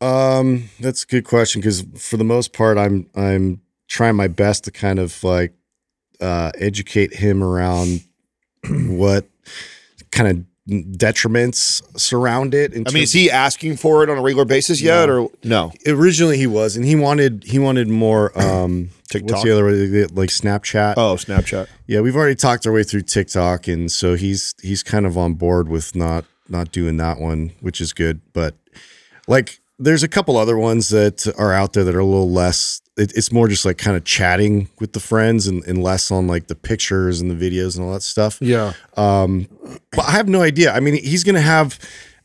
Um, 0.00 0.68
that's 0.80 1.04
a 1.04 1.06
good 1.06 1.24
question 1.24 1.62
because 1.62 1.82
for 1.96 2.18
the 2.18 2.24
most 2.24 2.52
part, 2.52 2.76
I'm 2.76 3.08
I'm 3.14 3.62
trying 3.88 4.16
my 4.16 4.28
best 4.28 4.64
to 4.64 4.70
kind 4.70 4.98
of 4.98 5.22
like 5.24 5.54
uh, 6.20 6.50
educate 6.58 7.14
him 7.14 7.42
around 7.42 8.02
what 8.68 9.26
kind 10.10 10.28
of 10.28 10.44
detriments 10.68 11.82
surround 11.98 12.54
it. 12.54 12.72
I 12.74 12.90
mean, 12.90 13.02
is 13.02 13.12
he 13.12 13.30
asking 13.30 13.76
for 13.76 14.02
it 14.02 14.08
on 14.08 14.16
a 14.16 14.22
regular 14.22 14.44
basis 14.44 14.80
yet 14.80 15.10
or 15.10 15.28
no? 15.42 15.72
originally 15.86 16.38
he 16.38 16.46
was, 16.46 16.76
and 16.76 16.84
he 16.84 16.96
wanted 16.96 17.44
he 17.44 17.58
wanted 17.58 17.88
more. 17.88 18.36
Um, 18.38 18.90
TikTok? 19.10 19.30
What's 19.30 19.44
the 19.44 19.50
other 19.52 19.64
way? 19.66 20.06
Like 20.06 20.30
Snapchat. 20.30 20.94
Oh, 20.96 21.14
Snapchat. 21.16 21.68
Yeah, 21.86 22.00
we've 22.00 22.16
already 22.16 22.34
talked 22.34 22.66
our 22.66 22.72
way 22.72 22.82
through 22.82 23.02
TikTok, 23.02 23.68
and 23.68 23.92
so 23.92 24.14
he's 24.14 24.54
he's 24.62 24.82
kind 24.82 25.06
of 25.06 25.18
on 25.18 25.34
board 25.34 25.68
with 25.68 25.94
not 25.94 26.24
not 26.48 26.72
doing 26.72 26.96
that 26.96 27.20
one, 27.20 27.52
which 27.60 27.80
is 27.80 27.92
good. 27.92 28.20
But 28.32 28.56
like, 29.28 29.60
there's 29.78 30.02
a 30.02 30.08
couple 30.08 30.36
other 30.36 30.56
ones 30.56 30.88
that 30.90 31.32
are 31.38 31.52
out 31.52 31.74
there 31.74 31.84
that 31.84 31.94
are 31.94 32.00
a 32.00 32.04
little 32.04 32.30
less. 32.30 32.80
It, 32.96 33.12
it's 33.16 33.32
more 33.32 33.48
just 33.48 33.64
like 33.64 33.76
kind 33.78 33.96
of 33.96 34.04
chatting 34.04 34.68
with 34.78 34.92
the 34.92 35.00
friends 35.00 35.46
and, 35.48 35.64
and 35.64 35.82
less 35.82 36.10
on 36.10 36.26
like 36.28 36.46
the 36.46 36.54
pictures 36.54 37.20
and 37.20 37.30
the 37.30 37.34
videos 37.34 37.76
and 37.76 37.84
all 37.84 37.92
that 37.92 38.02
stuff. 38.02 38.38
Yeah. 38.40 38.72
Um, 38.96 39.48
but 39.90 40.06
I 40.06 40.12
have 40.12 40.28
no 40.28 40.42
idea. 40.42 40.72
I 40.72 40.80
mean, 40.80 40.94
he's 41.02 41.24
gonna 41.24 41.40
have 41.40 41.78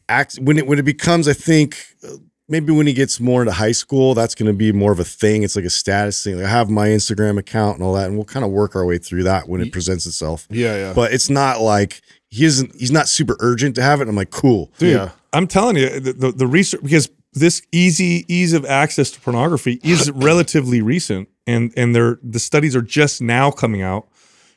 act 0.07 0.35
when 0.37 0.57
it 0.57 0.67
when 0.67 0.77
it 0.79 0.85
becomes. 0.85 1.27
I 1.27 1.33
think 1.33 1.77
uh, 2.03 2.17
maybe 2.47 2.71
when 2.71 2.85
he 2.85 2.93
gets 2.93 3.19
more 3.19 3.41
into 3.41 3.51
high 3.53 3.71
school, 3.71 4.13
that's 4.13 4.35
gonna 4.35 4.53
be 4.53 4.71
more 4.71 4.91
of 4.91 4.99
a 4.99 5.03
thing. 5.03 5.41
It's 5.43 5.55
like 5.55 5.65
a 5.65 5.69
status 5.71 6.23
thing. 6.23 6.35
Like, 6.37 6.45
I 6.45 6.49
have 6.49 6.69
my 6.69 6.87
Instagram 6.89 7.39
account 7.39 7.77
and 7.77 7.83
all 7.83 7.93
that, 7.93 8.05
and 8.05 8.15
we'll 8.15 8.25
kind 8.25 8.45
of 8.45 8.51
work 8.51 8.75
our 8.75 8.85
way 8.85 8.99
through 8.99 9.23
that 9.23 9.49
when 9.49 9.61
it 9.61 9.71
presents 9.71 10.05
itself. 10.05 10.45
Yeah, 10.51 10.75
yeah. 10.75 10.93
But 10.93 11.13
it's 11.13 11.29
not 11.31 11.61
like 11.61 12.01
he 12.29 12.45
isn't. 12.45 12.75
He's 12.75 12.91
not 12.91 13.07
super 13.07 13.35
urgent 13.39 13.73
to 13.75 13.81
have 13.81 14.01
it. 14.01 14.07
I'm 14.07 14.15
like, 14.15 14.29
cool. 14.29 14.71
Dude, 14.77 14.93
Yeah. 14.93 15.09
I'm 15.33 15.45
telling 15.47 15.77
you, 15.77 15.99
the, 15.99 16.13
the, 16.13 16.31
the 16.31 16.47
research 16.47 16.81
because 16.81 17.09
this 17.33 17.61
easy 17.71 18.25
ease 18.27 18.53
of 18.53 18.65
access 18.65 19.11
to 19.11 19.21
pornography 19.21 19.79
is 19.83 20.09
relatively 20.15 20.81
recent, 20.81 21.29
and 21.45 21.73
and 21.77 21.95
they're 21.95 22.19
the 22.23 22.39
studies 22.39 22.75
are 22.75 22.81
just 22.81 23.21
now 23.21 23.51
coming 23.51 23.81
out 23.81 24.07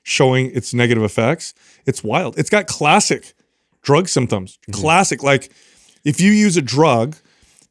showing 0.02 0.50
its 0.54 0.74
negative 0.74 1.04
effects. 1.04 1.54
It's 1.86 2.02
wild. 2.02 2.38
It's 2.38 2.50
got 2.50 2.66
classic 2.66 3.34
drug 3.82 4.08
symptoms. 4.08 4.58
Mm-hmm. 4.62 4.80
Classic, 4.80 5.22
like 5.22 5.52
if 6.04 6.20
you 6.20 6.32
use 6.32 6.56
a 6.56 6.62
drug 6.62 7.16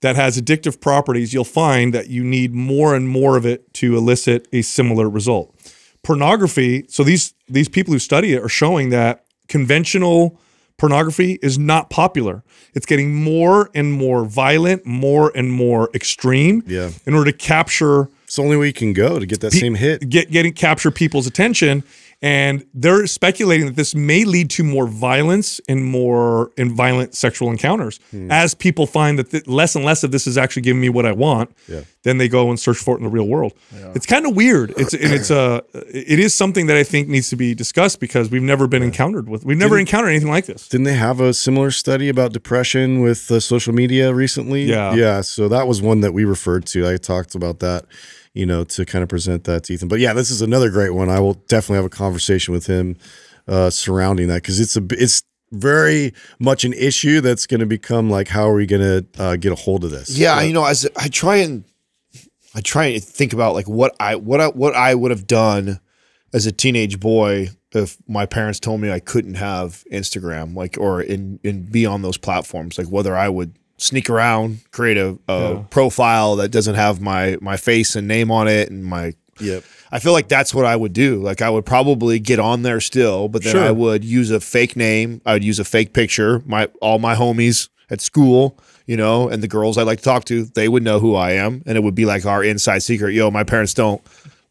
that 0.02 0.16
has 0.16 0.39
addictive 0.39 0.80
properties, 0.82 1.34
you'll 1.34 1.43
find 1.43 1.93
that 1.93 2.10
you 2.10 2.24
need 2.24 2.54
more 2.54 2.95
and 2.95 3.08
more 3.08 3.38
of 3.38 3.45
it 3.45 3.74
to 3.76 3.97
elicit 3.97 4.47
a 4.52 4.62
similar 4.62 5.10
result. 5.10 5.56
Pornography, 6.04 6.86
so 6.88 7.04
these 7.04 7.34
these 7.47 7.70
people 7.70 7.93
who 7.93 7.99
study 7.99 8.34
it 8.34 8.41
are 8.41 8.49
showing 8.49 8.89
that 8.89 9.26
conventional 9.47 10.39
pornography 10.82 11.38
is 11.43 11.59
not 11.59 11.91
popular. 11.91 12.43
It's 12.73 12.88
getting 12.88 13.13
more 13.13 13.69
and 13.75 13.93
more 13.93 14.25
violent, 14.25 14.84
more 14.84 15.32
and 15.36 15.51
more 15.51 15.91
extreme. 15.93 16.63
Yeah. 16.65 16.89
In 17.05 17.13
order 17.13 17.32
to 17.32 17.38
capture 17.38 18.09
It's 18.23 18.38
the 18.38 18.41
only 18.41 18.57
way 18.57 18.65
you 18.65 18.73
can 18.73 18.91
go 18.91 19.19
to 19.19 19.25
get 19.27 19.41
that 19.41 19.51
pe- 19.51 19.59
same 19.59 19.75
hit. 19.75 20.09
get 20.09 20.32
getting 20.32 20.53
capture 20.53 20.89
people's 20.89 21.27
attention. 21.27 21.84
And 22.24 22.65
they're 22.74 23.07
speculating 23.07 23.65
that 23.65 23.76
this 23.76 23.95
may 23.95 24.26
lead 24.26 24.51
to 24.51 24.63
more 24.63 24.86
violence 24.88 25.59
and 25.67 25.84
more 25.84 26.51
and 26.55 26.72
violent 26.72 27.15
sexual 27.15 27.49
encounters 27.49 27.99
Hmm. 28.11 28.32
as 28.32 28.53
people 28.53 28.86
find 28.86 29.17
that 29.17 29.32
th- 29.32 29.47
less 29.47 29.76
and 29.76 29.84
less 29.84 30.03
of 30.03 30.11
this 30.11 30.28
is 30.28 30.38
actually 30.38 30.61
giving 30.61 30.80
me 30.82 30.89
what 30.89 31.05
I 31.07 31.13
want. 31.13 31.49
Yeah. 31.67 31.82
Then 32.03 32.17
they 32.19 32.28
go 32.28 32.49
and 32.49 32.59
search 32.59 32.78
for 32.78 32.95
it 32.95 32.99
in 32.99 33.03
the 33.05 33.09
real 33.09 33.28
world. 33.28 33.53
Yeah. 33.76 33.91
It's 33.95 34.05
kind 34.05 34.28
of 34.28 34.36
weird. 34.36 34.72
It's 34.82 34.93
and 34.93 35.13
it's 35.13 35.32
uh, 35.32 35.61
it 35.74 36.19
is 36.19 36.34
something 36.36 36.67
that 36.67 36.78
I 36.78 36.84
think 36.84 37.07
needs 37.07 37.30
to 37.30 37.36
be 37.36 37.55
discussed 37.55 37.99
because 37.99 38.30
we've 38.30 38.41
never 38.43 38.67
been 38.67 38.84
encountered 38.84 39.28
with. 39.30 39.43
We've 39.45 39.57
never 39.57 39.78
encountered 39.80 40.09
anything 40.09 40.30
like 40.30 40.45
this. 40.45 40.67
Didn't 40.67 40.86
they 40.86 40.95
have 40.95 41.19
a 41.22 41.34
similar 41.34 41.72
study 41.72 42.07
about 42.09 42.34
depression 42.34 43.01
with 43.01 43.32
uh, 43.32 43.39
social 43.39 43.74
media 43.74 44.13
recently? 44.13 44.63
Yeah. 44.65 44.93
Yeah. 44.95 45.22
So 45.22 45.47
that 45.49 45.67
was 45.67 45.82
one 45.82 46.01
that 46.01 46.13
we 46.13 46.24
referred 46.26 46.65
to. 46.67 46.88
I 46.88 46.97
talked 46.97 47.36
about 47.36 47.59
that, 47.59 47.86
you 48.34 48.45
know, 48.45 48.63
to 48.63 48.86
kind 48.86 49.03
of 49.03 49.09
present 49.09 49.43
that 49.45 49.65
to 49.65 49.73
Ethan. 49.73 49.88
But 49.88 49.99
yeah, 49.99 50.13
this 50.13 50.32
is 50.32 50.41
another 50.41 50.69
great 50.69 50.91
one. 50.91 51.09
I 51.09 51.19
will 51.19 51.34
definitely 51.34 51.77
have 51.77 51.86
a 51.86 51.89
conversation 51.89 52.53
with 52.53 52.67
him 52.67 52.97
uh, 53.47 53.69
surrounding 53.69 54.27
that 54.27 54.41
because 54.41 54.59
it's 54.59 54.77
a 54.77 54.86
it's 54.91 55.23
very 55.51 56.13
much 56.39 56.63
an 56.63 56.73
issue 56.73 57.19
that's 57.19 57.45
going 57.45 57.59
to 57.59 57.65
become 57.65 58.09
like 58.09 58.29
how 58.29 58.49
are 58.49 58.53
we 58.53 58.65
going 58.65 58.82
to 58.82 59.21
uh, 59.21 59.36
get 59.36 59.51
a 59.51 59.55
hold 59.55 59.84
of 59.84 59.91
this? 59.91 60.17
Yeah, 60.17 60.41
you 60.41 60.53
know, 60.53 60.65
as 60.65 60.88
I 60.95 61.07
try 61.09 61.38
and 61.38 61.65
I 62.55 62.61
try 62.61 62.86
and 62.86 63.03
think 63.03 63.34
about 63.34 63.53
like 63.53 63.67
what 63.67 63.95
I 63.99 64.15
what 64.15 64.39
I 64.39 64.47
what 64.47 64.75
I 64.75 64.95
would 64.95 65.11
have 65.11 65.27
done 65.27 65.79
as 66.34 66.45
a 66.45 66.51
teenage 66.51 66.99
boy 66.99 67.49
if 67.73 67.97
my 68.07 68.25
parents 68.25 68.59
told 68.59 68.82
me 68.82 68.91
I 68.91 68.99
couldn't 68.99 69.36
have 69.36 69.84
Instagram, 69.91 70.55
like 70.55 70.77
or 70.79 71.01
in 71.01 71.39
in 71.43 71.63
be 71.63 71.86
on 71.86 72.01
those 72.01 72.17
platforms, 72.17 72.77
like 72.77 72.88
whether 72.88 73.15
I 73.15 73.29
would 73.29 73.57
sneak 73.82 74.09
around, 74.09 74.59
create 74.71 74.97
a, 74.97 75.17
a 75.27 75.65
profile 75.69 76.36
that 76.38 76.49
doesn't 76.49 76.75
have 76.75 77.01
my 77.01 77.38
my 77.41 77.57
face 77.57 77.95
and 77.95 78.07
name 78.07 78.32
on 78.32 78.47
it 78.47 78.69
and 78.69 78.86
my 78.86 79.13
Yep. 79.39 79.63
I 79.91 79.99
feel 79.99 80.13
like 80.13 80.27
that's 80.27 80.53
what 80.53 80.65
I 80.65 80.75
would 80.75 80.93
do. 80.93 81.19
Like 81.21 81.41
I 81.41 81.49
would 81.49 81.65
probably 81.65 82.19
get 82.19 82.39
on 82.39 82.61
there 82.61 82.79
still, 82.79 83.27
but 83.27 83.43
then 83.43 83.53
Sure. 83.53 83.63
I 83.63 83.71
would 83.71 84.05
use 84.05 84.29
a 84.29 84.39
fake 84.39 84.75
name. 84.75 85.21
I 85.25 85.34
would 85.34 85.43
use 85.43 85.57
a 85.59 85.63
fake 85.65 85.93
picture. 85.93 86.43
My 86.45 86.67
all 86.82 86.99
my 86.99 87.15
homies 87.15 87.69
at 87.89 88.01
school, 88.01 88.57
you 88.86 88.95
know, 88.97 89.27
and 89.29 89.41
the 89.41 89.47
girls 89.47 89.77
I 89.77 89.84
like 89.84 89.97
to 89.99 90.03
talk 90.03 90.25
to, 90.25 90.45
they 90.45 90.67
would 90.69 90.84
know 90.84 90.99
who 90.99 91.15
I 91.15 91.32
am, 91.32 91.63
and 91.65 91.75
it 91.77 91.82
would 91.84 91.95
be 91.95 92.05
like 92.05 92.25
our 92.25 92.43
inside 92.43 92.84
secret. 92.84 93.13
Yo, 93.13 93.32
my 93.32 93.43
parents 93.43 93.73
don't 93.73 94.01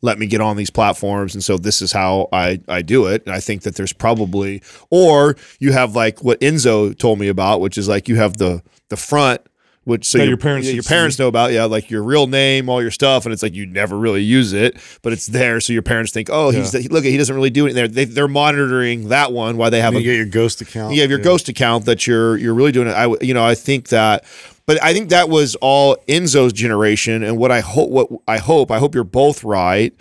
let 0.03 0.19
me 0.19 0.27
get 0.27 0.41
on 0.41 0.57
these 0.57 0.71
platforms, 0.71 1.35
and 1.35 1.45
so 1.45 1.59
this 1.59 1.83
is 1.83 1.93
how 1.93 2.29
I 2.33 2.61
I 2.69 2.83
do 2.83 3.07
it. 3.07 3.23
And 3.27 3.35
I 3.35 3.41
think 3.41 3.63
that 3.63 3.75
there's 3.77 3.93
probably, 3.93 4.63
or 4.91 5.37
you 5.59 5.73
have 5.73 5.95
like 5.95 6.23
what 6.25 6.41
Enzo 6.41 6.97
told 6.97 7.19
me 7.19 7.29
about, 7.29 7.61
which 7.61 7.77
is 7.77 7.89
like 7.89 8.09
you 8.09 8.17
have 8.17 8.37
the 8.39 8.63
the 8.89 8.97
front. 8.97 9.43
Which 9.85 10.05
so 10.05 10.19
your, 10.19 10.29
your 10.29 10.37
parents 10.37 10.69
yeah, 10.69 10.75
your 10.75 10.83
parents 10.83 11.19
know 11.19 11.27
about, 11.27 11.53
yeah, 11.53 11.65
like 11.65 11.91
your 11.91 12.03
real 12.03 12.27
name, 12.27 12.69
all 12.69 12.83
your 12.83 12.91
stuff, 12.91 13.25
and 13.25 13.33
it's 13.33 13.43
like 13.43 13.55
you 13.55 13.65
never 13.65 13.97
really 13.99 14.23
use 14.23 14.53
it, 14.53 14.77
but 15.01 15.15
it's 15.15 15.27
there, 15.27 15.59
so 15.59 15.73
your 15.73 15.81
parents 15.83 16.13
think, 16.13 16.29
oh, 16.31 16.51
he's 16.51 16.75
Yeah. 16.75 16.87
look, 16.91 17.03
he 17.03 17.17
doesn't 17.17 17.35
really 17.35 17.49
do 17.51 17.67
it. 17.67 17.73
There, 17.73 17.89
they, 17.89 18.05
they're 18.05 18.29
monitoring 18.29 19.09
that 19.09 19.33
one 19.33 19.57
while 19.57 19.71
they 19.71 19.81
have 19.81 19.95
You 19.95 20.01
a 20.01 20.03
get 20.03 20.17
your 20.17 20.27
ghost 20.27 20.61
account. 20.61 20.95
you 20.95 21.01
have 21.01 21.09
your 21.11 21.19
ghost 21.19 21.49
account 21.49 21.87
that 21.87 22.07
you're 22.07 22.37
you're 22.37 22.53
really 22.55 22.73
doing 22.73 22.89
it. 22.89 22.93
I 22.93 23.07
you 23.23 23.33
know 23.33 23.43
I 23.45 23.55
think 23.55 23.89
that, 23.89 24.25
but 24.71 24.81
I 24.85 24.93
think 24.93 25.09
that 25.09 25.29
was 25.29 25.57
all 25.57 25.97
Enzo's 26.07 26.53
generation, 26.53 27.25
and 27.25 27.37
what 27.37 27.51
I 27.51 27.59
hope 27.59 27.91
what 27.91 28.09
I 28.29 28.39
hope 28.39 28.71
I 28.71 28.79
hope 28.79 28.95
you're 28.95 29.03
both 29.03 29.43
right 29.43 29.93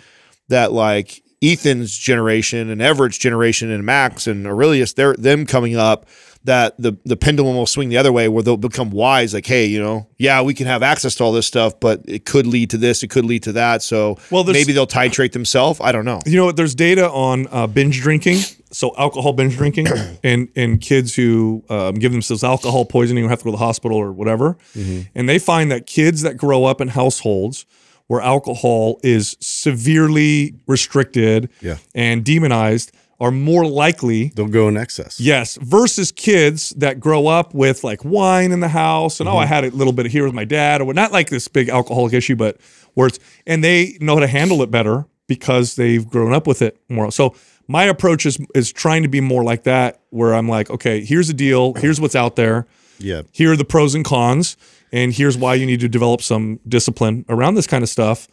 that 0.48 0.70
like 0.70 1.24
Ethan's 1.42 1.98
generation 1.98 2.70
and 2.70 2.80
Everett's 2.80 3.18
generation 3.18 3.72
and 3.72 3.84
Max 3.84 4.28
and 4.28 4.46
Aurelius 4.46 4.92
they're 4.92 5.14
them 5.14 5.44
coming 5.44 5.74
up 5.74 6.06
that 6.44 6.80
the 6.80 6.96
the 7.04 7.16
pendulum 7.16 7.56
will 7.56 7.66
swing 7.66 7.88
the 7.88 7.96
other 7.96 8.12
way 8.12 8.28
where 8.28 8.44
they'll 8.44 8.56
become 8.56 8.90
wise 8.90 9.34
like 9.34 9.46
hey 9.46 9.66
you 9.66 9.82
know 9.82 10.06
yeah 10.18 10.40
we 10.40 10.54
can 10.54 10.68
have 10.68 10.84
access 10.84 11.16
to 11.16 11.24
all 11.24 11.32
this 11.32 11.48
stuff 11.48 11.80
but 11.80 12.00
it 12.06 12.24
could 12.24 12.46
lead 12.46 12.70
to 12.70 12.78
this 12.78 13.02
it 13.02 13.10
could 13.10 13.24
lead 13.24 13.42
to 13.42 13.50
that. 13.50 13.82
So 13.82 14.18
Well, 14.30 14.44
maybe 14.44 14.72
they'll 14.72 14.86
titrate 14.86 15.32
themselves. 15.32 15.80
I 15.82 15.90
don't 15.90 16.04
know. 16.04 16.20
You 16.26 16.36
know 16.36 16.44
what? 16.44 16.56
There's 16.56 16.76
data 16.76 17.10
on 17.10 17.48
uh, 17.50 17.66
binge 17.66 18.00
drinking 18.00 18.38
so 18.72 18.94
alcohol 18.96 19.32
binge 19.32 19.56
drinking 19.56 19.86
and 20.24 20.48
and 20.56 20.80
kids 20.80 21.14
who 21.14 21.64
um, 21.68 21.94
give 21.94 22.12
themselves 22.12 22.44
alcohol 22.44 22.84
poisoning 22.84 23.24
or 23.24 23.28
have 23.28 23.38
to 23.40 23.44
go 23.44 23.50
to 23.50 23.56
the 23.56 23.64
hospital 23.64 23.96
or 23.96 24.12
whatever, 24.12 24.56
Mm-hmm. 24.74 25.02
and 25.14 25.28
they 25.28 25.38
find 25.38 25.70
that 25.70 25.86
kids 25.86 26.22
that 26.22 26.36
grow 26.36 26.64
up 26.64 26.80
in 26.80 26.88
households 26.88 27.66
where 28.06 28.20
alcohol 28.20 28.98
is 29.04 29.36
severely 29.40 30.54
restricted 30.66 31.48
Yeah. 31.60 31.76
and 31.94 32.24
demonized 32.24 32.92
are 33.20 33.30
more 33.30 33.66
likely 33.66 34.28
They'll 34.34 34.46
go 34.48 34.66
in 34.68 34.76
excess. 34.78 35.20
Yes, 35.20 35.56
versus 35.60 36.10
kids 36.10 36.70
that 36.78 36.98
grow 37.00 37.26
up 37.26 37.52
with 37.54 37.84
like 37.84 38.02
wine 38.04 38.50
in 38.50 38.60
the 38.60 38.68
house 38.68 39.20
and 39.20 39.28
oh, 39.28 39.36
I 39.36 39.44
had 39.46 39.62
a 39.64 39.70
little 39.70 39.92
bit 39.92 40.06
of 40.06 40.12
here 40.12 40.24
with 40.24 40.32
my 40.34 40.46
dad, 40.46 40.80
or 40.80 40.94
not 40.94 41.12
like 41.12 41.28
this 41.28 41.46
big 41.46 41.68
alcoholic 41.68 42.14
issue, 42.14 42.34
but 42.36 42.56
where 42.94 43.08
it's 43.08 43.18
and 43.46 43.62
they 43.62 43.96
know 44.00 44.14
how 44.14 44.20
to 44.20 44.26
handle 44.26 44.62
it 44.62 44.70
better 44.70 45.04
because 45.26 45.76
they've 45.76 46.08
grown 46.08 46.32
up 46.32 46.46
with 46.46 46.62
it 46.62 46.78
more. 46.88 47.12
So 47.12 47.34
my 47.70 47.84
approach 47.84 48.26
is 48.26 48.36
is 48.54 48.72
trying 48.72 49.02
to 49.04 49.08
be 49.08 49.20
more 49.20 49.44
like 49.44 49.62
that, 49.64 50.00
where 50.10 50.34
I'm 50.34 50.48
like, 50.48 50.68
okay, 50.70 51.04
here's 51.04 51.28
the 51.28 51.34
deal, 51.34 51.74
here's 51.74 52.00
what's 52.00 52.16
out 52.16 52.34
there, 52.36 52.66
Yeah. 52.98 53.22
here 53.32 53.52
are 53.52 53.56
the 53.56 53.64
pros 53.64 53.94
and 53.94 54.04
cons, 54.04 54.56
and 54.92 55.12
here's 55.12 55.36
why 55.38 55.54
you 55.54 55.66
need 55.66 55.80
to 55.80 55.88
develop 55.88 56.20
some 56.22 56.58
discipline 56.66 57.24
around 57.28 57.54
this 57.54 57.66
kind 57.68 57.82
of 57.84 57.88
stuff. 57.88 58.26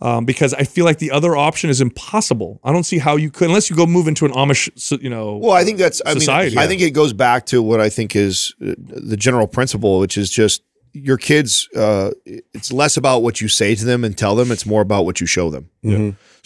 Um, 0.00 0.24
because 0.24 0.52
I 0.54 0.64
feel 0.64 0.84
like 0.84 0.98
the 0.98 1.12
other 1.12 1.36
option 1.36 1.70
is 1.70 1.80
impossible. 1.80 2.60
I 2.64 2.72
don't 2.72 2.82
see 2.84 2.98
how 2.98 3.16
you 3.16 3.30
could, 3.30 3.46
unless 3.48 3.70
you 3.70 3.76
go 3.76 3.86
move 3.86 4.08
into 4.08 4.26
an 4.26 4.32
Amish, 4.32 4.68
you 5.02 5.08
know. 5.08 5.36
Well, 5.36 5.52
I 5.52 5.64
think 5.64 5.78
that's. 5.78 6.02
I 6.04 6.12
Society. 6.14 6.50
mean, 6.50 6.58
I 6.58 6.66
think 6.66 6.82
it 6.82 6.90
goes 6.90 7.12
back 7.12 7.46
to 7.46 7.62
what 7.62 7.80
I 7.80 7.88
think 7.88 8.14
is 8.16 8.52
uh, 8.60 8.74
the 8.78 9.16
general 9.16 9.46
principle, 9.46 10.00
which 10.00 10.18
is 10.18 10.30
just 10.30 10.62
your 10.92 11.16
kids. 11.16 11.68
Uh, 11.76 12.10
it's 12.26 12.72
less 12.72 12.96
about 12.96 13.22
what 13.22 13.40
you 13.40 13.48
say 13.48 13.74
to 13.76 13.84
them 13.84 14.04
and 14.04 14.18
tell 14.18 14.34
them; 14.34 14.50
it's 14.50 14.66
more 14.66 14.82
about 14.82 15.04
what 15.06 15.20
you 15.20 15.26
show 15.28 15.48
them. 15.48 15.70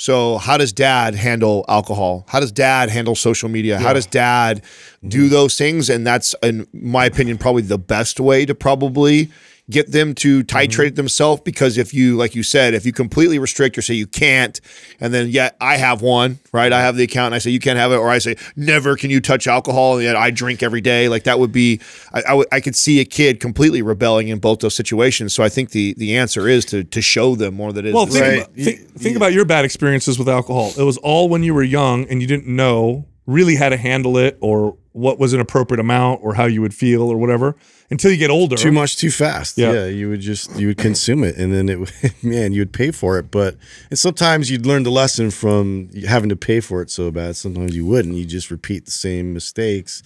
So, 0.01 0.38
how 0.38 0.57
does 0.57 0.72
dad 0.72 1.16
handle 1.16 1.64
alcohol? 1.68 2.24
How 2.28 2.38
does 2.38 2.53
dad 2.53 2.88
handle 2.88 3.16
social 3.16 3.49
media? 3.49 3.80
How 3.80 3.92
does 3.92 4.07
dad 4.07 4.62
do 5.07 5.24
mm-hmm. 5.24 5.30
those 5.30 5.59
things? 5.59 5.90
And 5.90 6.07
that's, 6.07 6.36
in 6.40 6.68
my 6.72 7.05
opinion, 7.05 7.36
probably 7.36 7.62
the 7.62 7.78
best 7.78 8.20
way 8.20 8.46
to 8.46 8.55
probably 8.55 9.28
get 9.70 9.92
them 9.92 10.14
to 10.14 10.42
titrate 10.44 10.86
it 10.88 10.96
themselves 10.96 11.42
because 11.44 11.76
if 11.76 11.92
you 11.92 12.16
like 12.16 12.34
you 12.34 12.42
said 12.42 12.72
if 12.74 12.86
you 12.86 12.92
completely 12.92 13.38
restrict 13.38 13.76
or 13.76 13.82
say 13.82 13.92
you 13.94 14.06
can't 14.06 14.60
and 15.00 15.12
then 15.12 15.28
yet 15.28 15.56
i 15.60 15.76
have 15.76 16.00
one 16.00 16.38
right 16.52 16.72
i 16.72 16.80
have 16.80 16.96
the 16.96 17.02
account 17.04 17.26
and 17.26 17.34
i 17.34 17.38
say 17.38 17.50
you 17.50 17.60
can't 17.60 17.78
have 17.78 17.92
it 17.92 17.96
or 17.96 18.08
i 18.08 18.18
say 18.18 18.34
never 18.56 18.96
can 18.96 19.10
you 19.10 19.20
touch 19.20 19.46
alcohol 19.46 19.94
and 19.96 20.04
yet 20.04 20.16
i 20.16 20.30
drink 20.30 20.62
every 20.62 20.80
day 20.80 21.08
like 21.08 21.24
that 21.24 21.38
would 21.38 21.52
be 21.52 21.80
i, 22.14 22.22
I, 22.28 22.34
would- 22.34 22.48
I 22.50 22.60
could 22.60 22.74
see 22.76 23.00
a 23.00 23.04
kid 23.04 23.40
completely 23.40 23.82
rebelling 23.82 24.28
in 24.28 24.38
both 24.38 24.60
those 24.60 24.74
situations 24.74 25.34
so 25.34 25.42
i 25.44 25.48
think 25.50 25.70
the 25.70 25.94
the 25.98 26.16
answer 26.16 26.48
is 26.48 26.64
to 26.66 26.82
to 26.84 27.02
show 27.02 27.34
them 27.34 27.54
more 27.54 27.72
that 27.72 27.84
it 27.84 27.88
is 27.88 27.94
Well, 27.94 28.06
think, 28.06 28.20
Right. 28.24 28.38
about, 28.44 28.54
think, 28.54 28.90
think 28.98 29.16
about 29.16 29.32
your 29.34 29.44
bad 29.44 29.64
experiences 29.64 30.18
with 30.18 30.28
alcohol. 30.28 30.72
It 30.78 30.82
was 30.82 30.96
all 30.98 31.28
when 31.28 31.42
you 31.42 31.52
were 31.54 31.62
young 31.62 32.06
and 32.08 32.20
you 32.22 32.26
didn't 32.26 32.46
know 32.46 33.04
really 33.29 33.57
how 33.57 33.68
to 33.68 33.76
handle 33.76 34.16
it 34.16 34.39
or 34.41 34.74
what 34.93 35.18
was 35.18 35.35
an 35.35 35.39
appropriate 35.39 35.79
amount 35.79 36.18
or 36.24 36.35
how 36.35 36.47
you 36.47 36.62
would 36.62 36.72
feel 36.72 37.03
or 37.03 37.18
whatever 37.18 37.55
until 37.91 38.11
you 38.11 38.16
get 38.16 38.31
older. 38.31 38.57
too 38.57 38.72
much 38.72 38.97
too 38.97 39.11
fast. 39.11 39.59
Yeah. 39.59 39.72
Yeah. 39.72 39.87
you 39.87 40.09
would 40.09 40.20
just 40.20 40.59
you 40.59 40.68
would 40.68 40.79
consume 40.79 41.22
it, 41.22 41.37
and 41.37 41.53
then 41.53 41.68
it 41.68 41.79
would 41.79 41.93
man, 42.22 42.53
you 42.53 42.62
would 42.62 42.72
pay 42.72 42.91
for 42.91 43.18
it. 43.18 43.31
But 43.31 43.57
and 43.91 43.99
sometimes 43.99 44.51
you'd 44.51 44.64
learn 44.64 44.83
the 44.83 44.91
lesson 44.91 45.31
from 45.31 45.91
having 46.09 46.31
to 46.31 46.37
pay 46.37 46.61
for 46.61 46.81
it 46.81 46.91
so 46.91 47.11
bad. 47.11 47.37
Sometimes 47.37 47.76
you 47.76 47.85
wouldn't. 47.85 48.14
You 48.14 48.24
just 48.24 48.51
repeat 48.51 48.87
the 48.87 48.93
same 48.93 49.35
mistakes. 49.35 50.03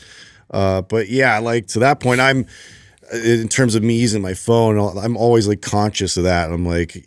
Uh, 0.51 0.83
but 0.83 1.09
yeah, 1.09 1.39
like 1.39 1.69
to 1.69 1.79
that 1.79 2.01
point, 2.01 2.21
I'm 2.21 2.47
in 3.13 3.49
terms 3.49 3.75
of 3.75 3.83
me 3.83 3.95
using 3.95 4.23
my 4.23 4.35
phone. 4.35 4.79
I'm 4.99 5.17
always 5.17 5.47
like 5.47 5.61
conscious 5.61 6.17
of 6.17 6.25
that. 6.25 6.51
I'm 6.51 6.65
like, 6.67 7.05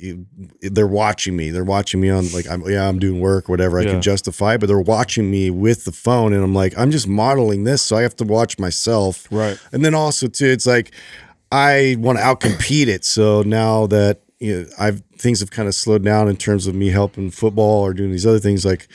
they're 0.62 0.86
watching 0.86 1.36
me. 1.36 1.50
They're 1.50 1.64
watching 1.64 2.00
me 2.00 2.10
on 2.10 2.32
like, 2.32 2.48
I'm 2.48 2.62
yeah, 2.70 2.88
I'm 2.88 3.00
doing 3.00 3.20
work, 3.20 3.50
whatever. 3.50 3.80
I 3.80 3.84
Yeah. 3.84 3.92
can 3.94 4.02
justify, 4.02 4.58
but 4.58 4.68
they're 4.68 4.80
watching 4.80 5.32
me 5.32 5.50
with 5.50 5.86
the 5.86 5.92
phone, 5.92 6.34
and 6.34 6.44
I'm 6.44 6.54
like, 6.54 6.78
I'm 6.78 6.92
just 6.92 7.08
modeling 7.08 7.64
this, 7.64 7.82
so 7.82 7.98
I 7.98 8.04
have 8.04 8.16
to 8.18 8.24
watch 8.24 8.60
myself. 8.60 9.28
Right. 9.32 9.58
And 9.72 9.84
then 9.84 9.96
also 9.96 10.28
too, 10.28 10.46
it's 10.48 10.68
like 10.68 10.92
I 11.52 11.96
want 12.00 12.20
to 12.20 12.24
outcompete 12.24 12.88
it. 12.88 13.04
So 13.06 13.42
now 13.42 13.88
that 13.88 14.22
you 14.40 14.62
know, 14.62 14.68
I've 14.78 15.02
things 15.18 15.40
have 15.40 15.50
kind 15.50 15.68
of 15.68 15.74
slowed 15.74 16.04
down 16.04 16.28
in 16.28 16.36
terms 16.36 16.68
of 16.68 16.76
me 16.76 16.90
helping 16.90 17.32
football 17.32 17.82
or 17.82 17.94
doing 17.94 18.12
these 18.12 18.26
other 18.28 18.40
things, 18.40 18.66
like 18.66 18.88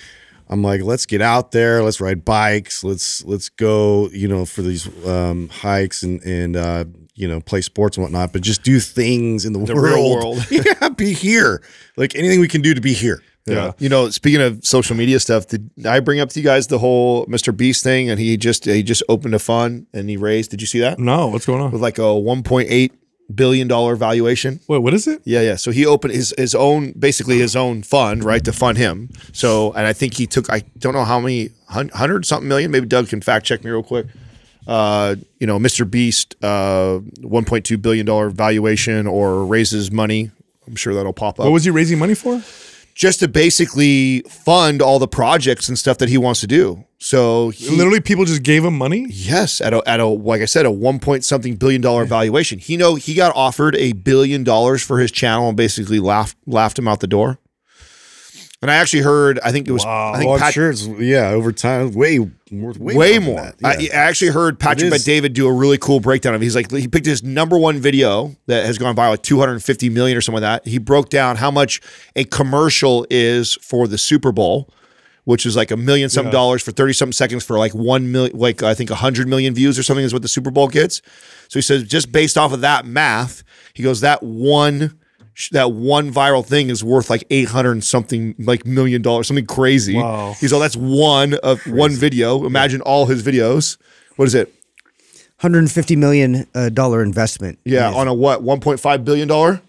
I'm 0.50 0.62
like, 0.62 0.82
let's 0.82 1.06
get 1.06 1.22
out 1.22 1.52
there, 1.52 1.82
let's 1.82 2.00
ride 2.00 2.24
bikes, 2.24 2.82
let's 2.84 3.24
let's 3.24 3.48
go, 3.48 4.08
you 4.10 4.26
know, 4.28 4.44
for 4.44 4.62
these 4.62 4.86
um, 5.06 5.48
hikes 5.48 6.02
and 6.02 6.20
and 6.24 6.56
uh, 6.56 6.84
you 7.14 7.28
know, 7.28 7.40
play 7.40 7.60
sports 7.60 7.96
and 7.96 8.02
whatnot, 8.02 8.32
but 8.32 8.42
just 8.42 8.62
do 8.64 8.80
things 8.80 9.44
in 9.44 9.52
the, 9.52 9.60
The 9.60 9.74
world. 9.74 9.84
real 9.94 10.10
world. 10.14 10.46
yeah, 10.50 10.88
be 10.88 11.12
here. 11.12 11.62
Like 11.96 12.14
anything 12.16 12.40
we 12.40 12.48
can 12.48 12.62
do 12.62 12.74
to 12.74 12.80
be 12.80 12.92
here. 12.92 13.22
Yeah. 13.46 13.72
You 13.78 13.88
know, 13.88 14.10
speaking 14.10 14.40
of 14.40 14.64
social 14.64 14.94
media 14.96 15.18
stuff, 15.18 15.46
did 15.46 15.70
I 15.86 16.00
bring 16.00 16.20
up 16.20 16.28
to 16.30 16.40
you 16.40 16.44
guys 16.44 16.66
the 16.66 16.78
whole 16.78 17.26
Mr. 17.26 17.56
Beast 17.56 17.82
thing? 17.82 18.10
And 18.10 18.20
he 18.20 18.36
just 18.36 18.64
he 18.64 18.82
just 18.82 19.02
opened 19.08 19.34
a 19.34 19.38
fund 19.38 19.86
and 19.94 20.08
he 20.10 20.16
raised. 20.16 20.50
Did 20.50 20.60
you 20.60 20.66
see 20.66 20.80
that? 20.80 20.98
No, 20.98 21.28
what's 21.28 21.46
going 21.46 21.60
on? 21.62 21.70
With 21.72 21.80
like 21.82 21.98
a 21.98 22.02
1.8 22.02 22.90
billion 23.34 23.68
dollar 23.68 23.96
valuation. 23.96 24.60
Wait, 24.68 24.78
what 24.78 24.94
is 24.94 25.06
it? 25.06 25.22
Yeah, 25.24 25.40
yeah. 25.40 25.56
So 25.56 25.70
he 25.70 25.86
opened 25.86 26.14
his 26.14 26.34
his 26.36 26.54
own, 26.54 26.92
basically 26.92 27.38
his 27.38 27.56
own 27.56 27.82
fund, 27.82 28.24
right, 28.24 28.44
to 28.44 28.52
fund 28.52 28.78
him. 28.78 29.10
So, 29.32 29.72
and 29.72 29.86
I 29.86 29.92
think 29.92 30.14
he 30.14 30.26
took, 30.26 30.50
I 30.50 30.60
don't 30.78 30.94
know 30.94 31.04
how 31.04 31.20
many 31.20 31.50
hundred 31.68 32.26
something 32.26 32.48
million. 32.48 32.70
Maybe 32.70 32.86
Doug 32.86 33.08
can 33.08 33.20
fact 33.20 33.46
check 33.46 33.64
me 33.64 33.70
real 33.70 33.82
quick. 33.82 34.06
Uh, 34.66 35.16
you 35.38 35.46
know, 35.46 35.58
Mr. 35.58 35.90
Beast, 35.90 36.36
uh, 36.42 37.00
1.2 37.20 37.80
billion 37.80 38.06
dollar 38.06 38.30
valuation, 38.30 39.06
or 39.06 39.44
raises 39.44 39.90
money. 39.90 40.30
I'm 40.66 40.76
sure 40.76 40.94
that'll 40.94 41.12
pop 41.12 41.40
up 41.40 41.44
What 41.46 41.52
was 41.52 41.64
he 41.64 41.70
raising 41.70 41.98
money 41.98 42.14
for? 42.14 42.40
Just 42.94 43.20
to 43.20 43.28
basically 43.28 44.20
fund 44.28 44.82
all 44.82 44.98
the 44.98 45.08
projects 45.08 45.68
and 45.68 45.78
stuff 45.78 45.98
that 45.98 46.08
he 46.08 46.18
wants 46.18 46.40
to 46.40 46.46
do. 46.46 46.84
So 46.98 47.48
he, 47.48 47.70
Literally, 47.70 48.00
people 48.00 48.26
just 48.26 48.42
gave 48.42 48.62
him 48.64 48.76
money. 48.76 49.06
yes, 49.08 49.60
at 49.62 49.72
a, 49.72 49.82
at 49.88 50.00
a 50.00 50.06
like 50.06 50.42
I 50.42 50.44
said, 50.44 50.66
a 50.66 50.70
one 50.70 50.98
point 50.98 51.24
something 51.24 51.56
billion 51.56 51.80
dollar 51.80 52.04
valuation. 52.04 52.58
He 52.58 52.76
know 52.76 52.96
he 52.96 53.14
got 53.14 53.34
offered 53.34 53.74
a 53.76 53.92
billion 53.94 54.44
dollars 54.44 54.82
for 54.82 54.98
his 54.98 55.10
channel 55.10 55.48
and 55.48 55.56
basically 55.56 55.98
laughed 55.98 56.36
laughed 56.46 56.78
him 56.78 56.86
out 56.86 57.00
the 57.00 57.06
door. 57.06 57.38
And 58.62 58.70
I 58.70 58.74
actually 58.74 59.00
heard, 59.02 59.38
I 59.40 59.52
think 59.52 59.68
it 59.68 59.72
was, 59.72 59.86
I 59.86 60.18
think 60.18 60.28
Oh, 60.28 60.34
I'm 60.34 60.38
Pat, 60.40 60.52
sure 60.52 60.68
it's 60.70 60.86
yeah, 60.86 61.30
over 61.30 61.50
time, 61.50 61.92
way 61.92 62.18
more, 62.50 62.72
way, 62.78 62.94
way 62.94 63.18
more. 63.18 63.40
than 63.40 63.54
I. 63.64 63.88
I 63.90 63.96
actually 63.96 64.32
heard 64.32 64.58
Patrick 64.60 64.90
Bet. 64.90 65.02
David 65.02 65.32
do 65.32 65.46
a 65.46 65.52
really 65.52 65.78
cool 65.78 65.98
breakdown 65.98 66.34
of. 66.34 66.42
it. 66.42 66.44
He's 66.44 66.54
like 66.54 66.70
he 66.70 66.86
picked 66.86 67.06
his 67.06 67.22
number 67.22 67.56
one 67.56 67.78
video 67.78 68.36
that 68.48 68.66
has 68.66 68.76
gone 68.76 68.94
viral, 68.94 69.10
like 69.12 69.22
250 69.22 69.88
million 69.88 70.18
or 70.18 70.20
something 70.20 70.42
like 70.42 70.62
that. 70.64 70.68
He 70.70 70.76
broke 70.76 71.08
down 71.08 71.36
how 71.36 71.50
much 71.50 71.80
a 72.14 72.24
commercial 72.24 73.06
is 73.08 73.54
for 73.62 73.88
the 73.88 73.96
Super 73.96 74.30
Bowl, 74.30 74.68
which 75.24 75.46
is 75.46 75.56
like 75.56 75.70
a 75.70 75.76
million 75.78 76.10
some 76.10 76.28
dollars 76.28 76.62
for 76.62 76.70
30 76.70 76.92
something 76.92 77.12
seconds 77.14 77.42
for 77.42 77.58
like 77.58 77.74
one 77.74 78.12
million, 78.12 78.36
like 78.38 78.62
I 78.62 78.74
think 78.74 78.90
100 78.90 79.26
million 79.26 79.54
views 79.54 79.78
or 79.78 79.82
something 79.82 80.04
is 80.04 80.12
what 80.12 80.20
the 80.20 80.28
Super 80.28 80.50
Bowl 80.50 80.68
gets. 80.68 81.00
So 81.48 81.58
he 81.58 81.62
says 81.62 81.84
just 81.84 82.12
based 82.12 82.36
off 82.36 82.52
of 82.52 82.60
that 82.60 82.84
math, 82.84 83.42
he 83.72 83.82
goes 83.82 84.02
that 84.02 84.22
one. 84.22 84.98
That 85.52 85.72
one 85.72 86.12
viral 86.12 86.44
thing 86.44 86.68
is 86.70 86.84
worth 86.84 87.08
like 87.10 87.24
eight 87.30 87.48
hundred 87.48 87.72
and 87.72 87.84
something 87.84 88.34
like 88.38 88.66
million 88.66 89.00
dollars, 89.02 89.26
something 89.28 89.46
crazy. 89.46 89.96
Wow. 89.96 90.34
He's 90.38 90.52
all 90.52 90.60
that's 90.60 90.76
one 90.76 91.34
of 91.42 91.60
one 91.66 91.92
video. 91.92 92.44
Imagine 92.44 92.80
all 92.82 93.06
his 93.06 93.22
videos. 93.22 93.76
What 94.16 94.26
is 94.26 94.34
it? 94.34 94.52
150 95.40 95.96
million 95.96 96.46
uh, 96.54 96.68
dollar 96.68 97.02
investment. 97.02 97.58
Yeah, 97.64 97.90
on 97.90 98.08
a 98.08 98.12
what? 98.14 98.42
One 98.42 98.60
point 98.60 98.78
five 98.80 99.04
billion 99.04 99.28
dollar. 99.28 99.62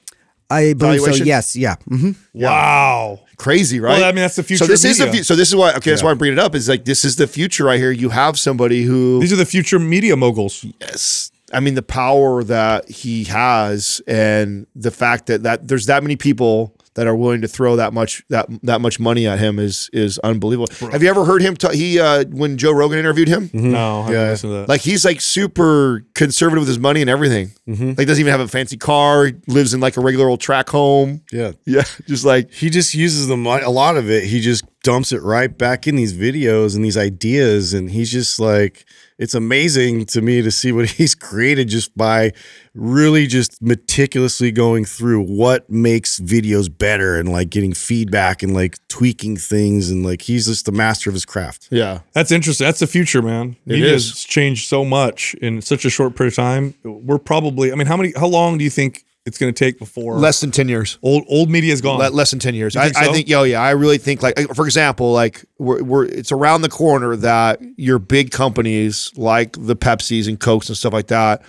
I 0.50 0.74
believe 0.74 1.00
so. 1.00 1.14
Yes, 1.24 1.56
yeah. 1.56 1.76
hmm 1.88 2.12
Wow. 2.34 3.22
Crazy, 3.38 3.80
right? 3.80 3.94
Well, 4.00 4.04
I 4.04 4.12
mean, 4.12 4.18
that's 4.18 4.36
the 4.36 4.44
future 4.44 4.66
So 4.66 4.68
this 4.70 4.84
of 4.84 4.92
is 4.92 4.98
the 4.98 5.08
fu- 5.12 5.24
so 5.24 5.36
this 5.36 5.48
is 5.48 5.56
why 5.56 5.74
okay, 5.76 5.92
that's 5.92 6.04
why 6.04 6.12
I'm 6.12 6.18
bringing 6.18 6.38
it 6.38 6.44
up. 6.44 6.54
Is 6.56 6.68
like 6.68 6.84
this 6.84 7.06
is 7.06 7.16
the 7.16 7.26
future 7.26 7.64
right 7.66 7.80
here. 7.80 7.92
You 7.92 8.10
have 8.10 8.38
somebody 8.38 8.84
who 8.84 9.22
These 9.22 9.32
are 9.32 9.38
the 9.38 9.46
future 9.46 9.80
media 9.80 10.18
moguls. 10.18 10.66
yes, 10.82 11.32
I 11.54 11.60
mean 11.60 11.76
the 11.76 11.82
power 11.84 12.44
that 12.46 12.90
he 12.90 13.24
has 13.26 14.02
and 14.08 14.68
the 14.76 14.92
fact 14.92 15.28
that 15.28 15.44
that 15.44 15.68
there's 15.68 15.86
that 15.88 16.04
many 16.04 16.16
people 16.16 16.76
that 16.96 17.08
are 17.08 17.16
willing 17.16 17.40
to 17.40 17.48
throw 17.48 17.78
that 17.78 17.94
much 17.94 18.22
that 18.28 18.48
that 18.64 18.82
much 18.82 19.00
money 19.00 19.26
at 19.26 19.40
him 19.40 19.60
is 19.60 19.90
is 19.94 20.18
unbelievable. 20.20 20.68
Have 20.92 21.02
you 21.02 21.10
ever 21.10 21.24
heard 21.24 21.42
him? 21.42 21.56
ta- 21.56 21.70
he 21.72 22.00
uh, 22.00 22.26
when 22.26 22.58
Joe 22.58 22.72
Rogan 22.74 23.00
interviewed 23.00 23.30
him. 23.30 23.50
No, 23.54 24.02
I 24.02 24.12
Yeah. 24.12 24.30
listened 24.32 24.52
to 24.52 24.58
that. 24.58 24.70
Like 24.70 24.82
he's 24.82 25.06
like 25.06 25.22
super 25.22 26.06
conservative 26.16 26.62
with 26.62 26.68
his 26.68 26.80
money 26.80 27.00
and 27.02 27.10
everything. 27.10 27.52
Like 27.66 28.06
doesn't 28.08 28.20
even 28.20 28.32
have 28.32 28.42
a 28.42 28.48
fancy 28.50 28.76
car. 28.76 29.28
He 29.28 29.34
lives 29.48 29.74
in 29.74 29.80
like 29.80 29.96
a 29.96 30.02
regular 30.02 30.28
old 30.28 30.42
track 30.42 30.70
home. 30.70 31.22
yeah. 31.32 31.52
Yeah, 31.66 31.84
just 32.08 32.26
like 32.26 32.52
he 32.52 32.70
just 32.70 32.94
uses 32.94 33.28
the 33.28 33.38
money 33.38 33.64
a 33.64 33.70
lot 33.70 33.96
of 33.96 34.10
it 34.10 34.26
he 34.26 34.42
just 34.42 34.66
dumps 34.84 35.12
it 35.14 35.22
right 35.22 35.56
back 35.58 35.88
in 35.88 35.96
these 35.96 36.12
videos 36.14 36.76
and 36.76 36.84
these 36.84 36.98
ideas 36.98 37.74
and 37.74 37.92
he's 37.92 38.12
just 38.12 38.40
like 38.40 38.84
it's 39.22 39.34
amazing 39.34 40.06
to 40.08 40.22
me 40.22 40.42
to 40.42 40.52
see 40.52 40.72
what 40.72 40.90
he's 40.98 41.16
created 41.16 41.70
just 41.70 41.96
by 41.96 42.32
really 42.74 43.28
just 43.28 43.62
meticulously 43.62 44.52
going 44.52 44.86
through 44.86 45.22
what 45.24 45.70
makes 45.70 46.20
videos 46.20 46.70
better 46.76 47.18
and 47.18 47.30
like 47.30 47.50
getting 47.50 47.74
feedback 47.74 48.42
and 48.42 48.54
like 48.54 48.78
tweaking 48.88 49.36
things 49.36 49.90
and 49.90 50.06
like 50.06 50.22
he's 50.22 50.46
just 50.48 50.66
the 50.66 50.72
master 50.72 51.10
of 51.10 51.14
his 51.14 51.26
craft 51.26 51.68
yeah. 51.72 52.00
That's 52.14 52.32
interesting. 52.32 52.66
That's 52.66 52.80
the 52.80 52.88
future, 52.88 53.22
man. 53.22 53.56
It 53.66 53.74
Media 53.74 53.94
is. 53.94 54.10
has 54.10 54.24
changed 54.24 54.68
so 54.68 54.84
much 54.84 55.34
in 55.36 55.62
such 55.62 55.86
a 55.86 55.90
short 55.90 56.16
period 56.16 56.32
of 56.32 56.36
time. 56.36 56.74
We're 56.84 57.18
probably. 57.18 57.72
I 57.72 57.76
mean, 57.76 57.88
how 57.88 57.98
many? 57.98 58.14
How 58.16 58.28
long 58.28 58.58
do 58.58 58.64
you 58.64 58.70
think 58.70 59.06
it's 59.26 59.38
going 59.38 59.54
to 59.54 59.58
take 59.66 59.78
before 59.78 60.18
Less 60.18 60.42
than 60.42 60.50
ten 60.52 60.68
years. 60.68 60.98
old 61.04 61.24
old 61.30 61.50
media 61.50 61.72
is 61.74 61.82
gone. 61.82 62.00
Le- 62.00 62.10
less 62.10 62.32
than 62.32 62.40
10 62.40 62.56
years. 62.56 62.76
I 62.76 62.86
think 62.86 62.96
think, 62.96 63.06
so? 63.06 63.12
I 63.12 63.14
think, 63.14 63.32
oh 63.34 63.44
yeah, 63.44 63.62
I 63.62 63.72
really 63.72 63.98
think 64.00 64.24
like, 64.24 64.36
for 64.56 64.66
example, 64.66 65.14
like 65.14 65.46
we're, 65.60 65.84
we're, 65.84 66.06
it's 66.06 66.32
around 66.32 66.64
the 66.64 66.70
corner 66.70 67.16
that 67.18 67.62
your 67.78 68.00
big 68.00 68.32
companies 68.32 69.12
like 69.16 69.56
the 69.60 69.76
Pepsis 69.76 70.28
and 70.28 70.40
Cokes 70.40 70.70
and 70.70 70.78
stuff 70.78 70.94
like 70.94 71.08
that 71.08 71.44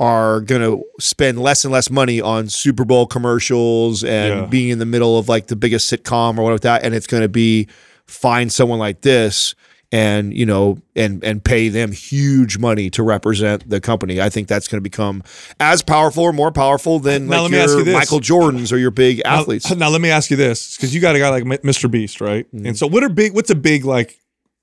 are 0.00 0.40
going 0.42 0.60
to 0.62 0.84
spend 1.00 1.40
less 1.40 1.64
and 1.64 1.72
less 1.72 1.90
money 1.90 2.20
on 2.20 2.48
Super 2.48 2.84
Bowl 2.84 3.04
commercials 3.04 4.04
and 4.04 4.40
Yeah. 4.42 4.46
being 4.46 4.68
in 4.68 4.78
the 4.78 4.86
middle 4.86 5.18
of 5.18 5.28
like 5.28 5.48
the 5.48 5.56
biggest 5.56 5.92
sitcom 5.92 6.38
or 6.38 6.44
whatever 6.44 6.60
that. 6.60 6.84
And 6.84 6.94
it's 6.94 7.08
going 7.08 7.22
to 7.24 7.28
be 7.28 7.66
find 8.06 8.52
someone 8.52 8.78
like 8.78 9.00
this 9.00 9.56
and 9.90 10.34
you 10.34 10.44
know 10.44 10.78
and 10.94 11.24
and 11.24 11.42
pay 11.42 11.68
them 11.68 11.92
huge 11.92 12.58
money 12.58 12.90
to 12.90 13.02
represent 13.02 13.68
the 13.68 13.80
company. 13.80 14.20
I 14.20 14.28
think 14.28 14.48
that's 14.48 14.68
going 14.68 14.78
to 14.78 14.82
become 14.82 15.22
as 15.60 15.82
powerful 15.82 16.24
or 16.24 16.32
more 16.32 16.52
powerful 16.52 16.98
than 16.98 17.26
Now, 17.26 17.42
like 17.42 17.52
your. 17.52 17.84
Michael 17.84 18.20
Jordans 18.20 18.72
or 18.72 18.76
your 18.76 18.90
big 18.90 19.22
athletes. 19.24 19.74
Now, 19.74 19.88
let 19.88 20.00
me 20.00 20.10
ask 20.10 20.30
you 20.30 20.36
this, 20.36 20.76
because 20.76 20.94
you 20.94 21.00
got 21.00 21.16
a 21.16 21.18
guy 21.18 21.28
like 21.30 21.44
Mr. 21.44 21.90
Beast, 21.90 22.20
right? 22.20 22.46
Mm-hmm. 22.54 22.66
And 22.66 22.78
so, 22.78 22.86
what 22.86 23.02
are 23.02 23.08
big? 23.08 23.34
What's 23.34 23.50
a 23.50 23.54
big 23.54 23.84
like 23.84 24.18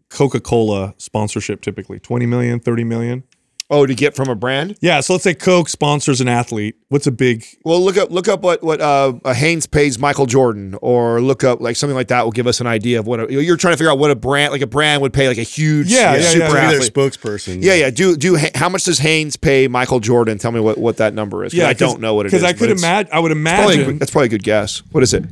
Coca 0.09 0.39
Cola 0.39 0.93
sponsorship 0.97 1.61
typically? 1.61 1.99
20 1.99 2.26
million, 2.26 2.59
30 2.59 2.84
million? 2.84 3.23
Oh, 3.68 3.88
to 3.88 3.95
get 3.95 4.16
from 4.16 4.30
a 4.30 4.36
brand? 4.36 4.78
Yeah. 4.80 4.99
So 5.01 5.13
let's 5.13 5.24
say 5.24 5.34
Coke 5.34 5.70
sponsors 5.70 6.22
an 6.22 6.28
athlete. 6.28 6.76
What's 6.89 7.07
a 7.07 7.11
big? 7.11 7.43
Well, 7.63 7.82
look 7.82 7.97
up 7.97 8.11
look 8.11 8.28
up 8.28 8.41
what 8.41 8.61
what 8.61 8.80
uh, 8.80 9.13
Hanes 9.34 9.66
pays 9.66 9.97
Michael 9.97 10.28
Jordan, 10.28 10.76
or 10.84 11.20
look 11.20 11.43
up 11.43 11.61
like 11.61 11.76
something 11.76 11.95
like 11.95 12.09
that 12.09 12.24
will 12.24 12.32
give 12.32 12.45
us 12.45 12.61
an 12.61 12.68
idea 12.68 12.99
of 12.99 13.07
what 13.07 13.22
a, 13.22 13.34
you're 13.43 13.57
trying 13.57 13.74
to 13.74 13.78
figure 13.78 13.89
out 13.91 13.97
what 13.97 14.11
a 14.11 14.16
brand 14.16 14.51
like 14.51 14.61
a 14.61 14.68
brand 14.68 15.01
would 15.01 15.13
pay 15.13 15.28
like 15.28 15.39
a 15.39 15.43
huge 15.43 15.88
Yeah, 15.88 16.16
yeah, 16.16 16.22
super 16.22 16.53
yeah, 16.55 16.61
athlete. 16.72 16.93
spokesperson. 16.93 17.63
Yeah, 17.63 17.74
yeah. 17.74 17.89
Do 17.89 18.16
do 18.16 18.38
how 18.53 18.70
much 18.70 18.84
does 18.84 18.99
Hanes 18.99 19.36
pay 19.36 19.68
Michael 19.68 19.99
Jordan? 19.99 20.38
Tell 20.38 20.51
me 20.51 20.59
what, 20.59 20.78
what 20.78 20.97
that 20.97 21.16
number 21.16 21.43
is. 21.43 21.51
'cause 21.51 21.63
I 21.63 21.74
don't 21.74 21.99
know 21.99 22.13
what 22.13 22.28
it 22.28 22.34
is. 22.34 22.34
Because 22.34 22.43
I 22.43 22.53
could 22.53 22.70
imagine. 22.70 23.11
I 23.11 23.20
would 23.20 23.32
Probably, 23.32 23.76
imagine. 23.76 23.97
that's 23.97 24.11
probably 24.11 24.28
a 24.28 24.30
good 24.30 24.43
guess. 24.43 24.84
What 24.91 25.01
is 25.01 25.11
it? 25.13 25.26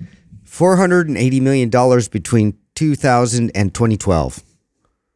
Four 0.43 0.75
hundred 0.77 1.07
and 1.07 1.17
eighty 1.17 1.39
million 1.39 1.69
dollars 1.69 2.07
between 2.07 2.57
2000 2.73 3.51
and 3.53 3.73
2012. 3.75 4.41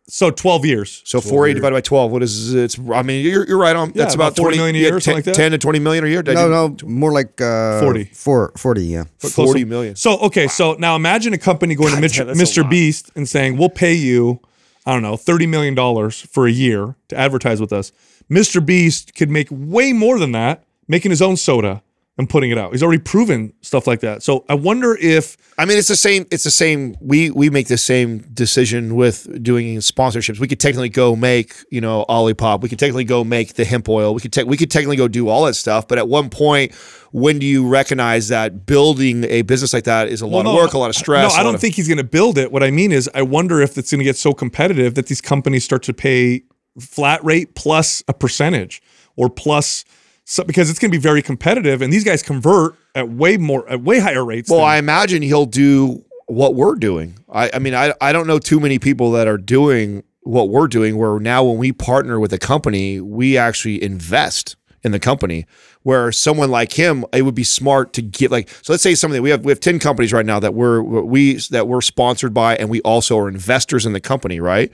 So 0.10 0.32
12 0.32 0.66
years. 0.66 1.02
So 1.06 1.20
four 1.20 1.48
eight 1.48 1.56
divided 1.56 1.76
by 1.76 1.82
twelve. 1.82 2.12
What 2.12 2.24
is 2.24 2.54
it? 2.54 2.64
it's? 2.64 2.80
I 2.80 3.02
mean, 3.02 3.26
you're, 3.26 3.46
you're 3.46 3.58
right 3.58 3.76
on. 3.76 3.90
Yeah, 3.90 4.04
that's 4.04 4.16
about 4.16 4.28
about, 4.30 4.42
twenty 4.42 4.56
million 4.58 4.76
a 4.78 4.80
year 4.80 4.96
or 4.96 5.00
something 5.02 5.16
10, 5.16 5.16
like 5.16 5.26
that? 5.26 5.36
Ten 5.36 5.52
to 5.52 5.58
twenty 5.58 5.80
million 5.80 6.06
a 6.06 6.08
year. 6.08 6.24
Did 6.24 6.36
No, 6.36 6.70
do- 6.70 6.86
no, 6.88 6.90
more 6.90 7.12
like 7.12 7.42
uh, 7.42 7.82
40. 7.82 8.06
Four, 8.06 8.54
40, 8.56 8.86
yeah. 8.86 9.04
But 9.22 9.34
close 9.34 9.48
40 9.50 9.60
to- 9.60 9.66
million. 9.66 9.96
So 9.98 10.18
okay, 10.20 10.48
so 10.48 10.74
now 10.80 10.96
imagine 10.96 11.34
a 11.34 11.38
company 11.38 11.76
going 11.76 11.94
to 11.94 12.00
Mr. 12.00 12.20
damn, 12.26 12.28
that's 12.28 12.58
a 12.58 12.62
Mr. 12.62 12.70
Beast 12.70 13.12
and 13.16 13.28
saying, 13.28 13.58
"We'll 13.58 13.70
pay 13.70 13.94
you, 13.96 14.40
I 14.86 14.94
don't 14.94 15.02
know, 15.02 15.18
thirty 15.18 15.46
million 15.46 15.76
dollars 15.76 16.22
for 16.22 16.48
a 16.48 16.52
year 16.52 16.96
to 17.10 17.18
advertise 17.18 17.60
with 17.60 17.74
us." 17.74 17.92
Mr. 18.32 18.66
Beast 18.66 19.14
could 19.14 19.30
make 19.30 19.48
way 19.52 19.92
more 19.92 20.20
than 20.20 20.32
that, 20.32 20.64
making 20.88 21.12
his 21.12 21.22
own 21.22 21.36
soda 21.36 21.82
and 22.18 22.28
putting 22.30 22.50
it 22.50 22.58
out. 22.58 22.72
He's 22.72 22.82
already 22.82 23.02
proven 23.02 23.54
stuff 23.62 23.86
like 23.86 24.00
that. 24.00 24.24
So 24.24 24.44
I 24.50 24.56
wonder 24.56 24.98
if 25.00 25.38
I 25.60 25.66
mean, 25.66 25.78
it's 25.78 25.88
the 25.88 25.96
same. 25.96 26.26
It's 26.32 26.44
the 26.44 26.52
same. 26.52 26.96
We 27.00 27.30
we 27.32 27.50
make 27.50 27.68
the 27.68 27.78
same 27.78 28.20
decision 28.34 28.96
with 28.96 29.42
doing 29.44 29.78
sponsorships. 29.78 30.40
We 30.40 30.48
could 30.48 30.60
technically 30.60 30.90
go 30.90 31.16
make 31.16 31.54
you 31.72 31.82
know 31.82 32.06
Olipop. 32.10 32.62
We 32.62 32.70
could 32.70 32.80
technically 32.80 33.04
go 33.04 33.24
make 33.24 33.54
the 33.54 33.66
hemp 33.66 33.88
oil. 33.90 34.14
We 34.14 34.22
could 34.22 34.34
te- 34.34 34.44
we 34.44 34.58
could 34.58 34.72
technically 34.72 34.98
go 34.98 35.08
do 35.08 35.28
all 35.30 35.46
that 35.46 35.56
stuff. 35.56 35.88
But 35.88 35.98
at 36.00 36.08
one 36.08 36.30
point, 36.30 36.74
when 37.12 37.40
do 37.40 37.46
you 37.46 37.68
recognize 37.68 38.28
that 38.30 38.66
building 38.66 39.24
a 39.26 39.44
business 39.44 39.74
like 39.74 39.84
that 39.86 40.08
is 40.08 40.22
a 40.22 40.28
lot 40.28 40.46
Well, 40.46 40.56
of 40.58 40.64
work, 40.64 40.74
a 40.74 40.78
lot 40.80 40.90
of 40.90 40.96
stress? 40.96 41.34
No, 41.34 41.40
I 41.40 41.44
don't 41.44 41.56
of- 41.56 41.62
think 41.62 41.76
he's 41.76 41.88
going 41.88 41.98
to 41.98 42.04
build 42.04 42.38
it. 42.38 42.52
What 42.52 42.64
I 42.64 42.72
mean 42.72 42.92
is, 42.92 43.10
I 43.14 43.22
wonder 43.22 43.62
if 43.62 43.78
it's 43.78 43.92
going 43.92 44.00
to 44.00 44.06
get 44.06 44.18
so 44.18 44.34
competitive 44.34 44.96
that 44.96 45.08
these 45.08 45.22
companies 45.22 45.64
start 45.64 45.84
to 45.84 45.94
pay 45.94 46.44
flat 46.80 47.24
rate 47.24 47.56
plus 47.56 48.04
a 48.08 48.14
percentage 48.14 48.82
or 49.16 49.30
plus 49.30 49.84
so, 50.30 50.44
because 50.44 50.70
it's 50.70 50.78
going 50.78 50.92
to 50.92 50.98
be 50.98 51.02
very 51.02 51.22
competitive, 51.22 51.82
and 51.82 51.92
these 51.92 52.04
guys 52.04 52.22
convert 52.22 52.76
at 52.94 53.08
way 53.08 53.38
more 53.38 53.68
at 53.70 53.82
way 53.82 54.00
higher 54.00 54.26
rates. 54.26 54.50
Well, 54.50 54.60
I 54.60 54.76
imagine 54.76 55.22
he'll 55.22 55.46
do 55.46 56.04
what 56.26 56.54
we're 56.54 56.76
doing. 56.76 57.18
I, 57.32 57.50
I 57.54 57.60
mean, 57.60 57.74
I, 57.74 57.94
I 58.02 58.12
don't 58.12 58.28
know 58.28 58.38
too 58.38 58.60
many 58.60 58.78
people 58.78 59.12
that 59.12 59.26
are 59.26 59.38
doing 59.38 60.04
what 60.24 60.50
we're 60.50 60.68
doing, 60.68 60.98
where 60.98 61.18
now 61.18 61.46
when 61.46 61.58
we 61.58 61.72
partner 61.72 62.20
with 62.20 62.34
a 62.34 62.38
company, 62.38 63.00
we 63.00 63.38
actually 63.38 63.82
invest 63.82 64.58
in 64.84 64.92
the 64.92 65.00
company. 65.00 65.46
Where 65.84 66.12
someone 66.12 66.52
like 66.52 66.74
him, 66.74 67.06
it 67.14 67.22
would 67.22 67.34
be 67.34 67.46
smart 67.46 67.94
to 67.94 68.02
get 68.02 68.30
like 68.30 68.50
so. 68.50 68.74
Let's 68.74 68.84
say 68.84 68.96
something 68.96 69.22
we 69.22 69.30
have 69.30 69.46
we 69.46 69.52
have 69.54 69.62
ten 69.62 69.80
companies 69.80 70.12
right 70.12 70.26
now 70.26 70.42
that 70.42 70.54
we're 70.54 70.82
we 70.82 71.36
that 71.52 71.70
we're 71.70 71.80
sponsored 71.80 72.34
by, 72.34 72.58
and 72.58 72.70
we 72.70 72.82
also 72.82 73.18
are 73.18 73.30
investors 73.30 73.86
in 73.86 73.94
the 73.94 74.02
company, 74.02 74.42
right? 74.42 74.70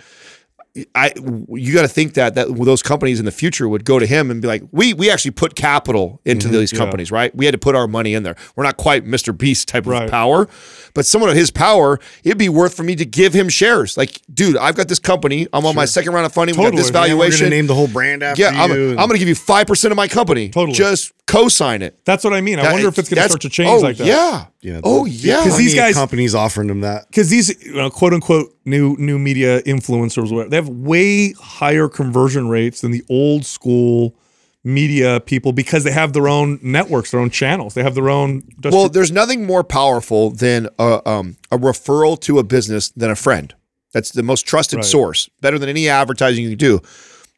I 0.96 1.14
you 1.50 1.72
got 1.72 1.84
to 1.84 1.88
think 1.88 2.16
that 2.16 2.34
that 2.34 2.48
those 2.56 2.82
companies 2.82 3.20
in 3.20 3.26
the 3.26 3.32
future 3.32 3.70
would 3.70 3.86
go 3.86 4.00
to 4.00 4.08
him 4.08 4.32
and 4.32 4.42
be 4.42 4.48
like, 4.48 4.64
we 4.72 4.96
we 4.96 5.12
actually 5.12 5.32
put 5.32 5.56
capital 5.56 6.20
into 6.26 6.48
mm-hmm. 6.48 6.58
these 6.58 6.74
yeah. 6.74 6.80
companies, 6.80 7.12
right? 7.12 7.34
We 7.36 7.46
had 7.46 7.52
to 7.52 7.60
put 7.60 7.76
our 7.76 7.88
money 7.88 8.16
in 8.16 8.24
there. 8.24 8.36
We're 8.56 8.64
not 8.64 8.78
quite 8.78 9.06
Mr. 9.06 9.38
Beast 9.38 9.68
type 9.68 9.86
Right. 9.86 10.06
of 10.06 10.10
power, 10.10 10.48
but 10.96 11.06
someone 11.06 11.30
of 11.30 11.36
his 11.36 11.52
power, 11.52 12.00
it'd 12.24 12.40
be 12.40 12.50
worth 12.50 12.76
for 12.76 12.82
me 12.82 12.96
to 12.96 13.06
give 13.06 13.34
him 13.34 13.50
shares. 13.50 13.98
Like, 13.98 14.20
dude, 14.34 14.58
I've 14.58 14.76
got 14.76 14.88
this 14.88 14.98
company. 14.98 15.48
I'm 15.54 15.64
on 15.66 15.76
my 15.76 15.86
second 15.86 16.14
round 16.14 16.26
of 16.26 16.34
funding. 16.34 16.58
We 16.58 16.64
got 16.64 16.76
this 16.76 16.90
Yeah, 16.90 17.02
we're 17.02 17.06
And 17.06 17.14
we're 17.14 17.26
valuation. 17.26 17.46
gonna 17.46 17.56
name 17.56 17.68
the 17.68 17.76
whole 17.76 17.88
brand 17.88 18.24
after 18.24 18.42
yeah, 18.42 18.50
I'm, 18.50 18.72
you. 18.72 18.90
I'm 18.92 18.96
going 18.96 19.12
to 19.12 19.20
give 19.20 19.28
you 19.28 19.36
five 19.36 19.68
percent 19.68 19.92
of 19.92 19.96
my 19.96 20.08
company. 20.08 20.50
Totally. 20.50 20.76
just 20.76 21.14
co-sign 21.28 21.82
it. 21.84 22.04
that's 22.04 22.24
what 22.24 22.34
I 22.34 22.42
mean. 22.42 22.60
I 22.60 22.64
That- 22.64 22.74
wonder 22.74 22.88
if 22.88 22.98
it's 22.98 23.10
going 23.10 23.22
to 23.22 23.30
start 23.30 23.42
to 23.42 23.50
change 23.50 23.70
oh, 23.70 23.78
like 23.78 23.98
that. 23.98 24.08
Yeah. 24.08 24.46
yeah, 24.62 24.82
Oh 24.84 25.06
yeah. 25.06 25.44
Because 25.44 25.58
these 25.58 25.76
guys- 25.76 25.94
companies 25.94 26.34
offering 26.34 26.68
them 26.68 26.82
that. 26.82 27.08
because 27.08 27.30
these 27.30 27.64
you 27.64 27.76
know, 27.76 27.90
quote 27.90 28.14
unquote 28.14 28.53
new 28.66 28.96
new 28.98 29.20
media 29.20 29.62
influencers, 29.64 30.32
whatever, 30.32 30.50
they 30.50 30.56
have 30.56 30.70
way 30.70 31.34
higher 31.34 31.88
conversion 31.90 32.48
rates 32.48 32.82
than 32.82 32.92
the 32.92 33.04
old 33.10 33.46
school 33.46 34.16
media 34.64 35.20
people 35.20 35.52
because 35.52 35.84
they 35.84 35.92
have 35.92 36.14
their 36.14 36.28
own 36.28 36.58
networks, 36.62 37.12
their 37.12 37.20
own 37.20 37.30
channels, 37.30 37.74
they 37.74 37.84
have 37.84 37.96
their 37.96 38.10
own. 38.10 38.42
Well, 38.64 38.88
there's 38.90 39.12
nothing 39.12 39.46
more 39.46 39.64
powerful 39.64 40.30
than 40.32 40.70
a, 40.80 41.02
um, 41.08 41.36
a 41.52 41.58
referral 41.58 42.20
to 42.22 42.40
a 42.40 42.44
business 42.44 42.90
than 42.92 43.12
a 43.12 43.16
friend. 43.16 43.54
That's 43.92 44.12
the 44.12 44.24
most 44.24 44.48
trusted 44.48 44.78
Right. 44.78 44.86
source, 44.86 45.30
better 45.42 45.60
than 45.60 45.70
any 45.70 45.90
advertising 45.90 46.44
you 46.44 46.52
can 46.52 46.58
do. 46.58 46.80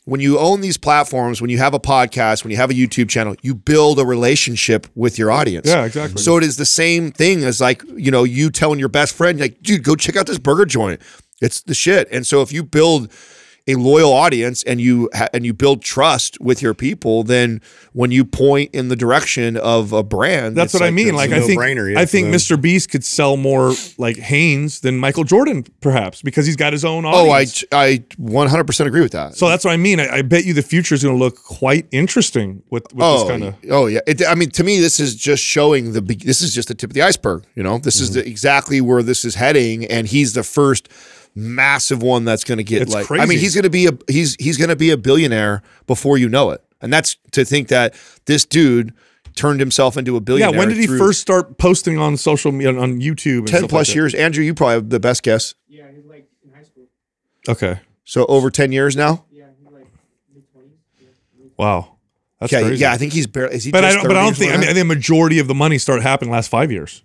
When 0.05 0.21
you 0.21 0.37
own 0.37 0.61
these 0.61 0.77
platforms, 0.77 1.41
when 1.41 1.49
you 1.49 1.57
have 1.57 1.73
a 1.73 1.79
podcast, 1.79 2.43
when 2.43 2.51
you 2.51 2.57
have 2.57 2.69
a 2.69 2.73
YouTube 2.73 3.09
channel, 3.09 3.35
you 3.41 3.55
build 3.55 3.99
a 3.99 4.05
relationship 4.05 4.85
with 4.93 5.17
your 5.17 5.31
audience. 5.31 5.67
Yeah, 5.67 5.83
exactly. 5.83 6.21
So 6.21 6.37
it 6.37 6.43
is 6.43 6.57
the 6.57 6.65
same 6.65 7.11
thing 7.11 7.43
as 7.43 7.59
like, 7.59 7.83
you 7.95 8.11
know, 8.11 8.23
you 8.23 8.51
telling 8.51 8.77
your 8.77 8.89
best 8.89 9.15
friend, 9.15 9.39
like, 9.39 9.61
dude, 9.63 9.83
go 9.83 9.95
check 9.95 10.15
out 10.15 10.27
this 10.27 10.37
burger 10.37 10.65
joint. 10.65 11.01
It's 11.41 11.61
the 11.61 11.73
shit. 11.73 12.07
And 12.11 12.25
so 12.25 12.43
if 12.43 12.53
you 12.53 12.63
build 12.63 13.11
a 13.67 13.73
loyal 13.75 14.13
audience 14.13 14.61
and 14.63 14.79
you 14.79 15.09
ha- 15.13 15.27
and 15.33 15.43
you 15.43 15.51
build 15.53 15.81
trust 15.81 16.39
with 16.39 16.61
your 16.61 16.75
people, 16.75 17.23
then 17.23 17.61
when 17.93 18.11
you 18.11 18.23
point 18.23 18.69
in 18.75 18.89
the 18.89 18.95
direction 18.95 19.57
of 19.57 19.91
a 19.91 20.03
brand, 20.03 20.55
That's 20.55 20.73
what 20.73 20.83
I 20.83 20.91
mean. 20.91 21.15
Like 21.15 21.31
I 21.31 21.41
think 21.41 21.59
yeah, 21.59 21.99
I 21.99 22.05
think. 22.05 22.27
Mr. 22.27 22.61
Beast 22.61 22.91
could 22.91 23.03
sell 23.03 23.37
more 23.37 23.73
like 23.97 24.17
Hanes 24.17 24.81
than 24.81 24.97
Michael 24.99 25.23
Jordan, 25.23 25.65
perhaps, 25.81 26.21
because 26.21 26.45
he's 26.45 26.55
got 26.55 26.73
his 26.73 26.85
own 26.85 27.05
Oh, 27.05 27.31
I. 27.31 27.45
I 27.71 28.03
100% 28.19 28.85
agree 28.85 29.01
with 29.01 29.13
that. 29.13 29.35
so 29.35 29.47
that's 29.47 29.65
what 29.65 29.71
I 29.71 29.77
mean. 29.77 29.99
I, 29.99 30.17
I 30.17 30.21
bet 30.21 30.45
you 30.45 30.53
the 30.53 30.61
future 30.61 30.93
is 30.93 31.01
going 31.03 31.15
to 31.15 31.19
look 31.19 31.41
quite 31.43 31.87
interesting 31.91 32.61
with, 32.69 32.83
with 32.93 33.03
oh, 33.03 33.19
this 33.19 33.29
kind 33.29 33.43
of. 33.45 33.55
oh 33.71 33.87
yeah. 33.87 33.99
It, 34.05 34.25
I 34.27 34.35
mean, 34.35 34.51
to 34.51 34.63
me, 34.63 34.79
this 34.79 34.99
is 34.99 35.15
just 35.15 35.43
showing 35.43 35.93
the. 35.93 36.01
This 36.01 36.41
is 36.41 36.53
just 36.53 36.67
the 36.67 36.75
tip 36.75 36.91
of 36.91 36.93
the 36.93 37.01
iceberg. 37.01 37.45
You 37.55 37.63
know, 37.63 37.77
this 37.79 37.99
is 37.99 38.11
Mm-hmm. 38.11 38.19
the, 38.19 38.27
exactly 38.27 38.81
where 38.81 39.01
this 39.01 39.25
is 39.25 39.35
heading, 39.35 39.85
and 39.85 40.05
he's 40.07 40.33
the 40.33 40.43
first 40.43 40.89
massive 41.35 42.01
one 42.01 42.23
that's 42.25 42.43
going 42.43 42.57
to 42.57 42.63
get 42.63 42.81
It's 42.81 42.93
like. 42.93 43.11
I 43.11 43.25
mean, 43.25 43.39
he's 43.39 43.53
going 43.53 43.63
to 43.63 43.69
be 43.69 43.87
a 43.87 43.91
he's 44.07 44.35
he's 44.39 44.57
going 44.57 44.69
to 44.69 44.75
be 44.75 44.89
a 44.91 44.97
billionaire 44.97 45.61
before 45.87 46.17
you 46.17 46.29
know 46.29 46.51
it, 46.51 46.63
and 46.81 46.91
that's 46.91 47.17
to 47.31 47.43
think 47.45 47.67
that 47.67 47.93
this 48.25 48.45
dude 48.45 48.93
turned 49.35 49.59
himself 49.59 49.97
into 49.97 50.15
a 50.15 50.21
billionaire. 50.21 50.53
Yeah, 50.53 50.57
when 50.57 50.69
did 50.69 50.77
he 50.77 50.87
first 50.87 51.19
start 51.21 51.57
posting 51.57 51.97
on 51.99 52.15
social 52.17 52.51
media 52.51 52.73
on 52.79 52.99
YouTube? 53.01 53.39
And 53.39 53.47
Ten 53.47 53.59
stuff 53.59 53.69
plus 53.69 53.87
like 53.87 53.93
that? 53.93 53.95
years, 53.95 54.15
Andrew. 54.15 54.43
You 54.43 54.53
probably 54.53 54.75
have 54.75 54.89
the 54.89 54.99
best 54.99 55.23
guess. 55.23 55.55
Yeah, 55.67 55.83
he's 55.93 56.05
like 56.05 56.27
in 56.43 56.53
high 56.53 56.63
school. 56.63 56.85
Okay. 57.49 57.79
So 58.05 58.25
over 58.27 58.49
ten 58.49 58.71
years 58.71 58.95
now. 58.95 59.25
Yeah, 59.31 59.45
he's 59.61 59.71
like 59.73 59.87
mid 60.33 60.43
twenties. 60.53 60.71
Yeah. 60.99 61.07
Wow. 61.57 61.91
That's 62.39 62.53
Okay, 62.53 62.63
crazy. 62.63 62.81
yeah, 62.81 62.91
I 62.91 62.97
think 62.97 63.13
he's 63.13 63.27
barely. 63.27 63.55
Is 63.55 63.63
he? 63.63 63.71
but 63.71 63.83
I 63.85 63.93
don't. 63.93 64.07
But 64.07 64.17
I 64.17 64.23
don't 64.23 64.35
think. 64.35 64.51
I 64.53 64.55
mean, 64.57 64.63
I 64.65 64.73
think 64.73 64.87
the 64.87 64.93
majority 64.95 65.39
of 65.39 65.47
the 65.47 65.55
money 65.55 65.77
started 65.77 66.01
happening 66.03 66.31
last 66.31 66.49
five 66.49 66.71
years. 66.71 67.03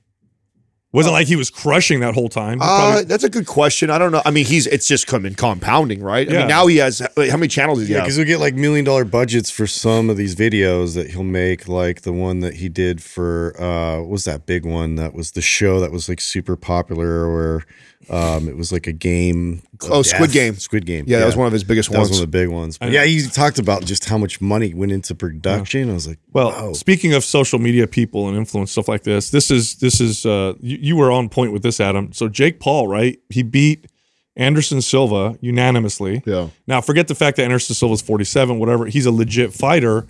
Wasn't 0.93 1.12
like 1.12 1.28
he 1.28 1.36
was 1.36 1.51
crushing 1.51 2.01
that 2.01 2.14
whole 2.14 2.28
time. 2.28 2.59
He 2.59 2.66
Uh, 2.66 3.03
that's 3.07 3.22
a 3.22 3.28
good 3.28 3.47
question. 3.47 3.91
I 3.91 3.99
don't 3.99 4.11
know. 4.11 4.22
I 4.24 4.32
mean, 4.32 4.45
he's 4.45 4.66
it's 4.66 4.88
just 4.88 5.07
coming 5.07 5.34
compounding, 5.34 6.03
right? 6.03 6.28
I 6.28 6.32
Yeah. 6.32 6.38
mean, 6.41 6.49
now 6.49 6.66
he 6.66 6.78
has 6.78 6.99
how 6.99 7.36
many 7.36 7.47
channels 7.47 7.78
does 7.78 7.86
he 7.86 7.95
Yeah, 7.95 8.01
have? 8.01 8.07
because 8.07 8.18
we 8.18 8.24
get 8.24 8.41
like 8.41 8.55
million 8.57 8.84
dollar 8.84 9.05
budgets 9.05 9.51
for 9.51 9.68
some 9.68 10.11
of 10.11 10.16
these 10.16 10.34
videos 10.34 10.95
that 10.97 11.11
he'll 11.11 11.22
make, 11.22 11.68
like 11.68 12.03
the 12.03 12.12
one 12.12 12.41
that 12.41 12.55
he 12.55 12.68
did 12.68 13.01
for 13.03 13.55
uh 13.62 14.01
what 14.01 14.09
was 14.09 14.24
that 14.24 14.47
big 14.47 14.64
one 14.66 14.97
that 14.97 15.14
was 15.14 15.30
the 15.32 15.41
show 15.43 15.78
that 15.78 15.93
was 15.93 16.09
like 16.09 16.20
super 16.20 16.57
popular 16.57 17.32
where 17.32 17.62
um 18.09 18.48
it 18.48 18.57
was 18.57 18.72
like 18.72 18.86
a 18.86 18.92
game. 18.92 19.62
of 19.82 19.90
Oh, 19.92 20.03
Squid. 20.03 20.32
Game. 20.32 20.55
Squid 20.57 20.86
Game. 20.86 21.05
Yeah, 21.07 21.18
that 21.20 21.26
was 21.26 21.36
one 21.36 21.46
of 21.46 21.53
his 21.53 21.64
biggest 21.64 21.90
That 21.90 21.98
was 21.98 22.09
ones. 22.09 22.18
one 22.20 22.24
of 22.24 22.30
the 22.32 22.38
big 22.38 22.48
ones. 22.48 22.78
But 22.78 22.90
yeah, 22.92 23.05
he 23.05 23.22
talked 23.26 23.59
about 23.59 23.84
just 23.84 24.07
how 24.07 24.16
much 24.18 24.40
money 24.40 24.72
went 24.74 24.92
into 24.92 25.14
production. 25.14 25.90
I 25.90 25.94
was 25.94 26.09
like, 26.09 26.18
Well, 26.32 26.51
wow. 26.51 26.72
speaking 26.72 27.12
of 27.12 27.24
social 27.24 27.59
media 27.59 27.86
people 27.86 28.28
and 28.28 28.36
influence 28.36 28.72
stuff 28.72 28.88
like 28.88 29.03
this, 29.03 29.30
this 29.30 29.51
is 29.51 29.76
this 29.76 30.01
is 30.01 30.24
uh, 30.24 30.55
you, 30.61 30.78
you 30.80 30.96
were 30.96 31.11
on 31.12 31.28
point 31.28 31.53
with 31.53 31.62
this, 31.62 31.78
Adam. 31.80 32.12
So 32.12 32.28
Jake 32.28 32.59
Paul, 32.59 32.88
right? 32.88 33.18
He 33.28 33.42
beat 33.42 33.86
Anderson 34.36 34.80
Silva 34.80 35.36
unanimously. 35.40 36.22
Yeah. 36.24 36.48
Now 36.66 36.80
forget 36.80 37.07
the 37.09 37.14
fact 37.14 37.36
that 37.36 37.44
Anderson 37.44 37.74
Silva's 37.74 38.01
forty 38.01 38.24
seven, 38.24 38.59
whatever. 38.59 38.86
He's 38.86 39.07
a 39.07 39.12
legit 39.12 39.53
fighter. 39.53 40.07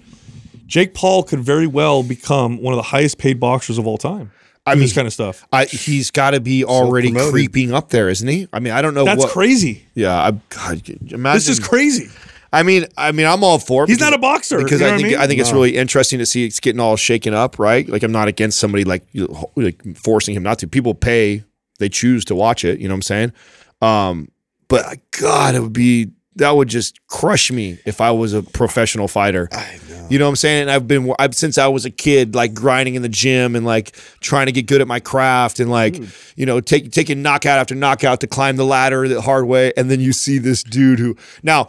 Jake 0.66 0.94
Paul 0.94 1.24
could 1.24 1.40
very 1.40 1.66
well 1.66 2.04
become 2.04 2.62
one 2.62 2.72
of 2.72 2.76
the 2.78 2.84
highest 2.84 3.18
paid 3.18 3.40
boxers 3.40 3.76
of 3.76 3.88
all 3.88 3.98
time. 3.98 4.30
I 4.66 4.74
mean, 4.74 4.82
this 4.82 4.92
kind 4.92 5.06
of 5.06 5.12
stuff. 5.12 5.46
I, 5.52 5.64
he's 5.64 6.10
got 6.10 6.32
to 6.32 6.40
be 6.40 6.64
already 6.64 7.12
creeping 7.12 7.72
up 7.72 7.88
there, 7.88 8.08
isn't 8.08 8.28
he? 8.28 8.46
I 8.52 8.60
mean, 8.60 8.72
I 8.72 8.82
don't 8.82 8.94
know 8.94 9.04
That's 9.04 9.24
what. 9.24 9.30
crazy. 9.32 9.86
Yeah, 9.94 10.14
I, 10.16 10.30
God, 10.50 10.88
imagine. 10.88 11.22
This 11.34 11.48
is 11.48 11.58
crazy. 11.60 12.08
I 12.52 12.62
mean, 12.62 12.86
I 12.96 13.12
mean, 13.12 13.26
I'm 13.26 13.42
all 13.44 13.58
for. 13.58 13.84
it 13.84 13.88
He's 13.88 13.96
because- 13.98 14.10
not 14.10 14.18
a 14.18 14.20
boxer, 14.20 14.58
because 14.58 14.72
you 14.72 14.78
know 14.80 14.86
I 14.86 14.90
what 14.90 14.94
I 14.94 14.98
think 14.98 15.08
mean? 15.12 15.18
I 15.20 15.26
think 15.28 15.40
it's 15.40 15.52
really 15.52 15.76
interesting 15.76 16.18
to 16.18 16.26
see 16.26 16.44
it's 16.44 16.60
getting 16.60 16.80
all 16.80 16.96
shaken 16.96 17.32
up, 17.32 17.58
right? 17.58 17.88
Like 17.88 18.02
I'm 18.02 18.12
not 18.12 18.28
against 18.28 18.58
somebody 18.58 18.84
like 18.84 19.06
you 19.12 19.28
know, 19.28 19.50
like 19.56 19.80
forcing 19.96 20.34
him 20.34 20.42
not 20.42 20.58
to. 20.60 20.66
People 20.68 20.94
pay, 20.94 21.44
they 21.78 21.88
choose 21.88 22.24
to 22.26 22.34
watch 22.34 22.64
it. 22.64 22.80
You 22.80 22.88
know 22.88 22.94
what 22.94 22.98
I'm 22.98 23.02
saying? 23.02 23.32
Um, 23.80 24.30
but 24.68 24.98
God, 25.18 25.54
it 25.54 25.60
would 25.60 25.72
be 25.72 26.10
that 26.40 26.56
would 26.56 26.68
just 26.68 27.06
crush 27.06 27.52
me 27.52 27.78
if 27.84 28.00
I 28.00 28.10
was 28.10 28.32
a 28.32 28.42
professional 28.42 29.08
fighter. 29.08 29.48
I 29.52 29.78
know. 29.88 30.06
You 30.08 30.18
know 30.18 30.24
what 30.24 30.30
I'm 30.30 30.36
saying? 30.36 30.62
And 30.62 30.70
I've 30.70 30.88
been 30.88 31.14
I've 31.18 31.34
since 31.34 31.58
I 31.58 31.68
was 31.68 31.84
a 31.84 31.90
kid, 31.90 32.34
like 32.34 32.54
grinding 32.54 32.94
in 32.94 33.02
the 33.02 33.08
gym 33.08 33.54
and 33.54 33.64
like 33.64 33.94
trying 34.20 34.46
to 34.46 34.52
get 34.52 34.66
good 34.66 34.80
at 34.80 34.88
my 34.88 35.00
craft 35.00 35.60
and 35.60 35.70
like 35.70 35.96
hmm. 35.96 36.06
you 36.36 36.46
know 36.46 36.60
take, 36.60 36.90
taking 36.90 37.22
knockout 37.22 37.58
after 37.58 37.74
knockout 37.74 38.20
to 38.20 38.26
climb 38.26 38.56
the 38.56 38.64
ladder 38.64 39.06
the 39.06 39.20
hard 39.20 39.46
way. 39.46 39.72
And 39.76 39.90
then 39.90 40.00
you 40.00 40.12
see 40.12 40.38
this 40.38 40.62
dude 40.62 40.98
who 40.98 41.16
now. 41.42 41.68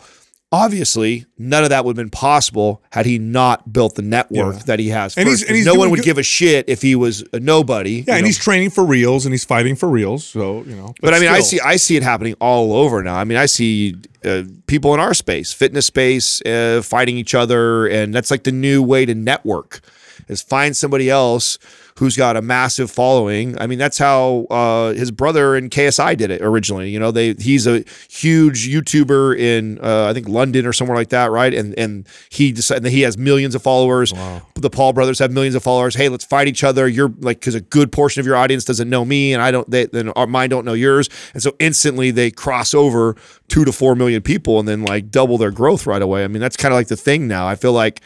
Obviously, 0.54 1.26
none 1.38 1.64
of 1.64 1.70
that 1.70 1.86
would 1.86 1.92
have 1.98 2.04
been 2.04 2.10
possible 2.10 2.84
had 2.92 3.06
he 3.06 3.18
not 3.18 3.72
built 3.72 3.96
the 3.96 4.02
network 4.02 4.56
Yeah. 4.58 4.62
that 4.66 4.80
he 4.80 4.90
has. 4.90 5.16
And 5.16 5.28
first, 5.30 5.44
he's- 5.46 5.58
he's 5.60 5.66
no 5.66 5.72
one 5.74 5.80
doing 5.80 5.92
would 5.92 5.98
good- 6.00 6.06
give 6.06 6.18
a 6.18 6.24
shit 6.24 6.66
if 6.68 6.82
he 6.82 6.94
was 6.94 7.24
a 7.32 7.40
nobody. 7.40 8.04
Yeah, 8.06 8.16
and 8.16 8.24
know. 8.24 8.28
he's 8.28 8.38
training 8.38 8.72
for 8.72 8.84
reals 8.84 9.26
and 9.26 9.34
he's 9.34 9.46
fighting 9.46 9.78
for 9.78 9.88
reals. 9.88 10.26
So 10.26 10.66
you 10.68 10.76
know. 10.76 10.94
But 11.02 11.14
I 11.14 11.20
mean, 11.20 11.30
I 11.30 11.40
still. 11.40 11.60
see 11.60 11.60
I 11.62 11.78
see 11.78 11.96
it 11.96 12.04
happening 12.04 12.36
all 12.42 12.74
over 12.74 13.02
now. 13.02 13.16
I 13.16 13.24
mean, 13.24 13.38
I 13.38 13.46
see 13.46 13.96
uh, 14.26 14.44
people 14.68 14.94
in 14.94 15.00
our 15.00 15.14
space, 15.14 15.54
fitness 15.54 15.86
space, 15.86 16.42
uh, 16.46 16.82
fighting 16.84 17.18
each 17.18 17.34
other, 17.34 17.88
and 17.88 18.14
that's 18.14 18.30
like 18.30 18.44
the 18.44 18.52
new 18.52 18.84
way 18.84 19.06
to 19.06 19.16
network 19.16 19.80
is 20.28 20.42
find 20.42 20.76
somebody 20.76 21.10
else 21.10 21.58
who's 21.98 22.18
got 22.18 22.38
a 22.38 22.42
massive 22.42 22.90
following. 22.90 23.60
I 23.60 23.68
mean, 23.68 23.80
that's 23.80 23.98
how 23.98 24.46
uh, 24.50 24.94
his 24.94 25.12
brother 25.12 25.56
in 25.56 25.70
KSI 25.70 26.18
did 26.18 26.32
it 26.32 26.42
originally. 26.42 26.90
You 26.90 27.00
know, 27.00 27.12
they 27.12 27.34
he's 27.34 27.68
a 27.68 27.84
huge 28.10 28.68
YouTuber 28.70 29.38
in 29.38 29.80
uh, 29.84 30.08
I 30.10 30.14
think 30.14 30.28
London 30.28 30.66
or 30.66 30.74
somewhere 30.74 30.98
like 30.98 31.10
that, 31.10 31.32
right? 31.32 31.54
And 31.54 31.78
and 31.78 32.08
he 32.30 32.52
decided 32.52 32.84
that 32.84 32.92
he 32.92 33.02
has 33.02 33.18
millions 33.18 33.56
of 33.56 33.62
followers. 33.62 34.14
The 34.56 34.70
Paul 34.70 34.94
brothers 34.94 35.20
have 35.20 35.32
millions 35.32 35.56
of 35.56 35.64
followers. 35.64 35.96
Hey, 35.96 36.10
let's 36.10 36.26
fight 36.26 36.48
each 36.48 36.64
other. 36.64 36.88
You're 36.88 37.14
like 37.20 37.40
because 37.40 37.56
a 37.56 37.62
good 37.62 37.92
portion 37.92 38.20
of 38.20 38.26
your 38.26 38.36
audience 38.36 38.66
doesn't 38.66 38.90
know 38.90 39.06
me, 39.06 39.34
and 39.34 39.42
I 39.42 39.52
don't. 39.52 39.70
They 39.70 39.86
then 39.86 40.10
our, 40.10 40.28
mine 40.28 40.50
don't 40.50 40.66
know 40.66 40.74
yours, 40.74 41.10
and 41.34 41.42
so 41.42 41.56
instantly 41.60 42.12
they 42.12 42.32
cross 42.32 42.74
over 42.74 43.16
two 43.48 43.66
to 43.66 43.72
four 43.72 43.96
million 43.96 44.22
people, 44.22 44.60
and 44.60 44.68
then 44.68 44.84
like 44.84 45.12
double 45.12 45.38
their 45.38 45.52
growth 45.52 45.86
right 45.86 46.02
away. 46.02 46.24
I 46.24 46.28
mean, 46.28 46.42
that's 46.42 46.58
kind 46.58 46.74
of 46.74 46.78
like 46.78 46.88
the 46.88 46.98
thing 46.98 47.28
now. 47.28 47.48
I 47.48 47.56
feel 47.56 47.74
like. 47.74 48.02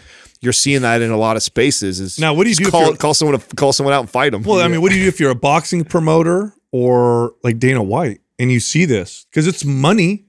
You're 0.45 0.53
seeing 0.53 0.83
that 0.83 1.01
in 1.01 1.11
a 1.11 1.17
lot 1.17 1.35
of 1.35 1.43
spaces. 1.43 1.99
Is 1.99 2.19
Now, 2.19 2.33
what 2.33 2.43
do 2.43 2.51
you 2.51 2.55
do 2.55 2.69
Call, 2.69 2.95
call 2.95 3.13
someone 3.13 3.39
to 3.39 3.55
call 3.55 3.73
someone 3.73 3.93
out 3.93 4.01
and 4.01 4.09
fight 4.09 4.31
them. 4.31 4.43
Well, 4.43 4.61
I 4.61 4.67
mean, 4.67 4.81
what 4.81 4.91
do 4.91 4.97
you 4.97 5.03
do 5.03 5.07
if 5.09 5.19
you're 5.19 5.31
a 5.31 5.35
boxing 5.35 5.83
promoter 5.83 6.53
or 6.71 7.33
like 7.43 7.59
Dana 7.59 7.83
White 7.83 8.21
and 8.39 8.51
you 8.51 8.59
see 8.59 8.85
this? 8.85 9.25
Because 9.29 9.47
it's 9.47 9.65
money. 9.65 10.25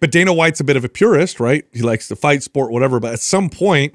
But 0.00 0.10
Dana 0.10 0.32
White's 0.32 0.58
a 0.58 0.64
bit 0.64 0.76
of 0.76 0.84
a 0.84 0.88
purist, 0.88 1.38
right? 1.38 1.64
He 1.72 1.82
likes 1.82 2.08
to 2.08 2.16
fight, 2.16 2.42
sport, 2.42 2.72
whatever. 2.72 2.98
But 2.98 3.12
at 3.12 3.20
some 3.20 3.48
point, 3.48 3.94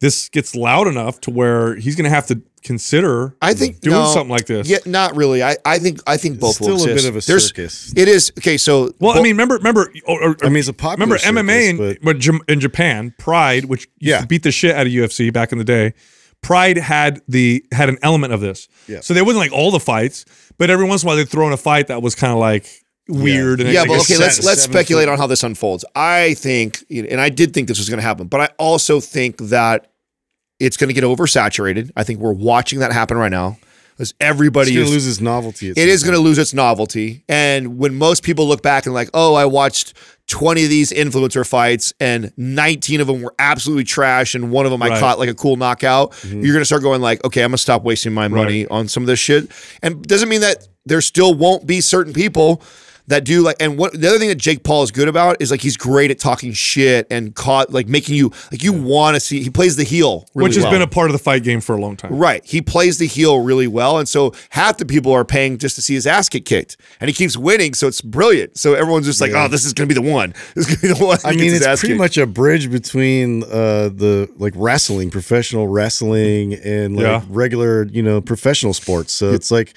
this 0.00 0.28
gets 0.28 0.54
loud 0.54 0.86
enough 0.88 1.20
to 1.22 1.30
where 1.30 1.74
he's 1.76 1.96
going 1.96 2.04
to 2.04 2.10
have 2.10 2.26
to 2.26 2.42
consider 2.62 3.34
I 3.40 3.54
think 3.54 3.80
doing 3.80 3.96
no, 3.96 4.06
something 4.06 4.30
like 4.30 4.46
this. 4.46 4.68
Yeah, 4.68 4.78
not 4.86 5.14
really. 5.16 5.42
I, 5.42 5.56
I 5.64 5.78
think 5.78 6.00
I 6.06 6.16
think 6.16 6.40
both 6.40 6.60
will 6.60 6.78
still 6.78 6.92
a 6.92 6.94
bit 6.94 7.04
of 7.06 7.16
a 7.16 7.20
There's- 7.20 7.46
circus. 7.48 7.92
It 7.96 8.08
is 8.08 8.32
okay. 8.38 8.56
So 8.58 8.92
Well, 9.00 9.12
I 9.12 9.22
mean, 9.22 9.32
remember, 9.34 9.54
remember. 9.56 9.92
Or, 10.06 10.30
or- 10.30 10.36
I 10.42 10.48
mean, 10.48 10.58
it's 10.58 10.68
a 10.68 10.72
popular 10.72 11.16
Remember 11.16 11.40
MMA 11.42 11.70
in, 11.70 11.76
circus, 11.78 11.98
but 12.02 12.50
in 12.52 12.60
Japan, 12.60 13.14
Pride, 13.18 13.66
which 13.66 13.88
Yeah. 14.00 14.24
beat 14.24 14.42
the 14.42 14.50
shit 14.50 14.74
out 14.74 14.86
of 14.86 14.92
UFC 14.92 15.32
back 15.32 15.52
in 15.52 15.58
the 15.58 15.64
day, 15.64 15.94
Pride 16.42 16.76
had 16.76 17.22
the 17.28 17.64
had 17.72 17.88
an 17.88 17.98
element 18.02 18.32
of 18.32 18.40
this. 18.40 18.68
Yeah. 18.88 19.00
So 19.00 19.14
they 19.14 19.22
wasn't 19.22 19.40
like 19.40 19.52
all 19.52 19.70
the 19.70 19.80
fights, 19.80 20.24
but 20.58 20.68
every 20.68 20.86
once 20.86 21.02
in 21.02 21.06
a 21.06 21.08
while 21.08 21.16
they'd 21.16 21.28
throw 21.28 21.46
in 21.46 21.52
a 21.52 21.56
fight 21.56 21.86
that 21.86 22.02
was 22.02 22.14
kind 22.14 22.32
of 22.32 22.38
like 22.38 22.66
weird. 23.08 23.60
And 23.60 23.70
yeah, 23.72 23.80
like 23.80 23.88
but 23.88 23.94
okay, 24.00 24.14
set- 24.14 24.20
let's 24.20 24.44
let's 24.44 24.62
speculate 24.62 25.06
foot- 25.06 25.12
on 25.12 25.18
how 25.18 25.26
this 25.26 25.42
unfolds. 25.42 25.84
I 25.94 26.34
think, 26.34 26.84
and 26.90 27.20
I 27.20 27.28
did 27.28 27.52
think 27.54 27.68
this 27.68 27.78
was 27.78 27.88
going 27.88 27.98
to 27.98 28.06
happen, 28.06 28.26
but 28.28 28.40
I 28.40 28.48
also 28.58 29.00
think 29.00 29.38
that 29.38 29.90
it's 30.58 30.76
going 30.76 30.88
to 30.88 30.94
get 30.94 31.04
oversaturated. 31.04 31.90
I 31.96 32.02
think 32.02 32.20
we're 32.20 32.32
watching 32.32 32.78
that 32.80 32.92
happen 32.92 33.16
right 33.16 33.30
now. 33.30 33.58
Because 33.94 34.12
everybody 34.20 34.72
It's 34.72 34.74
gonna 34.76 34.84
is 34.84 34.90
lose 34.92 35.06
its 35.08 35.20
novelty. 35.22 35.70
it 35.70 35.78
is 35.78 36.02
going 36.02 36.14
to 36.14 36.20
lose 36.20 36.36
its 36.36 36.52
novelty. 36.52 37.24
And 37.30 37.78
when 37.78 37.94
most 37.94 38.22
people 38.22 38.46
look 38.46 38.60
back 38.62 38.84
and 38.84 38.94
like, 38.94 39.08
oh, 39.14 39.32
I 39.34 39.46
watched 39.46 39.94
20 40.26 40.64
of 40.64 40.68
these 40.68 40.92
influencer 40.92 41.48
fights 41.48 41.94
and 41.98 42.30
19 42.36 43.00
of 43.00 43.06
them 43.06 43.22
were 43.22 43.34
absolutely 43.38 43.84
trash 43.84 44.34
and 44.34 44.50
one 44.50 44.66
of 44.66 44.70
them 44.72 44.82
I 44.82 45.00
caught 45.00 45.18
like 45.18 45.30
a 45.30 45.34
cool 45.34 45.56
knockout, 45.56 46.12
Mm-hmm. 46.12 46.42
you're 46.42 46.52
going 46.52 46.60
to 46.60 46.66
start 46.66 46.82
going 46.82 47.00
like, 47.00 47.24
okay, 47.24 47.40
I'm 47.42 47.48
going 47.52 47.56
to 47.56 47.62
stop 47.62 47.84
wasting 47.84 48.12
my 48.12 48.28
money 48.28 48.66
on 48.66 48.86
some 48.86 49.02
of 49.02 49.06
this 49.06 49.18
shit. 49.18 49.50
And 49.82 50.06
doesn't 50.06 50.28
mean 50.28 50.42
that 50.42 50.68
there 50.84 51.00
still 51.00 51.32
won't 51.32 51.66
be 51.66 51.80
certain 51.80 52.12
people 52.12 52.60
that 53.08 53.24
do 53.24 53.42
like 53.42 53.56
and 53.60 53.78
what 53.78 53.92
the 53.92 54.08
other 54.08 54.18
thing 54.18 54.28
that 54.28 54.34
Jake 54.38 54.64
Paul 54.64 54.82
is 54.82 54.90
good 54.90 55.08
about 55.08 55.36
is 55.40 55.50
like 55.50 55.60
he's 55.60 55.76
great 55.76 56.10
at 56.10 56.18
talking 56.18 56.52
shit 56.52 57.06
and 57.10 57.34
caught 57.34 57.72
like 57.72 57.86
making 57.88 58.16
you 58.16 58.32
like 58.50 58.62
you 58.62 58.72
want 58.72 59.14
to 59.14 59.20
see 59.20 59.42
he 59.42 59.50
plays 59.50 59.76
the 59.76 59.84
heel 59.84 60.26
really 60.34 60.48
which 60.48 60.54
has 60.56 60.64
well. 60.64 60.72
been 60.72 60.82
a 60.82 60.86
part 60.86 61.08
of 61.08 61.12
the 61.12 61.18
fight 61.18 61.42
game 61.42 61.60
for 61.60 61.76
a 61.76 61.80
long 61.80 61.96
time. 61.96 62.12
Right. 62.16 62.44
He 62.44 62.60
plays 62.60 62.98
the 62.98 63.06
heel 63.06 63.40
really 63.40 63.66
well. 63.68 63.98
And 63.98 64.08
so 64.08 64.32
half 64.50 64.78
the 64.78 64.84
people 64.86 65.12
are 65.12 65.24
paying 65.24 65.58
just 65.58 65.76
to 65.76 65.82
see 65.82 65.94
his 65.94 66.06
ass 66.06 66.28
get 66.28 66.44
kicked. 66.44 66.76
And 67.00 67.08
he 67.08 67.14
keeps 67.14 67.36
winning. 67.36 67.74
So 67.74 67.86
it's 67.86 68.00
brilliant. 68.00 68.58
So 68.58 68.74
everyone's 68.74 69.06
just 69.06 69.20
like, 69.20 69.32
oh, 69.34 69.48
this 69.48 69.64
is 69.64 69.72
going 69.72 69.88
to 69.88 69.94
be 69.94 70.00
the 70.00 70.10
one. 70.12 70.34
This 70.54 70.68
is 70.68 70.76
going 70.76 70.76
to 70.76 70.94
be 70.94 70.98
the 71.00 71.06
one. 71.06 71.18
I 71.24 71.32
mean, 71.32 71.54
it's 71.54 71.64
pretty 71.64 71.88
kicked. 71.88 71.98
much 71.98 72.18
a 72.18 72.26
bridge 72.26 72.70
between 72.70 73.42
uh, 73.44 73.88
the 73.90 74.28
like 74.36 74.52
wrestling, 74.56 75.10
professional 75.10 75.68
wrestling, 75.68 76.54
and 76.54 76.96
like 76.96 77.04
Yeah. 77.04 77.22
regular, 77.28 77.84
you 77.84 78.02
know, 78.02 78.20
professional 78.20 78.72
sports. 78.74 79.12
So 79.12 79.30
it's 79.32 79.50
like 79.50 79.74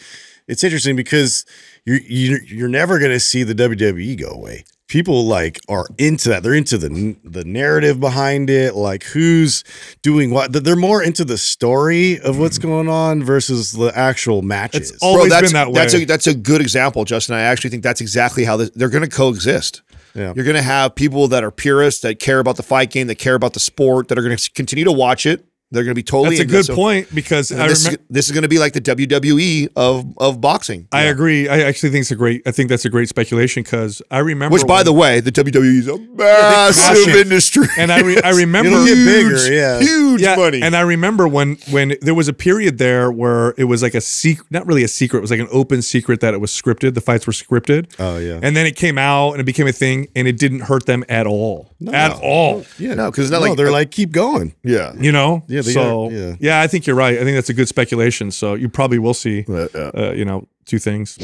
it's 0.47 0.63
interesting 0.63 0.95
because 0.95 1.45
you're 1.89 2.01
you're, 2.01 2.43
you're 2.43 2.69
never 2.69 2.99
going 2.99 3.11
to 3.11 3.19
see 3.19 3.43
the 3.43 3.55
WWE 3.55 4.19
go 4.19 4.29
away. 4.29 4.63
People 4.87 5.25
like 5.25 5.59
are 5.67 5.85
into 5.97 6.29
that. 6.29 6.41
They're 6.41 6.55
into 6.55 6.77
the 6.77 7.15
the 7.23 7.43
narrative 7.45 7.99
behind 7.99 8.49
it, 8.49 8.75
like 8.75 9.03
who's 9.03 9.63
doing 10.01 10.31
what. 10.31 10.51
They're 10.51 10.75
more 10.75 11.03
into 11.03 11.23
the 11.23 11.37
story 11.37 12.19
of 12.19 12.39
what's 12.39 12.57
mm-hmm. 12.57 12.67
going 12.67 12.89
on 12.89 13.23
versus 13.23 13.71
the 13.71 13.91
actual 13.95 14.41
matches. 14.41 14.91
It's 14.91 15.03
always 15.03 15.29
that's, 15.29 15.47
been 15.47 15.53
that 15.53 15.67
way. 15.67 15.73
That's 15.73 15.93
a, 15.93 16.05
that's 16.05 16.27
a 16.27 16.33
good 16.33 16.61
example, 16.61 17.05
Justin. 17.05 17.35
I 17.35 17.41
actually 17.41 17.69
think 17.69 17.83
that's 17.83 18.01
exactly 18.01 18.45
how 18.45 18.57
this, 18.57 18.71
they're 18.71 18.89
going 18.89 19.07
to 19.07 19.15
coexist. 19.15 19.83
Yeah. 20.15 20.33
You're 20.35 20.45
going 20.45 20.55
to 20.55 20.63
have 20.63 20.95
people 20.95 21.27
that 21.27 21.43
are 21.43 21.51
purists, 21.51 22.01
that 22.01 22.19
care 22.19 22.39
about 22.39 22.57
the 22.57 22.63
fight 22.63 22.89
game, 22.89 23.07
that 23.07 23.15
care 23.15 23.35
about 23.35 23.53
the 23.53 23.59
sport, 23.59 24.07
that 24.07 24.17
are 24.17 24.23
going 24.23 24.35
to 24.35 24.51
continue 24.51 24.85
to 24.85 24.91
watch 24.91 25.27
it. 25.27 25.45
They're 25.71 25.83
going 25.83 25.91
to 25.91 25.99
be 25.99 26.03
totally 26.03 26.37
That's 26.37 26.39
a 26.39 26.43
into 26.43 26.53
good. 26.55 26.65
So- 26.65 26.75
point 26.75 27.13
because 27.13 27.49
this, 27.49 27.57
remember. 27.59 27.73
is, 27.75 27.97
this 28.09 28.25
is 28.25 28.31
going 28.31 28.41
to 28.41 28.47
be 28.49 28.57
like 28.57 28.73
the 28.73 28.81
WWE 28.81 29.69
of 29.75 30.05
of 30.17 30.41
boxing. 30.41 30.87
I 30.91 31.03
agree. 31.03 31.47
I 31.47 31.59
actually 31.61 31.91
think 31.91 32.01
it's 32.01 32.11
a 32.11 32.15
great. 32.15 32.41
I 32.47 32.51
think 32.51 32.69
that's 32.69 32.85
a 32.85 32.89
great 32.89 33.07
speculation 33.09 33.61
because 33.63 34.01
I 34.09 34.19
remember. 34.19 34.53
Which, 34.53 34.65
by 34.65 34.77
when- 34.77 34.85
the 34.85 34.93
way, 34.93 35.19
the 35.19 35.31
WWE 35.31 35.77
is 35.79 35.87
a 35.87 35.97
crush 35.97 36.07
massive 36.17 37.09
it. 37.15 37.27
industry. 37.27 37.67
and 37.77 37.91
I 37.91 37.99
re, 38.01 38.19
I 38.23 38.29
remember 38.35 38.71
It'll 38.71 38.85
get 38.85 38.95
bigger, 38.95 39.29
Huge, 39.37 39.49
yeah. 39.51 39.79
huge 39.79 40.21
yeah, 40.21 40.35
money. 40.35 40.61
And 40.63 40.75
I 40.75 40.81
remember 40.81 41.27
when 41.27 41.57
when 41.69 41.93
there 42.01 42.15
was 42.15 42.27
a 42.27 42.33
period 42.33 42.79
there 42.79 43.11
where 43.11 43.53
it 43.57 43.65
was 43.65 43.83
like 43.83 43.93
a 43.93 44.01
secret, 44.01 44.47
not 44.49 44.65
really 44.65 44.83
a 44.83 44.87
secret, 44.87 45.19
it 45.19 45.21
was 45.21 45.31
like 45.31 45.39
an 45.39 45.49
open 45.51 45.81
secret 45.83 46.19
that 46.21 46.33
it 46.33 46.41
was 46.41 46.51
scripted. 46.51 46.95
The 46.95 47.01
fights 47.01 47.27
were 47.27 47.33
scripted. 47.33 47.93
Oh, 47.99 48.17
yeah. 48.17 48.39
And 48.41 48.55
then 48.57 48.65
it 48.65 48.75
came 48.75 48.97
out 48.97 49.33
and 49.33 49.41
it 49.41 49.45
became 49.45 49.67
a 49.67 49.71
thing, 49.71 50.07
and 50.15 50.27
it 50.27 50.39
didn't 50.39 50.61
hurt 50.61 50.87
them 50.87 51.03
at 51.09 51.27
all, 51.27 51.69
at 51.93 52.11
all. 52.13 52.65
yeah, 52.79 52.95
No, 52.95 53.11
'cause 53.11 53.25
it's 53.25 53.31
not 53.31 53.41
no, 53.41 53.49
like- 53.49 53.57
they're 53.57 53.71
like 53.71 53.91
keep 53.91 54.11
going. 54.11 54.55
yeah. 54.63 54.93
You 54.99 55.11
know. 55.11 55.43
Yeah, 55.47 55.58
they 55.65 55.73
so 55.73 56.07
are- 56.07 56.11
yeah. 56.11 56.35
yeah, 56.39 56.61
I 56.61 56.67
think 56.67 56.87
you're 56.87 56.95
right. 56.95 57.17
I 57.17 57.23
think 57.23 57.35
that's 57.35 57.49
a 57.49 57.53
good 57.53 57.67
speculation. 57.67 58.31
So 58.31 58.53
you 58.53 58.69
probably 58.69 58.99
will 58.99 59.13
see. 59.13 59.45
yeah. 59.47 59.67
Uh, 59.73 60.13
you 60.15 60.25
know, 60.25 60.47
two 60.65 60.79
things. 60.79 61.17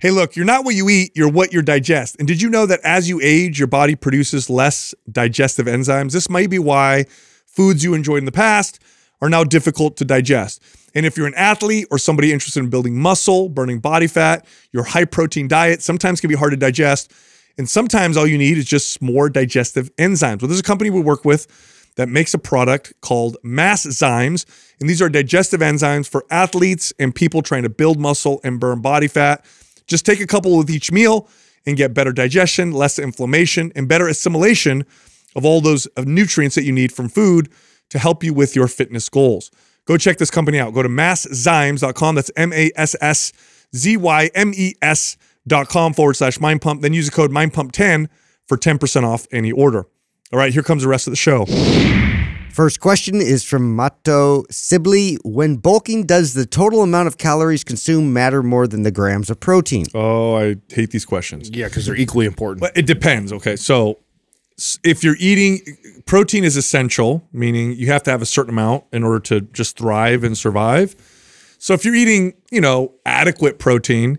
Hey, 0.00 0.10
look, 0.12 0.36
you're 0.36 0.46
not 0.46 0.64
what 0.64 0.76
you 0.76 0.88
eat, 0.88 1.10
you're 1.16 1.30
what 1.30 1.52
you 1.52 1.60
digest. 1.60 2.16
And 2.20 2.28
did 2.28 2.40
you 2.40 2.48
know 2.48 2.66
that 2.66 2.78
as 2.84 3.08
you 3.08 3.20
age, 3.20 3.58
your 3.58 3.66
body 3.66 3.96
produces 3.96 4.48
less 4.48 4.94
digestive 5.10 5.66
enzymes? 5.66 6.12
This 6.12 6.30
might 6.30 6.50
be 6.50 6.60
why 6.60 7.06
foods 7.46 7.82
you 7.82 7.94
enjoyed 7.94 8.18
in 8.18 8.24
the 8.24 8.32
past 8.32 8.80
are 9.20 9.28
now 9.28 9.42
difficult 9.42 9.96
to 9.96 10.04
digest. 10.04 10.62
And 10.94 11.04
if 11.04 11.16
you're 11.16 11.26
an 11.26 11.34
athlete 11.34 11.88
or 11.90 11.98
somebody 11.98 12.32
interested 12.32 12.60
in 12.60 12.70
building 12.70 12.96
muscle, 12.96 13.48
burning 13.48 13.80
body 13.80 14.06
fat, 14.06 14.46
your 14.72 14.84
high 14.84 15.04
protein 15.04 15.48
diet 15.48 15.82
sometimes 15.82 16.20
can 16.20 16.28
be 16.28 16.36
hard 16.36 16.52
to 16.52 16.56
digest. 16.56 17.12
And 17.58 17.68
sometimes 17.68 18.16
all 18.16 18.26
you 18.26 18.38
need 18.38 18.56
is 18.56 18.66
just 18.66 19.02
more 19.02 19.28
digestive 19.28 19.94
enzymes. 19.96 20.40
Well, 20.42 20.48
there's 20.48 20.60
a 20.60 20.62
company 20.62 20.90
we 20.90 21.00
work 21.00 21.24
with 21.24 21.48
that 21.98 22.08
makes 22.08 22.32
a 22.32 22.38
product 22.38 22.92
called 23.00 23.36
Masszymes. 23.44 24.46
And 24.78 24.88
these 24.88 25.02
are 25.02 25.08
digestive 25.08 25.58
enzymes 25.58 26.08
for 26.08 26.24
athletes 26.30 26.92
and 27.00 27.12
people 27.12 27.42
trying 27.42 27.64
to 27.64 27.68
build 27.68 27.98
muscle 27.98 28.40
and 28.44 28.60
burn 28.60 28.80
body 28.80 29.08
fat. 29.08 29.44
Just 29.88 30.06
take 30.06 30.20
a 30.20 30.26
couple 30.26 30.56
with 30.56 30.70
each 30.70 30.92
meal 30.92 31.28
and 31.66 31.76
get 31.76 31.94
better 31.94 32.12
digestion, 32.12 32.70
less 32.70 33.00
inflammation, 33.00 33.72
and 33.74 33.88
better 33.88 34.06
assimilation 34.06 34.84
of 35.34 35.44
all 35.44 35.60
those 35.60 35.86
of 35.86 36.06
nutrients 36.06 36.54
that 36.54 36.62
you 36.62 36.70
need 36.70 36.92
from 36.92 37.08
food 37.08 37.50
to 37.90 37.98
help 37.98 38.22
you 38.22 38.32
with 38.32 38.54
your 38.54 38.68
fitness 38.68 39.08
goals. 39.08 39.50
Go 39.84 39.96
check 39.96 40.18
this 40.18 40.30
company 40.30 40.60
out. 40.60 40.72
Go 40.74 40.84
to 40.84 40.88
masszymes.com. 40.88 42.14
That's 42.14 42.30
M 42.36 42.52
A 42.52 42.70
S 42.76 42.94
S 43.00 43.32
Z 43.74 43.96
Y 43.96 44.30
M 44.36 44.52
E 44.54 44.74
S.com 44.80 45.94
forward 45.94 46.14
slash 46.14 46.38
mind 46.38 46.62
pump. 46.62 46.82
Then 46.82 46.92
use 46.92 47.06
the 47.06 47.12
code 47.12 47.32
mind 47.32 47.54
pump 47.54 47.72
10 47.72 48.08
for 48.46 48.56
10% 48.56 49.02
off 49.02 49.26
any 49.32 49.50
order. 49.50 49.86
All 50.30 50.38
right, 50.38 50.52
here 50.52 50.62
comes 50.62 50.82
the 50.82 50.90
rest 50.90 51.06
of 51.06 51.12
the 51.12 51.16
show. 51.16 51.46
First 52.52 52.80
question 52.80 53.14
is 53.16 53.44
from 53.44 53.74
Mato 53.74 54.44
Sibley. 54.50 55.16
When 55.24 55.56
bulking, 55.56 56.04
does 56.04 56.34
the 56.34 56.44
total 56.44 56.82
amount 56.82 57.08
of 57.08 57.16
calories 57.16 57.64
consumed 57.64 58.12
matter 58.12 58.42
more 58.42 58.66
than 58.66 58.82
the 58.82 58.90
grams 58.90 59.30
of 59.30 59.40
protein? 59.40 59.86
Oh, 59.94 60.36
I 60.36 60.56
hate 60.68 60.90
these 60.90 61.06
questions. 61.06 61.48
Yeah, 61.48 61.68
because 61.68 61.86
they're 61.86 61.96
equally 61.96 62.26
important. 62.26 62.60
But 62.60 62.76
it 62.76 62.84
depends. 62.84 63.32
Okay. 63.32 63.56
So 63.56 64.00
if 64.84 65.02
you're 65.02 65.16
eating 65.18 65.60
protein 66.04 66.44
is 66.44 66.58
essential, 66.58 67.26
meaning 67.32 67.72
you 67.72 67.86
have 67.86 68.02
to 68.02 68.10
have 68.10 68.20
a 68.20 68.26
certain 68.26 68.50
amount 68.50 68.84
in 68.92 69.04
order 69.04 69.20
to 69.20 69.40
just 69.40 69.78
thrive 69.78 70.24
and 70.24 70.36
survive. 70.36 70.94
So 71.58 71.72
if 71.72 71.86
you're 71.86 71.94
eating, 71.94 72.34
you 72.50 72.60
know, 72.60 72.92
adequate 73.06 73.58
protein, 73.58 74.18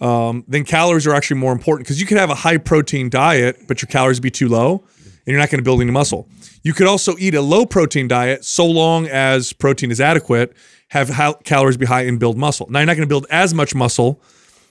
um, 0.00 0.44
then 0.46 0.62
calories 0.62 1.04
are 1.08 1.14
actually 1.14 1.40
more 1.40 1.50
important 1.50 1.88
because 1.88 2.00
you 2.00 2.06
could 2.06 2.18
have 2.18 2.30
a 2.30 2.36
high 2.36 2.58
protein 2.58 3.10
diet, 3.10 3.66
but 3.66 3.82
your 3.82 3.88
calories 3.88 4.20
be 4.20 4.30
too 4.30 4.46
low 4.46 4.84
and 5.28 5.34
you're 5.34 5.40
not 5.40 5.50
going 5.50 5.58
to 5.58 5.62
build 5.62 5.82
any 5.82 5.90
muscle. 5.90 6.26
You 6.62 6.72
could 6.72 6.86
also 6.86 7.14
eat 7.18 7.34
a 7.34 7.42
low 7.42 7.66
protein 7.66 8.08
diet 8.08 8.46
so 8.46 8.64
long 8.64 9.06
as 9.08 9.52
protein 9.52 9.90
is 9.90 10.00
adequate, 10.00 10.56
have 10.88 11.10
how, 11.10 11.34
calories 11.34 11.76
be 11.76 11.84
high 11.84 12.06
and 12.06 12.18
build 12.18 12.38
muscle. 12.38 12.66
Now 12.70 12.78
you're 12.78 12.86
not 12.86 12.96
going 12.96 13.06
to 13.06 13.12
build 13.12 13.26
as 13.28 13.52
much 13.52 13.74
muscle 13.74 14.22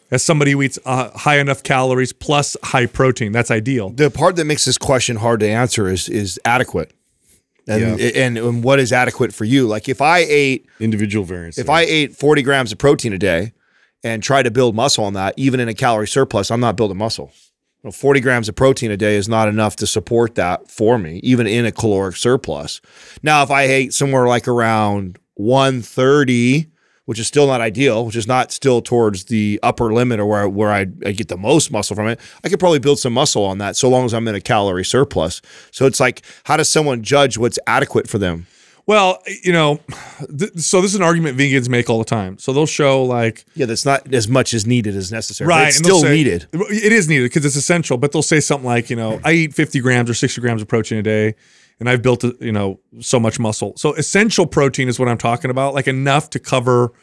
as 0.09 0.23
somebody 0.23 0.53
who 0.53 0.63
eats 0.63 0.79
uh, 0.83 1.11
high 1.15 1.37
enough 1.37 1.61
calories 1.61 2.11
plus 2.11 2.57
high 2.63 2.87
protein. 2.87 3.33
That's 3.33 3.51
ideal. 3.51 3.91
the 3.91 4.09
part 4.09 4.35
that 4.37 4.45
makes 4.45 4.65
this 4.65 4.79
question 4.79 5.17
hard 5.17 5.41
to 5.41 5.47
answer 5.47 5.87
is 5.87 6.09
is 6.09 6.39
adequate. 6.43 6.91
And, 7.67 8.01
and 8.01 8.37
and 8.39 8.63
what 8.63 8.79
is 8.79 8.91
adequate 8.91 9.35
for 9.35 9.45
you? 9.45 9.67
Like 9.67 9.87
if 9.87 10.01
I 10.01 10.19
ate 10.19 10.65
Individual 10.79 11.23
variance. 11.23 11.59
if 11.59 11.69
I 11.69 11.81
ate 11.81 12.15
40 12.15 12.41
grams 12.41 12.71
of 12.71 12.79
protein 12.79 13.13
a 13.13 13.19
day 13.19 13.53
and 14.03 14.23
try 14.23 14.41
to 14.41 14.49
build 14.49 14.75
muscle 14.75 15.03
on 15.03 15.13
that, 15.13 15.35
even 15.37 15.59
in 15.59 15.67
a 15.67 15.75
calorie 15.75 16.07
surplus, 16.07 16.49
I'm 16.49 16.61
not 16.61 16.77
building 16.77 16.97
muscle. 16.97 17.31
Know, 17.83 17.91
40 17.91 18.19
grams 18.21 18.49
of 18.49 18.55
protein 18.55 18.91
a 18.91 18.97
day 18.97 19.15
is 19.15 19.29
not 19.29 19.47
enough 19.47 19.75
to 19.77 19.87
support 19.87 20.35
that 20.35 20.69
for 20.69 20.97
me, 20.97 21.19
even 21.23 21.45
in 21.47 21.65
a 21.65 21.71
caloric 21.71 22.15
surplus. 22.15 22.81
Now, 23.21 23.43
if 23.43 23.51
I 23.51 23.63
ate 23.63 23.93
somewhere 23.93 24.27
like 24.27 24.47
around 24.47 25.19
130, 25.35 26.67
which 27.05 27.19
is 27.19 27.27
still 27.27 27.47
not 27.47 27.61
ideal, 27.61 28.05
which 28.05 28.15
is 28.15 28.27
not 28.27 28.51
still 28.51 28.81
towards 28.81 29.25
the 29.25 29.59
upper 29.63 29.93
limit 29.93 30.19
or 30.19 30.25
where, 30.25 30.49
where 30.49 30.71
I, 30.71 30.87
I 31.05 31.13
get 31.13 31.29
the 31.29 31.37
most 31.37 31.71
muscle 31.71 31.95
from 31.95 32.07
it, 32.07 32.19
I 32.43 32.49
could 32.49 32.59
probably 32.59 32.79
build 32.79 32.99
some 32.99 33.13
muscle 33.13 33.45
on 33.45 33.59
that 33.59 33.77
so 33.77 33.89
long 33.89 34.05
as 34.05 34.13
I'm 34.13 34.27
in 34.27 34.35
a 34.35 34.41
calorie 34.41 34.83
surplus. 34.83 35.41
So 35.71 35.85
it's 35.85 35.99
like, 35.99 36.23
how 36.43 36.57
does 36.57 36.69
someone 36.69 37.03
judge 37.03 37.37
what's 37.37 37.59
adequate 37.65 38.09
for 38.09 38.17
them? 38.17 38.47
Well, 38.87 39.21
you 39.43 39.51
know, 39.51 39.81
th- 40.39 40.53
so 40.59 40.79
this 40.81 40.91
is 40.91 40.95
an 40.95 41.01
argument 41.03 41.37
vegans 41.37 41.67
make 41.67 41.89
all 41.89 41.99
the 41.99 42.05
time. 42.05 42.37
So 42.37 42.53
they'll 42.53 42.65
show 42.65 43.03
like 43.03 43.43
Yeah, 43.53 43.65
that's 43.65 43.85
not 43.85 44.13
as 44.13 44.29
much 44.29 44.53
as 44.53 44.65
needed 44.65 44.95
as 44.95 45.11
necessary. 45.11 45.47
right, 45.49 45.67
it's 45.67 45.77
still 45.77 45.99
say- 46.01 46.15
needed. 46.15 46.47
It 46.53 46.93
is 46.93 47.09
needed 47.09 47.23
because 47.25 47.45
it's 47.45 47.57
essential. 47.57 47.97
But 47.97 48.13
they'll 48.13 48.21
say 48.23 48.39
something 48.39 48.65
like, 48.65 48.89
you 48.89 48.95
know, 48.95 49.19
I 49.25 49.33
eat 49.33 49.53
50 49.53 49.81
grams 49.81 50.09
or 50.09 50.13
60 50.13 50.39
grams 50.39 50.61
of 50.61 50.69
protein 50.69 50.97
a 50.99 51.03
day, 51.03 51.35
and 51.81 51.89
I've 51.89 52.01
built, 52.01 52.23
you 52.39 52.53
know, 52.53 52.79
so 53.01 53.19
much 53.19 53.39
muscle. 53.39 53.73
So 53.75 53.93
essential 53.95 54.47
protein 54.47 54.87
is 54.87 54.97
what 54.97 55.09
I'm 55.09 55.17
talking 55.17 55.51
about, 55.51 55.73
like 55.73 55.87
enough 55.87 56.29
to 56.31 56.39
cover 56.39 56.93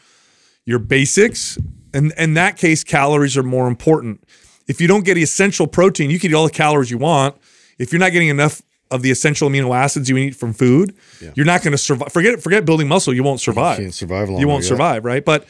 your 0.65 0.79
basics. 0.79 1.59
And 1.93 2.13
in 2.17 2.33
that 2.33 2.57
case, 2.57 2.83
calories 2.83 3.37
are 3.37 3.43
more 3.43 3.67
important. 3.67 4.23
If 4.67 4.81
you 4.81 4.87
don't 4.87 5.05
get 5.05 5.13
the 5.13 5.21
essential 5.23 5.67
protein, 5.67 6.09
you 6.09 6.17
can 6.19 6.31
eat 6.31 6.33
all 6.33 6.45
the 6.45 6.49
calories 6.51 6.89
you 6.89 6.97
want. 6.97 7.35
If 7.77 7.91
you're 7.91 7.99
not 7.99 8.11
getting 8.11 8.29
enough 8.29 8.63
of 8.91 9.01
the 9.01 9.11
essential 9.11 9.49
amino 9.49 9.75
acids 9.75 10.09
you 10.09 10.17
eat 10.17 10.35
from 10.35 10.53
food, 10.53 10.95
you're 11.35 11.45
not 11.45 11.63
going 11.63 11.71
to 11.71 11.77
survive. 11.77 12.11
Forget 12.11 12.41
forget 12.41 12.65
building 12.65 12.87
muscle. 12.87 13.13
You 13.13 13.23
won't 13.23 13.41
survive. 13.41 13.77
can't 13.77 13.93
survive 13.93 14.29
long 14.29 14.39
You 14.39 14.47
won't 14.47 14.63
yeah. 14.63 14.69
survive, 14.69 15.05
right? 15.05 15.23
But 15.23 15.45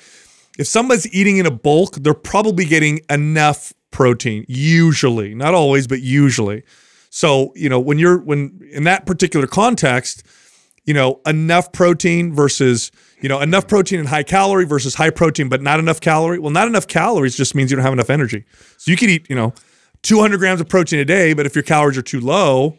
if 0.57 0.67
somebody's 0.67 1.13
eating 1.13 1.37
in 1.37 1.45
a 1.45 1.51
bulk, 1.51 1.95
they're 1.95 2.13
probably 2.13 2.65
getting 2.65 3.01
enough 3.09 3.73
protein. 3.91 4.45
Usually, 4.47 5.35
not 5.35 5.53
always, 5.53 5.87
but 5.87 6.01
usually. 6.01 6.63
So 7.09 7.53
you 7.55 7.69
know 7.69 7.79
when 7.79 7.97
you're 7.97 8.17
when 8.19 8.59
in 8.71 8.83
that 8.85 9.05
particular 9.05 9.47
context, 9.47 10.23
you 10.85 10.93
know 10.93 11.21
enough 11.25 11.71
protein 11.71 12.33
versus 12.33 12.91
you 13.21 13.29
know 13.29 13.39
enough 13.39 13.67
protein 13.67 13.99
and 13.99 14.09
high 14.09 14.23
calorie 14.23 14.65
versus 14.65 14.95
high 14.95 15.09
protein 15.09 15.49
but 15.49 15.61
not 15.61 15.79
enough 15.79 16.01
calorie. 16.01 16.39
Well, 16.39 16.51
not 16.51 16.67
enough 16.67 16.87
calories 16.87 17.35
just 17.37 17.55
means 17.55 17.71
you 17.71 17.77
don't 17.77 17.85
have 17.85 17.93
enough 17.93 18.09
energy. 18.09 18.45
So 18.77 18.91
you 18.91 18.97
could 18.97 19.09
eat 19.09 19.29
you 19.29 19.35
know 19.35 19.53
200 20.03 20.37
grams 20.37 20.61
of 20.61 20.67
protein 20.67 20.99
a 20.99 21.05
day, 21.05 21.33
but 21.33 21.45
if 21.45 21.55
your 21.55 21.63
calories 21.63 21.97
are 21.97 22.01
too 22.01 22.19
low, 22.19 22.77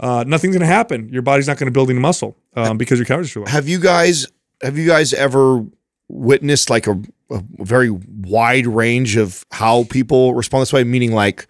uh, 0.00 0.24
nothing's 0.26 0.54
going 0.54 0.60
to 0.68 0.74
happen. 0.74 1.08
Your 1.10 1.22
body's 1.22 1.46
not 1.48 1.58
going 1.58 1.66
to 1.66 1.72
build 1.72 1.90
any 1.90 1.98
muscle 1.98 2.36
um, 2.54 2.78
because 2.78 2.98
your 2.98 3.06
calories 3.06 3.30
are 3.30 3.34
too 3.34 3.40
low. 3.40 3.46
have 3.46 3.68
you 3.68 3.78
guys 3.80 4.26
have 4.62 4.76
you 4.78 4.86
guys 4.86 5.12
ever 5.12 5.64
witnessed 6.08 6.70
like 6.70 6.86
a, 6.86 7.00
a 7.30 7.42
very 7.58 7.90
wide 7.90 8.66
range 8.66 9.16
of 9.16 9.44
how 9.52 9.84
people 9.84 10.34
respond 10.34 10.62
this 10.62 10.72
way? 10.72 10.84
Meaning 10.84 11.12
like 11.12 11.46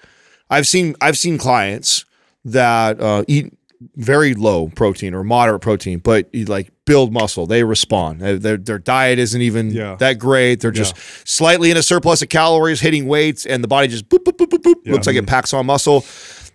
i've 0.50 0.66
seen 0.66 0.94
i've 1.02 1.18
seen 1.18 1.36
clients 1.38 2.04
that 2.44 2.98
uh, 3.00 3.22
eat 3.28 3.52
very 3.96 4.34
low 4.34 4.68
protein 4.70 5.14
or 5.14 5.22
moderate 5.22 5.60
protein 5.60 5.98
but 5.98 6.28
you 6.34 6.44
like 6.46 6.70
build 6.84 7.12
muscle. 7.12 7.46
They 7.46 7.64
respond. 7.64 8.20
Their, 8.22 8.56
their 8.56 8.78
diet 8.78 9.18
isn't 9.18 9.42
even 9.42 9.70
Yeah. 9.72 9.96
that 9.96 10.14
great. 10.18 10.60
They're 10.60 10.70
just 10.70 10.96
slightly 11.28 11.70
in 11.70 11.76
a 11.76 11.82
surplus 11.82 12.22
of 12.22 12.30
calories 12.30 12.80
hitting 12.80 13.06
weights 13.06 13.44
and 13.44 13.62
the 13.62 13.68
body 13.68 13.88
just 13.88 14.08
boop 14.08 14.24
boop 14.24 14.38
boop 14.38 14.46
boop, 14.48 14.62
boop 14.62 14.90
looks 14.90 15.06
like 15.06 15.14
it 15.16 15.26
packs 15.26 15.52
on 15.52 15.66
muscle 15.66 16.00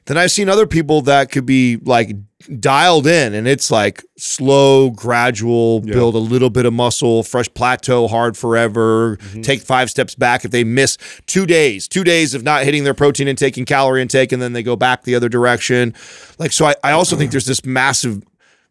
then 0.06 0.18
I've 0.18 0.32
seen 0.32 0.50
other 0.50 0.68
people 0.68 1.02
that 1.04 1.32
could 1.32 1.46
be 1.46 1.78
like 1.78 2.16
dialed 2.60 3.08
in 3.08 3.34
and 3.34 3.48
it's 3.48 3.72
like 3.72 4.04
slow, 4.18 4.90
gradual, 4.90 5.80
build 5.80 6.16
a 6.16 6.20
little 6.20 6.50
bit 6.50 6.66
of 6.66 6.74
muscle, 6.74 7.24
fresh 7.24 7.52
plateau, 7.54 8.08
hard 8.08 8.36
forever, 8.36 9.18
mm-hmm. 9.18 9.42
take 9.42 9.62
five 9.62 9.90
steps 9.90 10.14
back 10.16 10.44
if 10.44 10.52
they 10.52 10.64
miss 10.64 10.98
two 11.26 11.46
days, 11.46 11.88
two 11.88 12.04
days 12.04 12.34
of 12.34 12.44
not 12.44 12.64
hitting 12.64 12.84
their 12.84 12.94
protein 12.94 13.28
intake 13.28 13.56
and 13.58 13.66
calorie 13.66 14.02
intake, 14.02 14.32
and 14.32 14.42
then 14.42 14.54
they 14.54 14.64
go 14.64 14.76
back 14.76 15.04
the 15.04 15.16
other 15.16 15.30
direction. 15.30 15.94
Like, 16.38 16.52
so 16.52 16.66
I, 16.66 16.76
I 16.84 16.92
also 16.92 17.16
think 17.16 17.32
there's 17.32 17.46
this 17.46 17.66
massive 17.66 18.24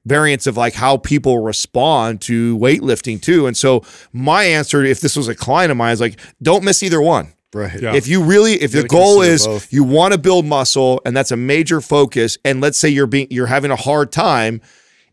variance 0.05 0.47
of 0.47 0.57
like 0.57 0.75
how 0.75 0.97
people 0.97 1.39
respond 1.39 2.21
to 2.23 2.59
weightlifting 2.59 3.23
too. 3.23 3.47
And 3.47 3.57
so 3.57 3.85
my 4.13 4.45
answer, 4.45 4.85
if 4.85 5.01
this 5.01 5.17
was 5.17 5.29
a 5.29 5.35
client 5.35 5.71
of 5.71 5.77
mine, 5.77 5.93
is 5.93 6.01
like, 6.01 6.19
don't 6.43 6.65
miss 6.65 6.83
either 6.83 7.01
one. 7.01 7.33
Right. 7.55 7.83
Yeah. 7.83 7.95
If 7.95 8.09
you 8.09 8.23
really, 8.23 8.55
if 8.55 8.73
the 8.73 8.85
goal 8.85 9.21
is 9.21 9.47
both. 9.47 9.73
you 9.73 9.85
want 9.85 10.13
to 10.13 10.19
build 10.19 10.47
muscle 10.47 11.03
and 11.05 11.17
that's 11.17 11.31
a 11.33 11.37
major 11.37 11.81
focus, 11.81 12.39
and 12.45 12.61
let's 12.61 12.79
say 12.79 12.89
you're 12.89 13.07
being 13.07 13.27
you're 13.31 13.47
having 13.47 13.71
a 13.71 13.77
hard 13.77 14.11
time, 14.11 14.63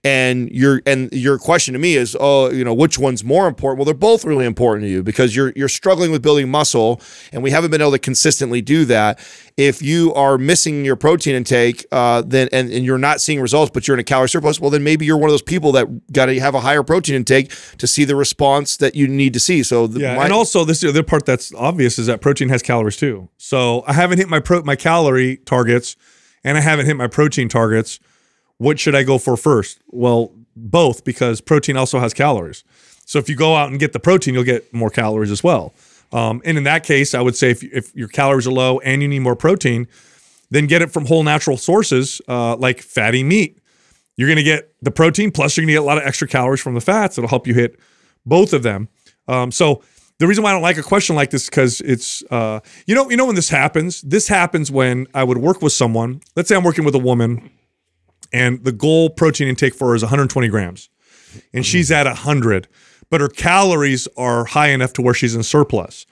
and 0.03 0.49
you're 0.51 0.81
and 0.85 1.11
your 1.11 1.37
question 1.37 1.73
to 1.73 1.79
me 1.79 1.95
is, 1.95 2.15
oh, 2.19 2.49
you 2.51 2.63
know, 2.63 2.73
which 2.73 2.97
one's 2.97 3.23
more 3.23 3.47
important? 3.47 3.79
Well, 3.79 3.85
they're 3.85 3.93
both 3.93 4.23
really 4.23 4.45
important 4.45 4.85
to 4.85 4.89
you 4.89 5.03
because 5.03 5.35
you're 5.35 5.51
you're 5.55 5.67
struggling 5.69 6.11
with 6.11 6.21
building 6.21 6.49
muscle, 6.49 7.01
and 7.33 7.43
we 7.43 7.51
haven't 7.51 7.71
been 7.71 7.81
able 7.81 7.91
to 7.91 7.99
consistently 7.99 8.61
do 8.61 8.85
that. 8.85 9.19
If 9.57 9.81
you 9.81 10.13
are 10.13 10.37
missing 10.37 10.85
your 10.85 10.95
protein 10.95 11.35
intake, 11.35 11.85
uh, 11.91 12.21
then 12.25 12.47
and, 12.53 12.71
and 12.71 12.85
you're 12.85 12.97
not 12.97 13.19
seeing 13.19 13.41
results, 13.41 13.71
but 13.73 13.87
you're 13.87 13.95
in 13.95 13.99
a 13.99 14.05
calorie 14.05 14.29
surplus, 14.29 14.59
well, 14.59 14.69
then 14.69 14.83
maybe 14.85 15.05
you're 15.05 15.17
one 15.17 15.29
of 15.29 15.33
those 15.33 15.41
people 15.41 15.73
that 15.73 16.13
got 16.13 16.27
to 16.27 16.39
have 16.39 16.55
a 16.55 16.61
higher 16.61 16.83
protein 16.83 17.15
intake 17.15 17.51
to 17.77 17.85
see 17.85 18.05
the 18.05 18.15
response 18.15 18.77
that 18.77 18.95
you 18.95 19.05
need 19.07 19.33
to 19.33 19.39
see. 19.39 19.63
So 19.63 19.85
the, 19.87 19.99
Yeah, 19.99 20.15
my- 20.15 20.23
and 20.25 20.33
also 20.33 20.63
this 20.63 20.79
the 20.79 20.87
other 20.89 21.03
part 21.03 21.25
that's 21.25 21.53
obvious 21.53 21.99
is 21.99 22.05
that 22.07 22.21
protein 22.21 22.47
has 22.49 22.61
calories 22.61 22.95
too. 22.95 23.27
So 23.37 23.83
I 23.85 23.93
haven't 23.93 24.17
hit 24.19 24.29
my 24.29 24.39
pro 24.39 24.61
my 24.63 24.77
calorie 24.77 25.37
targets, 25.45 25.97
and 26.45 26.57
I 26.57 26.61
haven't 26.61 26.85
hit 26.85 26.95
my 26.95 27.07
protein 27.07 27.49
targets. 27.49 27.99
What 28.59 28.79
should 28.79 28.93
I 28.93 29.03
go 29.03 29.17
for 29.17 29.35
first? 29.35 29.81
Well, 29.87 30.31
both 30.55 31.03
because 31.03 31.41
protein 31.41 31.77
also 31.77 31.99
has 31.99 32.13
calories. 32.13 32.63
So 33.05 33.17
if 33.17 33.27
you 33.27 33.35
go 33.35 33.55
out 33.55 33.69
and 33.69 33.79
get 33.79 33.93
the 33.93 33.99
protein, 33.99 34.33
you'll 34.35 34.43
get 34.43 34.71
more 34.73 34.89
calories 34.89 35.31
as 35.31 35.43
well. 35.43 35.73
Um, 36.11 36.41
and 36.45 36.57
in 36.57 36.63
that 36.65 36.83
case, 36.83 37.13
I 37.13 37.21
would 37.21 37.35
say 37.35 37.51
if 37.51 37.63
if 37.63 37.95
your 37.95 38.07
calories 38.07 38.47
are 38.47 38.51
low 38.51 38.79
and 38.79 39.01
you 39.01 39.07
need 39.07 39.19
more 39.19 39.35
protein, 39.35 39.87
then 40.49 40.67
get 40.67 40.81
it 40.81 40.91
from 40.91 41.05
whole 41.05 41.23
natural 41.23 41.57
sources 41.57 42.21
uh, 42.27 42.55
like 42.57 42.81
fatty 42.81 43.23
meat. 43.23 43.59
You're 44.17 44.27
going 44.27 44.37
to 44.37 44.43
get 44.43 44.73
the 44.81 44.91
protein 44.91 45.31
plus 45.31 45.55
you're 45.55 45.63
going 45.63 45.69
to 45.69 45.73
get 45.73 45.81
a 45.81 45.85
lot 45.85 45.97
of 45.97 46.03
extra 46.03 46.27
calories 46.27 46.61
from 46.61 46.73
the 46.73 46.81
fats. 46.81 47.17
It'll 47.17 47.29
help 47.29 47.47
you 47.47 47.53
hit 47.53 47.79
both 48.25 48.53
of 48.53 48.63
them. 48.63 48.89
Um, 49.27 49.51
so 49.51 49.81
the 50.17 50.27
reason 50.27 50.43
why 50.43 50.49
I 50.49 50.53
don't 50.53 50.61
like 50.61 50.77
a 50.77 50.83
question 50.83 51.15
like 51.15 51.29
this 51.29 51.49
because 51.49 51.79
it's 51.81 52.21
uh, 52.29 52.59
you 52.85 52.95
know 52.95 53.09
you 53.09 53.15
know 53.15 53.25
when 53.25 53.35
this 53.35 53.49
happens. 53.49 54.01
This 54.01 54.27
happens 54.27 54.69
when 54.69 55.07
I 55.13 55.23
would 55.23 55.37
work 55.37 55.61
with 55.61 55.73
someone. 55.73 56.21
Let's 56.35 56.49
say 56.49 56.55
I'm 56.55 56.63
working 56.63 56.83
with 56.83 56.95
a 56.95 56.99
woman, 56.99 57.49
and 58.31 58.63
the 58.63 58.71
goal 58.71 59.09
protein 59.09 59.47
intake 59.47 59.73
for 59.73 59.89
her 59.89 59.95
is 59.95 60.03
120 60.03 60.47
grams, 60.47 60.89
and 61.53 61.65
she's 61.65 61.91
at 61.91 62.05
100, 62.05 62.67
but 63.09 63.21
her 63.21 63.29
calories 63.29 64.07
are 64.17 64.45
high 64.45 64.69
enough 64.69 64.93
to 64.93 65.01
where 65.01 65.13
she's 65.13 65.35
in 65.35 65.43
surplus. 65.43 66.05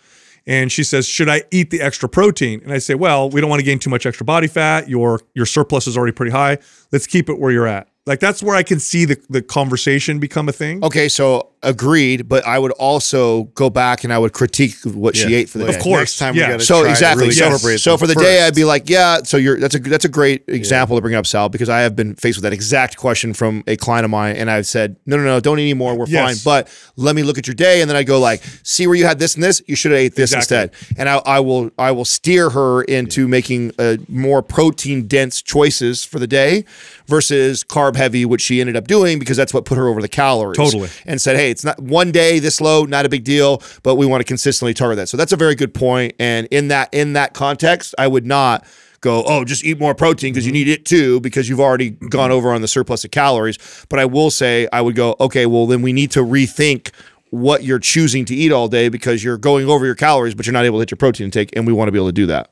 And 0.46 0.72
she 0.72 0.84
says, 0.84 1.06
"Should 1.06 1.28
I 1.28 1.44
eat 1.52 1.72
the 1.72 1.82
extra 1.82 2.08
protein?" 2.08 2.62
And 2.64 2.72
I 2.72 2.78
say, 2.78 2.96
"Well, 2.96 3.30
we 3.30 3.42
don't 3.42 3.50
want 3.50 3.60
to 3.60 3.66
gain 3.66 3.80
too 3.80 3.90
much 3.90 4.06
extra 4.06 4.26
body 4.26 4.48
fat. 4.48 4.88
Your 4.88 5.20
your 5.36 5.46
surplus 5.46 5.88
is 5.88 5.98
already 5.98 6.14
pretty 6.14 6.32
high. 6.32 6.58
Let's 6.92 7.06
keep 7.06 7.30
it 7.30 7.38
where 7.38 7.52
you're 7.52 7.68
at." 7.68 7.90
Like 8.06 8.22
that's 8.22 8.42
where 8.42 8.56
I 8.56 8.64
can 8.64 8.80
see 8.80 9.04
the 9.04 9.18
the 9.30 9.42
conversation 9.42 10.20
become 10.20 10.48
a 10.48 10.54
thing. 10.54 10.84
Okay, 10.84 11.10
so 11.10 11.50
agreed, 11.64 12.28
but 12.30 12.46
I 12.46 12.60
would 12.60 12.72
also 12.74 13.44
go 13.56 13.70
back 13.70 14.04
and 14.04 14.14
I 14.14 14.18
would 14.18 14.34
critique 14.34 14.76
what 14.84 15.16
she 15.16 15.34
ate 15.36 15.50
for 15.50 15.58
the 15.58 15.66
Of 15.68 15.76
day. 15.76 15.80
course. 15.82 16.00
Next 16.02 16.18
time 16.20 16.36
yeah. 16.36 16.48
we 16.48 16.52
got 16.54 16.60
to 16.60 16.66
So 16.66 16.82
try 16.82 16.92
exactly. 16.92 17.24
Really 17.26 17.36
Yes. 17.36 17.46
celebrate 17.60 17.78
So 17.80 17.98
for 17.98 18.08
the 18.08 18.16
day. 18.16 18.42
I'd 18.46 18.56
be 18.56 18.64
like, 18.66 18.90
yeah. 18.90 19.20
So 19.24 19.38
you're 19.38 19.60
that's 19.60 19.76
a 19.76 19.80
that's 19.80 20.06
a 20.06 20.10
great 20.10 20.44
example 20.48 20.96
to 20.98 21.02
bring 21.02 21.16
up, 21.16 21.26
Sal, 21.26 21.50
because 21.50 21.70
I 21.70 21.80
have 21.82 21.96
been 21.96 22.16
faced 22.16 22.38
with 22.38 22.44
that 22.44 22.54
exact 22.54 22.98
question 22.98 23.34
from 23.34 23.64
a 23.68 23.76
client 23.76 24.06
of 24.06 24.12
mine, 24.12 24.36
and 24.36 24.50
I've 24.52 24.68
said, 24.68 24.96
no, 25.06 25.18
no, 25.18 25.24
no, 25.24 25.40
don't 25.40 25.60
eat 25.60 25.64
anymore. 25.64 25.98
We're 25.98 26.08
Yes. 26.08 26.44
fine. 26.44 26.64
But 26.64 26.70
let 26.96 27.16
me 27.16 27.24
look 27.24 27.38
at 27.38 27.48
your 27.48 27.56
day, 27.56 27.82
and 27.82 27.90
then 27.90 27.96
I 27.98 28.04
go 28.04 28.20
like, 28.20 28.42
see 28.64 28.86
where 28.88 28.96
you 28.96 29.06
had 29.06 29.20
this 29.20 29.36
and 29.36 29.44
this. 29.44 29.62
You 29.68 29.76
should 29.76 29.92
have 29.92 30.00
ate 30.00 30.16
this 30.16 30.34
Exactly. 30.34 30.58
instead. 30.78 30.98
And 31.00 31.10
I, 31.10 31.18
I 31.26 31.40
will 31.40 31.72
I 31.78 31.92
will 31.92 32.06
steer 32.06 32.50
her 32.52 32.84
into 32.84 33.28
making 33.28 33.72
uh, 33.80 33.98
more 34.08 34.42
protein 34.42 35.08
dense 35.08 35.42
choices 35.42 36.04
for 36.04 36.20
the 36.20 36.28
day 36.28 36.66
versus 37.08 37.64
carb 37.64 37.96
heavy, 37.96 38.26
which 38.26 38.42
she 38.42 38.60
ended 38.62 38.76
up 38.76 38.88
doing 38.88 39.20
because 39.20 39.38
that's 39.38 39.54
what 39.54 39.66
put 39.66 39.78
her 39.78 39.88
over 39.88 40.02
the 40.02 40.08
calories. 40.10 40.58
Totally. 40.58 40.90
And 41.06 41.20
said, 41.22 41.36
hey, 41.36 41.47
it's 41.50 41.64
not 41.64 41.80
one 41.82 42.12
day 42.12 42.40
this 42.40 42.62
low, 42.62 42.84
not 42.84 43.06
a 43.06 43.10
big 43.10 43.24
deal, 43.24 43.62
but 43.84 43.96
we 43.96 44.06
want 44.06 44.22
to 44.22 44.26
consistently 44.26 44.74
target 44.74 44.98
that. 44.98 45.10
So 45.10 45.18
that's 45.18 45.32
a 45.32 45.38
very 45.38 45.56
good 45.56 45.74
point. 45.74 46.14
And 46.20 46.48
in 46.52 46.68
that 46.70 46.94
in 46.94 47.14
that 47.14 47.34
context, 47.34 47.96
I 47.98 48.08
would 48.08 48.26
not 48.26 48.66
go, 49.02 49.24
oh, 49.26 49.44
just 49.44 49.64
eat 49.64 49.80
more 49.80 49.96
protein 49.96 50.34
because 50.34 50.46
you 50.46 50.52
mm-hmm. 50.52 50.66
need 50.66 50.68
it 50.70 50.86
too, 50.86 51.20
because 51.20 51.48
you've 51.48 51.60
already 51.60 51.92
mm-hmm. 51.92 52.08
gone 52.08 52.32
over 52.32 52.52
on 52.52 52.62
the 52.62 52.68
surplus 52.68 53.04
of 53.06 53.12
calories. 53.12 53.86
But 53.90 54.00
I 54.00 54.06
will 54.06 54.32
say, 54.32 54.68
I 54.74 54.82
would 54.82 54.96
go, 54.96 55.16
okay, 55.20 55.46
well, 55.46 55.68
then 55.68 55.82
we 55.82 55.94
need 55.94 56.12
to 56.12 56.20
rethink 56.20 56.92
what 57.30 57.64
you're 57.64 57.80
choosing 57.80 58.26
to 58.26 58.36
eat 58.36 58.52
all 58.52 58.68
day 58.68 58.90
because 58.90 59.24
you're 59.24 59.38
going 59.38 59.68
over 59.68 59.86
your 59.86 59.96
calories, 59.96 60.34
but 60.34 60.46
you're 60.46 60.54
not 60.54 60.66
able 60.66 60.78
to 60.78 60.82
hit 60.82 60.92
your 60.92 60.98
protein 60.98 61.26
intake. 61.26 61.56
And 61.56 61.68
we 61.68 61.74
want 61.74 61.88
to 61.88 61.92
be 61.92 61.98
able 61.98 62.08
to 62.08 62.14
do 62.14 62.26
that. 62.28 62.52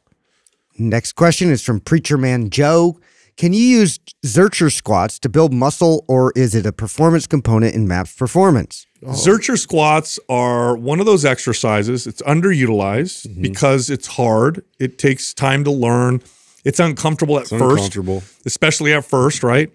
Next 0.77 1.13
question 1.13 1.49
is 1.49 1.63
from 1.63 1.79
Preacher 1.79 2.17
Man 2.17 2.49
Joe. 2.49 2.99
Can 3.38 3.51
you 3.51 3.59
use 3.61 3.99
Zercher 4.25 4.71
squats 4.71 5.19
to 5.19 5.29
build 5.29 5.53
muscle, 5.53 6.05
or 6.07 6.31
is 6.38 6.55
it 6.55 6.65
a 6.65 6.71
performance 6.71 7.27
component 7.27 7.75
in 7.75 7.86
MAPS 7.88 8.15
performance? 8.15 8.88
Zercher 9.03 9.57
squats 9.57 10.17
are 10.29 10.75
one 10.77 10.99
of 11.01 11.05
those 11.05 11.25
exercises. 11.25 12.07
It's 12.07 12.21
underutilized 12.21 13.27
Mm-hmm. 13.27 13.41
because 13.41 13.89
it's 13.89 14.07
hard. 14.07 14.63
It 14.79 14.97
takes 14.97 15.33
time 15.33 15.63
to 15.65 15.71
learn. 15.71 16.21
It's 16.63 16.79
uncomfortable 16.79 17.38
at 17.38 17.47
first, 17.47 17.61
uncomfortable. 17.61 18.23
especially 18.45 18.93
at 18.93 19.03
first, 19.05 19.43
right? 19.43 19.69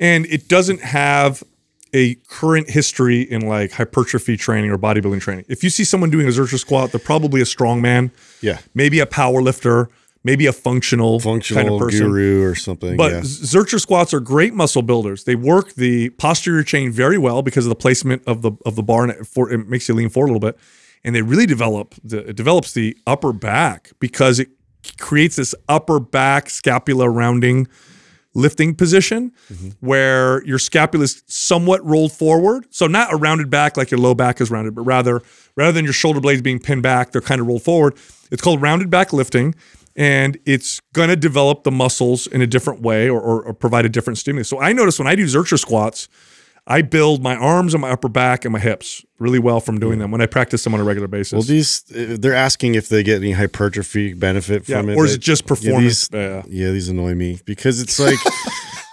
And 0.00 0.26
it 0.26 0.48
doesn't 0.48 0.80
have 0.80 1.44
a 1.94 2.14
current 2.28 2.70
history 2.70 3.20
in 3.20 3.42
like 3.46 3.72
hypertrophy 3.72 4.36
training 4.38 4.70
or 4.70 4.78
bodybuilding 4.78 5.20
training. 5.20 5.44
If 5.48 5.62
you 5.62 5.68
see 5.70 5.84
someone 5.84 6.08
doing 6.10 6.26
a 6.26 6.30
Zercher 6.30 6.58
squat, 6.58 6.90
they're 6.90 6.98
probably 6.98 7.42
a 7.42 7.44
strongman, 7.44 8.10
yeah, 8.40 8.58
maybe 8.74 8.98
a 8.98 9.06
power 9.06 9.42
lifter, 9.42 9.90
maybe 10.24 10.46
a 10.46 10.52
functional, 10.52 11.20
functional 11.20 11.62
kind 11.62 11.74
of 11.74 11.80
person. 11.80 12.06
guru 12.06 12.42
or 12.44 12.54
something. 12.54 12.96
But 12.96 13.12
yeah. 13.12 13.20
Zercher 13.20 13.80
squats 13.80 14.14
are 14.14 14.20
great 14.20 14.54
muscle 14.54 14.82
builders. 14.82 15.24
They 15.24 15.34
work 15.34 15.74
the 15.74 16.10
posterior 16.10 16.62
chain 16.62 16.92
very 16.92 17.18
well 17.18 17.42
because 17.42 17.64
of 17.66 17.70
the 17.70 17.76
placement 17.76 18.22
of 18.26 18.42
the 18.42 18.52
of 18.64 18.76
the 18.76 18.82
bar, 18.82 19.04
and 19.04 19.12
it, 19.12 19.26
for, 19.26 19.50
it 19.50 19.68
makes 19.68 19.88
you 19.88 19.94
lean 19.94 20.08
forward 20.08 20.30
a 20.30 20.32
little 20.32 20.48
bit. 20.48 20.58
And 21.04 21.14
they 21.14 21.22
really 21.22 21.46
develop 21.46 21.94
the 22.04 22.28
it 22.28 22.36
develops 22.36 22.72
the 22.72 22.96
upper 23.06 23.32
back 23.32 23.90
because 23.98 24.38
it 24.38 24.48
creates 24.98 25.36
this 25.36 25.54
upper 25.68 26.00
back 26.00 26.50
scapula 26.50 27.08
rounding 27.08 27.66
lifting 28.34 28.74
position 28.74 29.30
mm-hmm. 29.52 29.68
where 29.80 30.42
your 30.44 30.58
scapula 30.58 31.04
is 31.04 31.22
somewhat 31.26 31.84
rolled 31.84 32.12
forward. 32.12 32.66
So 32.70 32.86
not 32.86 33.12
a 33.12 33.16
rounded 33.16 33.50
back 33.50 33.76
like 33.76 33.90
your 33.90 34.00
low 34.00 34.14
back 34.14 34.40
is 34.40 34.50
rounded, 34.50 34.74
but 34.74 34.82
rather 34.82 35.22
rather 35.56 35.72
than 35.72 35.84
your 35.84 35.92
shoulder 35.92 36.20
blades 36.20 36.40
being 36.40 36.58
pinned 36.58 36.82
back, 36.82 37.12
they're 37.12 37.20
kind 37.20 37.40
of 37.40 37.46
rolled 37.46 37.62
forward. 37.62 37.94
It's 38.30 38.40
called 38.40 38.62
rounded 38.62 38.90
back 38.90 39.12
lifting. 39.12 39.54
And 39.96 40.38
it's 40.46 40.80
gonna 40.94 41.16
develop 41.16 41.64
the 41.64 41.70
muscles 41.70 42.26
in 42.26 42.40
a 42.42 42.46
different 42.46 42.80
way 42.82 43.08
or, 43.10 43.20
or, 43.20 43.42
or 43.42 43.52
provide 43.54 43.84
a 43.84 43.88
different 43.88 44.18
stimulus. 44.18 44.48
So 44.48 44.58
I 44.60 44.72
notice 44.72 44.98
when 44.98 45.08
I 45.08 45.14
do 45.14 45.24
Zercher 45.24 45.58
squats, 45.58 46.08
I 46.66 46.80
build 46.82 47.22
my 47.24 47.34
arms 47.34 47.74
and 47.74 47.80
my 47.80 47.90
upper 47.90 48.08
back 48.08 48.44
and 48.44 48.52
my 48.52 48.60
hips 48.60 49.04
really 49.18 49.40
well 49.40 49.58
from 49.58 49.80
doing 49.80 49.98
them 49.98 50.12
when 50.12 50.20
I 50.20 50.26
practice 50.26 50.62
them 50.62 50.74
on 50.74 50.80
a 50.80 50.84
regular 50.84 51.08
basis. 51.08 51.32
well, 51.32 51.42
these 51.42 51.82
uh, 51.90 52.16
they're 52.20 52.34
asking 52.34 52.76
if 52.76 52.88
they 52.88 53.02
get 53.02 53.16
any 53.16 53.32
hypertrophy 53.32 54.14
benefit 54.14 54.68
Yeah, 54.68 54.78
from 54.80 54.90
it, 54.90 54.96
or 54.96 55.04
is 55.04 55.14
it 55.14 55.20
just 55.20 55.42
Yeah, 55.42 55.48
performance? 55.48 56.08
these, 56.08 56.20
Yeah. 56.20 56.42
yeah, 56.48 56.70
these 56.70 56.88
annoy 56.88 57.14
me 57.14 57.40
because 57.44 57.80
it's 57.80 57.98
like 57.98 58.18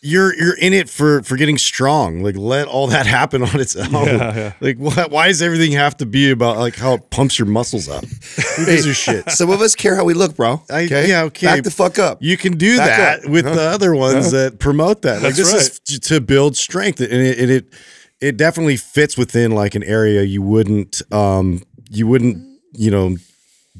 you're 0.00 0.32
you're 0.36 0.56
in 0.58 0.72
it 0.72 0.88
for 0.88 1.22
for 1.24 1.36
getting 1.36 1.58
strong. 1.58 2.22
Like 2.22 2.36
let 2.36 2.68
all 2.68 2.86
that 2.88 3.06
happen 3.18 3.42
on 3.42 3.58
its 3.60 3.74
own. 3.74 3.92
Yeah, 3.92 4.34
yeah. 4.36 4.52
Like 4.60 4.76
why, 4.78 5.06
why 5.08 5.26
does 5.28 5.42
everything 5.42 5.72
have 5.72 5.96
to 5.98 6.06
be 6.06 6.30
about 6.30 6.56
like 6.58 6.76
how 6.76 6.94
it 6.94 7.10
pumps 7.10 7.38
your 7.38 7.46
muscles 7.46 7.88
up? 7.88 8.04
Who 8.04 8.66
gives 8.66 8.86
a 8.86 8.94
shit? 8.94 9.28
Some 9.30 9.50
of 9.50 9.60
us 9.60 9.74
care 9.74 9.96
how 9.96 10.04
we 10.04 10.14
look, 10.14 10.36
bro. 10.36 10.62
I- 10.70 10.80
yeah, 10.82 11.22
okay. 11.24 11.46
Back 11.46 11.64
the 11.64 11.70
fuck 11.70 11.98
up. 11.98 12.22
You 12.22 12.36
can 12.36 12.56
do 12.56 12.76
Back 12.76 12.98
that 12.98 13.24
up. 13.24 13.30
with 13.30 13.44
the 13.44 13.60
other 13.62 13.94
ones 13.94 14.30
that 14.30 14.58
promote 14.60 15.02
that. 15.02 15.22
Like 15.22 15.34
That's 15.34 15.52
this 15.52 15.80
is 15.90 15.98
to 16.00 16.20
build 16.20 16.56
strength, 16.56 17.00
and 17.00 17.12
it, 17.12 17.38
and 17.38 17.50
it 17.50 17.74
it 18.20 18.36
definitely 18.36 18.76
fits 18.76 19.16
within 19.18 19.52
like 19.52 19.74
an 19.74 19.82
area 19.84 20.22
you 20.22 20.42
wouldn't 20.42 21.02
um 21.12 21.62
you 21.90 22.06
wouldn't 22.06 22.38
you 22.72 22.90
know 22.90 23.16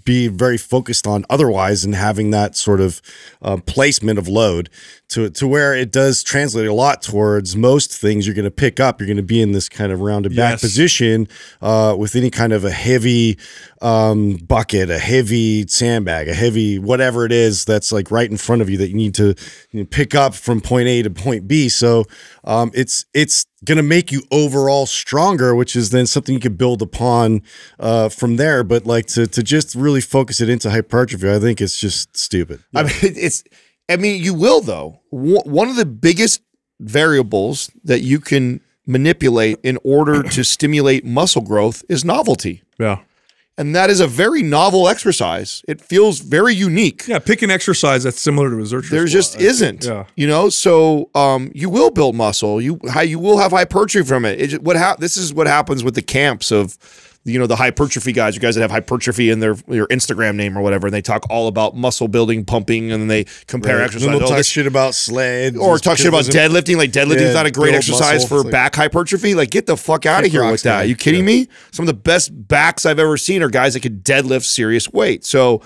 be 0.04 0.28
very 0.28 0.56
focused 0.56 1.06
on 1.06 1.24
otherwise 1.28 1.84
and 1.84 1.94
having 1.94 2.30
that 2.30 2.56
sort 2.56 2.80
of 2.80 3.02
um, 3.42 3.60
placement 3.60 4.18
of 4.18 4.26
load 4.26 4.70
to 5.08 5.30
to 5.30 5.48
where 5.48 5.74
it 5.74 5.90
does 5.90 6.22
translate 6.22 6.66
a 6.66 6.72
lot 6.72 7.00
towards 7.02 7.56
most 7.56 7.92
things 7.92 8.26
you're 8.26 8.34
going 8.34 8.44
to 8.44 8.50
pick 8.50 8.78
up. 8.78 9.00
You're 9.00 9.06
going 9.06 9.16
to 9.16 9.22
be 9.22 9.40
in 9.40 9.52
this 9.52 9.68
kind 9.68 9.90
of 9.92 10.00
rounded 10.00 10.36
back 10.36 10.52
Yes. 10.52 10.60
position 10.60 11.28
uh, 11.62 11.96
with 11.98 12.14
any 12.14 12.30
kind 12.30 12.52
of 12.52 12.64
a 12.64 12.70
heavy 12.70 13.38
um, 13.80 14.36
bucket, 14.36 14.90
a 14.90 14.98
heavy 14.98 15.66
sandbag, 15.66 16.28
a 16.28 16.34
heavy 16.34 16.78
whatever 16.78 17.24
it 17.24 17.32
is 17.32 17.64
that's 17.64 17.90
like 17.90 18.10
right 18.10 18.30
in 18.30 18.36
front 18.36 18.60
of 18.60 18.68
you 18.68 18.76
that 18.78 18.88
you 18.88 18.94
need 18.96 19.14
to 19.14 19.34
you 19.70 19.80
know, 19.80 19.86
pick 19.86 20.14
up 20.14 20.34
from 20.34 20.60
point 20.60 20.88
A 20.88 21.02
to 21.02 21.10
point 21.10 21.48
B. 21.48 21.68
So 21.68 22.04
um, 22.44 22.70
it's 22.74 23.06
it's 23.14 23.46
going 23.64 23.76
to 23.76 23.82
make 23.82 24.12
you 24.12 24.22
overall 24.30 24.86
stronger, 24.86 25.54
which 25.54 25.74
is 25.74 25.90
then 25.90 26.06
something 26.06 26.34
you 26.34 26.40
can 26.40 26.54
build 26.54 26.82
upon 26.82 27.42
uh, 27.80 28.08
from 28.08 28.36
there. 28.36 28.62
But 28.62 28.84
like 28.86 29.06
to 29.08 29.26
to 29.26 29.42
just 29.42 29.74
really 29.74 30.00
focus 30.02 30.40
it 30.40 30.48
into 30.50 30.70
hypertrophy, 30.70 31.30
I 31.32 31.38
think 31.38 31.60
it's 31.62 31.78
just 31.80 32.16
stupid. 32.16 32.62
I 32.74 32.82
mean, 32.82 32.92
it's. 33.02 33.42
I 33.88 33.96
mean, 33.96 34.22
you 34.22 34.34
will 34.34 34.60
though. 34.60 35.00
One 35.10 35.68
of 35.68 35.76
the 35.76 35.86
biggest 35.86 36.42
variables 36.80 37.70
that 37.84 38.00
you 38.02 38.20
can 38.20 38.60
manipulate 38.86 39.58
in 39.62 39.78
order 39.84 40.22
to 40.22 40.44
stimulate 40.54 41.04
muscle 41.04 41.42
growth 41.42 41.84
is 41.88 42.04
novelty, 42.04 42.62
Yeah. 42.78 43.00
and 43.58 43.74
that 43.76 43.90
is 43.90 44.00
a 44.00 44.06
very 44.06 44.42
novel 44.42 44.88
exercise. 44.88 45.62
It 45.68 45.80
feels 45.80 46.20
very 46.20 46.54
unique. 46.54 47.06
Yeah. 47.06 47.18
Pick 47.18 47.42
an 47.42 47.50
exercise 47.50 48.04
that's 48.04 48.20
similar 48.20 48.48
to 48.50 48.56
a 48.56 48.62
Zercher 48.62 48.88
There 48.90 49.04
just 49.06 49.38
isn't, 49.40 49.84
Yeah. 49.84 50.04
you 50.16 50.26
know. 50.26 50.48
So, 50.48 51.10
um, 51.14 51.50
you 51.54 51.68
will 51.68 51.90
build 51.90 52.14
muscle. 52.14 52.60
You 52.62 52.78
how 52.90 53.02
you 53.02 53.18
will 53.18 53.38
have 53.38 53.50
hypertrophy 53.52 54.06
from 54.06 54.24
it. 54.24 54.40
it 54.40 54.46
just- 54.48 54.62
what 54.62 54.76
hap- 54.76 55.00
This 55.00 55.16
is 55.16 55.34
what 55.34 55.46
happens 55.46 55.82
with 55.84 55.94
the 55.94 56.02
camps 56.02 56.50
of, 56.50 56.78
you 57.24 57.38
know, 57.38 57.46
the 57.46 57.56
hypertrophy 57.56 58.12
guys. 58.12 58.34
You 58.34 58.40
guys 58.40 58.54
that 58.54 58.62
have 58.62 58.70
hypertrophy 58.70 59.28
in 59.30 59.40
their 59.40 59.54
your 59.68 59.86
Instagram 59.88 60.34
name 60.36 60.56
or 60.56 60.62
whatever, 60.62 60.86
and 60.86 60.94
they 60.94 61.02
talk 61.02 61.24
all 61.28 61.46
about 61.48 61.76
muscle 61.76 62.08
building, 62.08 62.44
pumping, 62.44 62.90
and 62.90 63.02
then 63.02 63.08
they 63.08 63.24
compare 63.46 63.76
Right. 63.78 63.84
exercise. 63.84 64.06
Then 64.06 64.12
they'll 64.18 64.24
Oh, 64.24 64.28
talk 64.28 64.36
this- 64.38 64.48
shit 64.48 64.66
about 64.66 64.94
sled 64.94 65.56
or 65.56 65.78
talk 65.78 65.98
shit 65.98 66.06
about 66.06 66.24
deadlifting. 66.24 66.76
Like 66.76 66.90
deadlifting's 66.92 67.22
Yeah, 67.22 67.32
not 67.34 67.46
a 67.46 67.50
great 67.50 67.74
exercise 67.74 68.22
muscle. 68.22 68.28
for 68.38 68.42
like- 68.44 68.52
back 68.52 68.76
hypertrophy. 68.76 69.34
Like 69.34 69.50
get 69.50 69.66
the 69.66 69.76
fuck 69.76 70.06
out 70.06 70.24
of 70.24 70.30
here 70.32 70.48
with 70.50 70.62
that. 70.62 70.78
man. 70.80 70.88
you 70.88 70.96
kidding 70.96 71.20
Yeah. 71.20 71.26
me? 71.40 71.48
Some 71.70 71.82
of 71.84 71.88
the 71.88 71.94
best 72.00 72.30
backs 72.48 72.86
I've 72.86 72.98
ever 72.98 73.16
seen 73.18 73.42
are 73.42 73.50
guys 73.50 73.74
that 73.74 73.80
could 73.80 74.04
deadlift 74.04 74.44
serious 74.44 74.90
weight. 74.90 75.24
So 75.26 75.60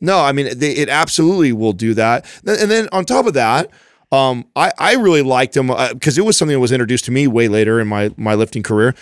no, 0.00 0.18
I 0.20 0.32
mean 0.32 0.58
they, 0.58 0.72
it 0.72 0.88
absolutely 0.90 1.52
will 1.52 1.72
do 1.72 1.94
that. 1.94 2.26
And 2.46 2.70
then 2.70 2.88
on 2.92 3.04
top 3.06 3.26
of 3.26 3.32
that. 3.34 3.70
Um, 4.12 4.44
I, 4.54 4.70
I 4.78 4.94
really 4.94 5.22
liked 5.22 5.54
them 5.54 5.66
because 5.92 6.16
it 6.16 6.24
was 6.24 6.36
something 6.36 6.54
that 6.54 6.60
was 6.60 6.70
introduced 6.70 7.06
to 7.06 7.10
me 7.10 7.26
way 7.26 7.48
later 7.48 7.80
in 7.80 7.88
my 7.88 8.12
my 8.16 8.34
lifting 8.36 8.62
career. 8.62 8.94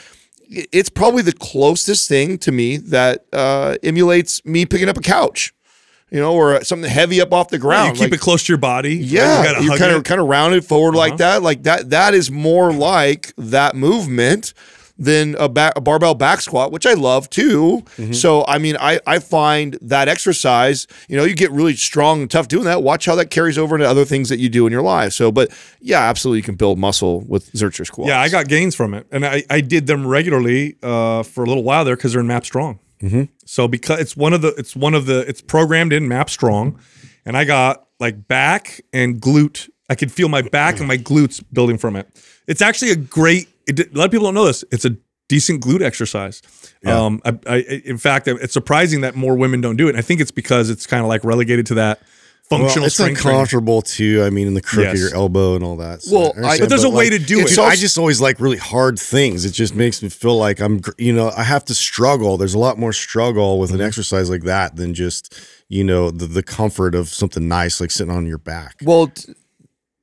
It's 0.49 0.89
probably 0.91 1.23
the 1.23 1.33
closest 1.33 2.09
thing 2.09 2.39
to 2.39 2.53
me 2.53 2.77
that 2.77 3.25
uh, 3.33 3.77
emulates 3.83 4.45
me 4.45 4.67
picking 4.67 4.89
up 4.89 4.97
a 4.97 5.01
couch, 5.01 5.55
you 6.11 6.21
know, 6.21 6.33
or 6.35 6.63
something 6.65 6.91
heavy 6.91 7.21
up 7.21 7.33
off 7.33 7.49
the 7.49 7.57
Yeah, 7.57 7.61
ground. 7.61 7.89
you 7.97 8.05
keep 8.05 8.11
Like- 8.13 8.21
it 8.21 8.23
close 8.23 8.45
to 8.45 8.53
your 8.53 8.59
body. 8.59 8.95
yeah, 8.97 9.61
You 9.61 9.71
kind 9.77 9.93
of 9.93 10.05
kind 10.05 10.21
of 10.21 10.27
rounded 10.29 10.65
forward 10.65 10.95
like 10.95 11.15
Uh-huh. 11.15 11.19
that. 11.19 11.43
Like 11.43 11.63
that. 11.65 11.91
That 11.91 12.15
is 12.15 12.31
more 12.31 12.73
like 12.73 13.33
that 13.39 13.75
movement 13.75 14.53
than 14.97 15.35
a, 15.41 15.49
ba- 15.49 15.73
a 15.75 15.81
barbell 15.81 16.15
back 16.15 16.41
squat, 16.41 16.71
which 16.71 16.87
I 16.87 16.95
love 16.95 17.29
too. 17.29 17.83
Mm-hmm. 17.97 18.13
So 18.13 18.45
I 18.47 18.59
mean, 18.59 18.77
I 18.79 19.01
I 19.07 19.19
find 19.19 19.79
that 19.83 20.09
exercise. 20.09 20.87
You 21.09 21.17
know, 21.17 21.25
you 21.25 21.35
get 21.35 21.51
really 21.51 21.75
strong 21.75 22.23
and 22.23 22.31
tough 22.31 22.49
doing 22.49 22.65
that. 22.65 22.83
Watch 22.83 23.07
how 23.07 23.15
that 23.17 23.31
carries 23.31 23.59
over 23.59 23.75
into 23.75 23.89
other 23.89 24.05
things 24.05 24.29
that 24.29 24.39
you 24.39 24.49
do 24.49 24.67
in 24.67 24.73
your 24.73 24.83
life. 24.83 25.13
So, 25.13 25.33
but 25.33 25.51
yeah, 25.81 26.01
absolutely, 26.01 26.39
you 26.39 26.45
can 26.45 26.55
build 26.55 26.79
muscle 26.79 27.23
with 27.23 27.51
Zercher 27.53 27.87
squats. 27.87 28.09
Yeah, 28.09 28.21
I 28.21 28.29
got 28.29 28.49
gains 28.49 28.75
from 28.75 28.95
it, 28.95 29.07
and 29.11 29.27
I, 29.27 29.43
I 29.51 29.61
did 29.61 29.87
them 29.87 30.07
regularly 30.07 30.77
uh, 30.83 31.23
for 31.23 31.43
a 31.43 31.47
little 31.47 31.65
while 31.65 31.85
there 31.85 31.97
because 31.97 32.13
they're 32.13 32.21
in 32.21 32.27
MAPS 32.27 32.47
Strong. 32.47 32.79
Mm-hmm. 33.03 33.25
So 33.45 33.69
because 33.69 34.01
it's 34.01 34.17
one 34.17 34.33
of 34.33 34.43
the 34.43 34.55
it's 34.57 34.75
one 34.75 34.95
of 34.95 35.07
the 35.07 35.21
it's 35.29 35.43
programmed 35.43 35.93
in 35.93 36.09
MAPS 36.09 36.33
Strong, 36.33 36.79
and 37.27 37.37
I 37.37 37.45
got 37.45 37.87
like 38.01 38.29
back 38.29 38.81
and 38.93 39.21
glute. 39.21 39.69
I 39.91 39.95
could 39.95 40.11
feel 40.11 40.29
my 40.29 40.41
back 40.41 40.79
and 40.79 40.89
my 40.89 40.97
glutes 40.97 41.45
building 41.53 41.77
from 41.77 41.97
it. 41.97 42.09
It's 42.47 42.63
actually 42.63 42.93
a 42.93 42.97
great. 42.97 43.49
It, 43.67 43.81
a 43.81 43.99
lot 43.99 44.07
of 44.07 44.11
people 44.11 44.27
don't 44.27 44.35
know 44.35 44.45
this. 44.47 44.65
It's 44.71 44.85
a 44.85 44.97
decent 45.29 45.63
glute 45.63 45.83
exercise. 45.83 46.43
Um, 46.87 47.23
I, 47.25 47.39
I, 47.47 47.57
in 47.85 47.97
fact, 47.99 48.29
it's 48.29 48.53
surprising 48.53 49.01
that 49.03 49.15
more 49.15 49.35
women 49.37 49.61
don't 49.61 49.77
do 49.77 49.87
it. 49.87 49.91
And 49.91 49.99
I 49.99 50.03
think 50.03 50.21
it's 50.21 50.31
because 50.31 50.69
it's 50.71 50.87
kind 50.87 51.03
of 51.03 51.09
like 51.09 51.25
relegated 51.25 51.67
to 51.67 51.75
that 51.77 52.01
functional 52.51 52.75
Well, 52.83 52.85
it's 52.87 52.95
strength 52.95 53.23
training. 53.23 53.41
uncomfortable 53.41 53.81
too. 53.81 54.23
I 54.23 54.29
mean, 54.29 54.47
in 54.47 54.53
the 54.53 54.61
crook 54.61 54.85
Yes. 54.85 54.93
of 54.97 55.01
your 55.01 55.15
elbow 55.15 55.55
and 55.55 55.65
all 55.65 55.77
that. 55.79 56.03
So 56.03 56.15
Well, 56.35 56.45
I- 56.45 56.59
But 56.59 56.69
there's 56.69 56.85
a 56.85 56.91
way 56.91 57.09
to 57.09 57.19
do 57.19 57.41
it. 57.41 57.59
I 57.59 57.75
just 57.75 57.97
always 57.97 58.21
like 58.21 58.39
really 58.39 58.59
hard 58.59 58.99
things. 58.99 59.47
It 59.47 59.53
just 59.53 59.75
makes 59.75 60.03
me 60.03 60.11
feel 60.11 60.37
like 60.37 60.61
I'm, 60.61 60.83
you 60.99 61.15
know, 61.15 61.33
I 61.35 61.43
have 61.45 61.65
to 61.67 61.75
struggle. 61.75 62.37
There's 62.37 62.53
a 62.53 62.59
lot 62.59 62.79
more 62.79 62.93
struggle 62.93 63.59
with 63.59 63.71
an 63.71 63.79
Mm-hmm. 63.79 63.87
exercise 63.87 64.29
like 64.29 64.43
that 64.43 64.77
than 64.77 64.93
just, 64.93 65.35
you 65.71 65.85
know, 65.85 66.11
the, 66.11 66.27
the 66.27 66.43
comfort 66.43 66.95
of 66.95 67.09
something 67.09 67.49
nice 67.49 67.81
like 67.81 67.91
sitting 67.91 68.13
on 68.15 68.27
your 68.27 68.37
back. 68.39 68.77
Well, 68.83 69.07
t- 69.07 69.33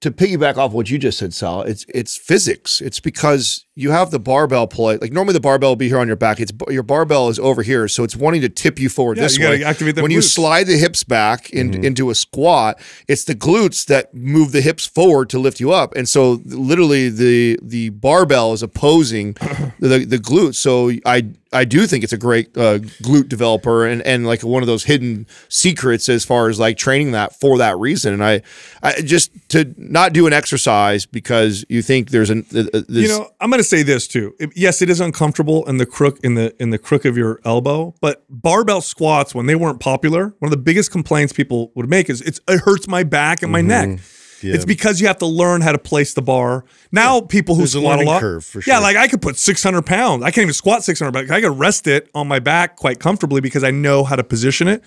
to 0.01 0.11
piggyback 0.11 0.57
off 0.57 0.73
what 0.73 0.89
you 0.89 0.97
just 0.97 1.19
said, 1.19 1.33
Sal, 1.33 1.61
it's 1.61 1.85
it's 1.93 2.17
physics. 2.17 2.81
It's 2.81 2.99
because 2.99 3.65
you 3.75 3.91
have 3.91 4.11
the 4.11 4.19
barbell 4.19 4.67
pull. 4.67 4.85
Like 4.99 5.13
normally, 5.13 5.33
the 5.33 5.39
barbell 5.39 5.69
will 5.71 5.75
be 5.77 5.87
here 5.87 5.99
on 5.99 6.07
your 6.07 6.17
back. 6.17 6.39
It's 6.41 6.51
your 6.69 6.83
barbell 6.83 7.29
is 7.29 7.39
over 7.39 7.63
here, 7.63 7.87
so 7.87 8.03
it's 8.03 8.15
wanting 8.15 8.41
to 8.41 8.49
tip 8.49 8.79
you 8.79 8.89
forward 8.89 9.17
Yeah, 9.17 9.23
this 9.23 9.37
you 9.37 9.45
way. 9.47 9.63
activate 9.63 9.95
the 9.95 10.01
when 10.01 10.11
you 10.11 10.21
slide 10.21 10.67
the 10.67 10.77
hips 10.77 11.03
back 11.03 11.49
in, 11.51 11.71
Mm-hmm. 11.71 11.83
into 11.85 12.09
a 12.09 12.15
squat, 12.15 12.79
it's 13.07 13.23
the 13.23 13.35
glutes 13.35 13.85
that 13.85 14.13
move 14.13 14.51
the 14.51 14.61
hips 14.61 14.85
forward 14.85 15.29
to 15.29 15.39
lift 15.39 15.59
you 15.61 15.71
up, 15.71 15.95
and 15.95 16.07
so 16.09 16.41
literally 16.45 17.09
the 17.09 17.57
the 17.61 17.89
barbell 17.89 18.51
is 18.53 18.61
opposing 18.61 19.33
the 19.79 20.05
the 20.05 20.17
glutes. 20.17 20.55
So 20.55 20.91
I 21.05 21.29
I 21.53 21.65
do 21.65 21.85
think 21.87 22.03
it's 22.03 22.13
a 22.13 22.17
great 22.17 22.55
uh, 22.57 22.79
glute 23.03 23.29
developer 23.29 23.85
and 23.85 24.01
and 24.01 24.25
like 24.25 24.41
one 24.43 24.63
of 24.63 24.67
those 24.67 24.83
hidden 24.85 25.27
secrets 25.49 26.09
as 26.09 26.25
far 26.25 26.49
as 26.49 26.59
like 26.59 26.77
training 26.77 27.11
that 27.11 27.39
for 27.39 27.57
that 27.57 27.77
reason. 27.77 28.13
And 28.13 28.23
I 28.23 28.41
I 28.83 29.01
just 29.01 29.31
to 29.49 29.73
not 29.77 30.11
do 30.13 30.27
an 30.27 30.33
exercise 30.33 31.05
because 31.05 31.63
you 31.69 31.81
think 31.81 32.09
there's 32.09 32.29
an 32.29 32.45
uh, 32.55 32.59
uh, 32.73 32.81
this, 32.87 33.03
you 33.03 33.07
know, 33.07 33.29
I'm 33.39 33.49
going 33.49 33.60
to 33.61 33.67
say 33.69 33.83
this 33.83 34.07
too. 34.07 34.33
It- 34.39 34.51
yes, 34.55 34.81
it 34.81 34.89
is 34.89 34.99
uncomfortable 34.99 35.63
in 35.67 35.77
the 35.77 35.85
crook 35.85 36.19
in 36.23 36.35
the 36.35 36.53
in 36.61 36.69
the 36.71 36.77
crook 36.77 37.05
of 37.05 37.17
your 37.17 37.39
elbow, 37.45 37.93
but 38.01 38.23
barbell 38.29 38.81
squats 38.81 39.33
when 39.35 39.45
they 39.45 39.55
weren't 39.55 39.79
popular, 39.79 40.35
one 40.39 40.47
of 40.47 40.51
the 40.51 40.57
biggest 40.63 40.91
complaints 40.91 41.33
people 41.33 41.71
would 41.75 41.89
make 41.89 42.09
is 42.09 42.21
it's 42.21 42.39
it 42.47 42.61
hurts 42.61 42.87
my 42.87 43.03
back 43.03 43.41
and 43.43 43.51
my 43.51 43.61
neck. 43.61 43.89
Mm-hmm. 43.89 44.17
Yeah. 44.47 44.55
It's 44.55 44.65
because 44.65 44.99
you 44.99 45.05
have 45.05 45.19
to 45.19 45.27
learn 45.27 45.61
how 45.61 45.71
to 45.71 45.77
place 45.77 46.15
the 46.15 46.21
bar. 46.23 46.65
Now 46.91 47.21
people 47.21 47.53
who 47.53 47.61
There's 47.61 47.75
a 47.75 47.79
squat 47.79 47.85
a 47.85 47.97
learning 47.97 48.07
lot, 48.07 48.19
curve, 48.21 48.43
for 48.43 48.63
yeah, 48.65 48.79
like 48.79 48.97
I 48.97 49.07
could 49.07 49.21
put 49.21 49.37
600 49.37 49.85
pounds. 49.85 50.23
I 50.23 50.31
can't 50.31 50.43
even 50.43 50.53
squat 50.53 50.83
600, 50.83 51.11
but 51.11 51.29
I 51.29 51.41
could 51.41 51.59
rest 51.59 51.85
it 51.85 52.09
on 52.15 52.27
my 52.27 52.39
back 52.39 52.75
quite 52.75 52.99
comfortably 52.99 53.39
because 53.39 53.63
I 53.63 53.69
know 53.69 54.03
how 54.03 54.15
to 54.15 54.23
position 54.23 54.67
it. 54.67 54.83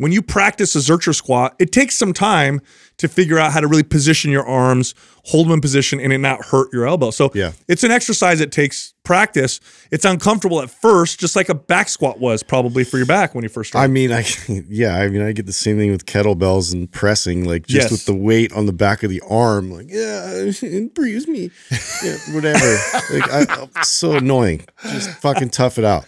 When 0.00 0.12
you 0.12 0.22
practice 0.22 0.74
a 0.74 0.78
Zercher 0.78 1.14
squat, 1.14 1.54
it 1.58 1.72
takes 1.72 1.94
some 1.94 2.14
time 2.14 2.62
to 2.96 3.06
figure 3.06 3.38
out 3.38 3.52
how 3.52 3.60
to 3.60 3.66
really 3.66 3.82
position 3.82 4.30
your 4.30 4.46
arms, 4.46 4.94
hold 5.24 5.46
them 5.46 5.52
in 5.52 5.60
position, 5.60 6.00
and 6.00 6.10
it 6.10 6.16
not 6.18 6.42
hurt 6.46 6.68
your 6.72 6.86
elbow. 6.86 7.10
So 7.10 7.30
Yeah. 7.34 7.52
it's 7.68 7.84
an 7.84 7.90
exercise 7.90 8.38
that 8.38 8.50
takes 8.50 8.94
practice. 9.04 9.60
It's 9.90 10.06
uncomfortable 10.06 10.62
at 10.62 10.70
first, 10.70 11.20
just 11.20 11.36
like 11.36 11.50
a 11.50 11.54
back 11.54 11.90
squat 11.90 12.18
was 12.18 12.42
probably 12.42 12.82
for 12.82 12.96
your 12.96 13.04
back 13.04 13.34
when 13.34 13.42
you 13.42 13.50
first 13.50 13.68
started. 13.70 13.84
I 13.84 13.92
mean, 13.92 14.10
I 14.10 14.24
yeah, 14.70 14.96
I 14.96 15.08
mean, 15.08 15.20
I 15.20 15.32
get 15.32 15.44
the 15.44 15.52
same 15.52 15.76
thing 15.76 15.90
with 15.90 16.06
kettlebells 16.06 16.72
and 16.72 16.90
pressing, 16.90 17.44
like 17.44 17.66
just 17.66 17.82
Yes. 17.84 17.90
with 17.90 18.06
the 18.06 18.14
weight 18.14 18.54
on 18.54 18.64
the 18.64 18.72
back 18.72 19.02
of 19.02 19.10
the 19.10 19.20
arm, 19.28 19.70
like 19.70 19.90
yeah, 19.90 20.30
it 20.34 20.94
bruise 20.94 21.28
me, 21.28 21.50
yeah, 22.02 22.16
whatever. 22.32 22.78
like, 23.12 23.50
I, 23.50 23.82
so 23.82 24.12
annoying. 24.16 24.64
Just 24.84 25.10
fucking 25.20 25.50
tough 25.50 25.76
it 25.78 25.84
out. 25.84 26.06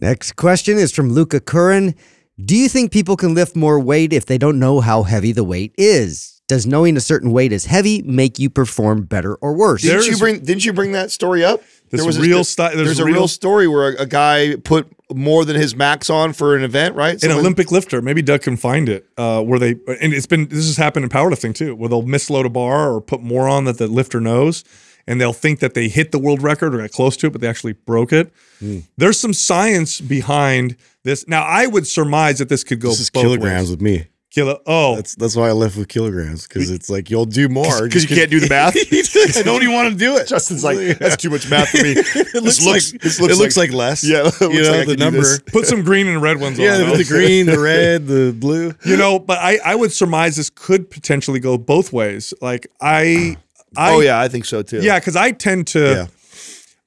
Next 0.00 0.36
question 0.36 0.78
is 0.78 0.92
from 0.92 1.10
Luca 1.10 1.40
Curran. 1.40 1.94
Do 2.42 2.56
you 2.56 2.68
think 2.68 2.90
people 2.90 3.16
can 3.16 3.34
lift 3.34 3.54
more 3.54 3.78
weight 3.78 4.12
if 4.12 4.24
they 4.26 4.38
don't 4.38 4.58
know 4.58 4.80
how 4.80 5.02
heavy 5.02 5.32
the 5.32 5.44
weight 5.44 5.74
is? 5.76 6.40
Does 6.48 6.66
knowing 6.66 6.96
a 6.96 7.00
certain 7.00 7.30
weight 7.30 7.52
is 7.52 7.66
heavy 7.66 8.02
make 8.02 8.38
you 8.38 8.50
perform 8.50 9.02
better 9.04 9.34
or 9.36 9.54
worse? 9.54 9.82
Didn't 9.82 10.00
There 10.00 10.10
you 10.10 10.18
bring? 10.18 10.40
Didn't 10.40 10.64
you 10.64 10.72
bring 10.72 10.92
that 10.92 11.10
story 11.10 11.44
up? 11.44 11.62
This 11.90 12.16
a- 12.16 12.20
real 12.20 12.44
sti- 12.44 12.74
there's 12.74 12.86
There's, 12.86 12.98
a 13.00 13.04
real- 13.04 13.14
real 13.14 13.28
story 13.28 13.68
where 13.68 13.90
a, 13.92 14.02
a 14.02 14.06
guy 14.06 14.56
put 14.56 14.88
more 15.12 15.44
than 15.44 15.56
his 15.56 15.76
max 15.76 16.08
on 16.08 16.32
for 16.32 16.56
an 16.56 16.62
event, 16.62 16.94
right? 16.94 17.22
an 17.22 17.32
Olympic 17.32 17.70
lifter, 17.70 18.00
maybe 18.00 18.22
Doug 18.22 18.42
can 18.42 18.56
find 18.56 18.88
it, 18.88 19.06
uh, 19.16 19.42
where 19.42 19.58
they 19.58 19.70
and 20.00 20.12
it's 20.14 20.26
been 20.26 20.48
this 20.48 20.66
has 20.66 20.76
happened 20.76 21.04
in 21.04 21.10
powerlifting 21.10 21.54
too, 21.54 21.74
where 21.74 21.88
they'll 21.88 22.02
misload 22.02 22.46
a 22.46 22.48
bar 22.48 22.92
or 22.92 23.00
put 23.00 23.20
more 23.22 23.48
on 23.48 23.64
that 23.64 23.78
the 23.78 23.86
lifter 23.88 24.20
knows, 24.20 24.64
and 25.10 25.20
they'll 25.20 25.32
think 25.32 25.58
that 25.60 25.74
they 25.74 25.88
hit 25.88 26.12
the 26.12 26.18
world 26.18 26.42
record 26.42 26.74
or 26.74 26.78
got 26.78 26.92
close 26.92 27.16
to 27.18 27.26
it, 27.26 27.30
but 27.32 27.40
they 27.40 27.48
actually 27.48 27.72
broke 27.74 28.12
it. 28.12 28.32
Hmm. 28.60 28.78
There's 28.96 29.18
some 29.18 29.32
science 29.34 30.00
behind 30.00 30.76
this. 31.04 31.26
Now, 31.28 31.42
I 31.42 31.66
would 31.66 31.86
surmise 31.86 32.38
that 32.38 32.48
this 32.48 32.64
could 32.64 32.80
go 32.80 32.90
This 32.90 33.10
kilograms 33.10 33.62
ways. 33.62 33.70
with 33.70 33.80
me. 33.82 34.06
Kilo. 34.32 34.60
Oh, 34.64 34.94
That's 34.94 35.16
that's 35.16 35.34
why 35.34 35.48
I 35.48 35.52
left 35.52 35.76
with 35.76 35.88
kilograms 35.88 36.46
because 36.46 36.70
it's 36.70 36.88
like 36.88 37.10
you'll 37.10 37.24
do 37.24 37.48
more 37.48 37.82
because 37.82 38.08
you 38.08 38.14
can't 38.16 38.30
do 38.30 38.38
the 38.38 38.48
math. 38.56 38.76
I 38.76 39.42
don't 39.42 39.60
even 39.60 39.74
want 39.74 39.90
to 39.90 39.96
do 39.98 40.16
it. 40.18 40.28
Justin's 40.28 40.62
like, 40.62 40.78
that's 41.00 41.16
too 41.16 41.30
much 41.30 41.50
math 41.50 41.70
for 41.70 41.78
me. 41.82 41.94
it 41.96 42.34
looks, 42.40 42.64
looks- 42.64 42.92
like 42.92 43.02
this 43.02 43.18
it 43.18 43.22
looks 43.22 43.38
looks 43.38 43.56
like- 43.56 43.70
like, 43.70 43.76
less. 43.76 44.04
Yeah, 44.08 44.20
it 44.20 44.24
looks 44.26 44.40
you 44.40 44.62
know 44.62 44.70
like 44.70 44.86
the 44.86 44.96
number. 44.96 45.24
put 45.46 45.66
some 45.66 45.82
green 45.82 46.06
and 46.06 46.22
red 46.22 46.38
ones 46.40 46.60
Yeah, 46.60 46.74
on. 46.76 46.96
the 46.96 47.04
green, 47.04 47.46
the 47.46 47.58
red, 47.58 48.06
the 48.06 48.32
blue. 48.32 48.72
you 48.84 48.96
know, 48.96 49.18
but 49.18 49.38
I 49.40 49.58
I 49.64 49.74
would 49.74 49.90
surmise 49.90 50.36
this 50.36 50.48
could 50.48 50.90
potentially 50.92 51.40
go 51.40 51.58
both 51.58 51.92
ways. 51.92 52.32
Like 52.40 52.68
I. 52.80 53.36
I 53.76 53.94
oh 53.94 54.00
yeah, 54.00 54.20
I 54.20 54.28
think 54.28 54.44
so 54.44 54.62
too. 54.62 54.80
Yeah, 54.82 54.98
because 54.98 55.16
I 55.16 55.32
tend 55.32 55.68
to, 55.68 55.80
Yeah. 55.80 56.06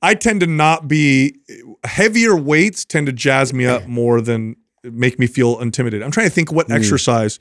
I 0.01 0.15
tend 0.15 0.41
to 0.41 0.47
not 0.47 0.87
be 0.87 1.37
heavier 1.85 2.35
weights 2.35 2.83
tend 2.83 3.07
to 3.07 3.13
jazz 3.13 3.53
me 3.53 3.65
up 3.65 3.87
more 3.87 4.19
than 4.21 4.57
make 4.83 5.17
me 5.17 5.27
feel 5.27 5.59
intimidated. 5.59 6.03
I'm 6.03 6.11
trying 6.11 6.27
to 6.27 6.33
think 6.33 6.51
what 6.51 6.67
mm. 6.67 6.75
exercise. 6.75 7.39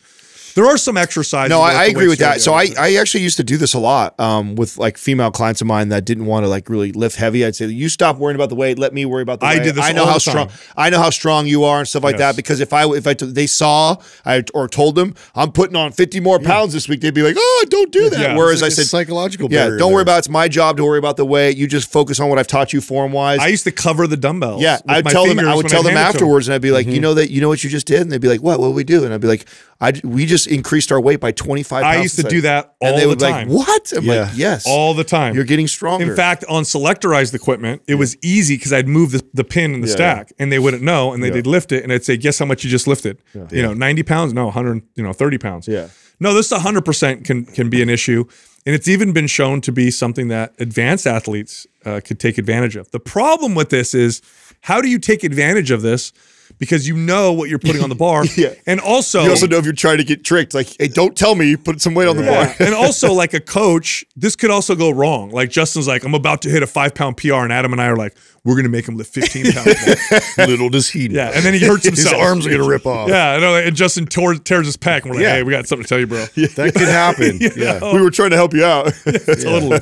There 0.55 0.66
are 0.66 0.76
some 0.76 0.96
exercises. 0.96 1.50
No, 1.50 1.61
I, 1.61 1.72
I 1.72 1.84
agree 1.86 2.09
with 2.09 2.18
that. 2.20 2.40
So 2.40 2.53
I. 2.55 2.68
I 2.78 2.94
actually 2.96 3.22
used 3.22 3.36
to 3.36 3.44
do 3.44 3.57
this 3.57 3.74
a 3.74 3.78
lot 3.78 4.18
um, 4.20 4.55
with 4.57 4.76
like 4.78 4.96
female 4.98 5.30
clients 5.30 5.61
of 5.61 5.66
mine 5.66 5.88
that 5.90 6.05
didn't 6.05 6.26
want 6.26 6.44
to 6.44 6.48
like 6.48 6.68
really 6.68 6.92
lift 6.92 7.16
heavy. 7.16 7.44
I'd 7.44 7.55
say, 7.57 7.66
you 7.66 7.88
stop 7.88 8.16
worrying 8.18 8.34
about 8.36 8.48
the 8.48 8.55
weight. 8.55 8.78
Let 8.78 8.92
me 8.94 9.05
worry 9.05 9.22
about 9.22 9.40
the 9.40 9.46
I 9.46 9.55
weight. 9.55 9.62
did 9.64 9.74
this 9.76 9.84
I 9.84 9.92
know 9.92 10.03
all 10.03 10.09
how 10.09 10.14
the 10.14 10.20
strong. 10.20 10.48
time. 10.48 10.57
I 10.76 10.90
know 10.90 10.98
how 10.98 11.11
strong 11.11 11.46
you 11.46 11.64
are 11.64 11.78
and 11.78 11.88
stuff 11.88 12.03
like 12.05 12.14
Yes. 12.14 12.20
that. 12.20 12.36
Because 12.36 12.61
if 12.61 12.72
I 12.72 12.86
if 12.90 13.07
I 13.07 13.14
t- 13.14 13.26
they 13.26 13.46
saw 13.46 13.96
I 14.24 14.44
or 14.55 14.68
told 14.68 14.94
them 14.94 15.14
I'm 15.34 15.53
putting 15.53 15.76
on 15.76 15.92
50 15.92 16.20
more 16.20 16.38
pounds 16.38 16.72
this 16.72 16.88
week, 16.88 17.00
they'd 17.00 17.14
be 17.14 17.22
like, 17.22 17.36
oh, 17.38 17.64
don't 17.68 17.92
do 17.92 18.11
that. 18.11 18.20
Yeah. 18.20 18.36
Whereas 18.36 18.62
I 18.62 18.66
It's 18.66 18.76
said, 18.76 18.86
psychological. 18.86 19.50
yeah, 19.50 19.64
barrier 19.66 19.78
don't 19.78 19.92
worry 19.92 19.98
there. 20.05 20.14
about. 20.14 20.16
it. 20.16 20.18
It's 20.20 20.28
my 20.28 20.48
job 20.48 20.76
to 20.78 20.84
worry 20.84 20.98
about 20.98 21.16
the 21.16 21.24
weight. 21.24 21.57
You 21.57 21.66
just 21.66 21.90
focus 21.90 22.20
on 22.20 22.28
what 22.28 22.38
I've 22.38 22.46
taught 22.46 22.72
you 22.72 22.80
form 22.80 23.12
wise. 23.12 23.38
I 23.40 23.48
used 23.48 23.64
to 23.64 23.72
cover 23.72 24.07
the 24.07 24.16
dumbbells. 24.16 24.61
Yeah, 24.62 24.76
with 24.76 24.90
I'd 24.90 25.05
my 25.05 25.11
tell 25.12 25.22
them. 25.24 25.36
fingers 25.36 25.46
I 25.53 25.55
would 25.55 25.64
when 25.64 25.70
tell 25.70 25.82
them 25.82 25.94
hand 25.94 26.09
it 26.14 26.18
to 26.18 26.24
afterwards, 26.24 26.48
and 26.48 26.55
I'd 26.55 26.62
be 26.62 26.70
like, 26.70 26.86
Mm-hmm. 26.86 26.94
you 26.94 27.00
know 27.00 27.14
that 27.14 27.30
you 27.30 27.40
know 27.40 27.48
what 27.48 27.62
you 27.64 27.70
just 27.70 27.86
did, 27.86 28.00
and 28.03 28.11
they'd 28.11 28.20
be 28.20 28.28
like, 28.28 28.42
what? 28.42 28.59
What 28.61 28.72
we 28.72 28.82
do? 28.84 29.05
And 29.05 29.14
I'd 29.14 29.20
be 29.20 29.28
like, 29.28 29.46
I 29.82 29.92
we 30.04 30.26
just 30.26 30.46
increased 30.46 30.92
our 30.92 31.00
weight 31.00 31.18
by 31.18 31.32
twenty 31.32 31.64
five. 31.64 31.82
I 31.82 32.00
used 32.02 32.16
to 32.16 32.22
do 32.22 32.40
that 32.42 32.76
all 32.80 32.88
and 32.90 32.96
they 32.98 33.02
the 33.02 33.08
would 33.08 33.18
time. 33.18 33.48
like, 33.48 33.66
what? 33.66 33.92
I'm 33.96 34.04
Yeah. 34.04 34.22
like, 34.22 34.30
yes, 34.36 34.64
all 34.66 34.94
the 34.94 35.02
time. 35.04 35.34
You're 35.34 35.44
getting 35.44 35.66
stronger. 35.66 36.08
In 36.08 36.14
fact, 36.16 36.44
on 36.48 36.62
selectorized 36.62 37.34
equipment, 37.34 37.82
it 37.88 37.96
was 37.96 38.16
easy 38.22 38.56
because 38.56 38.72
I'd 38.72 38.86
move 38.86 39.10
the, 39.10 39.22
the 39.34 39.42
pin 39.44 39.74
in 39.74 39.80
the 39.80 39.88
Yeah, 39.88 39.94
stack, 39.94 40.32
and 40.38 40.52
they 40.52 40.60
wouldn't 40.60 40.84
know, 40.84 41.12
and 41.12 41.22
they, 41.22 41.30
would 41.32 41.46
lift 41.48 41.72
it, 41.72 41.82
and 41.82 41.92
I'd 41.92 42.04
say, 42.04 42.16
"Guess 42.16 42.38
how 42.38 42.46
much 42.46 42.62
you 42.62 42.70
just 42.70 42.86
lifted? 42.86 43.18
You 43.50 43.62
know, 43.62 43.74
ninety 43.74 44.04
pounds? 44.04 44.32
No, 44.32 44.50
hundred. 44.50 44.82
You 44.94 45.02
know, 45.02 45.12
thirty 45.12 45.38
pounds. 45.38 45.66
Yeah. 45.66 45.88
No, 46.20 46.32
this 46.32 46.52
hundred 46.52 46.84
percent 46.84 47.24
can 47.24 47.44
can 47.44 47.68
be 47.68 47.82
an 47.82 47.88
issue, 47.88 48.24
and 48.64 48.74
it's 48.76 48.86
even 48.86 49.12
been 49.12 49.26
shown 49.26 49.60
to 49.62 49.72
be 49.72 49.90
something 49.90 50.28
that 50.28 50.54
advanced 50.60 51.06
athletes 51.08 51.66
uh, 51.84 52.00
could 52.04 52.20
take 52.20 52.38
advantage 52.38 52.76
of. 52.76 52.88
The 52.92 53.00
problem 53.00 53.56
with 53.56 53.70
this 53.70 53.94
is, 53.94 54.22
how 54.60 54.80
do 54.80 54.88
you 54.88 55.00
take 55.00 55.24
advantage 55.24 55.72
of 55.72 55.82
this? 55.82 56.12
Because 56.59 56.86
you 56.86 56.96
know 56.96 57.32
what 57.32 57.48
you're 57.48 57.59
putting 57.59 57.82
on 57.82 57.88
the 57.88 57.94
bar, 57.94 58.24
Yeah. 58.36 58.55
and 58.66 58.80
also 58.80 59.22
you 59.24 59.30
also 59.30 59.46
know 59.46 59.59
if 59.59 59.64
you're 59.64 59.72
trying 59.74 59.98
to 59.98 60.05
get 60.05 60.24
tricked. 60.24 60.55
Like, 60.55 60.68
hey, 60.78 60.88
don't 60.88 61.16
tell 61.16 61.34
me 61.34 61.48
you 61.50 61.59
put 61.59 61.80
some 61.80 61.94
weight 61.94 62.09
on 62.09 62.16
the 62.16 62.22
bar. 62.24 62.55
and 62.61 62.74
also 62.74 63.12
like 63.12 63.34
a 63.34 63.40
coach, 63.40 64.05
this 64.16 64.36
could 64.36 64.50
also 64.50 64.74
go 64.74 64.90
wrong. 64.90 65.30
Like 65.30 65.50
Justin's 65.50 65.88
like, 65.88 66.05
I'm 66.05 66.14
about 66.14 66.42
to 66.42 66.48
hit 66.50 66.62
a 66.62 66.66
five 66.66 66.94
pound 66.94 67.16
PR, 67.16 67.34
and 67.36 67.53
Adam 67.53 67.72
and 67.72 67.80
I 67.80 67.86
are 67.86 67.96
like, 67.96 68.16
we're 68.44 68.57
gonna 68.57 68.68
make 68.68 68.88
him 68.88 68.96
lift 68.96 69.14
15 69.14 69.53
pounds. 69.53 70.36
more. 70.36 70.46
Little 70.46 70.68
does 70.68 70.88
he 70.90 71.07
know. 71.09 71.14
yeah, 71.22 71.30
and 71.34 71.44
then 71.44 71.55
he 71.55 71.61
hurts 71.64 71.84
His 71.88 72.00
himself. 72.00 72.20
arms 72.22 72.46
are 72.46 72.50
gonna 72.50 72.66
rip 72.68 72.86
off. 72.86 73.09
Yeah, 73.09 73.34
I 73.34 73.38
know. 73.38 73.55
And 73.57 73.74
Justin 73.76 74.07
tore, 74.07 74.34
tears 74.34 74.66
his 74.66 74.76
pack, 74.76 75.03
and 75.05 75.11
we're 75.11 75.16
like, 75.18 75.22
Yeah. 75.24 75.34
hey, 75.34 75.42
we 75.44 75.53
got 75.53 75.66
something 75.68 75.84
to 75.84 75.88
tell 75.88 75.98
you, 76.00 76.07
bro. 76.09 76.24
Yeah, 76.34 76.48
That 76.48 76.74
could 76.74 76.88
happen. 76.88 77.38
yeah. 77.57 77.92
we 77.94 78.03
were 78.03 78.11
trying 78.11 78.30
to 78.30 78.36
help 78.36 78.53
you 78.55 78.64
out. 78.64 78.92
Totally. 79.05 79.78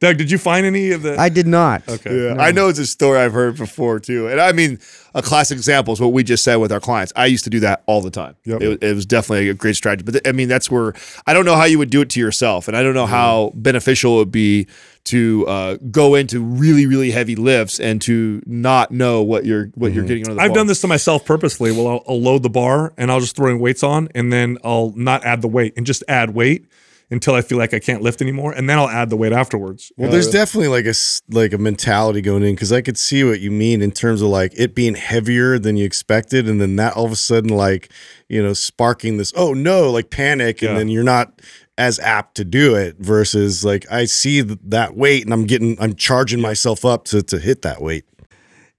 Doug, 0.00 0.16
did 0.18 0.30
you 0.30 0.38
find 0.38 0.66
any 0.66 0.90
of 0.90 1.02
the? 1.02 1.18
I 1.18 1.28
did 1.28 1.46
not. 1.46 1.88
okay. 1.88 2.24
Yeah, 2.26 2.34
I 2.42 2.50
know 2.50 2.68
it's 2.68 2.78
a 2.78 2.86
story 2.86 3.18
I've 3.20 3.32
heard 3.32 3.56
before 3.56 4.00
too, 4.00 4.26
and 4.28 4.40
I 4.40 4.52
mean 4.52 4.78
a 5.14 5.22
classic 5.22 5.56
example 5.56 5.94
is 5.94 6.00
what 6.00 6.12
we 6.12 6.24
just 6.24 6.42
said 6.42 6.56
with 6.56 6.72
our 6.72 6.80
clients. 6.80 7.12
I 7.14 7.26
used 7.26 7.44
to 7.44 7.50
do 7.50 7.60
that 7.60 7.82
all 7.86 8.00
the 8.00 8.10
time. 8.10 8.36
Yep. 8.44 8.60
It, 8.62 8.82
it 8.82 8.94
was 8.94 9.06
definitely 9.06 9.48
a 9.48 9.54
great 9.54 9.76
strategy, 9.76 10.04
but 10.04 10.12
th- 10.12 10.28
I 10.28 10.32
mean 10.32 10.48
that's 10.48 10.70
where 10.70 10.94
I 11.26 11.32
don't 11.34 11.44
know 11.44 11.54
how 11.56 11.64
you 11.64 11.78
would 11.78 11.90
do 11.90 12.00
it 12.00 12.10
to 12.10 12.20
yourself, 12.20 12.68
and 12.68 12.76
I 12.76 12.82
don't 12.82 12.94
know 12.94 13.06
how 13.06 13.52
beneficial 13.54 14.14
it 14.14 14.18
would 14.18 14.32
be 14.32 14.66
to 15.04 15.46
uh, 15.46 15.76
go 15.90 16.14
into 16.14 16.40
really 16.40 16.86
really 16.86 17.10
heavy 17.10 17.36
lifts 17.36 17.78
and 17.78 18.00
to 18.02 18.42
not 18.46 18.90
know 18.90 19.22
what 19.22 19.44
you're 19.44 19.66
what 19.74 19.92
you're 19.92 20.04
getting 20.04 20.28
I've 20.30 20.36
bar. 20.36 20.48
done 20.48 20.66
this 20.66 20.80
to 20.80 20.86
myself 20.88 21.24
purposely. 21.24 21.70
Well, 21.72 21.86
I'll, 21.88 22.04
I'll 22.08 22.20
load 22.20 22.42
the 22.42 22.50
bar 22.50 22.92
and 22.96 23.12
I'll 23.12 23.20
just 23.20 23.36
throw 23.36 23.50
in 23.50 23.60
weights 23.60 23.82
on, 23.82 24.08
and 24.14 24.32
then 24.32 24.58
I'll 24.64 24.92
not 24.96 25.24
add 25.24 25.42
the 25.42 25.48
weight 25.48 25.74
and 25.76 25.86
just 25.86 26.02
add 26.08 26.30
weight 26.30 26.66
until 27.10 27.34
I 27.34 27.42
feel 27.42 27.58
like 27.58 27.74
I 27.74 27.78
can't 27.78 28.02
lift 28.02 28.20
anymore, 28.22 28.52
and 28.52 28.68
then 28.68 28.78
I'll 28.78 28.88
add 28.88 29.10
the 29.10 29.16
weight 29.16 29.32
afterwards. 29.32 29.92
Well, 29.96 30.10
there's 30.10 30.30
definitely 30.30 30.68
like 30.68 30.86
a 30.86 30.90
s- 30.90 31.20
like 31.30 31.52
a 31.52 31.58
mentality 31.58 32.20
going 32.20 32.42
in 32.42 32.54
because 32.54 32.72
I 32.72 32.80
could 32.80 32.96
see 32.98 33.22
what 33.24 33.40
you 33.40 33.50
mean 33.50 33.82
in 33.82 33.90
terms 33.90 34.22
of 34.22 34.28
like 34.28 34.52
it 34.56 34.74
being 34.74 34.94
heavier 34.94 35.58
than 35.58 35.76
you 35.76 35.84
expected, 35.84 36.48
and 36.48 36.60
then 36.60 36.76
that 36.76 36.94
all 36.94 37.04
of 37.06 37.12
a 37.12 37.16
sudden 37.16 37.50
like 37.50 37.90
you 38.28 38.42
know 38.42 38.52
sparking 38.52 39.16
this 39.18 39.32
oh 39.36 39.52
no 39.54 39.90
like 39.90 40.10
panic, 40.10 40.62
and 40.62 40.72
Yeah. 40.72 40.78
then 40.78 40.88
you're 40.88 41.04
not 41.04 41.40
as 41.76 41.98
apt 41.98 42.36
to 42.36 42.44
do 42.44 42.74
it 42.76 42.96
versus 42.98 43.64
like 43.64 43.84
I 43.90 44.04
see 44.04 44.42
th- 44.42 44.58
that 44.66 44.96
weight 44.96 45.24
and 45.24 45.32
I'm 45.32 45.44
getting 45.44 45.76
I'm 45.80 45.94
charging 45.94 46.40
myself 46.40 46.84
up 46.84 47.04
to 47.06 47.22
to 47.22 47.38
hit 47.38 47.62
that 47.62 47.82
weight. 47.82 48.04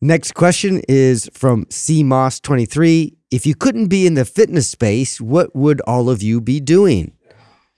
Next 0.02 0.34
question 0.34 0.82
is 0.90 1.30
from 1.34 1.66
CMOS23. 1.66 3.14
If 3.32 3.46
you 3.46 3.56
couldn't 3.56 3.88
be 3.88 4.06
in 4.08 4.14
the 4.14 4.26
fitness 4.26 4.68
space, 4.70 5.20
what 5.20 5.56
would 5.56 5.82
all 5.82 6.10
of 6.10 6.22
you 6.22 6.40
be 6.42 6.60
doing? 6.60 7.12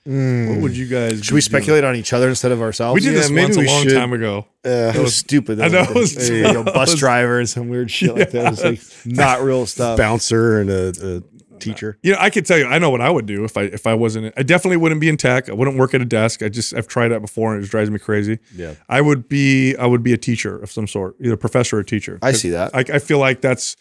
What 0.08 0.62
would 0.62 0.72
hmm. 0.72 0.78
you 0.78 0.88
guys? 0.88 1.26
Should 1.26 1.34
we 1.34 1.42
speculate 1.42 1.84
on 1.84 1.96
each 1.98 2.14
other 2.14 2.30
instead 2.30 2.54
of 2.54 2.62
ourselves? 2.62 2.96
We 2.96 3.02
did 3.02 3.14
Yeah, 3.14 3.20
this 3.20 3.30
maybe 3.30 3.58
once 3.58 3.58
a 3.58 3.74
long 3.74 3.84
should. 3.84 3.94
time 3.94 4.14
ago. 4.14 4.48
That 4.62 4.96
was 4.96 5.16
stupid. 5.16 5.58
Though. 5.58 5.66
I 5.66 5.68
know, 5.68 5.82
Like 5.82 5.94
was- 5.96 6.30
a- 6.30 6.34
you 6.34 6.44
know, 6.44 6.64
bus 6.64 6.96
driver 6.96 7.40
and 7.40 7.50
some 7.50 7.68
weird 7.68 7.92
shit 7.92 8.16
like 8.16 8.32
that. 8.32 8.46
It 8.46 8.50
was 8.50 8.64
like 8.64 8.82
not 9.06 9.42
real 9.42 9.66
stuff. 9.66 9.98
Bouncer 9.98 10.62
and 10.62 10.70
a, 10.70 11.18
a 11.18 11.58
teacher. 11.60 11.98
You 12.04 12.14
know, 12.14 12.20
I 12.22 12.30
could 12.30 12.46
tell 12.46 12.58
you, 12.58 12.66
I 12.68 12.80
know 12.80 12.90
what 12.90 13.02
I 13.02 13.10
would 13.10 13.26
do 13.26 13.44
if 13.44 13.58
I 13.58 13.64
if 13.64 13.86
I 13.86 13.94
wasn't. 13.96 14.34
I 14.38 14.44
definitely 14.44 14.78
wouldn't 14.78 15.02
be 15.02 15.10
in 15.10 15.18
tech. 15.18 15.50
I 15.50 15.54
wouldn't 15.54 15.78
work 15.78 15.94
at 15.94 16.02
a 16.02 16.06
desk. 16.06 16.42
I 16.42 16.50
just 16.50 16.74
I've 16.74 16.88
tried 16.88 17.10
that 17.10 17.22
before 17.22 17.54
and 17.54 17.60
it 17.60 17.64
just 17.64 17.72
drives 17.72 17.90
me 17.90 18.00
crazy. 18.00 18.40
Yeah. 18.56 18.76
I 18.88 19.02
would 19.02 19.28
be 19.28 19.76
I 19.76 19.86
would 19.86 20.04
be 20.04 20.14
a 20.14 20.18
teacher 20.18 20.58
of 20.58 20.72
some 20.72 20.88
sort, 20.88 21.16
either 21.20 21.36
professor 21.36 21.78
or 21.78 21.84
teacher. 21.84 22.20
I 22.22 22.32
see 22.32 22.52
that. 22.52 22.74
I, 22.74 22.80
I 22.80 23.00
feel 23.00 23.20
like 23.20 23.42
that's 23.42 23.76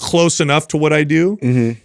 close 0.00 0.40
enough 0.40 0.66
to 0.68 0.78
what 0.78 0.92
I 0.92 1.04
do, 1.04 1.36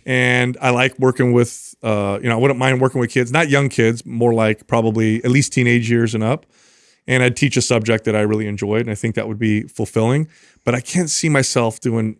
and 0.05 0.57
I 0.61 0.69
like 0.71 0.97
working 0.97 1.33
with. 1.33 1.75
Uh, 1.83 2.17
you 2.21 2.29
know, 2.29 2.35
I 2.35 2.39
wouldn't 2.39 2.57
mind 2.57 2.81
working 2.81 2.99
with 2.99 3.11
kids, 3.11 3.31
not 3.31 3.49
young 3.49 3.69
kids, 3.69 4.03
more 4.05 4.33
like 4.33 4.65
probably 4.65 5.23
at 5.23 5.29
least 5.29 5.53
teenage 5.53 5.91
years 5.91 6.15
and 6.15 6.23
up. 6.23 6.45
And 7.07 7.21
I'd 7.21 7.35
teach 7.35 7.55
a 7.57 7.61
subject 7.61 8.05
that 8.05 8.15
I 8.15 8.21
really 8.21 8.47
enjoyed, 8.47 8.81
and 8.81 8.89
I 8.89 8.95
think 8.95 9.13
that 9.15 9.27
would 9.27 9.37
be 9.37 9.63
fulfilling. 9.63 10.27
But 10.63 10.73
I 10.73 10.79
can't 10.79 11.09
see 11.09 11.29
myself 11.29 11.79
doing 11.79 12.17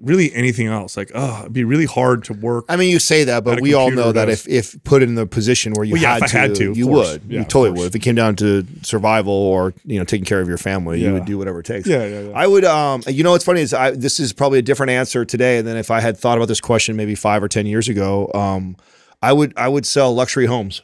really 0.00 0.32
anything 0.34 0.66
else. 0.66 0.96
Like, 0.96 1.10
oh, 1.14 1.40
it'd 1.40 1.52
be 1.52 1.64
really 1.64 1.84
hard 1.86 2.24
to 2.24 2.32
work. 2.32 2.64
I 2.68 2.76
mean, 2.76 2.90
you 2.90 2.98
say 2.98 3.24
that, 3.24 3.44
but 3.44 3.60
we 3.60 3.74
all 3.74 3.90
know 3.90 4.12
that 4.12 4.28
if, 4.28 4.48
if 4.48 4.82
put 4.84 5.02
in 5.02 5.14
the 5.14 5.26
position 5.26 5.72
where 5.74 5.84
you 5.84 5.94
Well, 5.94 6.02
yeah, 6.02 6.14
had, 6.14 6.26
to, 6.28 6.38
had 6.38 6.54
to, 6.56 6.72
you 6.72 6.86
course. 6.86 7.12
would. 7.12 7.22
Yeah, 7.28 7.38
you 7.40 7.44
totally 7.44 7.70
would. 7.78 7.86
If 7.88 7.94
it 7.94 8.00
came 8.00 8.14
down 8.14 8.36
to 8.36 8.66
survival 8.82 9.32
or 9.32 9.74
you 9.84 9.98
know 9.98 10.04
taking 10.04 10.24
care 10.24 10.40
of 10.40 10.48
your 10.48 10.58
family, 10.58 11.00
you 11.00 11.12
would 11.12 11.24
do 11.24 11.38
whatever 11.38 11.60
it 11.60 11.66
takes. 11.66 11.86
Yeah, 11.88 12.04
yeah, 12.06 12.20
yeah. 12.20 12.32
I 12.34 12.46
would. 12.46 12.64
Um, 12.64 13.02
you 13.06 13.22
know 13.24 13.32
what's 13.32 13.44
funny 13.44 13.60
is 13.60 13.74
I, 13.74 13.90
this 13.90 14.20
is 14.20 14.32
probably 14.32 14.58
a 14.58 14.62
different 14.62 14.90
answer 14.90 15.24
today 15.24 15.60
than 15.60 15.76
if 15.76 15.90
I 15.90 16.00
had 16.00 16.16
thought 16.16 16.38
about 16.38 16.48
this 16.48 16.60
question 16.60 16.96
maybe 16.96 17.14
five 17.14 17.42
or 17.42 17.48
ten 17.48 17.66
years 17.66 17.88
ago. 17.88 18.30
Um, 18.34 18.76
I 19.22 19.32
would 19.32 19.52
I 19.56 19.68
would 19.68 19.86
sell 19.86 20.14
luxury 20.14 20.46
homes. 20.46 20.82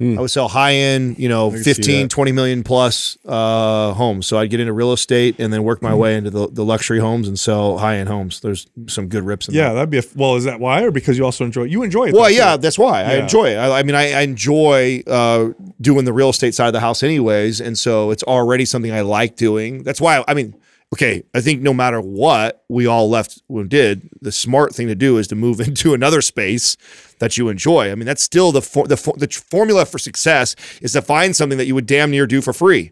Hmm. 0.00 0.16
I 0.16 0.22
would 0.22 0.30
sell 0.30 0.48
high 0.48 0.72
end, 0.72 1.18
you 1.18 1.28
know, 1.28 1.50
can 1.50 1.62
15, 1.62 2.08
20 2.08 2.32
million 2.32 2.62
plus 2.62 3.18
uh, 3.26 3.92
homes. 3.92 4.26
So 4.26 4.38
I'd 4.38 4.48
get 4.48 4.58
into 4.58 4.72
real 4.72 4.94
estate 4.94 5.36
and 5.38 5.52
then 5.52 5.62
work 5.62 5.82
my 5.82 5.94
way 5.94 6.16
into 6.16 6.30
the, 6.30 6.48
the 6.48 6.64
luxury 6.64 7.00
homes 7.00 7.28
and 7.28 7.38
sell 7.38 7.76
high 7.76 7.98
end 7.98 8.08
homes. 8.08 8.40
There's 8.40 8.66
some 8.86 9.08
good 9.08 9.24
rips 9.24 9.46
in 9.46 9.52
there. 9.52 9.64
Yeah, 9.64 9.68
that. 9.74 9.74
that'd 9.74 9.90
be 9.90 9.98
a, 9.98 10.02
well. 10.16 10.36
Is 10.36 10.44
that 10.44 10.58
why, 10.58 10.82
or 10.84 10.90
because 10.90 11.18
you 11.18 11.26
also 11.26 11.44
enjoy? 11.44 11.64
You 11.64 11.82
enjoy 11.82 12.06
it. 12.08 12.14
Well, 12.14 12.22
though, 12.22 12.28
yeah, 12.28 12.56
too. 12.56 12.62
that's 12.62 12.78
why 12.78 13.02
I 13.02 13.16
enjoy 13.16 13.50
it. 13.50 13.56
I, 13.56 13.80
I 13.80 13.82
mean, 13.82 13.94
I, 13.94 14.12
I 14.12 14.20
enjoy 14.22 15.02
uh, 15.06 15.50
doing 15.82 16.06
the 16.06 16.14
real 16.14 16.30
estate 16.30 16.54
side 16.54 16.68
of 16.68 16.72
the 16.72 16.80
house, 16.80 17.02
anyways, 17.02 17.60
and 17.60 17.78
so 17.78 18.10
it's 18.10 18.22
already 18.22 18.64
something 18.64 18.92
I 18.92 19.02
like 19.02 19.36
doing. 19.36 19.82
That's 19.82 20.00
why 20.00 20.24
I 20.26 20.32
mean, 20.32 20.54
okay, 20.94 21.24
I 21.34 21.42
think 21.42 21.60
no 21.60 21.74
matter 21.74 22.00
what 22.00 22.64
we 22.68 22.86
all 22.86 23.10
left 23.10 23.42
and 23.50 23.68
did, 23.68 24.08
the 24.22 24.32
smart 24.32 24.74
thing 24.74 24.88
to 24.88 24.94
do 24.94 25.18
is 25.18 25.28
to 25.28 25.34
move 25.34 25.60
into 25.68 25.92
another 25.92 26.22
space 26.22 26.78
that 27.20 27.38
you 27.38 27.48
enjoy. 27.48 27.92
I 27.92 27.94
mean, 27.94 28.06
that's 28.06 28.22
still 28.22 28.50
the 28.50 28.60
for, 28.60 28.86
the 28.86 28.96
for, 28.96 29.14
the 29.16 29.28
formula 29.28 29.86
for 29.86 29.98
success 29.98 30.56
is 30.82 30.92
to 30.94 31.02
find 31.02 31.36
something 31.36 31.58
that 31.58 31.66
you 31.66 31.74
would 31.76 31.86
damn 31.86 32.10
near 32.10 32.26
do 32.26 32.40
for 32.42 32.52
free. 32.52 32.90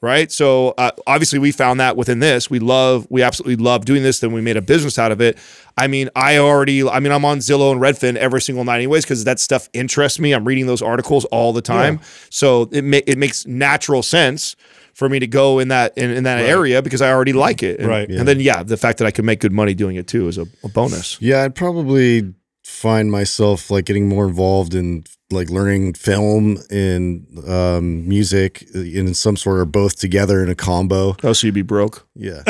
Right. 0.00 0.32
So 0.32 0.74
uh, 0.78 0.90
obviously, 1.06 1.38
we 1.38 1.52
found 1.52 1.78
that 1.80 1.96
within 1.96 2.18
this. 2.18 2.50
We 2.50 2.58
love, 2.58 3.06
we 3.08 3.22
absolutely 3.22 3.62
love 3.62 3.84
doing 3.84 4.02
this. 4.02 4.18
Then 4.20 4.32
we 4.32 4.40
made 4.40 4.56
a 4.56 4.62
business 4.62 4.98
out 4.98 5.12
of 5.12 5.20
it. 5.20 5.38
I 5.78 5.86
mean, 5.86 6.10
I 6.16 6.38
already, 6.38 6.86
I 6.86 6.98
mean, 7.00 7.12
I'm 7.12 7.24
on 7.24 7.38
Zillow 7.38 7.70
and 7.72 7.80
Redfin 7.80 8.16
every 8.16 8.40
single 8.42 8.64
night, 8.64 8.76
anyways, 8.76 9.04
because 9.04 9.24
that 9.24 9.38
stuff 9.40 9.68
interests 9.72 10.18
me. 10.18 10.32
I'm 10.32 10.44
reading 10.44 10.66
those 10.66 10.82
articles 10.82 11.24
all 11.26 11.52
the 11.52 11.62
time. 11.62 12.00
So 12.30 12.68
it 12.72 12.82
ma- 12.82 13.00
it 13.06 13.16
makes 13.16 13.46
natural 13.46 14.02
sense 14.02 14.56
for 14.92 15.08
me 15.08 15.18
to 15.20 15.26
go 15.26 15.58
in 15.60 15.68
that 15.68 15.96
in, 15.96 16.10
in 16.10 16.24
that 16.24 16.40
area 16.40 16.82
because 16.82 17.00
I 17.00 17.10
already 17.12 17.32
like 17.32 17.62
it. 17.62 17.78
And, 17.80 17.88
Right. 17.88 18.10
And 18.10 18.26
then 18.28 18.40
yeah, 18.40 18.62
the 18.62 18.76
fact 18.76 18.98
that 18.98 19.06
I 19.06 19.10
can 19.12 19.24
make 19.24 19.40
good 19.40 19.52
money 19.52 19.72
doing 19.72 19.96
it 19.96 20.06
too 20.08 20.28
is 20.28 20.36
a, 20.36 20.46
a 20.64 20.68
bonus. 20.68 21.16
Yeah, 21.22 21.44
I'd 21.44 21.54
probably 21.54 22.34
find 22.62 23.10
myself 23.10 23.70
like 23.70 23.84
getting 23.84 24.08
more 24.08 24.26
involved 24.26 24.74
in 24.74 25.04
like 25.32 25.50
learning 25.50 25.94
film 25.94 26.58
and 26.70 27.26
um, 27.48 28.08
music 28.08 28.62
in 28.74 29.14
some 29.14 29.36
sort 29.36 29.58
or 29.58 29.64
both 29.64 29.98
together 29.98 30.42
in 30.42 30.48
a 30.48 30.54
combo. 30.54 31.16
Oh, 31.22 31.32
so 31.32 31.46
you'd 31.46 31.54
be 31.54 31.62
broke. 31.62 32.06
Yeah, 32.14 32.42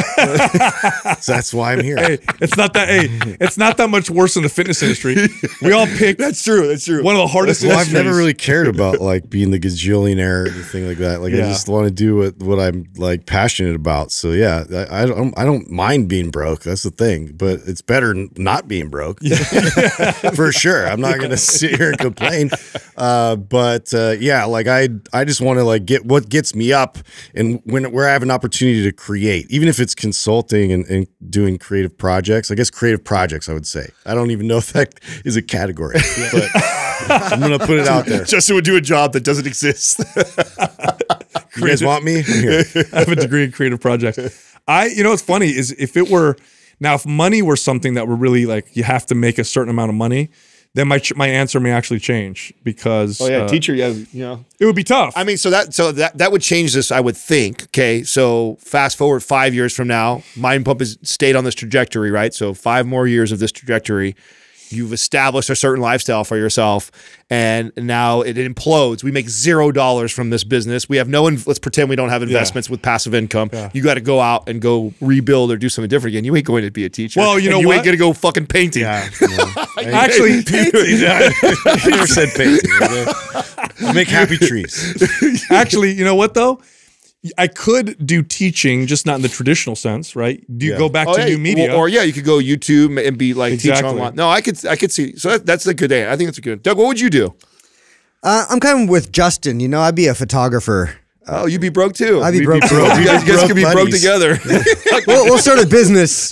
so 1.20 1.32
that's 1.32 1.54
why 1.54 1.72
I'm 1.72 1.84
here. 1.84 1.96
Hey, 1.96 2.18
it's 2.40 2.56
not 2.56 2.74
that. 2.74 2.88
Hey, 2.88 3.36
it's 3.40 3.56
not 3.56 3.76
that 3.76 3.90
much 3.90 4.10
worse 4.10 4.36
in 4.36 4.42
the 4.42 4.48
fitness 4.48 4.82
industry. 4.82 5.16
We 5.60 5.72
all 5.72 5.86
pick. 5.86 6.18
That's 6.22 6.42
true. 6.42 6.68
That's 6.68 6.84
true. 6.84 7.02
One 7.02 7.14
of 7.14 7.20
the 7.20 7.26
hardest. 7.28 7.62
Well, 7.64 7.78
I've 7.78 7.92
never 7.92 8.14
really 8.14 8.34
cared 8.34 8.66
about 8.66 9.00
like 9.00 9.30
being 9.30 9.50
the 9.50 9.58
gazillionaire 9.58 10.46
or 10.46 10.50
anything 10.50 10.86
like 10.88 10.98
that. 10.98 11.20
Like 11.20 11.32
I 11.34 11.38
just 11.38 11.68
want 11.68 11.86
to 11.86 11.92
do 11.92 12.16
what, 12.16 12.36
what 12.38 12.58
I'm 12.58 12.86
like 12.96 13.26
passionate 13.26 13.76
about. 13.76 14.10
So 14.10 14.32
yeah, 14.32 14.64
I, 14.72 15.02
I 15.02 15.06
don't 15.06 15.38
I 15.38 15.44
don't 15.44 15.70
mind 15.70 16.08
being 16.08 16.30
broke. 16.30 16.62
That's 16.62 16.82
the 16.82 16.90
thing. 16.90 17.32
But 17.36 17.60
it's 17.66 17.82
better 17.82 18.14
not 18.36 18.68
being 18.68 18.88
broke 18.88 19.20
for 20.34 20.52
sure. 20.52 20.86
I'm 20.88 21.00
not 21.00 21.20
gonna 21.20 21.36
sit 21.36 21.76
here 21.76 21.90
and 21.90 21.98
complain. 21.98 22.50
Uh, 22.96 23.36
but 23.36 23.92
uh, 23.94 24.14
yeah, 24.18 24.44
like 24.44 24.66
I 24.66 24.88
I 25.12 25.24
just 25.24 25.40
want 25.40 25.58
to 25.58 25.64
like 25.64 25.84
get 25.86 26.04
what 26.04 26.28
gets 26.28 26.54
me 26.54 26.72
up 26.72 26.98
and 27.34 27.60
when 27.64 27.90
where 27.92 28.08
I 28.08 28.12
have 28.12 28.22
an 28.22 28.30
opportunity 28.30 28.82
to 28.84 28.92
create, 28.92 29.50
even 29.50 29.68
if 29.68 29.80
it's 29.80 29.94
consulting 29.94 30.72
and, 30.72 30.86
and 30.86 31.06
doing 31.28 31.58
creative 31.58 31.96
projects. 31.96 32.50
I 32.50 32.54
guess 32.54 32.70
creative 32.70 33.02
projects. 33.02 33.48
I 33.48 33.54
would 33.54 33.66
say. 33.66 33.90
I 34.06 34.14
don't 34.14 34.30
even 34.30 34.46
know 34.46 34.58
if 34.58 34.72
that 34.72 34.94
is 35.24 35.36
a 35.36 35.42
category, 35.42 35.96
but 36.32 36.48
I'm 37.08 37.40
gonna 37.40 37.58
put 37.58 37.78
it 37.78 37.88
out 37.88 38.06
there. 38.06 38.24
Justin 38.24 38.56
would 38.56 38.64
do 38.64 38.76
a 38.76 38.80
job 38.80 39.12
that 39.14 39.24
doesn't 39.24 39.46
exist. 39.46 40.00
You 41.56 41.66
guys 41.66 41.82
want 41.82 42.04
me? 42.04 42.18
I 42.20 42.98
have 42.98 43.08
a 43.08 43.16
degree 43.16 43.44
in 43.44 43.52
creative 43.52 43.80
projects. 43.80 44.56
I, 44.66 44.86
you 44.86 45.02
know, 45.02 45.10
what's 45.10 45.22
funny 45.22 45.48
is 45.48 45.72
if 45.72 45.96
it 45.96 46.08
were 46.08 46.36
now, 46.80 46.94
if 46.94 47.06
money 47.06 47.42
were 47.42 47.56
something 47.56 47.94
that 47.94 48.08
were 48.08 48.16
really 48.16 48.46
like 48.46 48.74
you 48.76 48.84
have 48.84 49.06
to 49.06 49.14
make 49.14 49.38
a 49.38 49.44
certain 49.44 49.70
amount 49.70 49.90
of 49.90 49.94
money, 49.94 50.30
then 50.74 50.88
my 50.88 50.98
ch- 50.98 51.14
my 51.14 51.28
answer 51.28 51.60
may 51.60 51.70
actually 51.70 52.00
change 52.00 52.52
because 52.64 53.20
oh 53.20 53.28
yeah, 53.28 53.38
uh, 53.38 53.48
teacher. 53.48 53.74
Yeah, 53.74 53.88
you 53.88 54.06
know. 54.24 54.44
it 54.58 54.64
would 54.64 54.76
be 54.76 54.84
tough. 54.84 55.12
I 55.16 55.24
mean, 55.24 55.36
so 55.36 55.50
that 55.50 55.74
so 55.74 55.92
that 55.92 56.16
that 56.18 56.32
would 56.32 56.42
change 56.42 56.72
this, 56.72 56.90
I 56.90 57.00
would 57.00 57.16
think. 57.16 57.64
Okay, 57.64 58.02
so 58.02 58.56
fast 58.60 58.96
forward 58.96 59.22
five 59.22 59.54
years 59.54 59.74
from 59.74 59.88
now, 59.88 60.22
Mind 60.36 60.64
Pump 60.64 60.80
has 60.80 60.98
stayed 61.02 61.36
on 61.36 61.44
this 61.44 61.54
trajectory, 61.54 62.10
right? 62.10 62.32
So 62.32 62.54
five 62.54 62.86
more 62.86 63.06
years 63.06 63.32
of 63.32 63.38
this 63.38 63.52
trajectory, 63.52 64.16
you've 64.72 64.92
established 64.92 65.50
a 65.50 65.56
certain 65.56 65.82
lifestyle 65.82 66.24
for 66.24 66.36
yourself, 66.36 66.90
and 67.30 67.72
now 67.76 68.22
it 68.22 68.36
implodes. 68.36 69.02
We 69.02 69.10
make 69.10 69.28
zero 69.28 69.72
dollars 69.72 70.12
from 70.12 70.30
this 70.30 70.44
business. 70.44 70.88
We 70.88 70.96
have 70.96 71.08
no. 71.08 71.26
In, 71.26 71.40
let's 71.46 71.58
pretend 71.58 71.88
we 71.88 71.96
don't 71.96 72.08
have 72.08 72.22
investments 72.22 72.68
with 72.68 72.82
passive 72.82 73.14
income. 73.14 73.50
You 73.72 73.82
got 73.82 73.94
to 73.94 74.00
go 74.00 74.20
out 74.20 74.48
and 74.48 74.60
go 74.60 74.92
rebuild 75.00 75.50
or 75.52 75.56
do 75.56 75.68
something 75.68 75.88
different 75.88 76.14
again. 76.14 76.24
You 76.24 76.34
ain't 76.36 76.46
going 76.46 76.64
to 76.64 76.70
be 76.70 76.84
a 76.84 76.90
teacher. 76.90 77.20
Well, 77.20 77.38
you 77.38 77.50
know 77.50 77.60
you 77.60 77.68
what? 77.68 77.76
ain't 77.76 77.84
going 77.84 77.96
to 77.96 77.98
go 77.98 78.12
fucking 78.12 78.46
painting. 78.46 78.82
Yeah. 78.82 79.08
yeah. 79.20 79.98
actually, 79.98 80.42
I 80.46 81.80
never 81.86 82.06
said 82.06 82.30
painting. 82.34 82.70
I 82.70 83.92
make 83.94 84.08
happy 84.08 84.38
trees. 84.38 85.02
actually, 85.50 85.92
you 85.92 86.04
know 86.04 86.14
what 86.14 86.34
though? 86.34 86.60
I 87.38 87.46
could 87.46 88.04
do 88.04 88.22
teaching, 88.22 88.86
just 88.88 89.06
not 89.06 89.14
in 89.16 89.22
the 89.22 89.28
traditional 89.28 89.76
sense, 89.76 90.16
right? 90.16 90.42
Do 90.58 90.66
you 90.66 90.72
Yeah. 90.72 90.78
go 90.78 90.88
back 90.88 91.06
Oh, 91.08 91.14
to 91.14 91.20
yeah, 91.20 91.28
new 91.28 91.38
media? 91.38 91.72
Or, 91.72 91.84
or, 91.84 91.88
yeah, 91.88 92.02
you 92.02 92.12
could 92.12 92.24
go 92.24 92.38
YouTube 92.38 93.00
and 93.06 93.16
be 93.16 93.32
like 93.32 93.52
teach 93.52 93.66
Exactly. 93.66 93.90
online. 93.92 94.16
No, 94.16 94.28
I 94.28 94.40
could 94.40 94.64
I 94.66 94.74
could 94.76 94.90
see. 94.90 95.14
So 95.16 95.30
that, 95.30 95.46
that's 95.46 95.66
a 95.66 95.74
good 95.74 95.88
day. 95.88 96.10
I 96.10 96.16
think 96.16 96.26
that's 96.28 96.38
a 96.38 96.42
good. 96.42 96.62
Doug, 96.64 96.78
what 96.78 96.88
would 96.88 96.98
you 97.00 97.10
do? 97.10 97.34
Uh, 98.24 98.44
I'm 98.48 98.58
kind 98.60 98.82
of 98.84 98.88
with 98.88 99.12
Justin. 99.12 99.60
You 99.60 99.68
know, 99.68 99.80
I'd 99.80 99.94
be 99.94 100.06
a 100.08 100.14
photographer. 100.14 100.96
Oh, 101.28 101.46
you'd 101.46 101.60
be 101.60 101.68
broke 101.68 101.92
too. 101.94 102.20
I'd 102.20 102.32
be 102.32 102.40
We'd 102.40 102.46
broke 102.46 102.62
too. 102.64 102.74
You 102.74 102.82
guys, 102.82 102.98
you 102.98 103.06
guys 103.06 103.24
Broke 103.24 103.46
could 103.46 103.54
be 103.56 103.62
broke 103.62 103.74
buddies. 103.76 104.00
together. 104.00 104.38
we'll, 105.06 105.24
we'll 105.26 105.38
start 105.38 105.60
a 105.62 105.66
business 105.66 106.30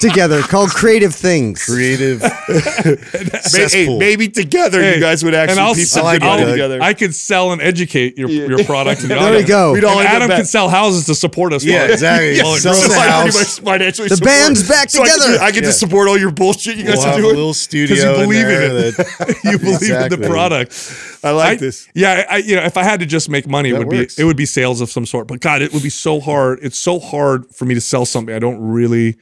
together 0.00 0.42
called 0.42 0.70
Creative 0.70 1.12
Things. 1.12 1.64
Creative 1.64 2.20
May- 2.22 2.28
hey, 2.28 3.40
cesspool. 3.40 3.98
maybe 3.98 4.28
together 4.28 4.80
Hey, 4.80 4.94
you 4.94 5.00
guys 5.00 5.24
would 5.24 5.34
actually 5.34 5.58
and 5.58 5.60
I'll, 5.66 5.74
be 5.74 5.82
s- 5.82 5.90
some 5.90 6.04
like 6.04 6.22
I'll- 6.22 6.38
Doug. 6.38 6.50
together. 6.50 6.78
I 6.80 6.94
could 6.94 7.14
sell 7.16 7.50
and 7.52 7.60
educate 7.60 8.16
your, 8.16 8.28
your 8.28 8.62
product. 8.64 9.00
And 9.02 9.10
the 9.10 9.14
There 9.16 9.22
we 9.24 9.28
audience. 9.28 9.48
go. 9.48 9.72
We'd 9.72 9.82
all 9.84 9.98
And 9.98 10.06
end 10.06 10.08
up 10.08 10.14
Adam 10.14 10.28
back- 10.28 10.36
can 10.38 10.46
sell 10.46 10.68
houses 10.68 11.06
to 11.06 11.14
support 11.16 11.52
us. 11.52 11.64
Yeah, 11.64 11.82
while- 11.82 11.92
exactly. 11.92 12.36
Yeah, 12.36 12.42
Well, 12.44 12.56
so 12.58 12.72
Sell 12.74 12.88
the 12.88 12.94
I 12.94 12.98
pretty 12.98 13.10
house. 13.10 13.34
much 13.60 13.64
financially 13.72 14.08
The 14.08 14.16
support- 14.16 14.28
band's 14.30 14.68
back 14.68 14.90
so 14.90 15.02
I 15.02 15.06
get 15.06 15.14
to- 15.16 15.20
together. 15.22 15.42
I 15.42 15.50
get 15.50 15.60
to 15.64 15.72
support 15.72 16.08
all 16.08 16.16
your 16.18 16.30
bullshit 16.30 16.76
you 16.76 16.84
guys 16.84 16.98
We'll 16.98 17.06
are 17.06 17.10
have 17.10 17.18
a 17.18 17.22
doing. 17.22 17.34
little 17.36 17.54
studio 17.54 17.96
you 17.96 18.08
in 18.08 18.20
believe 18.20 18.46
in 18.46 18.48
there 18.48 18.86
it. 18.86 18.96
that- 18.96 19.40
you 19.44 19.58
believe 19.58 19.82
in 19.82 19.96
Exactly. 19.96 20.16
the 20.16 20.28
product. 20.28 21.17
I 21.24 21.30
like 21.32 21.52
I- 21.52 21.56
this. 21.56 21.88
Yeah, 21.94 22.24
I, 22.30 22.36
you 22.38 22.56
know, 22.56 22.62
if 22.64 22.76
I 22.76 22.82
had 22.84 23.00
to 23.00 23.06
just 23.06 23.28
make 23.28 23.46
money, 23.46 23.70
it 23.70 23.78
would 23.78 23.86
works. 23.88 24.16
be 24.16 24.22
it 24.22 24.24
would 24.26 24.36
be 24.36 24.46
sales 24.46 24.80
of 24.80 24.90
some 24.90 25.06
sort. 25.06 25.28
But 25.28 25.40
God, 25.40 25.62
it 25.62 25.72
would 25.72 25.82
be 25.82 25.90
so 25.90 26.20
hard. 26.20 26.58
It's 26.62 26.78
so 26.78 26.98
hard 26.98 27.46
for 27.54 27.64
me 27.64 27.74
to 27.74 27.80
sell 27.80 28.04
something 28.06 28.34
I 28.34 28.38
don't 28.38 28.60
really 28.60 29.16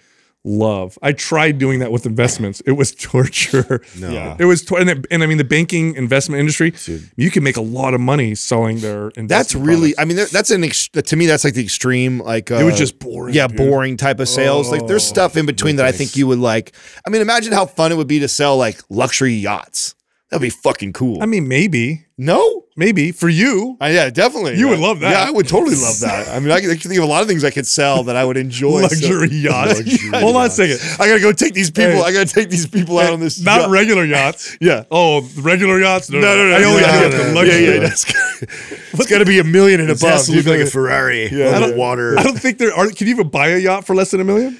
love. 0.48 0.96
I 1.02 1.10
tried 1.10 1.58
doing 1.58 1.80
that 1.80 1.90
with 1.90 2.06
investments. 2.06 2.60
It 2.66 2.70
was 2.72 2.94
torture. 2.94 3.82
No. 3.98 4.10
Yeah. 4.10 4.36
it 4.38 4.44
was, 4.44 4.64
tor- 4.64 4.78
and, 4.78 4.88
it- 4.88 5.04
and 5.10 5.24
I 5.24 5.26
mean 5.26 5.38
the 5.38 5.44
banking 5.44 5.96
investment 5.96 6.38
industry. 6.38 6.72
You 7.16 7.32
can 7.32 7.42
make 7.42 7.56
a 7.56 7.60
lot 7.60 7.94
of 7.94 8.00
money 8.00 8.36
selling 8.36 8.78
their. 8.78 9.10
That's 9.16 9.56
really. 9.56 9.94
products. 9.94 9.98
I 9.98 10.04
mean, 10.04 10.16
that's 10.32 10.50
an. 10.52 10.62
Ex- 10.62 10.86
to 10.88 11.16
me, 11.16 11.26
that's 11.26 11.42
like 11.42 11.54
the 11.54 11.64
extreme. 11.64 12.20
Like 12.20 12.52
uh, 12.52 12.56
It 12.56 12.62
was 12.64 12.78
just 12.78 13.00
boring, 13.00 13.34
Yeah, 13.34 13.48
dude. 13.48 13.56
boring 13.56 13.96
type 13.96 14.20
of 14.20 14.28
sales. 14.28 14.70
like 14.70 14.86
there's 14.86 15.02
Oh, 15.04 15.08
stuff 15.08 15.36
in 15.36 15.46
between 15.46 15.76
that 15.76 15.86
I 15.86 15.90
think 15.90 16.14
you 16.14 16.28
would 16.28 16.38
like. 16.38 16.72
I 17.04 17.10
mean, 17.10 17.22
imagine 17.22 17.52
how 17.52 17.66
fun 17.66 17.90
it 17.90 17.96
would 17.96 18.06
be 18.06 18.20
to 18.20 18.28
sell 18.28 18.56
like 18.56 18.80
luxury 18.88 19.34
yachts. 19.34 19.95
That'd 20.30 20.42
be 20.42 20.50
fucking 20.50 20.92
cool. 20.92 21.22
I 21.22 21.26
mean, 21.26 21.46
maybe, 21.46 22.04
no. 22.18 22.64
maybe 22.76 23.12
for 23.12 23.28
you. 23.28 23.76
Uh, 23.80 23.86
yeah, 23.86 24.10
definitely. 24.10 24.56
You 24.58 24.66
would 24.68 24.80
love 24.80 24.98
that. 24.98 25.12
Yeah, 25.12 25.24
I 25.24 25.30
would 25.30 25.46
totally 25.46 25.76
love 25.76 26.00
that. 26.00 26.26
I 26.28 26.40
mean, 26.40 26.50
I 26.50 26.60
can, 26.60 26.68
I 26.70 26.74
can 26.74 26.90
think 26.90 26.98
of 26.98 27.04
a 27.04 27.06
lot 27.06 27.22
of 27.22 27.28
things 27.28 27.44
I 27.44 27.50
could 27.52 27.64
sell 27.66 28.02
that 28.04 28.16
I 28.16 28.24
would 28.24 28.36
enjoy. 28.36 28.80
Luxury 28.82 29.28
So- 29.30 29.34
yacht. 29.34 29.68
Luxury 29.68 30.10
Hold 30.20 30.34
on 30.34 30.46
a 30.46 30.50
second. 30.50 30.80
I 31.00 31.06
gotta 31.06 31.20
go 31.20 31.30
take 31.30 31.54
these 31.54 31.70
people. 31.70 31.92
Hey. 31.92 32.02
I 32.02 32.12
gotta 32.12 32.26
take 32.26 32.50
these 32.50 32.66
people 32.66 32.98
out 32.98 33.12
on 33.12 33.20
this. 33.20 33.40
Not 33.40 33.60
yacht. 33.62 33.70
regular 33.70 34.04
yachts. 34.04 34.56
Yeah. 34.60 34.82
Oh, 34.90 35.20
regular 35.38 35.78
yachts? 35.80 36.10
No, 36.10 36.18
no, 36.18 36.34
no. 36.34 36.56
I 36.56 36.64
only 36.64 36.80
no, 36.80 36.86
have 36.88 37.12
no, 37.12 37.18
the 37.18 37.22
no, 37.22 37.28
no. 37.28 37.34
luxury. 37.34 37.64
Yeah, 37.64 37.74
yeah. 37.74 37.80
That's, 37.80 38.04
it's 38.94 39.06
got 39.06 39.18
to 39.18 39.24
be 39.24 39.38
a 39.38 39.44
million 39.44 39.80
and 39.80 39.90
It 39.90 39.98
above. 40.00 40.10
has 40.10 40.26
to 40.26 40.32
look 40.32 40.46
like 40.46 40.58
a 40.58 40.66
Ferrari 40.66 41.28
Yeah. 41.30 41.50
I 41.50 41.54
on 41.54 41.60
the 41.62 41.68
don't- 41.68 41.76
water. 41.78 42.18
I 42.18 42.24
don't 42.24 42.36
think 42.38 42.58
there 42.58 42.74
are. 42.74 42.88
Can 42.90 43.06
you 43.06 43.14
even 43.14 43.28
buy 43.28 43.50
a 43.50 43.58
yacht 43.58 43.86
for 43.86 43.94
less 43.94 44.10
than 44.10 44.20
a 44.20 44.24
million? 44.24 44.58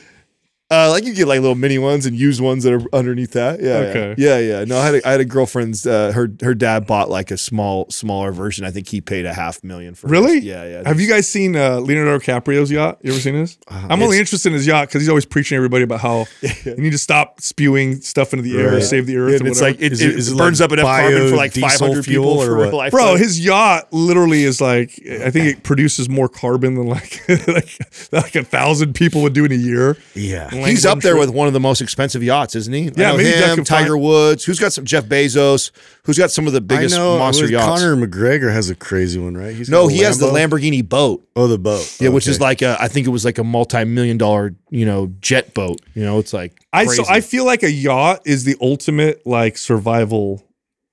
Uh, 0.68 0.90
like 0.90 1.04
you 1.04 1.14
get 1.14 1.28
like 1.28 1.40
little 1.40 1.54
mini 1.54 1.78
ones 1.78 2.06
and 2.06 2.16
used 2.18 2.40
ones 2.40 2.64
that 2.64 2.72
are 2.72 2.82
underneath 2.92 3.32
that. 3.34 3.60
Yeah. 3.60 3.74
Okay. 3.76 4.14
Yeah, 4.18 4.38
yeah. 4.38 4.58
yeah. 4.58 4.64
No, 4.64 4.78
I 4.78 4.84
had 4.86 4.94
a, 4.96 5.08
I 5.08 5.10
had 5.12 5.20
a 5.20 5.24
girlfriend's. 5.24 5.86
Uh, 5.86 6.10
her 6.10 6.28
her 6.42 6.54
dad 6.54 6.88
bought 6.88 7.08
like 7.08 7.30
a 7.30 7.38
small 7.38 7.88
smaller 7.88 8.32
version. 8.32 8.64
I 8.64 8.72
think 8.72 8.88
he 8.88 9.00
paid 9.00 9.26
a 9.26 9.32
half 9.32 9.62
million 9.62 9.94
for. 9.94 10.08
It. 10.08 10.10
Really? 10.10 10.34
his. 10.36 10.44
Yeah, 10.44 10.64
yeah. 10.66 10.82
Have 10.88 10.98
you 10.98 11.06
guys 11.08 11.28
seen 11.28 11.54
uh, 11.54 11.78
Leonardo 11.78 12.18
DiCaprio's 12.18 12.72
yacht? 12.72 12.98
You 13.02 13.12
ever 13.12 13.20
seen 13.20 13.34
this? 13.34 13.58
Uh-huh. 13.68 13.86
I'm 13.88 14.02
only 14.02 14.18
interested 14.18 14.48
in 14.48 14.54
his 14.54 14.66
yacht 14.66 14.88
because 14.88 15.02
he's 15.02 15.08
always 15.08 15.24
preaching 15.24 15.54
everybody 15.54 15.84
about 15.84 16.00
how 16.00 16.26
you 16.64 16.74
need 16.76 16.90
to 16.90 16.98
stop 16.98 17.40
spewing 17.40 18.00
stuff 18.00 18.32
into 18.32 18.42
the 18.42 18.58
air, 18.58 18.72
Right. 18.72 18.82
save 18.82 19.06
the 19.06 19.12
Yeah, 19.12 19.18
earth. 19.20 19.38
and 19.40 19.48
it's 19.48 19.60
whatever. 19.60 19.76
like 19.78 19.82
it, 19.86 19.92
Is 19.92 20.00
it, 20.02 20.10
it- 20.10 20.18
is 20.18 20.32
it 20.32 20.36
burns 20.36 20.60
like 20.60 20.66
up 20.70 20.72
enough 20.72 20.86
carbon 20.86 21.30
for 21.30 21.36
like 21.36 21.52
500 21.54 22.04
fuel 22.04 22.24
people 22.24 22.38
or 22.42 22.46
for 22.46 22.56
what? 22.56 22.72
a 22.72 22.76
lifetime. 22.76 22.98
Bro, 22.98 23.16
his 23.18 23.38
yacht 23.44 23.92
literally 23.92 24.42
is 24.42 24.60
like 24.60 25.00
I 25.08 25.30
think 25.30 25.46
it 25.46 25.62
produces 25.62 26.08
more 26.08 26.28
carbon 26.28 26.74
than 26.74 26.88
like 26.88 27.22
like, 27.46 27.78
like 28.10 28.34
a 28.34 28.42
thousand 28.42 28.94
people 28.94 29.22
would 29.22 29.32
do 29.32 29.44
in 29.44 29.52
a 29.52 29.54
year. 29.54 29.96
Yeah. 30.16 30.50
He's 30.64 30.86
up 30.86 31.00
there 31.00 31.12
trip. 31.14 31.26
with 31.26 31.30
one 31.30 31.46
of 31.46 31.52
the 31.52 31.60
most 31.60 31.80
expensive 31.82 32.22
yachts, 32.22 32.54
isn't 32.54 32.72
he? 32.72 32.82
I 32.88 32.92
Yeah, 32.96 33.10
know 33.12 33.16
maybe 33.18 33.30
him, 33.30 33.64
Tiger 33.64 33.90
find- 33.92 34.02
Woods. 34.02 34.44
Who's 34.44 34.58
got 34.58 34.72
some 34.72 34.84
Jeff 34.84 35.04
Bezos? 35.04 35.70
Who's 36.04 36.16
got 36.18 36.30
some 36.30 36.46
of 36.46 36.52
the 36.52 36.60
biggest 36.60 36.94
I 36.94 36.98
know, 36.98 37.18
monster 37.18 37.46
yachts? 37.46 37.82
Conor 37.82 37.96
McGregor 37.96 38.52
has 38.52 38.70
a 38.70 38.74
crazy 38.74 39.18
one, 39.18 39.36
right? 39.36 39.54
He's 39.54 39.68
no, 39.68 39.88
he 39.88 39.98
has 39.98 40.18
the 40.18 40.26
Lamborghini 40.26 40.88
boat. 40.88 41.26
Oh, 41.36 41.46
the 41.48 41.58
boat. 41.58 41.96
Yeah, 42.00 42.08
which 42.10 42.26
is 42.26 42.40
like 42.40 42.62
a, 42.62 42.76
I 42.80 42.88
think 42.88 43.06
it 43.06 43.10
was 43.10 43.24
like 43.24 43.38
a 43.38 43.44
multi-million 43.44 44.16
dollar, 44.18 44.54
you 44.70 44.86
know, 44.86 45.12
jet 45.20 45.52
boat. 45.54 45.80
You 45.94 46.02
know, 46.04 46.18
it's 46.18 46.32
like 46.32 46.58
I 46.72 46.86
so. 46.86 47.04
I 47.08 47.20
feel 47.20 47.44
like 47.44 47.62
a 47.62 47.70
yacht 47.70 48.22
is 48.24 48.44
the 48.44 48.56
ultimate 48.60 49.26
like 49.26 49.58
survival 49.58 50.42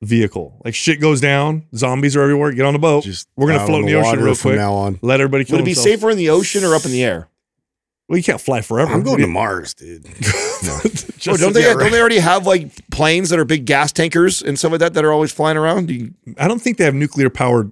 vehicle. 0.01 0.61
Like 0.65 0.75
shit 0.75 0.99
goes 0.99 1.21
down, 1.21 1.63
zombies 1.75 2.15
are 2.15 2.21
everywhere. 2.23 2.51
Get 2.51 2.65
on 2.65 2.73
the 2.73 2.79
boat. 2.79 3.03
just 3.03 3.27
We're 3.37 3.47
gonna 3.47 3.65
float 3.65 3.81
in 3.81 3.85
the 3.85 3.95
ocean 3.95 4.19
real 4.21 4.35
from 4.35 4.51
quick. 4.51 4.59
now 4.59 4.73
on. 4.73 4.99
Let 5.01 5.21
everybody 5.21 5.45
kill 5.45 5.55
Would 5.57 5.61
it 5.61 5.65
be 5.65 5.71
themselves. 5.73 5.89
safer 6.01 6.09
in 6.09 6.17
the 6.17 6.29
ocean 6.29 6.63
or 6.63 6.75
up 6.75 6.85
in 6.85 6.91
the 6.91 7.03
air? 7.03 7.29
Well, 8.13 8.17
you 8.19 8.23
can't 8.23 8.39
fly 8.39 8.61
forever. 8.61 8.93
I'm 8.93 9.01
going 9.01 9.21
to 9.21 9.27
Mars, 9.27 9.73
dude. 9.73 10.05
Oh, 10.65 10.79
just- 10.83 11.27
Oh, 11.27 11.35
don't 11.35 11.53
they? 11.53 11.61
yeah, 11.61 11.73
Don't 11.73 11.91
they 11.91 11.99
already 11.99 12.19
have 12.19 12.45
like 12.45 12.69
planes 12.91 13.29
that 13.31 13.39
are 13.39 13.45
big 13.45 13.65
gas 13.65 13.91
tankers 13.91 14.41
and 14.43 14.57
stuff 14.59 14.71
like 14.71 14.79
that 14.81 14.93
that 14.93 15.03
are 15.03 15.11
always 15.11 15.31
flying 15.31 15.57
around? 15.57 15.87
Do 15.87 15.93
you, 15.93 16.13
I 16.37 16.47
don't 16.47 16.61
think 16.61 16.77
they 16.77 16.83
have 16.85 16.93
nuclear 16.93 17.29
powered. 17.29 17.71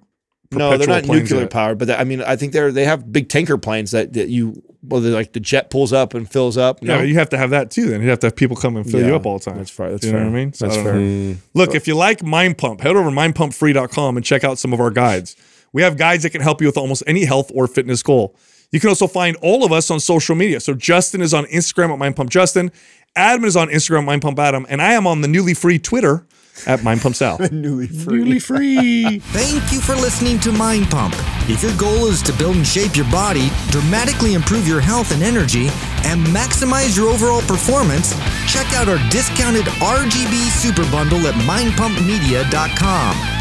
no, 0.52 0.78
they're 0.78 0.88
not 0.88 1.04
planes 1.04 1.30
nuclear 1.30 1.42
yet. 1.44 1.52
powered, 1.52 1.78
but 1.78 1.86
they- 1.90 1.96
I 1.96 2.04
mean, 2.06 2.22
I 2.22 2.36
think 2.38 2.54
they're 2.54 2.72
they 2.72 2.86
have 2.86 3.12
big 3.14 3.30
tanker 3.30 3.58
planes 3.58 3.92
that, 3.92 4.14
that 4.14 4.30
you 4.30 4.62
well, 4.84 5.00
like 5.02 5.34
the 5.34 5.40
jet 5.40 5.70
pulls 5.70 5.94
up 5.94 6.14
and 6.16 6.30
fills 6.30 6.58
up. 6.58 6.82
No, 6.82 6.98
Yeah, 6.98 7.04
you 7.04 7.14
have 7.16 7.30
to 7.30 7.38
have 7.38 7.52
that 7.52 7.70
too. 7.72 7.90
Then 7.90 8.02
you 8.02 8.10
have 8.10 8.20
to 8.20 8.28
have 8.28 8.36
people 8.36 8.56
come 8.58 8.76
and 8.78 8.90
fill 8.90 9.06
you 9.06 9.16
up 9.16 9.26
all 9.28 9.38
the 9.38 9.46
time. 9.46 9.58
that's 9.58 9.70
fair, 9.70 9.92
that's 9.92 10.04
you 10.06 10.12
know 10.12 10.18
fair. 10.18 10.26
what 10.26 10.32
I 10.32 10.36
mean? 10.36 10.54
So 10.54 10.66
That's 10.66 10.78
I 10.80 10.84
fair. 10.84 10.96
know. 10.96 11.36
Look, 11.54 11.76
if 11.76 11.88
you 11.88 11.96
like 11.96 12.24
Mind 12.24 12.58
Pump, 12.58 12.82
head 12.82 12.96
over 12.96 13.10
to 13.10 13.16
mindpumpfree.com 13.16 14.18
and 14.18 14.26
check 14.26 14.44
out 14.44 14.58
some 14.60 14.74
of 14.74 14.80
our 14.80 14.92
guides. 14.92 15.36
We 15.74 15.82
have 15.84 15.98
guides 15.98 16.24
that 16.24 16.32
can 16.32 16.42
help 16.42 16.62
you 16.62 16.68
with 16.68 16.78
almost 16.78 17.04
any 17.08 17.26
health 17.26 17.52
or 17.54 17.68
fitness 17.68 18.02
goal. 18.04 18.36
You 18.72 18.80
can 18.80 18.90
also 18.90 19.08
find 19.08 19.36
all 19.42 19.66
of 19.66 19.72
us 19.72 19.92
on 19.92 20.00
social 20.00 20.36
media. 20.36 20.60
So 20.60 20.74
Justin 20.74 21.22
is 21.22 21.34
on 21.34 21.46
Instagram 21.46 21.92
at 21.92 22.00
Mind 22.00 22.16
Pump 22.16 22.30
Justin, 22.30 22.72
Adam 23.16 23.44
is 23.44 23.58
on 23.58 23.70
Instagram 23.70 24.00
at 24.00 24.06
Mind 24.06 24.22
Pump 24.22 24.40
Adam, 24.40 24.66
and 24.70 24.82
I 24.82 24.94
am 24.94 25.06
on 25.06 25.22
the 25.22 25.28
newly 25.28 25.54
free 25.54 25.78
Twitter 25.78 26.26
at 26.66 26.84
Mind 26.84 27.02
Pump 27.02 27.16
Sal. 27.16 27.38
newly 27.52 27.88
free. 27.88 28.18
Newly 28.18 28.40
free. 28.40 29.20
Thank 29.20 29.74
you 29.74 29.82
for 29.82 29.96
listening 29.96 30.40
to 30.42 30.52
Mind 30.52 30.90
Pump. 30.90 31.16
If 31.50 31.64
your 31.64 31.76
goal 31.76 32.08
is 32.08 32.22
to 32.24 32.34
build 32.34 32.56
and 32.56 32.66
shape 32.66 32.96
your 32.96 33.10
body, 33.12 33.50
dramatically 33.70 34.34
improve 34.34 34.68
your 34.68 34.80
health 34.80 35.12
and 35.12 35.24
energy, 35.24 35.68
and 36.06 36.26
maximize 36.28 36.96
your 36.96 37.10
overall 37.10 37.42
performance, 37.42 38.14
check 38.48 38.72
out 38.74 38.88
our 38.88 39.00
discounted 39.10 39.66
RGB 39.66 40.50
Super 40.52 40.90
Bundle 40.92 41.28
at 41.28 41.34
mindpumpmedia.com. 41.34 43.41